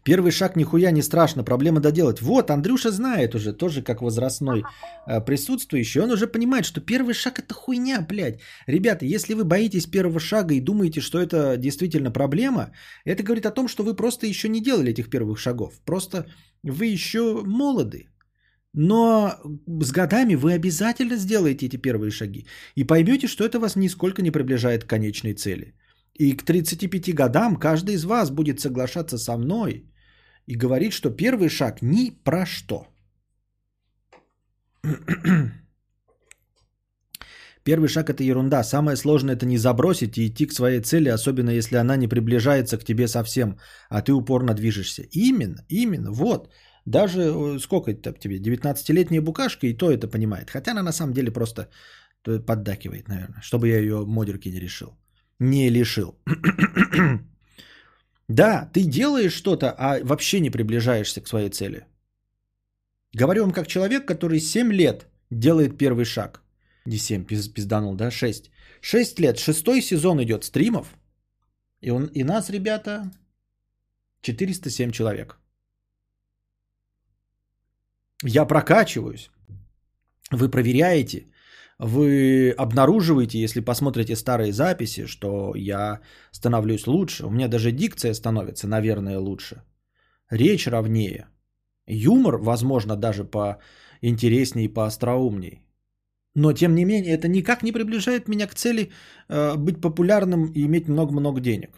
Первый 0.02 0.32
шаг 0.32 0.56
нихуя 0.56 0.90
не 0.92 1.02
страшно, 1.02 1.44
проблема 1.44 1.80
доделать. 1.80 2.22
Вот, 2.22 2.50
Андрюша 2.50 2.90
знает 2.90 3.34
уже, 3.34 3.52
тоже 3.52 3.82
как 3.82 4.00
возрастной 4.00 4.62
э, 5.06 5.20
присутствующий, 5.20 6.00
он 6.00 6.10
уже 6.10 6.26
понимает, 6.26 6.64
что 6.64 6.80
первый 6.80 7.14
шаг 7.14 7.38
это 7.38 7.54
хуйня, 7.54 8.00
блядь. 8.00 8.40
Ребята, 8.66 9.04
если 9.04 9.34
вы 9.34 9.44
боитесь 9.44 9.86
первого 9.86 10.18
шага 10.18 10.54
и 10.54 10.60
думаете, 10.60 11.00
что 11.00 11.18
это 11.18 11.56
действительно 11.58 12.10
проблема, 12.10 12.72
это 13.04 13.22
говорит 13.22 13.46
о 13.46 13.50
том, 13.50 13.68
что 13.68 13.82
вы 13.82 13.94
просто 13.94 14.26
еще 14.26 14.48
не 14.48 14.60
делали 14.62 14.90
этих 14.90 15.10
первых 15.10 15.38
шагов. 15.38 15.74
Просто 15.84 16.26
вы 16.62 16.86
еще 16.86 17.42
молоды. 17.44 18.08
Но 18.72 19.32
с 19.82 19.90
годами 19.92 20.36
вы 20.36 20.52
обязательно 20.52 21.16
сделаете 21.16 21.66
эти 21.66 21.76
первые 21.76 22.10
шаги 22.10 22.46
и 22.76 22.84
поймете, 22.84 23.26
что 23.26 23.44
это 23.44 23.58
вас 23.58 23.76
нисколько 23.76 24.22
не 24.22 24.30
приближает 24.30 24.84
к 24.84 24.90
конечной 24.90 25.34
цели. 25.34 25.74
И 26.14 26.36
к 26.36 26.44
35 26.44 27.14
годам 27.14 27.56
каждый 27.56 27.94
из 27.94 28.04
вас 28.04 28.30
будет 28.30 28.60
соглашаться 28.60 29.18
со 29.18 29.36
мной 29.36 29.90
и 30.46 30.56
говорить, 30.56 30.92
что 30.92 31.10
первый 31.10 31.48
шаг 31.48 31.82
ни 31.82 32.10
про 32.24 32.46
что. 32.46 32.86
Первый 37.62 37.88
шаг 37.88 38.08
это 38.08 38.22
ерунда. 38.24 38.64
Самое 38.64 38.96
сложное 38.96 39.34
это 39.34 39.44
не 39.46 39.58
забросить 39.58 40.16
и 40.16 40.26
идти 40.26 40.46
к 40.46 40.52
своей 40.52 40.80
цели, 40.80 41.10
особенно 41.10 41.50
если 41.50 41.76
она 41.76 41.96
не 41.96 42.08
приближается 42.08 42.78
к 42.78 42.84
тебе 42.84 43.06
совсем, 43.06 43.58
а 43.90 44.00
ты 44.00 44.12
упорно 44.12 44.54
движешься. 44.54 45.02
Именно, 45.12 45.64
именно, 45.68 46.10
вот. 46.10 46.48
Даже 46.86 47.20
э, 47.20 47.58
сколько 47.58 47.90
это 47.90 48.12
тебе, 48.12 48.38
19-летняя 48.38 49.20
букашка 49.20 49.66
и 49.66 49.74
то 49.74 49.90
это 49.90 50.08
понимает. 50.08 50.50
Хотя 50.50 50.72
она 50.72 50.82
на 50.82 50.92
самом 50.92 51.12
деле 51.14 51.30
просто 51.30 51.68
поддакивает, 52.22 53.08
наверное, 53.08 53.40
чтобы 53.42 53.68
я 53.68 53.78
ее 53.78 54.04
модерки 54.06 54.48
не 54.50 54.60
решил 54.60 54.96
не 55.40 55.70
лишил. 55.70 56.14
да, 58.28 58.70
ты 58.72 58.84
делаешь 58.84 59.32
что-то, 59.32 59.74
а 59.76 59.98
вообще 60.04 60.40
не 60.40 60.50
приближаешься 60.50 61.20
к 61.20 61.28
своей 61.28 61.50
цели. 61.50 61.86
Говорю 63.14 63.42
вам 63.42 63.52
как 63.52 63.66
человек, 63.66 64.06
который 64.06 64.38
7 64.38 64.72
лет 64.72 65.06
делает 65.30 65.78
первый 65.78 66.04
шаг. 66.04 66.42
Не 66.84 66.98
7, 66.98 67.24
пизданул, 67.24 67.94
да, 67.96 68.10
6. 68.10 68.50
6 68.82 69.20
лет, 69.20 69.38
шестой 69.38 69.82
сезон 69.82 70.22
идет 70.22 70.44
стримов. 70.44 70.94
И, 71.80 71.90
он, 71.90 72.06
и 72.06 72.22
нас, 72.22 72.50
ребята, 72.50 73.10
407 74.22 74.92
человек. 74.92 75.39
Я 78.24 78.44
прокачиваюсь. 78.44 79.30
Вы 80.30 80.48
проверяете 80.48 81.26
вы 81.80 82.54
обнаруживаете, 82.58 83.38
если 83.38 83.60
посмотрите 83.60 84.14
старые 84.14 84.52
записи, 84.52 85.06
что 85.06 85.54
я 85.56 86.00
становлюсь 86.30 86.86
лучше. 86.86 87.26
У 87.26 87.30
меня 87.30 87.48
даже 87.48 87.72
дикция 87.72 88.14
становится, 88.14 88.68
наверное, 88.68 89.18
лучше. 89.18 89.62
Речь 90.30 90.66
ровнее. 90.66 91.28
Юмор, 91.86 92.36
возможно, 92.36 92.96
даже 92.96 93.24
по 93.24 93.58
интереснее 94.02 94.66
и 94.66 94.72
по 94.72 94.84
остроумней. 94.84 95.64
Но, 96.34 96.52
тем 96.52 96.74
не 96.74 96.84
менее, 96.84 97.14
это 97.14 97.28
никак 97.28 97.62
не 97.62 97.72
приближает 97.72 98.28
меня 98.28 98.46
к 98.46 98.54
цели 98.54 98.90
э, 99.28 99.56
быть 99.56 99.80
популярным 99.80 100.52
и 100.52 100.66
иметь 100.66 100.86
много-много 100.86 101.40
денег. 101.40 101.70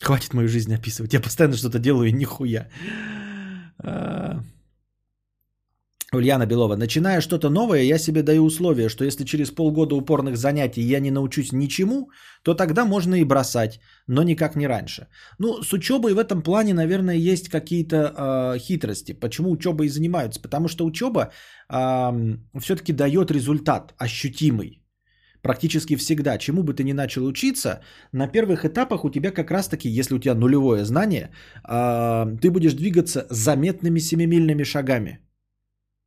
Хватит 0.00 0.32
мою 0.32 0.48
жизнь 0.48 0.72
описывать. 0.72 1.12
Я 1.12 1.20
постоянно 1.20 1.56
что-то 1.56 1.80
делаю 1.80 2.08
и 2.08 2.12
нихуя. 2.12 2.68
Ульяна 6.14 6.46
Белова. 6.46 6.76
Начиная 6.76 7.20
что-то 7.20 7.50
новое, 7.50 7.82
я 7.82 7.98
себе 7.98 8.22
даю 8.22 8.44
условие, 8.44 8.88
что 8.88 9.04
если 9.04 9.24
через 9.24 9.50
полгода 9.50 9.94
упорных 9.94 10.36
занятий 10.36 10.80
я 10.80 11.00
не 11.00 11.10
научусь 11.10 11.52
ничему, 11.52 12.10
то 12.42 12.54
тогда 12.54 12.86
можно 12.86 13.14
и 13.16 13.24
бросать, 13.24 13.80
но 14.06 14.22
никак 14.22 14.56
не 14.56 14.66
раньше. 14.66 15.08
Ну, 15.38 15.62
с 15.62 15.72
учебой 15.72 16.14
в 16.14 16.18
этом 16.18 16.42
плане, 16.42 16.72
наверное, 16.72 17.16
есть 17.16 17.50
какие-то 17.50 17.96
э, 17.96 18.58
хитрости. 18.58 19.12
Почему 19.12 19.50
учебой 19.50 19.88
занимаются? 19.88 20.40
Потому 20.40 20.68
что 20.68 20.86
учеба 20.86 21.30
э, 21.70 22.36
все-таки 22.58 22.92
дает 22.94 23.30
результат 23.30 23.94
ощутимый. 23.98 24.82
Практически 25.42 25.96
всегда, 25.96 26.38
чему 26.38 26.62
бы 26.62 26.72
ты 26.72 26.84
ни 26.84 26.92
начал 26.92 27.26
учиться, 27.26 27.80
на 28.12 28.28
первых 28.28 28.64
этапах 28.64 29.04
у 29.04 29.10
тебя 29.10 29.30
как 29.30 29.50
раз-таки, 29.50 29.90
если 29.90 30.14
у 30.14 30.18
тебя 30.18 30.34
нулевое 30.34 30.84
знание, 30.84 31.32
э, 31.68 32.36
ты 32.40 32.50
будешь 32.50 32.72
двигаться 32.72 33.26
заметными 33.30 34.00
семимильными 34.00 34.64
шагами. 34.64 35.27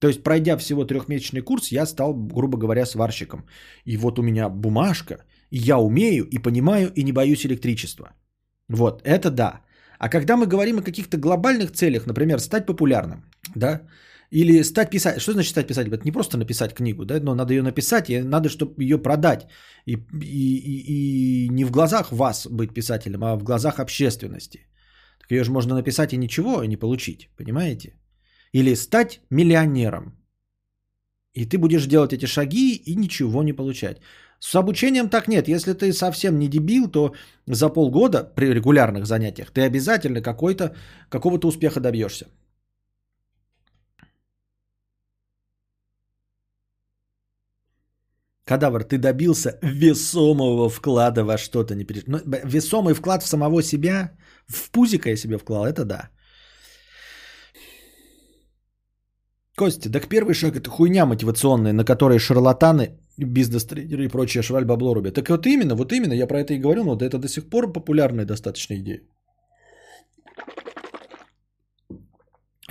То 0.02 0.07
есть, 0.07 0.23
пройдя 0.23 0.57
всего 0.57 0.84
трехмесячный 0.84 1.41
курс, 1.41 1.72
я 1.72 1.86
стал, 1.86 2.15
грубо 2.15 2.57
говоря, 2.57 2.86
сварщиком. 2.86 3.45
И 3.86 3.98
вот 3.98 4.19
у 4.19 4.23
меня 4.23 4.49
бумажка, 4.49 5.15
и 5.52 5.57
я 5.57 5.78
умею, 5.78 6.26
и 6.32 6.40
понимаю, 6.40 6.91
и 6.95 7.03
не 7.03 7.11
боюсь 7.11 7.45
электричества. 7.45 8.06
Вот, 8.68 9.02
это 9.03 9.30
да. 9.30 9.61
А 9.99 10.10
когда 10.10 10.38
мы 10.38 10.48
говорим 10.48 10.80
о 10.80 10.82
каких-то 10.82 11.18
глобальных 11.18 11.72
целях, 11.72 12.07
например, 12.07 12.40
стать 12.40 12.65
популярным, 12.65 13.26
да, 13.56 13.82
или 14.32 14.64
стать 14.64 14.90
писателем. 14.90 15.22
Что 15.22 15.34
значит 15.34 15.52
стать 15.52 15.68
писателем? 15.68 15.94
Это 15.94 16.06
не 16.06 16.11
просто 16.11 16.38
написать 16.38 16.73
книгу, 16.73 17.06
да, 17.06 17.19
но 17.19 17.36
надо 17.36 17.53
ее 17.53 17.61
написать, 17.61 18.10
и 18.10 18.23
надо, 18.23 18.49
чтобы 18.49 18.84
ее 18.84 18.98
продать. 18.98 19.48
И, 19.86 19.98
и, 20.23 20.57
и, 20.57 21.45
и 21.45 21.49
не 21.49 21.65
в 21.65 21.72
глазах 21.72 22.11
вас 22.11 22.48
быть 22.48 22.73
писателем, 22.73 23.23
а 23.23 23.36
в 23.36 23.44
глазах 23.44 23.80
общественности. 23.80 24.68
Так 25.19 25.32
ее 25.32 25.44
же 25.44 25.52
можно 25.52 25.76
написать 25.76 26.14
и 26.14 26.18
ничего 26.18 26.64
не 26.64 26.78
получить, 26.78 27.30
понимаете? 27.38 28.01
Или 28.53 28.76
стать 28.76 29.22
миллионером. 29.30 30.18
И 31.34 31.45
ты 31.45 31.57
будешь 31.57 31.86
делать 31.86 32.14
эти 32.14 32.26
шаги 32.26 32.76
и 32.76 32.95
ничего 32.95 33.44
не 33.44 33.53
получать. 33.53 34.02
С 34.40 34.56
обучением 34.56 35.10
так 35.10 35.28
нет. 35.28 35.48
Если 35.48 35.73
ты 35.73 35.94
совсем 35.94 36.40
не 36.40 36.48
дебил, 36.48 36.91
то 36.91 37.14
за 37.48 37.69
полгода 37.69 38.23
при 38.36 38.53
регулярных 38.53 39.06
занятиях 39.06 39.52
ты 39.52 39.61
обязательно 39.61 40.22
какой-то, 40.22 40.76
какого-то 41.10 41.48
успеха 41.48 41.80
добьешься. 41.80 42.26
Кадавр, 48.45 48.84
ты 48.84 48.98
добился 48.98 49.60
весомого 49.61 50.69
вклада 50.69 51.23
во 51.23 51.38
что-то. 51.38 51.76
Не 51.76 51.86
переж... 51.86 52.03
Ну, 52.07 52.18
весомый 52.44 52.94
вклад 52.94 53.23
в 53.23 53.28
самого 53.28 53.64
себя, 53.64 54.11
в 54.48 54.72
пузика 54.72 55.10
я 55.10 55.15
себе 55.15 55.38
вклал, 55.38 55.65
это 55.65 55.86
да. 55.86 56.10
Костя, 59.62 59.92
так 59.92 60.08
первый 60.08 60.34
шаг 60.34 60.56
это 60.56 60.72
хуйня 60.72 61.06
мотивационная, 61.06 61.74
на 61.74 61.86
которой 61.86 62.18
шарлатаны 62.18 62.98
бизнес-тренеры 63.18 64.06
и 64.06 64.08
прочее 64.08 64.42
шваль 64.42 64.66
бабло 64.66 64.96
рубят. 64.96 65.14
Так 65.14 65.30
вот 65.30 65.46
именно, 65.46 65.76
вот 65.76 65.92
именно, 65.94 66.14
я 66.14 66.28
про 66.28 66.40
это 66.40 66.54
и 66.54 66.62
говорю, 66.62 66.84
но 66.84 66.98
это 66.98 67.20
до 67.20 67.28
сих 67.28 67.48
пор 67.48 67.72
популярная 67.72 68.26
достаточно 68.26 68.74
идея. 68.74 69.02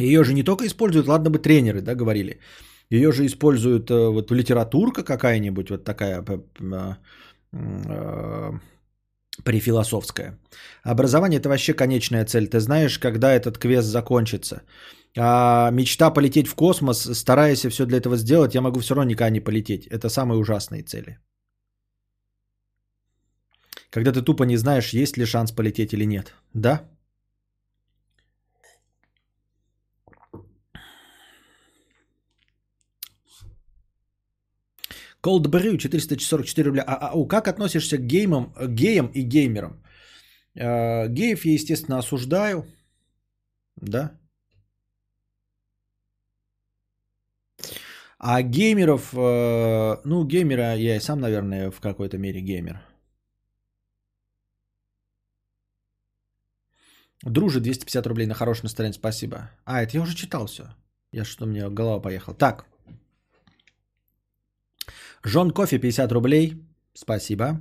Ее 0.01 0.25
же 0.25 0.35
не 0.35 0.43
только 0.43 0.67
используют, 0.67 1.07
ладно 1.07 1.31
бы 1.31 1.39
тренеры, 1.39 1.81
да, 1.81 1.95
говорили. 1.95 2.41
Ее 2.91 3.13
же 3.13 3.25
используют 3.25 3.89
э, 3.91 4.09
вот 4.09 4.33
литературка 4.33 5.05
какая-нибудь, 5.05 5.71
вот 5.71 5.85
такая 5.85 6.25
э, 6.25 6.95
э, 7.53 8.53
прифилософская. 9.45 10.41
Образование 10.83 11.39
это 11.39 11.49
вообще 11.49 11.73
конечная 11.73 12.25
цель. 12.25 12.49
Ты 12.49 12.59
знаешь, 12.59 12.99
когда 12.99 13.33
этот 13.33 13.59
квест 13.59 13.87
закончится. 13.87 14.63
А 15.19 15.71
мечта 15.71 16.11
полететь 16.11 16.47
в 16.49 16.55
космос, 16.55 17.19
стараясь 17.19 17.67
все 17.67 17.87
для 17.87 17.99
этого 17.99 18.17
сделать, 18.17 18.55
я 18.55 18.61
могу 18.61 18.81
все 18.81 18.95
равно 18.95 19.11
никогда 19.11 19.31
не 19.31 19.41
полететь. 19.41 19.87
Это 19.87 20.09
самые 20.09 20.39
ужасные 20.39 20.83
цели. 20.83 21.19
Когда 23.91 24.13
ты 24.13 24.23
тупо 24.23 24.45
не 24.45 24.57
знаешь, 24.57 24.95
есть 24.95 25.19
ли 25.19 25.27
шанс 25.27 25.53
полететь 25.53 25.93
или 25.93 26.07
нет. 26.07 26.35
Да? 26.55 26.89
Cold 35.23 35.51
Brew 35.51 35.77
444 35.77 36.69
рубля. 36.69 36.85
А, 36.87 37.11
а, 37.13 37.29
как 37.29 37.49
относишься 37.49 37.99
к 37.99 38.07
геймам, 38.07 38.55
геям 38.69 39.11
и 39.15 39.23
геймерам? 39.23 39.83
Э, 40.55 41.09
геев 41.09 41.45
я, 41.45 41.53
естественно, 41.53 41.99
осуждаю. 41.99 42.65
Да. 43.77 44.20
А 48.23 48.43
геймеров, 48.43 49.15
э, 49.15 49.97
ну, 50.05 50.27
геймера 50.27 50.75
я 50.75 50.97
и 50.97 51.01
сам, 51.01 51.21
наверное, 51.21 51.71
в 51.71 51.81
какой-то 51.81 52.19
мере 52.19 52.43
геймер. 52.43 52.79
Дружи 57.23 57.61
250 57.61 58.07
рублей 58.07 58.27
на 58.27 58.35
хорошее 58.35 58.65
настроение, 58.65 58.99
спасибо. 58.99 59.51
А, 59.65 59.83
это 59.83 59.97
я 59.97 60.03
уже 60.03 60.15
читал 60.15 60.47
все. 60.47 60.65
Я 61.13 61.25
что, 61.25 61.47
у 61.47 61.49
меня 61.49 61.71
голова 61.71 61.99
поехала. 61.99 62.37
Так. 62.37 62.67
Жон 65.25 65.51
Кофе 65.51 65.79
50 65.79 66.13
рублей. 66.13 66.63
Спасибо. 66.93 67.59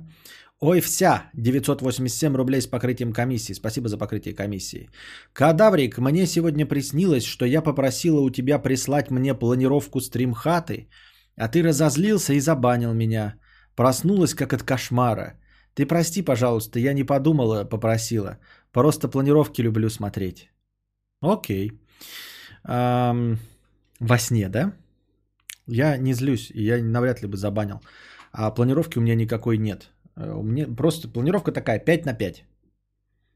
Ой, 0.62 0.80
вся 0.80 1.30
987 1.34 2.36
рублей 2.36 2.60
с 2.60 2.66
покрытием 2.66 3.12
комиссии. 3.12 3.54
Спасибо 3.54 3.88
за 3.88 3.96
покрытие 3.96 4.34
комиссии. 4.34 4.90
Кадаврик, 5.32 5.98
мне 5.98 6.26
сегодня 6.26 6.66
приснилось, 6.66 7.24
что 7.24 7.46
я 7.46 7.62
попросила 7.62 8.20
у 8.20 8.30
тебя 8.30 8.58
прислать 8.58 9.10
мне 9.10 9.34
планировку 9.34 10.00
стримхаты, 10.00 10.88
а 11.36 11.48
ты 11.48 11.62
разозлился 11.62 12.34
и 12.34 12.40
забанил 12.40 12.92
меня. 12.92 13.36
Проснулась 13.74 14.34
как 14.34 14.52
от 14.52 14.62
кошмара. 14.62 15.40
Ты 15.74 15.86
прости, 15.86 16.22
пожалуйста, 16.22 16.78
я 16.78 16.92
не 16.92 17.04
подумала, 17.04 17.64
попросила. 17.64 18.38
Просто 18.72 19.08
планировки 19.08 19.62
люблю 19.62 19.88
смотреть. 19.88 20.50
Окей. 21.22 21.72
Эм, 22.68 23.38
во 23.98 24.18
сне, 24.18 24.48
да? 24.48 24.74
Я 25.66 25.96
не 25.96 26.12
злюсь, 26.12 26.50
я 26.54 26.82
навряд 26.82 27.22
ли 27.22 27.28
бы 27.28 27.36
забанил. 27.38 27.80
А 28.32 28.50
планировки 28.50 28.98
у 28.98 29.00
меня 29.00 29.14
никакой 29.14 29.56
нет. 29.56 29.90
Э, 30.16 30.32
у 30.32 30.42
меня 30.42 30.66
просто 30.66 31.08
планировка 31.08 31.52
такая 31.52 31.78
5 31.78 32.06
на 32.06 32.14
5. 32.14 32.44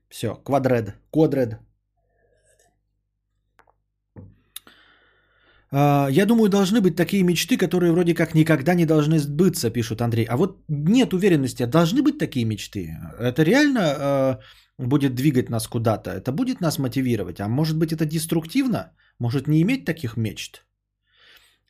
Все, 0.09 0.34
квадред, 0.44 0.94
квадред. 1.10 1.59
А, 5.76 6.09
я 6.10 6.26
думаю, 6.26 6.48
должны 6.48 6.80
быть 6.80 6.96
такие 6.96 7.24
мечты, 7.24 7.56
которые 7.56 7.92
вроде 7.92 8.14
как 8.14 8.34
никогда 8.34 8.74
не 8.74 8.86
должны 8.86 9.18
сбыться, 9.18 9.70
пишут 9.70 10.01
Андрей. 10.01 10.26
А 10.28 10.36
вот 10.36 10.62
нет 10.68 11.12
уверенности, 11.12 11.64
а 11.64 11.66
должны 11.66 12.02
быть 12.02 12.18
такие 12.18 12.46
мечты. 12.46 12.96
Это 13.18 13.42
реально 13.42 13.80
э, 13.80 14.36
будет 14.78 15.14
двигать 15.14 15.51
нас 15.51 15.66
куда-то, 15.66 16.10
это 16.10 16.30
будет 16.30 16.60
нас 16.60 16.78
мотивировать. 16.78 17.40
А 17.40 17.48
может 17.48 17.76
быть 17.76 17.92
это 17.92 18.06
деструктивно? 18.06 18.92
Может 19.18 19.48
не 19.48 19.62
иметь 19.62 19.84
таких 19.84 20.16
мечт? 20.16 20.64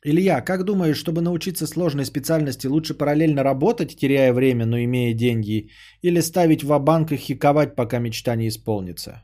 Илья, 0.07 0.41
как 0.41 0.65
думаешь, 0.65 0.97
чтобы 0.97 1.21
научиться 1.21 1.65
сложной 1.65 2.05
специальности, 2.05 2.67
лучше 2.67 2.93
параллельно 2.93 3.43
работать, 3.43 3.97
теряя 3.97 4.33
время, 4.33 4.65
но 4.65 4.77
имея 4.77 5.15
деньги, 5.15 5.69
или 6.03 6.21
ставить 6.21 6.63
в 6.63 6.79
банк 6.79 7.11
и 7.11 7.17
хиковать, 7.17 7.75
пока 7.75 7.99
мечта 7.99 8.35
не 8.35 8.47
исполнится? 8.47 9.23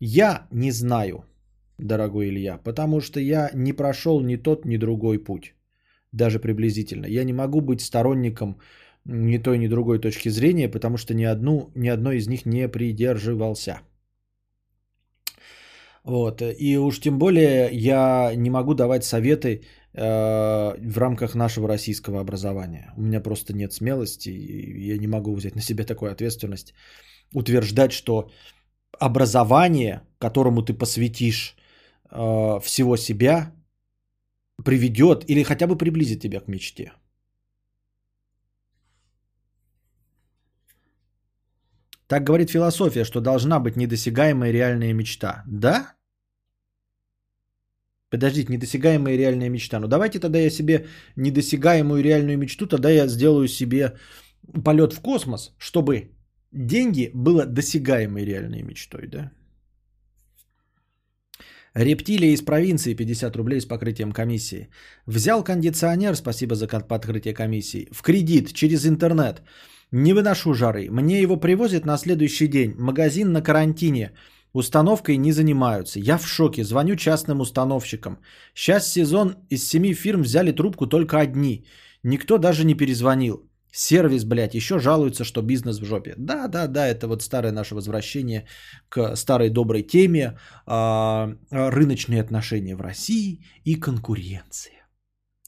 Я 0.00 0.46
не 0.50 0.72
знаю, 0.72 1.24
дорогой 1.78 2.28
Илья, 2.28 2.56
потому 2.64 3.00
что 3.00 3.20
я 3.20 3.50
не 3.54 3.74
прошел 3.74 4.20
ни 4.20 4.36
тот, 4.36 4.64
ни 4.64 4.78
другой 4.78 5.18
путь. 5.18 5.54
Даже 6.12 6.38
приблизительно. 6.38 7.06
Я 7.06 7.24
не 7.24 7.34
могу 7.34 7.60
быть 7.60 7.82
сторонником 7.82 8.56
ни 9.04 9.36
той, 9.36 9.58
ни 9.58 9.68
другой 9.68 9.98
точки 9.98 10.30
зрения, 10.30 10.70
потому 10.70 10.96
что 10.96 11.12
ни, 11.12 11.24
одну, 11.24 11.70
ни 11.74 11.90
одной 11.90 12.16
из 12.16 12.26
них 12.26 12.46
не 12.46 12.68
придерживался. 12.68 13.80
Вот. 16.04 16.42
И 16.42 16.76
уж 16.78 17.00
тем 17.00 17.18
более 17.18 17.70
я 17.72 18.34
не 18.36 18.50
могу 18.50 18.74
давать 18.74 19.04
советы 19.04 19.62
э, 19.94 20.76
в 20.78 20.98
рамках 20.98 21.34
нашего 21.34 21.66
российского 21.66 22.20
образования. 22.20 22.92
У 22.96 23.02
меня 23.02 23.20
просто 23.20 23.54
нет 23.54 23.72
смелости, 23.72 24.28
и 24.28 24.88
я 24.92 24.98
не 24.98 25.06
могу 25.06 25.34
взять 25.34 25.56
на 25.56 25.62
себя 25.62 25.84
такую 25.84 26.12
ответственность, 26.12 26.74
утверждать, 27.32 27.92
что 27.92 28.30
образование, 29.00 30.02
которому 30.18 30.62
ты 30.62 30.74
посвятишь 30.74 31.56
э, 32.10 32.60
всего 32.62 32.96
себя, 32.96 33.52
приведет 34.62 35.24
или 35.30 35.42
хотя 35.42 35.66
бы 35.66 35.76
приблизит 35.78 36.20
тебя 36.20 36.40
к 36.40 36.48
мечте. 36.48 36.92
Так 42.06 42.24
говорит 42.24 42.50
философия, 42.50 43.04
что 43.04 43.20
должна 43.20 43.60
быть 43.60 43.76
недосягаемая 43.76 44.52
реальная 44.52 44.92
мечта. 44.92 45.42
Да? 45.46 45.94
Подождите, 48.10 48.52
недосягаемая 48.52 49.16
реальная 49.16 49.48
мечта. 49.50 49.80
Ну 49.80 49.88
давайте 49.88 50.20
тогда 50.20 50.38
я 50.38 50.50
себе 50.50 50.86
недосягаемую 51.16 52.02
реальную 52.02 52.38
мечту, 52.38 52.66
тогда 52.66 52.90
я 52.90 53.08
сделаю 53.08 53.48
себе 53.48 53.96
полет 54.64 54.92
в 54.92 55.00
космос, 55.00 55.54
чтобы 55.58 56.10
деньги 56.52 57.10
было 57.14 57.46
досягаемой 57.46 58.24
реальной 58.24 58.62
мечтой, 58.62 59.08
да? 59.08 59.32
Рептилия 61.74 62.34
из 62.34 62.42
провинции 62.42 62.94
50 62.94 63.36
рублей 63.36 63.60
с 63.60 63.66
покрытием 63.66 64.12
комиссии. 64.12 64.68
Взял 65.06 65.42
кондиционер, 65.42 66.14
спасибо 66.14 66.54
за 66.54 66.68
подкрытие 66.68 67.34
комиссии, 67.34 67.88
в 67.90 68.02
кредит 68.02 68.52
через 68.52 68.86
интернет. 68.86 69.42
Не 69.96 70.12
выношу 70.12 70.54
жары. 70.54 70.90
Мне 70.90 71.22
его 71.22 71.36
привозят 71.36 71.86
на 71.86 71.98
следующий 71.98 72.48
день. 72.48 72.74
Магазин 72.78 73.32
на 73.32 73.42
карантине. 73.42 74.10
Установкой 74.52 75.16
не 75.16 75.32
занимаются. 75.32 76.00
Я 76.00 76.18
в 76.18 76.26
шоке. 76.26 76.64
Звоню 76.64 76.96
частным 76.96 77.40
установщикам. 77.40 78.18
Сейчас 78.54 78.92
сезон 78.92 79.36
из 79.50 79.68
семи 79.68 79.94
фирм 79.94 80.22
взяли 80.22 80.50
трубку 80.50 80.88
только 80.88 81.20
одни. 81.20 81.64
Никто 82.02 82.38
даже 82.38 82.64
не 82.64 82.74
перезвонил. 82.74 83.48
Сервис, 83.72 84.24
блядь, 84.24 84.54
еще 84.54 84.80
жалуется, 84.80 85.24
что 85.24 85.42
бизнес 85.42 85.78
в 85.78 85.84
жопе. 85.84 86.14
Да, 86.18 86.48
да, 86.48 86.66
да, 86.66 86.88
это 86.88 87.06
вот 87.06 87.22
старое 87.22 87.52
наше 87.52 87.76
возвращение 87.76 88.46
к 88.88 89.14
старой 89.14 89.50
доброй 89.50 89.82
теме 89.82 90.36
а, 90.66 91.36
рыночные 91.52 92.20
отношения 92.20 92.74
в 92.74 92.80
России 92.80 93.44
и 93.64 93.76
конкуренция. 93.76 94.88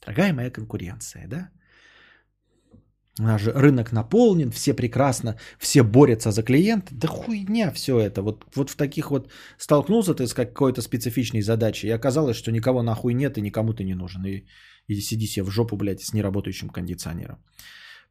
Дорогая 0.05 0.33
моя 0.33 0.51
конкуренция, 0.51 1.27
да? 1.27 1.49
У 3.19 3.23
нас 3.23 3.41
же 3.41 3.51
рынок 3.51 3.91
наполнен, 3.91 4.51
все 4.51 4.73
прекрасно, 4.73 5.35
все 5.59 5.83
борются 5.83 6.31
за 6.31 6.43
клиента. 6.43 6.87
Да 6.91 7.07
хуйня 7.07 7.71
все 7.71 7.99
это. 7.99 8.21
Вот, 8.21 8.45
вот 8.55 8.69
в 8.69 8.75
таких 8.75 9.11
вот 9.11 9.31
столкнулся 9.57 10.13
ты 10.13 10.27
с 10.27 10.33
какой-то 10.33 10.81
специфичной 10.81 11.41
задачей, 11.41 11.87
и 11.87 11.95
оказалось, 11.95 12.37
что 12.37 12.51
никого 12.51 12.83
нахуй 12.83 13.13
нет 13.13 13.37
и 13.37 13.41
никому 13.41 13.73
ты 13.73 13.83
не 13.83 13.95
нужен. 13.95 14.25
И, 14.25 14.43
и 14.87 15.01
сиди 15.01 15.25
себе 15.27 15.45
в 15.45 15.49
жопу, 15.49 15.77
блядь, 15.77 16.01
с 16.01 16.13
неработающим 16.13 16.69
кондиционером. 16.69 17.37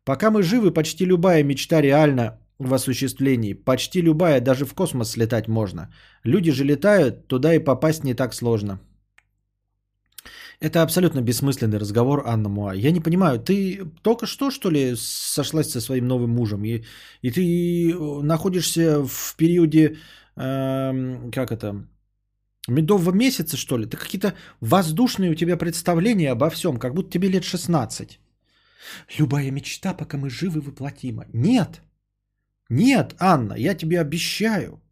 Пока 0.05 0.31
мы 0.31 0.43
живы, 0.43 0.73
почти 0.73 1.05
любая 1.05 1.45
мечта 1.45 1.81
реальна 1.81 2.39
в 2.59 2.75
осуществлении. 2.75 3.55
Почти 3.55 4.03
любая, 4.03 4.41
даже 4.41 4.65
в 4.65 4.75
космос 4.75 5.11
слетать 5.11 5.49
можно. 5.49 5.93
Люди 6.25 6.53
же 6.53 6.65
летают, 6.65 7.29
туда 7.29 7.55
и 7.55 7.65
попасть 7.65 8.05
не 8.05 8.15
так 8.15 8.35
сложно. 8.35 8.81
Это 10.61 10.83
абсолютно 10.83 11.21
бессмысленный 11.21 11.79
разговор, 11.79 12.23
Анна 12.27 12.49
Муа. 12.49 12.75
Я 12.75 12.91
не 12.91 13.01
понимаю, 13.01 13.39
ты 13.39 13.85
только 14.03 14.27
что, 14.27 14.51
что 14.51 14.71
ли, 14.71 14.97
сошлась 14.97 15.71
со 15.71 15.81
своим 15.81 16.09
новым 16.09 16.31
мужем, 16.31 16.65
и, 16.65 16.83
и 17.23 17.31
ты 17.31 17.95
находишься 18.23 19.05
в 19.05 19.35
периоде, 19.37 19.99
э, 20.37 21.31
как 21.33 21.53
это, 21.53 21.87
медового 22.69 23.15
месяца, 23.15 23.57
что 23.57 23.77
ли? 23.77 23.87
Ты 23.87 23.97
какие-то 23.99 24.35
воздушные 24.61 25.31
у 25.31 25.35
тебя 25.35 25.57
представления 25.57 26.33
обо 26.33 26.49
всем, 26.49 26.79
как 26.79 26.95
будто 26.95 27.11
тебе 27.11 27.29
лет 27.29 27.45
16. 27.45 28.19
Любая 29.19 29.51
мечта, 29.51 29.93
пока 29.93 30.17
мы 30.17 30.31
живы, 30.31 30.61
воплотима. 30.63 31.27
Нет, 31.35 31.83
нет, 32.71 33.15
Анна, 33.19 33.55
я 33.55 33.75
тебе 33.75 34.01
обещаю– 34.01 34.81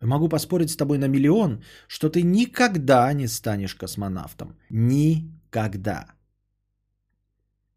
Могу 0.00 0.28
поспорить 0.28 0.70
с 0.70 0.76
тобой 0.76 0.98
на 0.98 1.08
миллион, 1.08 1.62
что 1.88 2.08
ты 2.08 2.22
никогда 2.22 3.12
не 3.12 3.28
станешь 3.28 3.74
космонавтом. 3.74 4.58
Никогда. 4.70 6.14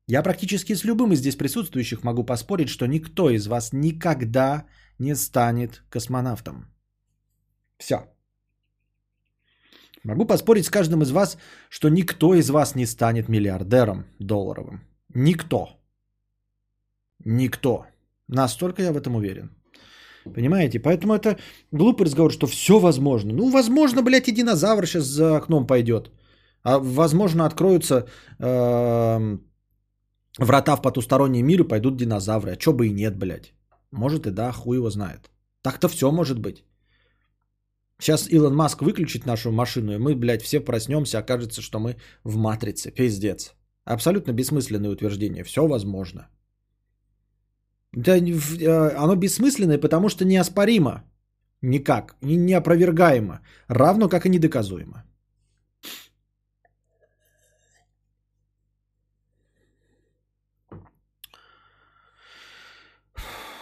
Я 0.07 0.23
практически 0.23 0.75
с 0.75 0.85
любым 0.85 1.11
из 1.11 1.19
здесь 1.19 1.35
присутствующих 1.35 2.03
могу 2.03 2.25
поспорить, 2.25 2.69
что 2.69 2.87
никто 2.87 3.29
из 3.29 3.47
вас 3.47 3.73
никогда 3.73 4.65
не 4.99 5.15
станет 5.15 5.83
космонавтом. 5.89 6.65
Все. 7.77 7.95
Могу 10.03 10.25
поспорить 10.25 10.65
с 10.65 10.69
каждым 10.69 11.01
из 11.01 11.11
вас, 11.11 11.37
что 11.69 11.89
никто 11.89 12.35
из 12.35 12.49
вас 12.49 12.75
не 12.75 12.85
станет 12.85 13.29
миллиардером 13.29 14.05
долларовым. 14.19 14.81
Никто. 15.13 15.67
Никто. 17.25 17.85
Настолько 18.27 18.81
я 18.81 18.91
в 18.93 18.97
этом 18.97 19.15
уверен. 19.15 19.62
Понимаете? 20.23 20.79
Поэтому 20.79 21.13
это 21.13 21.37
глупый 21.71 22.05
разговор, 22.05 22.31
что 22.31 22.47
все 22.47 22.79
возможно. 22.79 23.33
Ну, 23.33 23.49
возможно, 23.49 24.01
блядь, 24.01 24.27
и 24.27 24.31
динозавр 24.31 24.85
сейчас 24.85 25.03
за 25.05 25.37
окном 25.37 25.67
пойдет. 25.67 26.11
А 26.63 26.79
возможно, 26.79 27.45
откроются 27.45 28.07
э, 28.39 29.37
врата 30.39 30.75
в 30.75 30.81
потусторонний 30.81 31.41
мир 31.41 31.61
и 31.61 31.67
пойдут 31.67 31.97
динозавры. 31.97 32.51
А 32.51 32.55
чё 32.55 32.73
бы 32.73 32.87
и 32.87 32.93
нет, 32.93 33.17
блядь. 33.17 33.53
Может 33.91 34.25
и 34.27 34.31
да, 34.31 34.51
хуй 34.51 34.77
его 34.77 34.89
знает. 34.89 35.29
Так-то 35.61 35.87
все 35.87 36.11
может 36.11 36.39
быть. 36.39 36.63
Сейчас 37.99 38.27
Илон 38.29 38.55
Маск 38.55 38.81
выключит 38.81 39.25
нашу 39.25 39.51
машину, 39.51 39.93
и 39.93 39.97
мы, 39.97 40.15
блядь, 40.15 40.41
все 40.41 40.59
проснемся, 40.59 41.19
окажется, 41.19 41.61
что 41.61 41.79
мы 41.79 41.95
в 42.23 42.37
матрице. 42.37 42.91
Пиздец. 42.91 43.53
Абсолютно 43.85 44.31
бессмысленное 44.33 44.91
утверждение. 44.91 45.43
Все 45.43 45.67
возможно. 45.67 46.27
Да, 47.95 48.17
э, 48.17 48.95
оно 48.97 49.15
бессмысленное, 49.15 49.77
потому 49.77 50.09
что 50.09 50.25
неоспоримо. 50.25 51.03
Никак. 51.61 52.15
Неопровергаемо. 52.21 53.39
Равно 53.67 54.09
как 54.09 54.25
и 54.25 54.29
недоказуемо. 54.29 55.03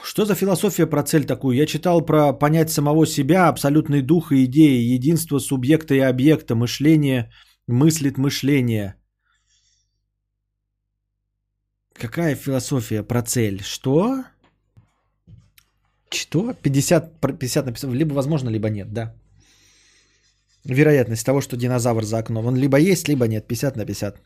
Что 0.04 0.26
за 0.26 0.36
философия 0.36 0.88
про 0.88 1.04
цель 1.04 1.26
такую? 1.26 1.56
Я 1.56 1.66
читал 1.66 2.06
про 2.06 2.34
понять 2.34 2.70
самого 2.70 3.06
себя, 3.06 3.48
абсолютный 3.48 4.02
дух 4.02 4.32
и 4.32 4.44
идеи, 4.44 4.96
единство 4.96 5.40
субъекта 5.40 5.94
и 5.94 6.00
объекта, 6.00 6.56
мышление, 6.56 7.32
мыслит 7.68 8.18
мышление. 8.18 9.01
Какая 12.02 12.36
философия 12.36 13.04
про 13.04 13.22
цель? 13.22 13.62
Что? 13.62 14.24
Что? 16.10 16.54
50, 16.54 17.22
50 17.40 17.66
написано. 17.66 17.94
Либо 17.94 18.14
возможно, 18.16 18.50
либо 18.50 18.70
нет, 18.70 18.92
да. 18.92 19.14
Вероятность 20.66 21.26
того, 21.26 21.42
что 21.42 21.58
динозавр 21.58 22.04
за 22.04 22.18
окном. 22.18 22.48
Он 22.48 22.56
либо 22.56 22.78
есть, 22.80 23.08
либо 23.08 23.28
нет. 23.28 23.48
50 23.48 23.78
на 23.78 23.86
50. 23.86 24.20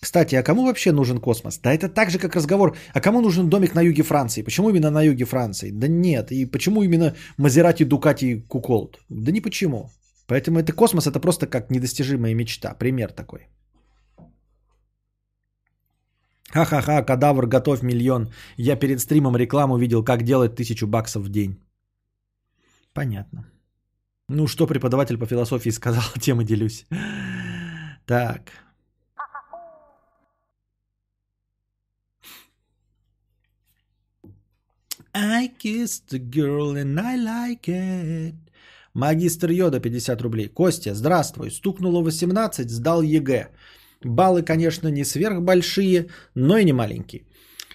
Кстати, 0.00 0.36
а 0.36 0.42
кому 0.42 0.64
вообще 0.64 0.92
нужен 0.92 1.18
космос? 1.18 1.58
Да 1.58 1.74
это 1.74 1.90
так 1.90 2.10
же, 2.10 2.18
как 2.18 2.34
разговор, 2.34 2.76
а 2.94 3.00
кому 3.00 3.20
нужен 3.20 3.50
домик 3.50 3.74
на 3.74 3.82
юге 3.82 4.02
Франции? 4.02 4.42
Почему 4.42 4.70
именно 4.70 4.90
на 4.90 5.02
юге 5.02 5.26
Франции? 5.26 5.70
Да 5.70 5.86
нет, 5.88 6.32
и 6.32 6.46
почему 6.46 6.82
именно 6.82 7.14
Мазерати, 7.36 7.84
Дукати, 7.84 8.40
Куколд? 8.48 9.00
Да 9.10 9.32
не 9.32 9.42
почему. 9.42 9.90
Поэтому 10.26 10.58
это 10.58 10.72
космос, 10.72 11.06
это 11.06 11.20
просто 11.20 11.46
как 11.46 11.70
недостижимая 11.70 12.34
мечта. 12.34 12.74
Пример 12.74 13.12
такой. 13.12 13.48
Ха-ха-ха, 16.54 17.02
кадавр, 17.02 17.46
готовь 17.46 17.82
миллион. 17.82 18.28
Я 18.56 18.76
перед 18.76 19.00
стримом 19.00 19.36
рекламу 19.36 19.76
видел, 19.76 20.04
как 20.04 20.22
делать 20.22 20.54
тысячу 20.54 20.86
баксов 20.86 21.24
в 21.24 21.28
день. 21.28 21.58
Понятно. 22.92 23.44
Ну, 24.28 24.46
что 24.46 24.68
преподаватель 24.68 25.18
по 25.18 25.26
философии 25.26 25.70
сказал, 25.70 26.04
тем 26.20 26.40
и 26.40 26.44
делюсь. 26.44 26.86
Так. 28.06 28.52
I 35.12 35.48
kissed 35.58 36.08
the 36.10 36.20
girl 36.20 36.76
and 36.76 37.00
I 37.00 37.16
like 37.16 37.68
it. 37.68 38.34
Магистр 38.94 39.50
Йода 39.50 39.80
50 39.80 40.22
рублей. 40.22 40.48
Костя, 40.48 40.94
здравствуй. 40.94 41.50
Стукнуло 41.50 42.00
18, 42.00 42.70
сдал 42.70 43.02
ЕГЭ. 43.02 43.48
Баллы, 44.04 44.42
конечно, 44.42 44.88
не 44.88 45.04
сверхбольшие, 45.04 46.06
но 46.34 46.58
и 46.58 46.64
не 46.64 46.72
маленькие. 46.72 47.22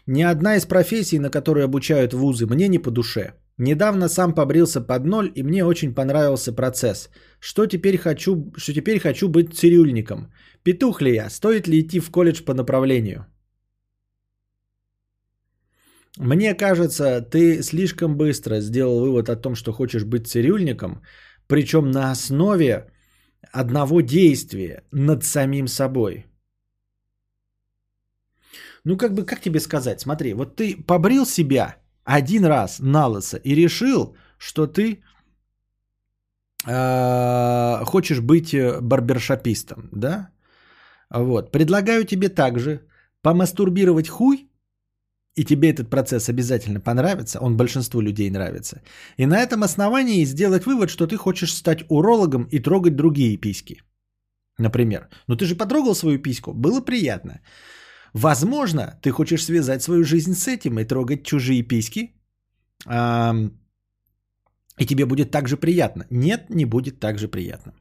Ни 0.08 0.24
одна 0.24 0.56
из 0.56 0.66
профессий, 0.66 1.20
на 1.20 1.30
которые 1.30 1.66
обучают 1.66 2.14
вузы, 2.14 2.46
мне 2.46 2.68
не 2.68 2.80
по 2.80 2.92
душе. 2.92 3.34
Недавно 3.58 4.10
сам 4.10 4.34
побрился 4.34 4.82
под 4.82 5.06
ноль, 5.06 5.32
и 5.36 5.44
мне 5.44 5.66
очень 5.66 5.94
понравился 5.94 6.54
процесс. 6.54 7.10
Что 7.40 7.66
теперь 7.66 7.98
хочу, 7.98 8.54
что 8.58 8.74
теперь 8.74 9.00
хочу 9.00 9.28
быть 9.28 9.54
цирюльником. 9.54 10.32
Петух 10.64 11.02
ли 11.02 11.14
я? 11.14 11.30
Стоит 11.30 11.68
ли 11.68 11.82
идти 11.82 12.00
в 12.00 12.10
колледж 12.10 12.44
по 12.44 12.54
направлению? 12.54 13.26
Мне 16.18 16.54
кажется, 16.54 17.22
ты 17.22 17.62
слишком 17.62 18.18
быстро 18.18 18.62
сделал 18.62 19.00
вывод 19.00 19.30
о 19.30 19.36
том, 19.36 19.56
что 19.56 19.72
хочешь 19.72 20.06
быть 20.06 20.28
цирюльником, 20.28 21.02
причем 21.48 21.92
на 21.92 22.12
основе 22.12 22.92
одного 23.52 24.02
действия 24.02 24.84
над 24.92 25.24
самим 25.24 25.68
собой. 25.68 26.26
Ну, 28.86 28.98
как 28.98 29.14
бы, 29.14 29.26
как 29.26 29.42
тебе 29.42 29.60
сказать? 29.60 30.02
Смотри, 30.02 30.34
вот 30.34 30.56
ты 30.56 30.76
побрил 30.88 31.26
себя 31.26 31.76
один 32.04 32.46
раз 32.46 32.80
на 32.80 33.08
лысо 33.08 33.38
и 33.38 33.56
решил, 33.56 34.16
что 34.38 34.68
ты 34.68 35.04
э, 36.66 37.86
хочешь 37.86 38.22
быть 38.22 38.54
э, 38.54 38.80
барбершопистом, 38.82 39.90
да? 39.92 40.30
Вот. 41.10 41.52
Предлагаю 41.52 42.06
тебе 42.06 42.30
также 42.30 42.88
помастурбировать 43.22 44.08
хуй 44.08 44.49
и 45.40 45.46
тебе 45.46 45.70
этот 45.70 45.90
процесс 45.90 46.30
обязательно 46.30 46.82
понравится, 46.82 47.40
он 47.40 47.58
большинству 47.58 48.02
людей 48.02 48.30
нравится, 48.30 48.82
и 49.18 49.26
на 49.26 49.40
этом 49.40 49.64
основании 49.64 50.26
сделать 50.26 50.66
вывод, 50.66 50.90
что 50.90 51.08
ты 51.08 51.16
хочешь 51.16 51.54
стать 51.54 51.86
урологом 51.90 52.48
и 52.52 52.60
трогать 52.60 52.96
другие 52.96 53.38
письки. 53.38 53.82
Например, 54.58 55.08
ну 55.28 55.38
ты 55.38 55.46
же 55.46 55.56
потрогал 55.56 55.96
свою 55.96 56.22
письку, 56.22 56.54
было 56.54 56.82
приятно. 56.82 57.40
Возможно, 58.14 59.00
ты 59.02 59.12
хочешь 59.12 59.46
связать 59.46 59.82
свою 59.82 60.04
жизнь 60.04 60.34
с 60.34 60.48
этим 60.48 60.80
и 60.80 60.86
трогать 60.86 61.24
чужие 61.24 61.64
письки, 61.64 62.14
и 64.80 64.86
тебе 64.86 65.06
будет 65.06 65.32
так 65.32 65.48
же 65.48 65.58
приятно. 65.58 66.06
Нет, 66.10 66.50
не 66.50 66.66
будет 66.66 67.00
так 67.00 67.18
же 67.20 67.28
приятно. 67.28 67.74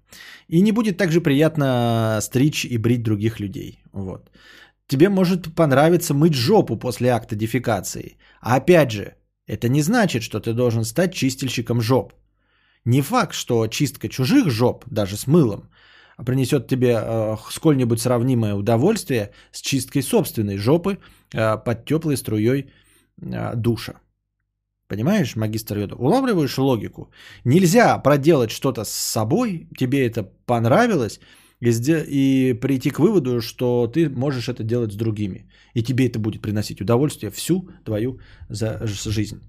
И 0.48 0.62
не 0.62 0.72
будет 0.72 0.96
так 0.96 1.10
же 1.10 1.20
приятно 1.20 2.20
стричь 2.20 2.64
и 2.64 2.78
брить 2.78 3.02
других 3.02 3.40
людей. 3.40 3.82
Вот. 3.92 4.30
Тебе 4.88 5.08
может 5.08 5.54
понравиться 5.54 6.14
мыть 6.14 6.34
жопу 6.34 6.78
после 6.78 7.10
акта 7.10 7.36
дефекации. 7.36 8.16
А 8.40 8.56
опять 8.56 8.90
же, 8.90 9.14
это 9.46 9.68
не 9.68 9.82
значит, 9.82 10.22
что 10.22 10.40
ты 10.40 10.54
должен 10.54 10.84
стать 10.84 11.14
чистильщиком 11.14 11.80
жоп. 11.80 12.14
Не 12.84 13.02
факт, 13.02 13.34
что 13.34 13.66
чистка 13.66 14.08
чужих 14.08 14.50
жоп, 14.50 14.84
даже 14.90 15.16
с 15.16 15.26
мылом, 15.26 15.68
принесет 16.24 16.68
тебе 16.68 16.98
э, 17.00 17.36
сколь-нибудь 17.50 18.00
сравнимое 18.00 18.54
удовольствие 18.54 19.30
с 19.52 19.60
чисткой 19.60 20.02
собственной 20.02 20.56
жопы 20.56 20.98
э, 21.34 21.58
под 21.58 21.84
теплой 21.84 22.16
струей 22.16 22.70
э, 23.20 23.54
душа. 23.56 24.00
Понимаешь, 24.88 25.36
магистр 25.36 25.78
Йода? 25.78 25.96
Улавливаешь 25.96 26.58
логику? 26.58 27.10
Нельзя 27.44 27.98
проделать 27.98 28.50
что-то 28.50 28.84
с 28.84 28.90
собой, 28.90 29.68
тебе 29.76 30.06
это 30.06 30.22
понравилось, 30.46 31.20
и, 31.60 31.70
и 32.08 32.54
прийти 32.54 32.90
к 32.90 32.98
выводу, 32.98 33.40
что 33.40 33.86
ты 33.86 34.08
можешь 34.08 34.48
это 34.48 34.62
делать 34.62 34.92
с 34.92 34.96
другими. 34.96 35.50
И 35.74 35.82
тебе 35.82 36.06
это 36.06 36.18
будет 36.18 36.42
приносить 36.42 36.80
удовольствие 36.80 37.30
всю 37.30 37.68
твою 37.84 38.20
за 38.48 38.86
жизнь. 38.86 39.40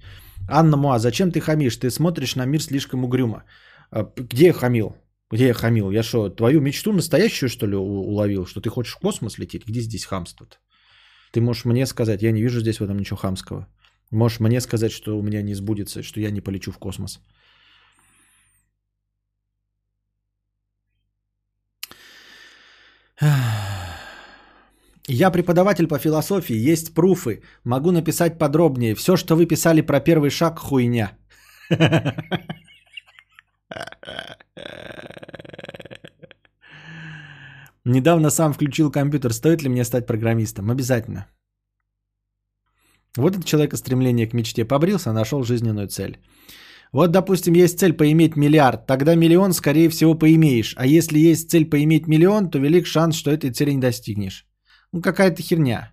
Анна 0.49 0.77
Муа, 0.77 0.99
зачем 0.99 1.31
ты 1.31 1.39
хамишь? 1.39 1.77
Ты 1.77 1.89
смотришь 1.89 2.35
на 2.35 2.45
мир 2.45 2.61
слишком 2.61 3.03
угрюмо. 3.03 3.43
А, 3.91 4.11
где 4.17 4.45
я 4.45 4.53
хамил? 4.53 4.95
Где 5.31 5.47
я 5.47 5.53
хамил? 5.53 5.91
Я 5.91 6.03
что, 6.03 6.29
твою 6.29 6.61
мечту 6.61 6.91
настоящую, 6.91 7.49
что 7.49 7.67
ли, 7.67 7.75
уловил? 7.75 8.45
Что 8.45 8.61
ты 8.61 8.69
хочешь 8.69 8.95
в 8.95 8.99
космос 8.99 9.37
лететь? 9.37 9.67
Где 9.67 9.81
здесь 9.81 10.05
хамство-то? 10.05 10.57
Ты 11.31 11.41
можешь 11.41 11.65
мне 11.65 11.85
сказать, 11.85 12.23
я 12.23 12.31
не 12.31 12.41
вижу 12.41 12.59
здесь 12.59 12.79
в 12.79 12.83
этом 12.83 12.97
ничего 12.97 13.17
хамского. 13.17 13.67
Можешь 14.11 14.39
мне 14.39 14.61
сказать, 14.61 14.91
что 14.91 15.17
у 15.17 15.21
меня 15.21 15.43
не 15.43 15.53
сбудется, 15.53 16.01
что 16.01 16.19
я 16.19 16.31
не 16.31 16.41
полечу 16.41 16.71
в 16.71 16.79
космос. 16.79 17.19
Я 25.07 25.31
преподаватель 25.31 25.87
по 25.87 25.97
философии, 25.97 26.71
есть 26.71 26.93
пруфы. 26.93 27.41
Могу 27.63 27.91
написать 27.91 28.37
подробнее. 28.37 28.95
Все, 28.95 29.17
что 29.17 29.35
вы 29.35 29.47
писали 29.47 29.81
про 29.81 29.99
первый 29.99 30.29
шаг, 30.29 30.59
хуйня. 30.59 31.17
Недавно 37.85 38.29
сам 38.29 38.53
включил 38.53 38.91
компьютер. 38.91 39.33
Стоит 39.33 39.63
ли 39.63 39.69
мне 39.69 39.83
стать 39.83 40.05
программистом? 40.05 40.69
Обязательно. 40.69 41.25
Вот 43.17 43.35
это 43.35 43.43
человека 43.43 43.77
стремление 43.77 44.27
к 44.27 44.33
мечте. 44.33 44.65
Побрился, 44.65 45.11
нашел 45.11 45.43
жизненную 45.43 45.87
цель. 45.87 46.19
Вот, 46.91 47.11
допустим, 47.11 47.53
есть 47.53 47.79
цель 47.79 47.93
поиметь 47.93 48.35
миллиард, 48.35 48.87
тогда 48.87 49.15
миллион, 49.15 49.53
скорее 49.53 49.89
всего, 49.89 50.15
поимеешь. 50.15 50.73
А 50.77 50.87
если 50.87 51.19
есть 51.19 51.51
цель 51.51 51.69
поиметь 51.69 52.07
миллион, 52.07 52.49
то 52.49 52.57
велик 52.57 52.87
шанс, 52.87 53.15
что 53.15 53.31
этой 53.31 53.51
цели 53.51 53.71
не 53.71 53.79
достигнешь. 53.79 54.47
Ну, 54.91 55.01
какая-то 55.01 55.43
херня. 55.43 55.91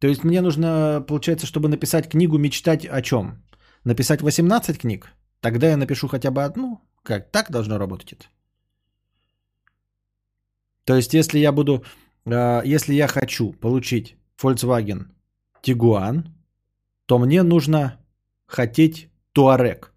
То 0.00 0.08
есть 0.08 0.24
мне 0.24 0.40
нужно, 0.40 1.04
получается, 1.06 1.46
чтобы 1.46 1.68
написать 1.68 2.08
книгу, 2.08 2.36
мечтать 2.36 2.84
о 2.84 3.00
чем? 3.00 3.44
Написать 3.84 4.22
18 4.22 4.78
книг? 4.78 5.12
Тогда 5.40 5.68
я 5.68 5.76
напишу 5.76 6.08
хотя 6.08 6.30
бы 6.30 6.42
одну. 6.42 6.80
Как? 7.02 7.30
Так 7.30 7.50
должно 7.50 7.78
работать 7.78 8.14
это? 8.14 8.24
То 10.84 10.96
есть, 10.96 11.14
если 11.14 11.38
я 11.38 11.52
буду, 11.52 11.84
э, 12.26 12.62
если 12.64 12.94
я 12.94 13.06
хочу 13.06 13.52
получить 13.52 14.16
Volkswagen 14.42 15.06
Tiguan, 15.62 16.24
то 17.06 17.18
мне 17.18 17.42
нужно 17.42 18.00
хотеть 18.46 19.10
Touareg. 19.36 19.93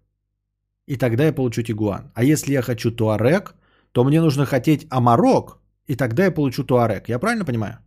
И 0.88 0.96
тогда 0.96 1.26
я 1.26 1.32
получу 1.34 1.60
Tiguan. 1.60 2.10
А 2.14 2.24
если 2.24 2.52
я 2.52 2.62
хочу 2.62 2.90
Touareg, 2.90 3.54
то 3.92 4.04
мне 4.04 4.22
нужно 4.22 4.46
хотеть 4.46 4.86
Amarok, 4.90 5.58
и 5.86 5.96
тогда 5.96 6.24
я 6.24 6.30
получу 6.30 6.64
Touareg. 6.64 7.04
Я 7.08 7.18
правильно 7.18 7.44
понимаю? 7.44 7.78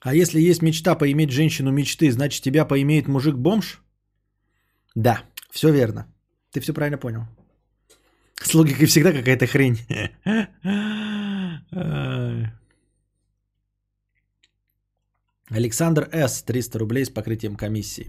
А 0.00 0.14
если 0.14 0.40
есть 0.40 0.62
мечта 0.62 0.94
поиметь 0.94 1.32
женщину 1.32 1.72
мечты, 1.72 2.12
значит 2.12 2.44
тебя 2.44 2.64
поимеет 2.64 3.08
мужик-бомж? 3.08 3.82
Да, 4.94 5.22
все 5.50 5.72
верно. 5.72 6.06
Ты 6.52 6.60
все 6.60 6.72
правильно 6.72 6.98
понял. 6.98 7.26
С 8.36 8.54
логикой 8.54 8.86
всегда 8.86 9.12
какая-то 9.12 9.48
хрень. 9.48 9.80
Александр 15.50 16.08
С. 16.12 16.42
300 16.42 16.78
рублей 16.78 17.04
с 17.04 17.10
покрытием 17.10 17.56
комиссии. 17.56 18.06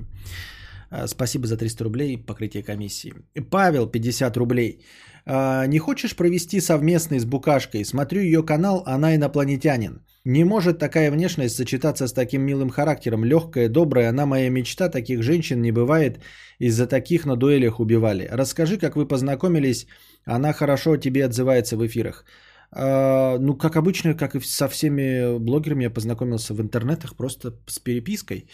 А, 0.91 1.07
Спасибо 1.07 1.47
за 1.47 1.57
300 1.57 1.83
рублей 1.83 2.17
покрытие 2.17 2.63
комиссии. 2.63 3.13
Павел 3.51 3.87
50 3.87 4.37
рублей. 4.37 4.79
А, 5.25 5.65
Не 5.67 5.79
хочешь 5.79 6.15
провести 6.15 6.61
совместный 6.61 7.19
с 7.19 7.25
Букашкой? 7.25 7.85
Смотрю 7.85 8.21
ее 8.21 8.43
канал, 8.43 8.83
она 8.85 9.15
инопланетянин. 9.15 10.01
Не 10.25 10.43
может 10.43 10.79
такая 10.79 11.11
внешность 11.11 11.55
сочетаться 11.55 12.07
с 12.07 12.13
таким 12.13 12.41
милым 12.41 12.69
характером. 12.69 13.23
Легкая, 13.23 13.69
добрая, 13.69 14.09
она 14.09 14.25
моя 14.25 14.49
мечта. 14.49 14.89
Таких 14.89 15.23
женщин 15.23 15.61
не 15.61 15.71
бывает. 15.71 16.19
Из-за 16.59 16.87
таких 16.87 17.25
на 17.25 17.35
дуэлях 17.35 17.79
убивали. 17.79 18.27
Расскажи, 18.31 18.77
как 18.77 18.95
вы 18.95 19.07
познакомились. 19.07 19.87
Она 20.25 20.53
хорошо 20.53 20.91
о 20.91 20.97
тебе 20.97 21.25
отзывается 21.25 21.77
в 21.77 21.85
эфирах. 21.85 22.25
А, 22.71 23.37
Ну, 23.39 23.55
как 23.57 23.75
обычно, 23.75 24.13
как 24.13 24.35
и 24.35 24.39
со 24.39 24.67
всеми 24.67 25.37
блогерами, 25.39 25.83
я 25.83 25.89
познакомился 25.89 26.53
в 26.53 26.61
интернетах 26.61 27.15
просто 27.15 27.53
с 27.67 27.79
перепиской. 27.79 28.49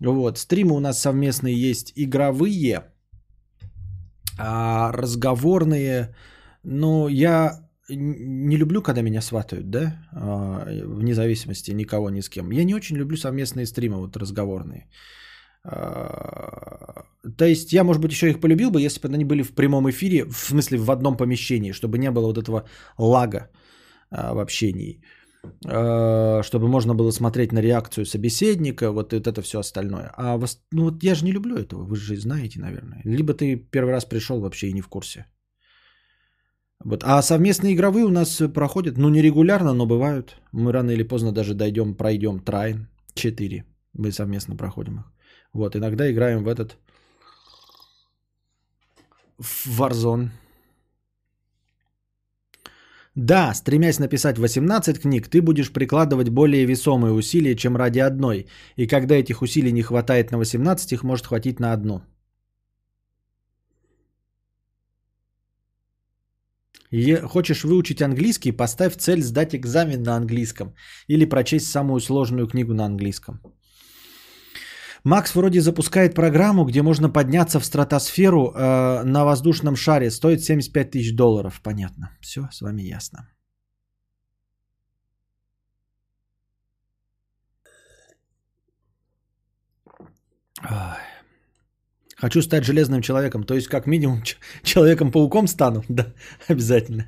Вот, 0.00 0.38
стримы 0.38 0.74
у 0.74 0.80
нас 0.80 1.00
совместные 1.00 1.70
есть 1.70 1.92
игровые, 1.96 2.84
а 4.38 4.92
разговорные. 4.92 6.14
Но 6.64 7.08
я 7.08 7.68
не 7.88 8.56
люблю, 8.56 8.82
когда 8.82 9.02
меня 9.02 9.20
сватают, 9.20 9.70
да, 9.70 10.06
а, 10.12 10.66
вне 10.84 11.14
зависимости 11.14 11.70
никого 11.72 12.10
ни 12.10 12.20
с 12.20 12.28
кем. 12.28 12.50
Я 12.50 12.64
не 12.64 12.74
очень 12.74 12.96
люблю 12.96 13.16
совместные 13.16 13.66
стримы, 13.66 13.96
вот 13.98 14.16
разговорные. 14.16 14.88
А, 15.64 17.04
То 17.38 17.44
есть 17.44 17.72
я, 17.72 17.84
может 17.84 18.02
быть, 18.02 18.12
еще 18.12 18.30
их 18.30 18.40
полюбил 18.40 18.70
бы, 18.70 18.80
если 18.80 19.00
бы 19.00 19.14
они 19.14 19.24
были 19.24 19.42
в 19.42 19.54
прямом 19.54 19.88
эфире, 19.90 20.24
в 20.24 20.36
смысле 20.36 20.78
в 20.78 20.90
одном 20.90 21.16
помещении, 21.16 21.72
чтобы 21.72 21.98
не 21.98 22.10
было 22.10 22.26
вот 22.26 22.38
этого 22.38 22.64
лага 22.98 23.50
а, 24.10 24.34
в 24.34 24.38
общении, 24.40 25.00
А, 25.66 26.42
чтобы 26.42 26.68
можно 26.68 26.94
было 26.94 27.12
смотреть 27.12 27.52
на 27.52 27.60
реакцию 27.62 28.06
собеседника, 28.06 28.92
вот 28.92 29.12
это 29.12 29.42
все 29.42 29.58
остальное. 29.60 30.12
А 30.16 30.38
вос- 30.38 30.58
ну 30.72 30.84
вот 30.84 31.04
я 31.04 31.14
же 31.14 31.24
не 31.24 31.32
люблю 31.32 31.56
этого, 31.56 31.84
вы 31.84 31.96
же 31.96 32.16
знаете, 32.16 32.60
наверное. 32.60 33.02
Либо 33.04 33.34
ты 33.34 33.56
первый 33.56 33.92
раз 33.92 34.04
пришел 34.06 34.40
вообще 34.40 34.68
и 34.68 34.74
не 34.74 34.82
в 34.82 34.88
курсе. 34.88 35.26
Вот. 36.84 37.04
А 37.04 37.22
совместные 37.22 37.74
игровые 37.74 38.04
у 38.04 38.10
нас 38.10 38.42
проходят, 38.54 38.98
ну 38.98 39.08
не 39.08 39.22
регулярно, 39.22 39.72
но 39.74 39.86
бывают. 39.86 40.36
Мы 40.52 40.72
рано 40.72 40.90
или 40.90 41.02
поздно 41.04 41.32
даже 41.32 41.54
дойдем, 41.54 41.94
пройдем 41.94 42.40
Трайн 42.40 42.88
4. 43.14 43.64
Мы 43.94 44.10
совместно 44.12 44.56
проходим 44.56 44.98
их. 45.00 45.11
Вот, 45.54 45.76
иногда 45.76 46.10
играем 46.10 46.44
в 46.44 46.48
этот 46.48 46.76
в 49.38 49.80
Warzone. 49.80 50.30
Да, 53.14 53.52
стремясь 53.54 53.98
написать 53.98 54.38
18 54.38 55.00
книг, 55.00 55.28
ты 55.28 55.42
будешь 55.42 55.72
прикладывать 55.72 56.28
более 56.30 56.64
весомые 56.66 57.12
усилия, 57.12 57.54
чем 57.56 57.76
ради 57.76 57.98
одной. 58.00 58.46
И 58.76 58.86
когда 58.86 59.14
этих 59.14 59.42
усилий 59.42 59.72
не 59.72 59.82
хватает 59.82 60.30
на 60.30 60.38
18, 60.38 60.92
их 60.92 61.02
может 61.02 61.26
хватить 61.26 61.60
на 61.60 61.72
одну. 61.72 62.02
Е- 66.92 67.22
Хочешь 67.26 67.64
выучить 67.64 68.02
английский, 68.02 68.52
поставь 68.52 68.96
цель 68.96 69.22
сдать 69.22 69.54
экзамен 69.54 70.02
на 70.02 70.16
английском 70.16 70.74
или 71.08 71.24
прочесть 71.24 71.66
самую 71.70 72.00
сложную 72.00 72.46
книгу 72.46 72.72
на 72.72 72.84
английском. 72.86 73.40
Макс 75.04 75.34
вроде 75.34 75.60
запускает 75.60 76.14
программу, 76.14 76.64
где 76.64 76.82
можно 76.82 77.08
подняться 77.08 77.58
в 77.60 77.64
стратосферу 77.64 78.52
э, 78.54 79.02
на 79.04 79.24
воздушном 79.24 79.76
шаре. 79.76 80.10
Стоит 80.10 80.42
75 80.42 80.90
тысяч 80.90 81.16
долларов. 81.16 81.60
Понятно. 81.62 82.10
Все, 82.20 82.48
с 82.52 82.60
вами 82.60 82.82
ясно. 82.82 83.28
Ай. 90.64 90.98
Хочу 92.16 92.40
стать 92.42 92.64
железным 92.64 93.02
человеком, 93.02 93.42
то 93.42 93.54
есть 93.54 93.66
как 93.66 93.86
минимум 93.86 94.22
человеком-пауком 94.62 95.48
стану. 95.48 95.84
Да, 95.88 96.06
обязательно. 96.48 97.06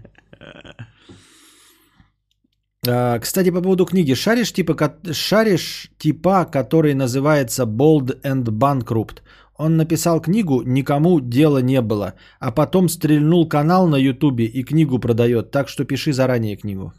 А, 2.86 3.18
Кстати, 3.18 3.50
по 3.50 3.62
поводу 3.62 3.84
книги. 3.86 4.14
Шаришь 4.14 4.52
типа, 4.52 4.74
шаришь 5.12 5.90
типа, 5.98 6.44
который 6.44 6.94
называется 6.94 7.64
Bold 7.64 8.20
and 8.22 8.44
Bankrupt. 8.44 9.22
Он 9.56 9.76
написал 9.76 10.20
книгу, 10.20 10.62
никому 10.66 11.20
дела 11.20 11.62
не 11.62 11.80
было, 11.80 12.14
а 12.40 12.50
потом 12.50 12.88
стрельнул 12.88 13.48
канал 13.48 13.86
на 13.86 13.96
ютубе 13.96 14.46
и 14.46 14.64
книгу 14.64 14.98
продает, 14.98 15.50
так 15.50 15.68
что 15.68 15.84
пиши 15.84 16.12
заранее 16.12 16.56
книгу. 16.56 16.92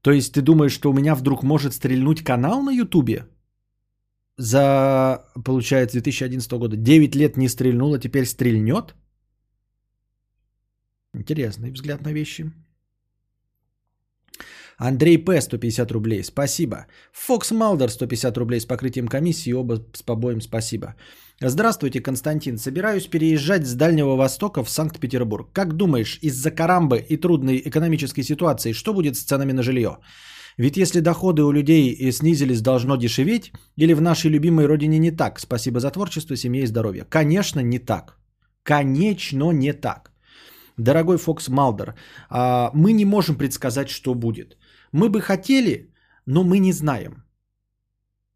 То 0.00 0.12
есть 0.12 0.32
ты 0.32 0.40
думаешь, 0.40 0.72
что 0.72 0.90
у 0.90 0.94
меня 0.94 1.14
вдруг 1.14 1.42
может 1.42 1.74
стрельнуть 1.74 2.24
канал 2.24 2.62
на 2.62 2.70
ютубе? 2.70 3.26
За, 4.38 5.24
получается, 5.44 5.96
2011 5.96 6.52
года 6.52 6.76
9 6.76 7.14
лет 7.16 7.36
не 7.36 7.48
стрельнул, 7.48 7.94
а 7.94 7.98
теперь 7.98 8.24
стрельнет? 8.24 8.94
Интересный 11.14 11.70
взгляд 11.70 12.04
на 12.04 12.12
вещи. 12.12 12.52
Андрей 14.78 15.18
П. 15.18 15.40
150 15.40 15.90
рублей. 15.92 16.22
Спасибо. 16.22 16.86
Фокс 17.12 17.50
Малдер 17.50 17.90
150 17.90 18.36
рублей 18.38 18.60
с 18.60 18.66
покрытием 18.66 19.08
комиссии. 19.08 19.52
Оба 19.52 19.84
с 19.94 20.02
побоем 20.02 20.40
спасибо. 20.40 20.94
Здравствуйте, 21.40 22.00
Константин. 22.00 22.58
Собираюсь 22.58 23.06
переезжать 23.06 23.66
с 23.66 23.74
Дальнего 23.74 24.16
Востока 24.16 24.64
в 24.64 24.70
Санкт-Петербург. 24.70 25.50
Как 25.52 25.72
думаешь, 25.76 26.18
из-за 26.22 26.50
карамбы 26.50 26.98
и 26.98 27.16
трудной 27.16 27.62
экономической 27.64 28.22
ситуации, 28.22 28.72
что 28.72 28.94
будет 28.94 29.16
с 29.16 29.24
ценами 29.24 29.52
на 29.52 29.62
жилье? 29.62 29.98
Ведь 30.58 30.76
если 30.76 31.00
доходы 31.00 31.42
у 31.42 31.52
людей 31.52 32.12
снизились, 32.12 32.62
должно 32.62 32.96
дешеветь, 32.96 33.52
или 33.76 33.94
в 33.94 34.00
нашей 34.00 34.30
любимой 34.30 34.66
родине 34.66 34.98
не 34.98 35.10
так? 35.10 35.38
Спасибо 35.38 35.80
за 35.80 35.90
творчество, 35.90 36.36
семье 36.36 36.62
и 36.62 36.66
здоровье. 36.66 37.04
Конечно, 37.04 37.60
не 37.60 37.78
так. 37.78 38.18
Конечно, 38.62 39.52
не 39.52 39.72
так. 39.72 40.12
Дорогой 40.78 41.18
Фокс 41.18 41.48
Малдер, 41.48 41.94
а, 42.28 42.70
мы 42.74 42.92
не 42.92 43.04
можем 43.04 43.36
предсказать, 43.36 43.88
что 43.88 44.14
будет. 44.14 44.56
Мы 44.92 45.08
бы 45.08 45.20
хотели, 45.20 45.90
но 46.26 46.44
мы 46.44 46.58
не 46.58 46.72
знаем. 46.72 47.24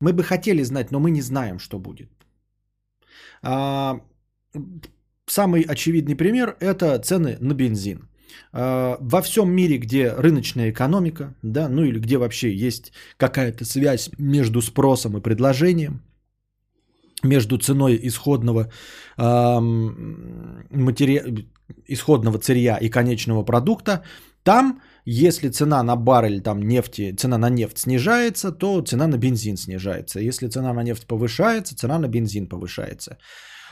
Мы 0.01 0.13
бы 0.13 0.23
хотели 0.23 0.63
знать, 0.63 0.91
но 0.91 1.01
мы 1.01 1.11
не 1.11 1.23
знаем, 1.23 1.59
что 1.59 1.79
будет. 1.79 2.09
А, 3.43 4.01
Самый 5.27 5.63
очевидный 5.63 6.17
пример– 6.17 6.57
это 6.61 6.99
цены 6.99 7.37
на 7.41 7.55
бензин. 7.55 8.09
А, 8.53 8.97
Во 9.01 9.23
всем 9.23 9.53
мире, 9.53 9.79
где 9.79 10.13
рыночная 10.13 10.71
экономика, 10.71 11.35
да, 11.43 11.69
ну 11.69 11.85
или 11.85 12.01
где 12.01 12.17
вообще 12.17 12.53
есть 12.53 12.93
какая-то 13.17 13.65
связь 13.65 14.11
между 14.19 14.63
спросом 14.63 15.17
и 15.17 15.21
предложением, 15.21 16.03
между 17.23 17.59
ценой 17.59 17.99
исходного, 18.03 18.73
ам, 19.17 20.65
матери... 20.71 21.47
исходного 21.87 22.41
сырья 22.41 22.79
и 22.79 22.89
конечного 22.89 23.45
продукта, 23.45 24.03
там, 24.43 24.81
если 25.13 25.49
цена 25.49 25.83
на 25.83 25.97
баррель 25.97 26.41
там, 26.41 26.63
нефти, 26.63 27.13
цена 27.13 27.37
на 27.37 27.51
нефть 27.51 27.79
снижается, 27.79 28.53
то 28.53 28.81
цена 28.81 29.09
на 29.09 29.17
бензин 29.17 29.57
снижается. 29.57 30.21
Если 30.21 30.47
цена 30.47 30.73
на 30.73 30.85
нефть 30.85 31.07
повышается, 31.09 31.77
цена 31.77 31.99
на 31.99 32.07
бензин 32.07 32.47
повышается. 32.47 33.19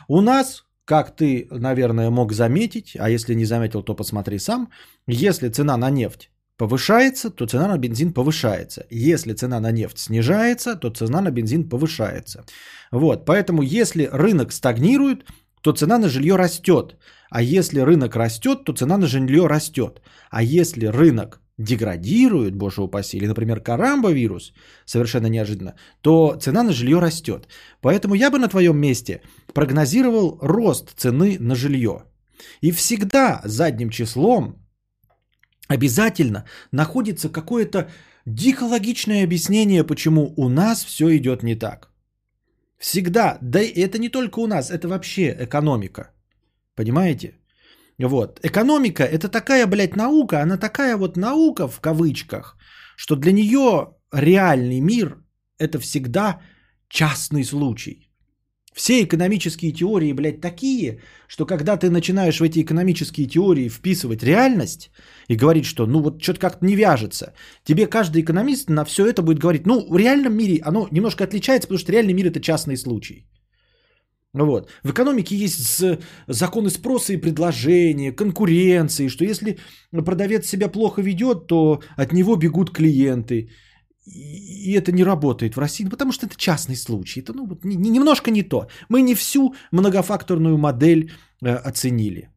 У 0.08 0.20
нас, 0.20 0.64
как 0.84 1.14
ты, 1.14 1.46
наверное, 1.50 2.10
мог 2.10 2.32
заметить, 2.32 2.96
а 2.98 3.08
если 3.08 3.34
не 3.34 3.44
заметил, 3.44 3.84
то 3.84 3.94
посмотри 3.94 4.40
сам, 4.40 4.70
если 5.06 5.48
цена 5.48 5.76
на 5.76 5.90
нефть 5.90 6.32
повышается, 6.56 7.30
то 7.30 7.46
цена 7.46 7.68
на 7.68 7.78
бензин 7.78 8.12
повышается. 8.12 8.84
Если 8.90 9.32
цена 9.32 9.60
на 9.60 9.70
нефть 9.70 9.98
снижается, 10.00 10.74
то 10.74 10.90
цена 10.90 11.20
на 11.20 11.30
бензин 11.30 11.68
повышается. 11.68 12.44
Вот, 12.90 13.24
поэтому 13.24 13.62
если 13.62 14.08
рынок 14.10 14.50
стагнирует, 14.50 15.24
то 15.62 15.72
цена 15.72 15.98
на 15.98 16.08
жилье 16.08 16.36
растет. 16.36 16.96
А 17.30 17.42
если 17.42 17.80
рынок 17.80 18.16
растет, 18.16 18.64
то 18.64 18.72
цена 18.72 18.96
на 18.96 19.06
жилье 19.06 19.46
растет. 19.46 20.00
А 20.30 20.42
если 20.42 20.86
рынок 20.86 21.40
деградирует, 21.58 22.54
боже 22.54 22.82
упаси, 22.82 23.16
или, 23.16 23.26
например, 23.26 23.60
карамбовирус, 23.60 24.52
совершенно 24.86 25.26
неожиданно, 25.26 25.74
то 26.00 26.36
цена 26.40 26.62
на 26.62 26.72
жилье 26.72 27.00
растет. 27.00 27.48
Поэтому 27.80 28.14
я 28.14 28.30
бы 28.30 28.38
на 28.38 28.48
твоем 28.48 28.78
месте 28.78 29.20
прогнозировал 29.52 30.38
рост 30.40 30.94
цены 30.96 31.36
на 31.40 31.54
жилье. 31.54 32.04
И 32.60 32.70
всегда 32.70 33.40
задним 33.44 33.90
числом 33.90 34.56
обязательно 35.68 36.44
находится 36.72 37.28
какое-то 37.28 37.90
дико 38.24 38.64
логичное 38.64 39.24
объяснение, 39.24 39.84
почему 39.84 40.32
у 40.36 40.48
нас 40.48 40.84
все 40.84 41.16
идет 41.16 41.42
не 41.42 41.56
так. 41.56 41.87
Всегда, 42.78 43.38
да 43.42 43.60
и 43.60 43.80
это 43.80 43.98
не 43.98 44.08
только 44.08 44.40
у 44.40 44.46
нас, 44.46 44.70
это 44.70 44.88
вообще 44.88 45.36
экономика. 45.40 46.10
Понимаете? 46.74 47.34
Вот. 47.98 48.40
Экономика 48.44 49.02
это 49.02 49.28
такая, 49.28 49.66
блядь, 49.66 49.96
наука, 49.96 50.42
она 50.42 50.56
такая 50.56 50.96
вот 50.96 51.16
наука 51.16 51.68
в 51.68 51.80
кавычках, 51.80 52.56
что 52.96 53.16
для 53.16 53.32
нее 53.32 53.94
реальный 54.12 54.80
мир 54.80 55.18
это 55.58 55.80
всегда 55.80 56.40
частный 56.88 57.44
случай. 57.44 58.07
Все 58.78 59.02
экономические 59.02 59.72
теории, 59.72 60.12
блядь, 60.12 60.40
такие, 60.40 61.00
что 61.26 61.46
когда 61.46 61.76
ты 61.76 61.90
начинаешь 61.90 62.38
в 62.38 62.44
эти 62.44 62.60
экономические 62.60 63.26
теории 63.26 63.68
вписывать 63.68 64.22
реальность 64.22 64.90
и 65.26 65.36
говорить, 65.36 65.64
что 65.64 65.86
ну 65.86 66.00
вот 66.00 66.22
что-то 66.22 66.38
как-то 66.38 66.64
не 66.64 66.76
вяжется, 66.76 67.32
тебе 67.64 67.88
каждый 67.88 68.22
экономист 68.22 68.70
на 68.70 68.84
все 68.84 69.06
это 69.06 69.22
будет 69.22 69.40
говорить, 69.40 69.66
ну 69.66 69.84
в 69.90 69.96
реальном 69.96 70.36
мире 70.36 70.62
оно 70.64 70.86
немножко 70.92 71.24
отличается, 71.24 71.66
потому 71.66 71.78
что 71.78 71.92
реальный 71.92 72.14
мир 72.14 72.26
это 72.26 72.40
частный 72.40 72.76
случай. 72.76 73.26
Вот. 74.32 74.70
В 74.84 74.92
экономике 74.92 75.34
есть 75.34 75.84
законы 76.28 76.70
спроса 76.70 77.12
и 77.14 77.20
предложения, 77.20 78.12
конкуренции, 78.12 79.08
что 79.08 79.24
если 79.24 79.58
продавец 79.90 80.46
себя 80.46 80.68
плохо 80.68 81.02
ведет, 81.02 81.48
то 81.48 81.82
от 81.96 82.12
него 82.12 82.36
бегут 82.36 82.70
клиенты. 82.70 83.48
И 84.14 84.72
это 84.72 84.92
не 84.92 85.04
работает 85.04 85.56
в 85.56 85.60
России, 85.60 85.84
ну, 85.84 85.90
потому 85.90 86.12
что 86.12 86.26
это 86.26 86.36
частный 86.36 86.76
случай. 86.76 87.20
Это 87.20 87.32
ну, 87.32 87.46
вот, 87.46 87.64
не, 87.64 87.90
немножко 87.90 88.30
не 88.30 88.42
то. 88.42 88.66
Мы 88.88 89.02
не 89.02 89.14
всю 89.14 89.54
многофакторную 89.72 90.58
модель 90.58 91.10
э, 91.42 91.54
оценили. 91.54 92.28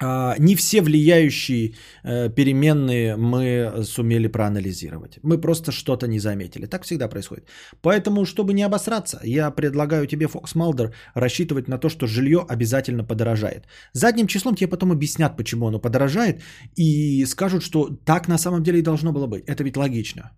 А, 0.00 0.34
не 0.38 0.56
все 0.56 0.82
влияющие 0.82 1.74
э, 2.02 2.28
переменные 2.28 3.16
мы 3.16 3.84
сумели 3.84 4.28
проанализировать. 4.28 5.18
Мы 5.22 5.40
просто 5.40 5.72
что-то 5.72 6.06
не 6.06 6.18
заметили. 6.18 6.66
Так 6.66 6.82
всегда 6.84 7.08
происходит. 7.08 7.48
Поэтому, 7.80 8.24
чтобы 8.24 8.54
не 8.54 8.66
обосраться, 8.66 9.20
я 9.24 9.50
предлагаю 9.50 10.06
тебе, 10.06 10.26
Фокс 10.26 10.54
Малдер, 10.54 10.92
рассчитывать 11.14 11.68
на 11.68 11.78
то, 11.78 11.88
что 11.88 12.06
жилье 12.06 12.44
обязательно 12.48 13.04
подорожает. 13.04 13.66
Задним 13.92 14.26
числом 14.26 14.56
тебе 14.56 14.70
потом 14.70 14.92
объяснят, 14.92 15.36
почему 15.36 15.68
оно 15.68 15.78
подорожает, 15.78 16.42
и 16.76 17.24
скажут, 17.26 17.62
что 17.62 17.88
так 18.04 18.28
на 18.28 18.38
самом 18.38 18.62
деле 18.62 18.78
и 18.78 18.82
должно 18.82 19.12
было 19.12 19.26
быть. 19.26 19.44
Это 19.46 19.62
ведь 19.62 19.76
логично. 19.76 20.30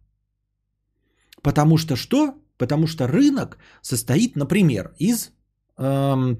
Потому 1.46 1.78
что 1.78 1.96
что? 1.96 2.34
Потому 2.58 2.86
что 2.88 3.06
рынок 3.06 3.58
состоит, 3.80 4.36
например, 4.36 4.94
из 4.98 5.30
эм, 5.78 6.38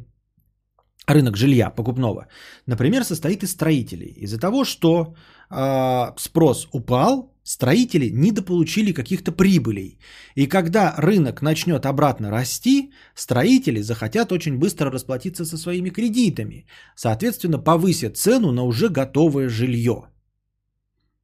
рынок 1.06 1.36
жилья 1.36 1.70
покупного, 1.70 2.26
например, 2.66 3.04
состоит 3.04 3.44
из 3.44 3.52
строителей. 3.52 4.12
Из-за 4.24 4.40
того, 4.40 4.64
что 4.64 5.14
э, 5.48 6.12
спрос 6.18 6.68
упал, 6.72 7.32
строители 7.44 8.10
недополучили 8.10 8.92
каких-то 8.92 9.30
прибылей. 9.30 10.00
И 10.34 10.48
когда 10.48 10.94
рынок 10.98 11.40
начнет 11.40 11.86
обратно 11.86 12.30
расти, 12.30 12.90
строители 13.14 13.82
захотят 13.82 14.32
очень 14.32 14.58
быстро 14.58 14.90
расплатиться 14.90 15.44
со 15.44 15.56
своими 15.56 15.90
кредитами. 15.90 16.66
Соответственно, 16.96 17.58
повысят 17.58 18.16
цену 18.16 18.50
на 18.50 18.64
уже 18.64 18.88
готовое 18.88 19.48
жилье. 19.48 20.08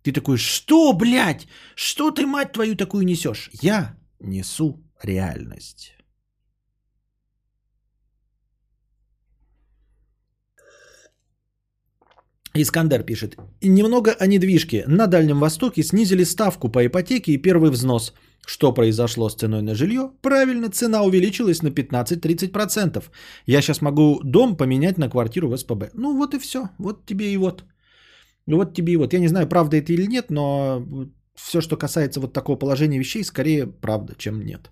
Ты 0.02 0.12
такой, 0.12 0.36
что, 0.36 0.92
блядь, 0.92 1.46
что 1.76 2.10
ты, 2.10 2.26
мать 2.26 2.52
твою, 2.52 2.74
такую 2.74 3.04
несешь? 3.04 3.50
Я 3.62 3.96
несу 4.20 4.82
реальность. 5.02 5.94
Искандер 12.54 13.02
пишет. 13.02 13.36
Немного 13.62 14.12
о 14.12 14.26
недвижке. 14.26 14.84
На 14.86 15.06
Дальнем 15.06 15.38
Востоке 15.38 15.82
снизили 15.82 16.24
ставку 16.24 16.68
по 16.68 16.84
ипотеке 16.84 17.32
и 17.32 17.42
первый 17.42 17.70
взнос. 17.70 18.12
Что 18.46 18.74
произошло 18.74 19.28
с 19.28 19.36
ценой 19.36 19.62
на 19.62 19.74
жилье? 19.74 20.10
Правильно, 20.20 20.68
цена 20.68 21.02
увеличилась 21.02 21.62
на 21.62 21.68
15-30%. 21.68 23.04
Я 23.46 23.62
сейчас 23.62 23.80
могу 23.80 24.20
дом 24.24 24.56
поменять 24.56 24.98
на 24.98 25.08
квартиру 25.08 25.48
в 25.48 25.56
СПБ. 25.56 25.92
Ну 25.94 26.16
вот 26.16 26.34
и 26.34 26.38
все. 26.38 26.68
Вот 26.78 27.06
тебе 27.06 27.32
и 27.32 27.36
вот. 27.36 27.64
Вот 28.46 28.74
тебе 28.74 28.92
и 28.92 28.96
вот. 28.96 29.12
Я 29.12 29.20
не 29.20 29.28
знаю, 29.28 29.48
правда 29.48 29.76
это 29.76 29.92
или 29.92 30.06
нет, 30.06 30.30
но 30.30 30.86
все, 31.34 31.60
что 31.60 31.76
касается 31.76 32.20
вот 32.20 32.32
такого 32.32 32.58
положения 32.58 32.98
вещей, 32.98 33.24
скорее 33.24 33.66
правда, 33.66 34.14
чем 34.18 34.44
нет. 34.44 34.70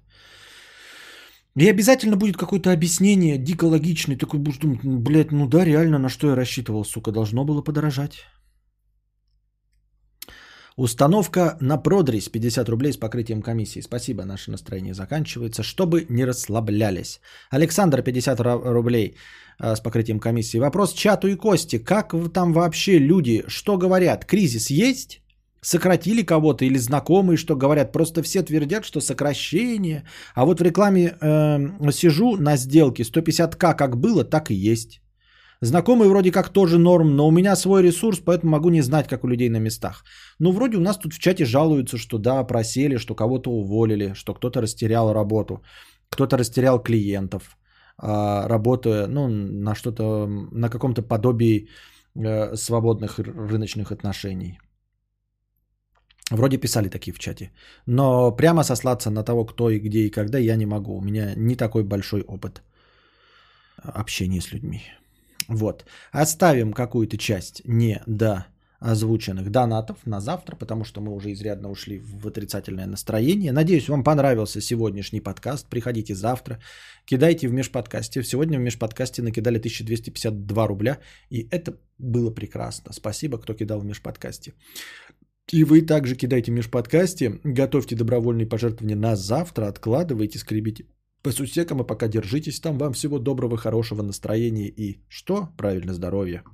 И 1.56 1.68
обязательно 1.68 2.16
будет 2.16 2.36
какое-то 2.36 2.72
объяснение 2.72 3.38
дико 3.38 3.64
логичное. 3.64 4.16
Такой 4.16 4.38
будешь 4.40 4.58
думать, 4.58 4.84
«Ну, 4.84 4.98
блядь, 4.98 5.32
ну 5.32 5.48
да, 5.48 5.64
реально, 5.64 5.98
на 5.98 6.08
что 6.08 6.28
я 6.28 6.36
рассчитывал, 6.36 6.84
сука, 6.84 7.12
должно 7.12 7.44
было 7.44 7.62
подорожать. 7.62 8.24
Установка 10.76 11.58
на 11.60 11.76
продресь 11.76 12.28
50 12.28 12.68
рублей 12.68 12.92
с 12.92 12.96
покрытием 12.96 13.42
комиссии. 13.42 13.82
Спасибо, 13.82 14.24
наше 14.24 14.50
настроение 14.50 14.94
заканчивается. 14.94 15.62
Чтобы 15.62 16.06
не 16.08 16.24
расслаблялись. 16.24 17.20
Александр 17.50 18.02
50 18.02 18.40
рублей 18.40 19.16
с 19.60 19.80
покрытием 19.80 20.20
комиссии. 20.20 20.58
Вопрос 20.58 20.92
чату 20.92 21.28
и 21.28 21.36
Кости. 21.36 21.78
Как 21.78 22.14
там 22.32 22.52
вообще 22.52 22.98
люди, 22.98 23.44
что 23.48 23.76
говорят? 23.76 24.24
Кризис 24.24 24.70
есть? 24.70 25.20
сократили 25.62 26.22
кого-то 26.22 26.64
или 26.64 26.78
знакомые, 26.78 27.36
что 27.36 27.56
говорят. 27.56 27.92
Просто 27.92 28.22
все 28.22 28.42
твердят, 28.42 28.84
что 28.84 29.00
сокращение. 29.00 30.04
А 30.34 30.44
вот 30.44 30.60
в 30.60 30.62
рекламе 30.62 31.16
э, 31.20 31.92
сижу 31.92 32.36
на 32.36 32.56
сделке 32.56 33.02
150к 33.02 33.76
как 33.76 33.96
было, 33.96 34.24
так 34.24 34.50
и 34.50 34.54
есть. 34.54 35.00
Знакомые 35.62 36.08
вроде 36.08 36.32
как 36.32 36.48
тоже 36.48 36.78
норм, 36.78 37.16
но 37.16 37.28
у 37.28 37.30
меня 37.30 37.56
свой 37.56 37.82
ресурс, 37.82 38.20
поэтому 38.24 38.52
могу 38.52 38.70
не 38.70 38.82
знать, 38.82 39.08
как 39.08 39.24
у 39.24 39.28
людей 39.28 39.50
на 39.50 39.58
местах. 39.58 40.04
Ну, 40.38 40.52
вроде 40.52 40.76
у 40.76 40.80
нас 40.80 40.96
тут 40.96 41.12
в 41.12 41.18
чате 41.18 41.44
жалуются, 41.44 41.98
что 41.98 42.18
да, 42.18 42.42
просели, 42.44 42.96
что 42.96 43.14
кого-то 43.14 43.50
уволили, 43.50 44.14
что 44.14 44.32
кто-то 44.32 44.62
растерял 44.62 45.12
работу, 45.12 45.62
кто-то 46.08 46.38
растерял 46.38 46.82
клиентов, 46.82 47.42
э, 47.42 47.59
работая 48.02 49.06
ну, 49.06 49.28
на 49.28 49.74
что-то, 49.74 50.26
на 50.52 50.70
каком-то 50.70 51.02
подобии 51.02 51.68
э, 52.14 52.56
свободных 52.56 53.18
рыночных 53.18 53.92
отношений. 53.92 54.58
Вроде 56.30 56.58
писали 56.58 56.88
такие 56.88 57.12
в 57.12 57.18
чате. 57.18 57.50
Но 57.86 58.36
прямо 58.36 58.62
сослаться 58.62 59.10
на 59.10 59.24
того, 59.24 59.44
кто 59.44 59.70
и 59.70 59.78
где 59.78 60.06
и 60.06 60.10
когда 60.10 60.38
я 60.38 60.56
не 60.56 60.66
могу. 60.66 60.96
У 60.96 61.02
меня 61.02 61.34
не 61.36 61.56
такой 61.56 61.84
большой 61.84 62.22
опыт 62.22 62.62
общения 63.82 64.40
с 64.40 64.52
людьми. 64.52 64.82
Вот. 65.48 65.84
Оставим 66.12 66.72
какую-то 66.72 67.18
часть 67.18 67.62
не 67.64 68.00
до 68.06 68.46
озвученных 68.80 69.50
донатов 69.50 69.96
на 70.06 70.20
завтра, 70.20 70.56
потому 70.56 70.84
что 70.84 71.00
мы 71.00 71.14
уже 71.14 71.32
изрядно 71.32 71.70
ушли 71.70 71.98
в 71.98 72.26
отрицательное 72.26 72.86
настроение. 72.86 73.52
Надеюсь, 73.52 73.88
вам 73.88 74.02
понравился 74.02 74.60
сегодняшний 74.60 75.20
подкаст. 75.20 75.68
Приходите 75.68 76.14
завтра, 76.14 76.58
кидайте 77.04 77.48
в 77.48 77.52
межподкасте. 77.52 78.22
Сегодня 78.24 78.58
в 78.58 78.62
межподкасте 78.62 79.22
накидали 79.22 79.58
1252 79.58 80.66
рубля, 80.66 80.98
и 81.30 81.46
это 81.50 81.76
было 81.98 82.30
прекрасно. 82.30 82.92
Спасибо, 82.92 83.38
кто 83.38 83.54
кидал 83.54 83.80
в 83.80 83.84
межподкасте. 83.84 84.54
И 85.52 85.64
вы 85.64 85.82
также 85.82 86.14
кидайте 86.14 86.52
межподкасте, 86.52 87.40
готовьте 87.44 87.96
добровольные 87.96 88.46
пожертвования 88.46 88.96
на 88.96 89.16
завтра, 89.16 89.68
откладывайте, 89.68 90.38
скребите 90.38 90.84
по 91.22 91.32
сусекам, 91.32 91.80
и 91.80 91.86
пока 91.86 92.08
держитесь 92.08 92.60
там. 92.60 92.78
Вам 92.78 92.92
всего 92.92 93.18
доброго, 93.18 93.56
хорошего 93.56 94.02
настроения 94.02 94.68
и 94.68 95.00
что? 95.08 95.48
Правильно, 95.56 95.92
здоровья. 95.92 96.44